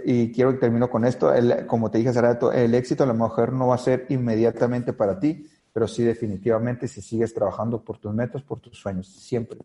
y 0.04 0.32
quiero 0.32 0.52
que 0.54 0.58
termino 0.58 0.90
con 0.90 1.06
esto. 1.06 1.32
como 1.68 1.92
te 1.92 2.00
dije 2.00 2.10
hace 2.10 2.22
rato, 2.22 2.52
el 2.52 2.74
éxito 2.74 3.04
a 3.04 3.08
lo 3.08 3.14
mejor 3.14 3.54
no 3.54 3.68
va 3.68 3.76
a 3.76 3.78
ser 3.78 4.08
inmediatamente 4.10 4.94
para 4.94 5.20
ti, 5.20 5.48
pero 5.72 5.88
sí 5.88 6.04
definitivamente 6.04 6.88
si 6.88 7.04
sigues 7.04 7.36
trabajando 7.36 7.84
por 7.84 8.00
tus 8.00 8.16
metas, 8.16 8.42
por 8.42 8.60
tus 8.60 8.80
sueños, 8.80 9.08
siempre, 9.08 9.60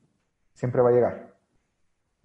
siempre 0.53 0.83
va 0.83 0.91
a 0.91 0.93
llegar. 0.93 1.37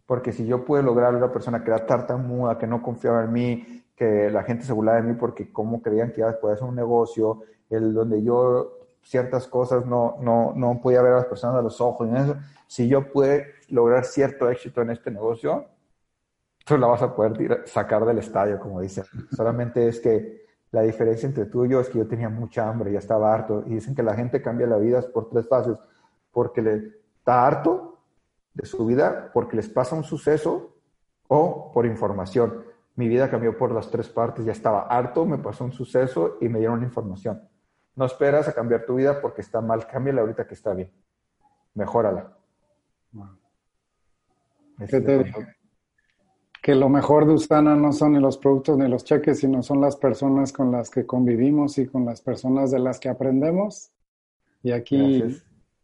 Porque 0.05 0.33
si 0.33 0.45
yo 0.45 0.65
puedo 0.65 0.83
lograr 0.83 1.15
una 1.15 1.31
persona 1.31 1.63
que 1.63 1.71
era 1.71 1.85
tartamuda, 1.85 2.57
que 2.57 2.67
no 2.67 2.81
confiaba 2.81 3.23
en 3.23 3.31
mí, 3.31 3.85
que 3.95 4.29
la 4.29 4.43
gente 4.43 4.65
se 4.65 4.73
burlaba 4.73 4.97
de 4.97 5.07
mí 5.07 5.13
porque 5.13 5.53
cómo 5.53 5.81
creían 5.81 6.11
que 6.11 6.19
iba 6.19 6.31
a 6.31 6.33
hacer 6.33 6.67
un 6.67 6.75
negocio, 6.75 7.43
el 7.69 7.93
donde 7.93 8.21
yo 8.21 8.74
ciertas 9.05 9.47
cosas 9.47 9.85
no, 9.85 10.17
no, 10.19 10.51
no 10.55 10.81
podía 10.81 11.01
ver 11.01 11.13
a 11.13 11.17
las 11.17 11.25
personas 11.25 11.57
a 11.57 11.61
los 11.61 11.79
ojos, 11.79 12.09
y 12.11 12.15
eso, 12.15 12.35
si 12.67 12.87
yo 12.87 13.11
pude 13.11 13.53
lograr 13.69 14.03
cierto 14.03 14.49
éxito 14.49 14.81
en 14.81 14.89
este 14.89 15.11
negocio, 15.11 15.65
tú 16.65 16.77
la 16.77 16.87
vas 16.87 17.01
a 17.03 17.15
poder 17.15 17.63
sacar 17.67 18.05
del 18.05 18.17
estadio, 18.17 18.59
como 18.59 18.81
dicen. 18.81 19.05
Solamente 19.31 19.87
es 19.87 19.99
que 19.99 20.45
la 20.71 20.81
diferencia 20.81 21.27
entre 21.27 21.45
tú 21.45 21.65
y 21.65 21.69
yo 21.69 21.79
es 21.79 21.89
que 21.89 21.99
yo 21.99 22.07
tenía 22.07 22.27
mucha 22.27 22.67
hambre, 22.67 22.91
ya 22.91 22.99
estaba 22.99 23.33
harto. 23.33 23.63
Y 23.67 23.75
dicen 23.75 23.95
que 23.95 24.03
la 24.03 24.15
gente 24.15 24.41
cambia 24.41 24.67
la 24.67 24.77
vida 24.77 25.01
por 25.13 25.29
tres 25.29 25.47
fases. 25.47 25.77
Porque 26.31 26.61
le 26.61 26.91
está 27.17 27.45
harto 27.45 27.99
de 28.53 28.65
su 28.65 28.85
vida, 28.85 29.29
porque 29.33 29.55
les 29.55 29.69
pasa 29.69 29.95
un 29.95 30.03
suceso 30.03 30.75
o 31.27 31.71
por 31.71 31.85
información. 31.85 32.65
Mi 32.95 33.07
vida 33.07 33.29
cambió 33.29 33.57
por 33.57 33.71
las 33.71 33.89
tres 33.89 34.09
partes. 34.09 34.43
Ya 34.43 34.51
estaba 34.51 34.81
harto, 34.81 35.25
me 35.25 35.37
pasó 35.37 35.63
un 35.63 35.71
suceso 35.71 36.37
y 36.41 36.49
me 36.49 36.59
dieron 36.59 36.79
la 36.79 36.85
información. 36.85 37.41
No 37.95 38.05
esperas 38.05 38.47
a 38.47 38.53
cambiar 38.53 38.85
tu 38.85 38.95
vida 38.95 39.21
porque 39.21 39.41
está 39.41 39.61
mal. 39.61 39.87
Cámbiala 39.87 40.21
ahorita 40.21 40.45
que 40.45 40.53
está 40.53 40.73
bien. 40.73 40.91
Mejórala. 41.73 42.37
¿Qué 44.89 44.99
te, 44.99 45.33
que 46.65 46.73
lo 46.73 46.89
mejor 46.89 47.27
de 47.27 47.33
Ustana 47.33 47.75
no 47.75 47.93
son 47.93 48.13
ni 48.13 48.19
los 48.19 48.39
productos 48.39 48.75
ni 48.75 48.89
los 48.89 49.03
cheques, 49.03 49.37
sino 49.37 49.61
son 49.61 49.81
las 49.81 49.95
personas 49.97 50.51
con 50.51 50.71
las 50.71 50.89
que 50.89 51.05
convivimos 51.05 51.77
y 51.77 51.85
con 51.85 52.05
las 52.05 52.21
personas 52.21 52.71
de 52.71 52.79
las 52.79 52.99
que 52.99 53.07
aprendemos. 53.07 53.91
Y 54.63 54.71
aquí 54.71 55.23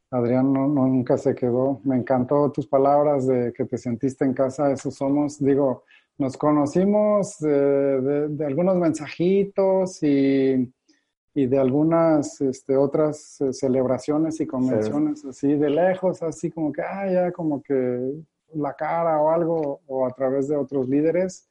Adrián 0.09 0.51
no, 0.51 0.67
nunca 0.67 1.19
se 1.19 1.35
quedó. 1.35 1.81
Me 1.83 1.97
encantó 1.97 2.51
tus 2.51 2.65
palabras 2.65 3.27
de 3.27 3.53
que 3.53 3.65
te 3.65 3.77
sentiste 3.77 4.25
en 4.25 4.33
casa, 4.33 4.71
eso 4.71 4.89
somos. 4.89 5.37
Digo, 5.37 5.83
nos 6.17 6.35
conocimos 6.35 7.37
de, 7.37 8.43
algunos 8.43 8.75
mensajitos 8.77 10.01
y, 10.01 10.67
y 11.33 11.45
de 11.45 11.59
algunas 11.59 12.41
este, 12.41 12.75
otras 12.75 13.39
eh, 13.41 13.53
celebraciones 13.53 14.39
y 14.41 14.47
convenciones 14.47 15.23
así 15.25 15.53
de 15.53 15.69
lejos, 15.69 16.21
así 16.23 16.51
como 16.51 16.71
que, 16.71 16.81
ah, 16.81 17.09
ya 17.09 17.31
como 17.31 17.61
que 17.61 18.23
la 18.53 18.73
cara 18.73 19.21
o 19.21 19.31
algo, 19.31 19.81
o 19.87 20.05
a 20.05 20.11
través 20.11 20.49
de 20.49 20.57
otros 20.57 20.89
líderes, 20.89 21.47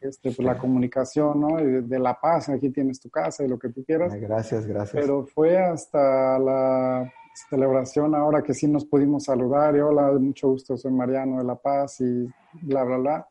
este, 0.00 0.32
pues 0.32 0.40
la 0.40 0.58
comunicación, 0.58 1.40
¿no? 1.40 1.56
de, 1.58 1.98
la 1.98 2.18
paz, 2.18 2.48
aquí 2.48 2.70
tienes 2.70 2.98
tu 2.98 3.10
casa 3.10 3.44
y 3.44 3.48
lo 3.48 3.58
que 3.58 3.68
tú 3.68 3.84
quieras. 3.84 4.14
gracias, 4.14 4.66
gracias. 4.66 5.00
Pero 5.00 5.26
fue 5.26 5.58
hasta 5.58 6.38
la 6.38 7.12
celebración 7.48 8.14
ahora 8.14 8.42
que 8.42 8.54
sí 8.54 8.66
nos 8.66 8.84
pudimos 8.84 9.24
saludar 9.24 9.76
y 9.76 9.80
hola, 9.80 10.10
mucho 10.18 10.48
gusto, 10.48 10.76
soy 10.76 10.90
Mariano 10.90 11.38
de 11.38 11.44
La 11.44 11.54
Paz 11.54 12.00
y 12.00 12.26
bla, 12.62 12.82
bla, 12.82 12.96
bla. 12.96 13.28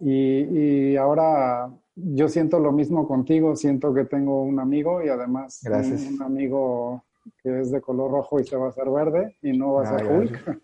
Y, 0.00 0.92
y 0.92 0.96
ahora 0.96 1.68
yo 2.04 2.28
siento 2.28 2.58
lo 2.58 2.72
mismo 2.72 3.06
contigo, 3.06 3.56
siento 3.56 3.92
que 3.92 4.04
tengo 4.04 4.42
un 4.42 4.60
amigo 4.60 5.02
y 5.02 5.08
además 5.08 5.62
un 5.64 6.22
amigo 6.22 7.04
que 7.42 7.60
es 7.60 7.70
de 7.70 7.80
color 7.80 8.10
rojo 8.10 8.40
y 8.40 8.44
se 8.44 8.56
va 8.56 8.66
a 8.66 8.68
hacer 8.70 8.88
verde 8.88 9.36
y 9.42 9.56
no 9.56 9.74
va 9.74 9.82
a 9.82 9.98
ser 9.98 10.10
Hulk. 10.10 10.60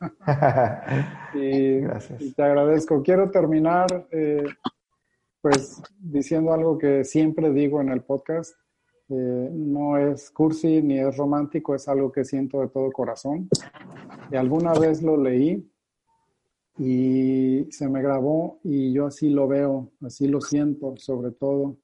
y, 1.35 2.33
te 2.33 2.43
agradezco. 2.43 3.03
Quiero 3.03 3.31
terminar 3.31 4.07
eh, 4.11 4.45
pues 5.41 5.83
diciendo 5.99 6.53
algo 6.53 6.79
que 6.79 7.05
siempre 7.05 7.53
digo 7.53 7.81
en 7.81 7.91
el 7.91 8.03
podcast. 8.03 8.55
Eh, 9.11 9.51
no 9.53 9.99
es 9.99 10.31
cursi 10.31 10.81
ni 10.81 10.99
es 10.99 11.17
romántico, 11.17 11.75
es 11.75 11.87
algo 11.89 12.11
que 12.11 12.25
siento 12.25 12.61
de 12.61 12.69
todo 12.69 12.91
corazón. 12.91 13.49
Y 14.31 14.37
alguna 14.37 14.73
vez 14.73 15.03
lo 15.03 15.17
leí 15.17 15.71
y 16.79 17.67
se 17.71 17.89
me 17.89 18.03
grabó 18.03 18.59
y 18.65 18.93
yo 18.93 19.07
así 19.07 19.29
lo 19.29 19.47
veo, 19.47 19.91
así 20.03 20.27
lo 20.27 20.41
siento 20.41 20.97
sobre 20.97 21.31
todo. 21.31 21.77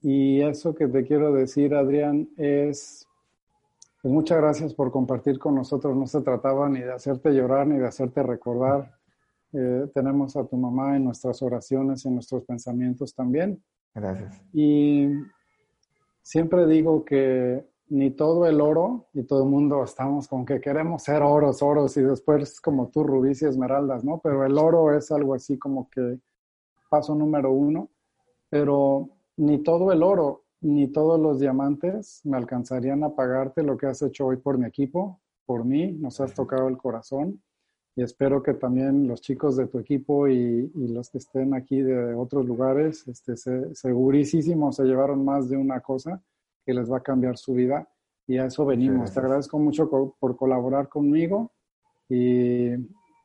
Y 0.00 0.40
eso 0.40 0.74
que 0.74 0.86
te 0.86 1.04
quiero 1.04 1.32
decir, 1.32 1.74
Adrián, 1.74 2.28
es 2.36 3.06
pues 4.04 4.12
muchas 4.12 4.36
gracias 4.36 4.74
por 4.74 4.92
compartir 4.92 5.38
con 5.38 5.54
nosotros. 5.54 5.96
No 5.96 6.06
se 6.06 6.20
trataba 6.20 6.68
ni 6.68 6.80
de 6.80 6.92
hacerte 6.92 7.30
llorar 7.30 7.66
ni 7.66 7.78
de 7.78 7.86
hacerte 7.86 8.22
recordar. 8.22 8.92
Eh, 9.54 9.86
tenemos 9.94 10.36
a 10.36 10.44
tu 10.44 10.58
mamá 10.58 10.94
en 10.94 11.04
nuestras 11.04 11.40
oraciones, 11.40 12.04
y 12.04 12.08
en 12.08 12.14
nuestros 12.16 12.44
pensamientos 12.44 13.14
también. 13.14 13.62
Gracias. 13.94 14.42
Y 14.52 15.08
siempre 16.20 16.66
digo 16.66 17.02
que 17.02 17.64
ni 17.88 18.10
todo 18.10 18.46
el 18.46 18.60
oro 18.60 19.06
y 19.12 19.24
todo 19.24 19.44
el 19.44 19.50
mundo 19.50 19.84
estamos 19.84 20.26
con 20.28 20.44
que 20.44 20.60
queremos 20.60 21.02
ser 21.02 21.22
oros, 21.22 21.62
oros 21.62 21.96
y 21.96 22.02
después 22.02 22.60
como 22.60 22.88
tú 22.88 23.04
rubíes 23.04 23.42
y 23.42 23.46
esmeraldas, 23.46 24.04
¿no? 24.04 24.20
Pero 24.22 24.44
el 24.44 24.56
oro 24.58 24.96
es 24.96 25.10
algo 25.10 25.34
así 25.34 25.58
como 25.58 25.88
que 25.90 26.18
paso 26.88 27.14
número 27.14 27.52
uno, 27.52 27.90
pero 28.48 29.10
ni 29.36 29.58
todo 29.58 29.92
el 29.92 30.02
oro 30.02 30.44
ni 30.60 30.88
todos 30.88 31.20
los 31.20 31.40
diamantes 31.40 32.22
me 32.24 32.38
alcanzarían 32.38 33.04
a 33.04 33.14
pagarte 33.14 33.62
lo 33.62 33.76
que 33.76 33.86
has 33.86 34.00
hecho 34.00 34.26
hoy 34.26 34.38
por 34.38 34.56
mi 34.56 34.66
equipo, 34.66 35.20
por 35.44 35.64
mí, 35.64 35.92
nos 35.92 36.20
has 36.20 36.32
tocado 36.32 36.68
el 36.68 36.78
corazón 36.78 37.42
y 37.96 38.02
espero 38.02 38.42
que 38.42 38.54
también 38.54 39.06
los 39.06 39.20
chicos 39.20 39.56
de 39.56 39.66
tu 39.66 39.78
equipo 39.78 40.26
y, 40.26 40.72
los 40.74 41.10
que 41.10 41.18
estén 41.18 41.54
aquí 41.54 41.80
de 41.80 42.14
otros 42.14 42.46
lugares, 42.46 43.06
este, 43.06 43.36
segurísimo 43.74 44.72
se 44.72 44.84
llevaron 44.84 45.24
más 45.24 45.48
de 45.50 45.58
una 45.58 45.80
cosa 45.80 46.22
que 46.64 46.74
les 46.74 46.90
va 46.90 46.98
a 46.98 47.02
cambiar 47.02 47.36
su 47.36 47.54
vida 47.54 47.88
y 48.26 48.38
a 48.38 48.46
eso 48.46 48.64
venimos. 48.64 49.12
Te 49.12 49.20
agradezco 49.20 49.58
mucho 49.58 49.88
por 49.88 50.36
colaborar 50.36 50.88
conmigo 50.88 51.52
y 52.08 52.70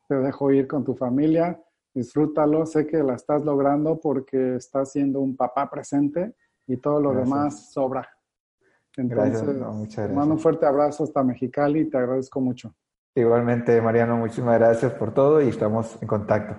te 0.08 0.14
dejo 0.14 0.50
ir 0.50 0.66
con 0.66 0.84
tu 0.84 0.94
familia. 0.94 1.60
Disfrútalo, 1.94 2.66
sé 2.66 2.86
que 2.86 3.02
la 3.02 3.14
estás 3.14 3.44
logrando 3.44 3.98
porque 3.98 4.56
estás 4.56 4.92
siendo 4.92 5.20
un 5.20 5.36
papá 5.36 5.68
presente 5.70 6.34
y 6.66 6.76
todo 6.76 7.00
lo 7.00 7.14
demás 7.14 7.72
sobra. 7.72 8.08
Entonces, 8.96 9.42
muchas 9.42 9.96
gracias. 9.96 10.12
mando 10.12 10.34
un 10.34 10.40
fuerte 10.40 10.66
abrazo 10.66 11.04
hasta 11.04 11.22
Mexicali 11.22 11.80
y 11.80 11.90
te 11.90 11.96
agradezco 11.96 12.40
mucho. 12.40 12.74
Igualmente, 13.14 13.80
Mariano, 13.80 14.16
muchísimas 14.16 14.58
gracias 14.58 14.92
por 14.92 15.12
todo 15.12 15.42
y 15.42 15.48
estamos 15.48 16.00
en 16.00 16.06
contacto. 16.06 16.56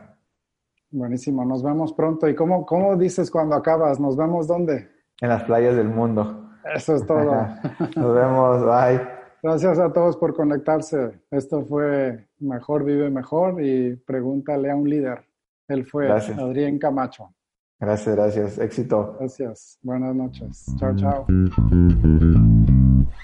Buenísimo, 0.90 1.46
nos 1.46 1.64
vemos 1.64 1.94
pronto. 1.94 2.28
¿Y 2.28 2.36
cómo, 2.36 2.66
cómo 2.66 2.98
dices 2.98 3.32
cuando 3.32 3.56
acabas? 3.56 4.00
¿Nos 4.00 4.18
vemos 4.18 4.48
dónde? 4.48 4.90
En 5.22 5.30
las 5.30 5.44
playas 5.44 5.76
del 5.76 5.88
mundo. 5.88 6.51
Eso 6.76 6.96
es 6.96 7.06
todo. 7.06 7.48
nos 7.96 8.16
vemos, 8.16 8.66
bye. 8.66 9.22
Gracias 9.44 9.80
a 9.80 9.92
todos 9.92 10.18
por 10.18 10.36
conectarse. 10.36 11.20
Esto 11.32 11.66
fue 11.66 12.28
Mejor 12.40 12.84
Vive 12.84 13.10
Mejor 13.10 13.62
y 13.64 13.96
pregúntale 13.96 14.70
a 14.70 14.76
un 14.76 14.88
líder. 14.88 15.26
Él 15.68 15.86
fue 15.86 16.12
Adrián 16.12 16.78
Camacho. 16.78 17.34
Gracias, 17.80 18.16
gracias. 18.16 18.60
Éxito. 18.60 19.16
Gracias. 19.18 19.80
Buenas 19.82 20.16
noches. 20.16 20.66
Chao, 20.78 20.96
chao. 20.96 21.26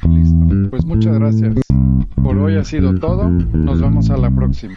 Listo. 0.09 0.69
Pues 0.72 0.85
muchas 0.85 1.19
gracias. 1.19 1.55
Por 2.23 2.38
hoy 2.38 2.57
ha 2.57 2.64
sido 2.64 2.95
todo. 2.95 3.30
Nos 3.30 3.80
vemos 3.80 4.09
a 4.09 4.18
la 4.18 4.31
próxima. 4.31 4.73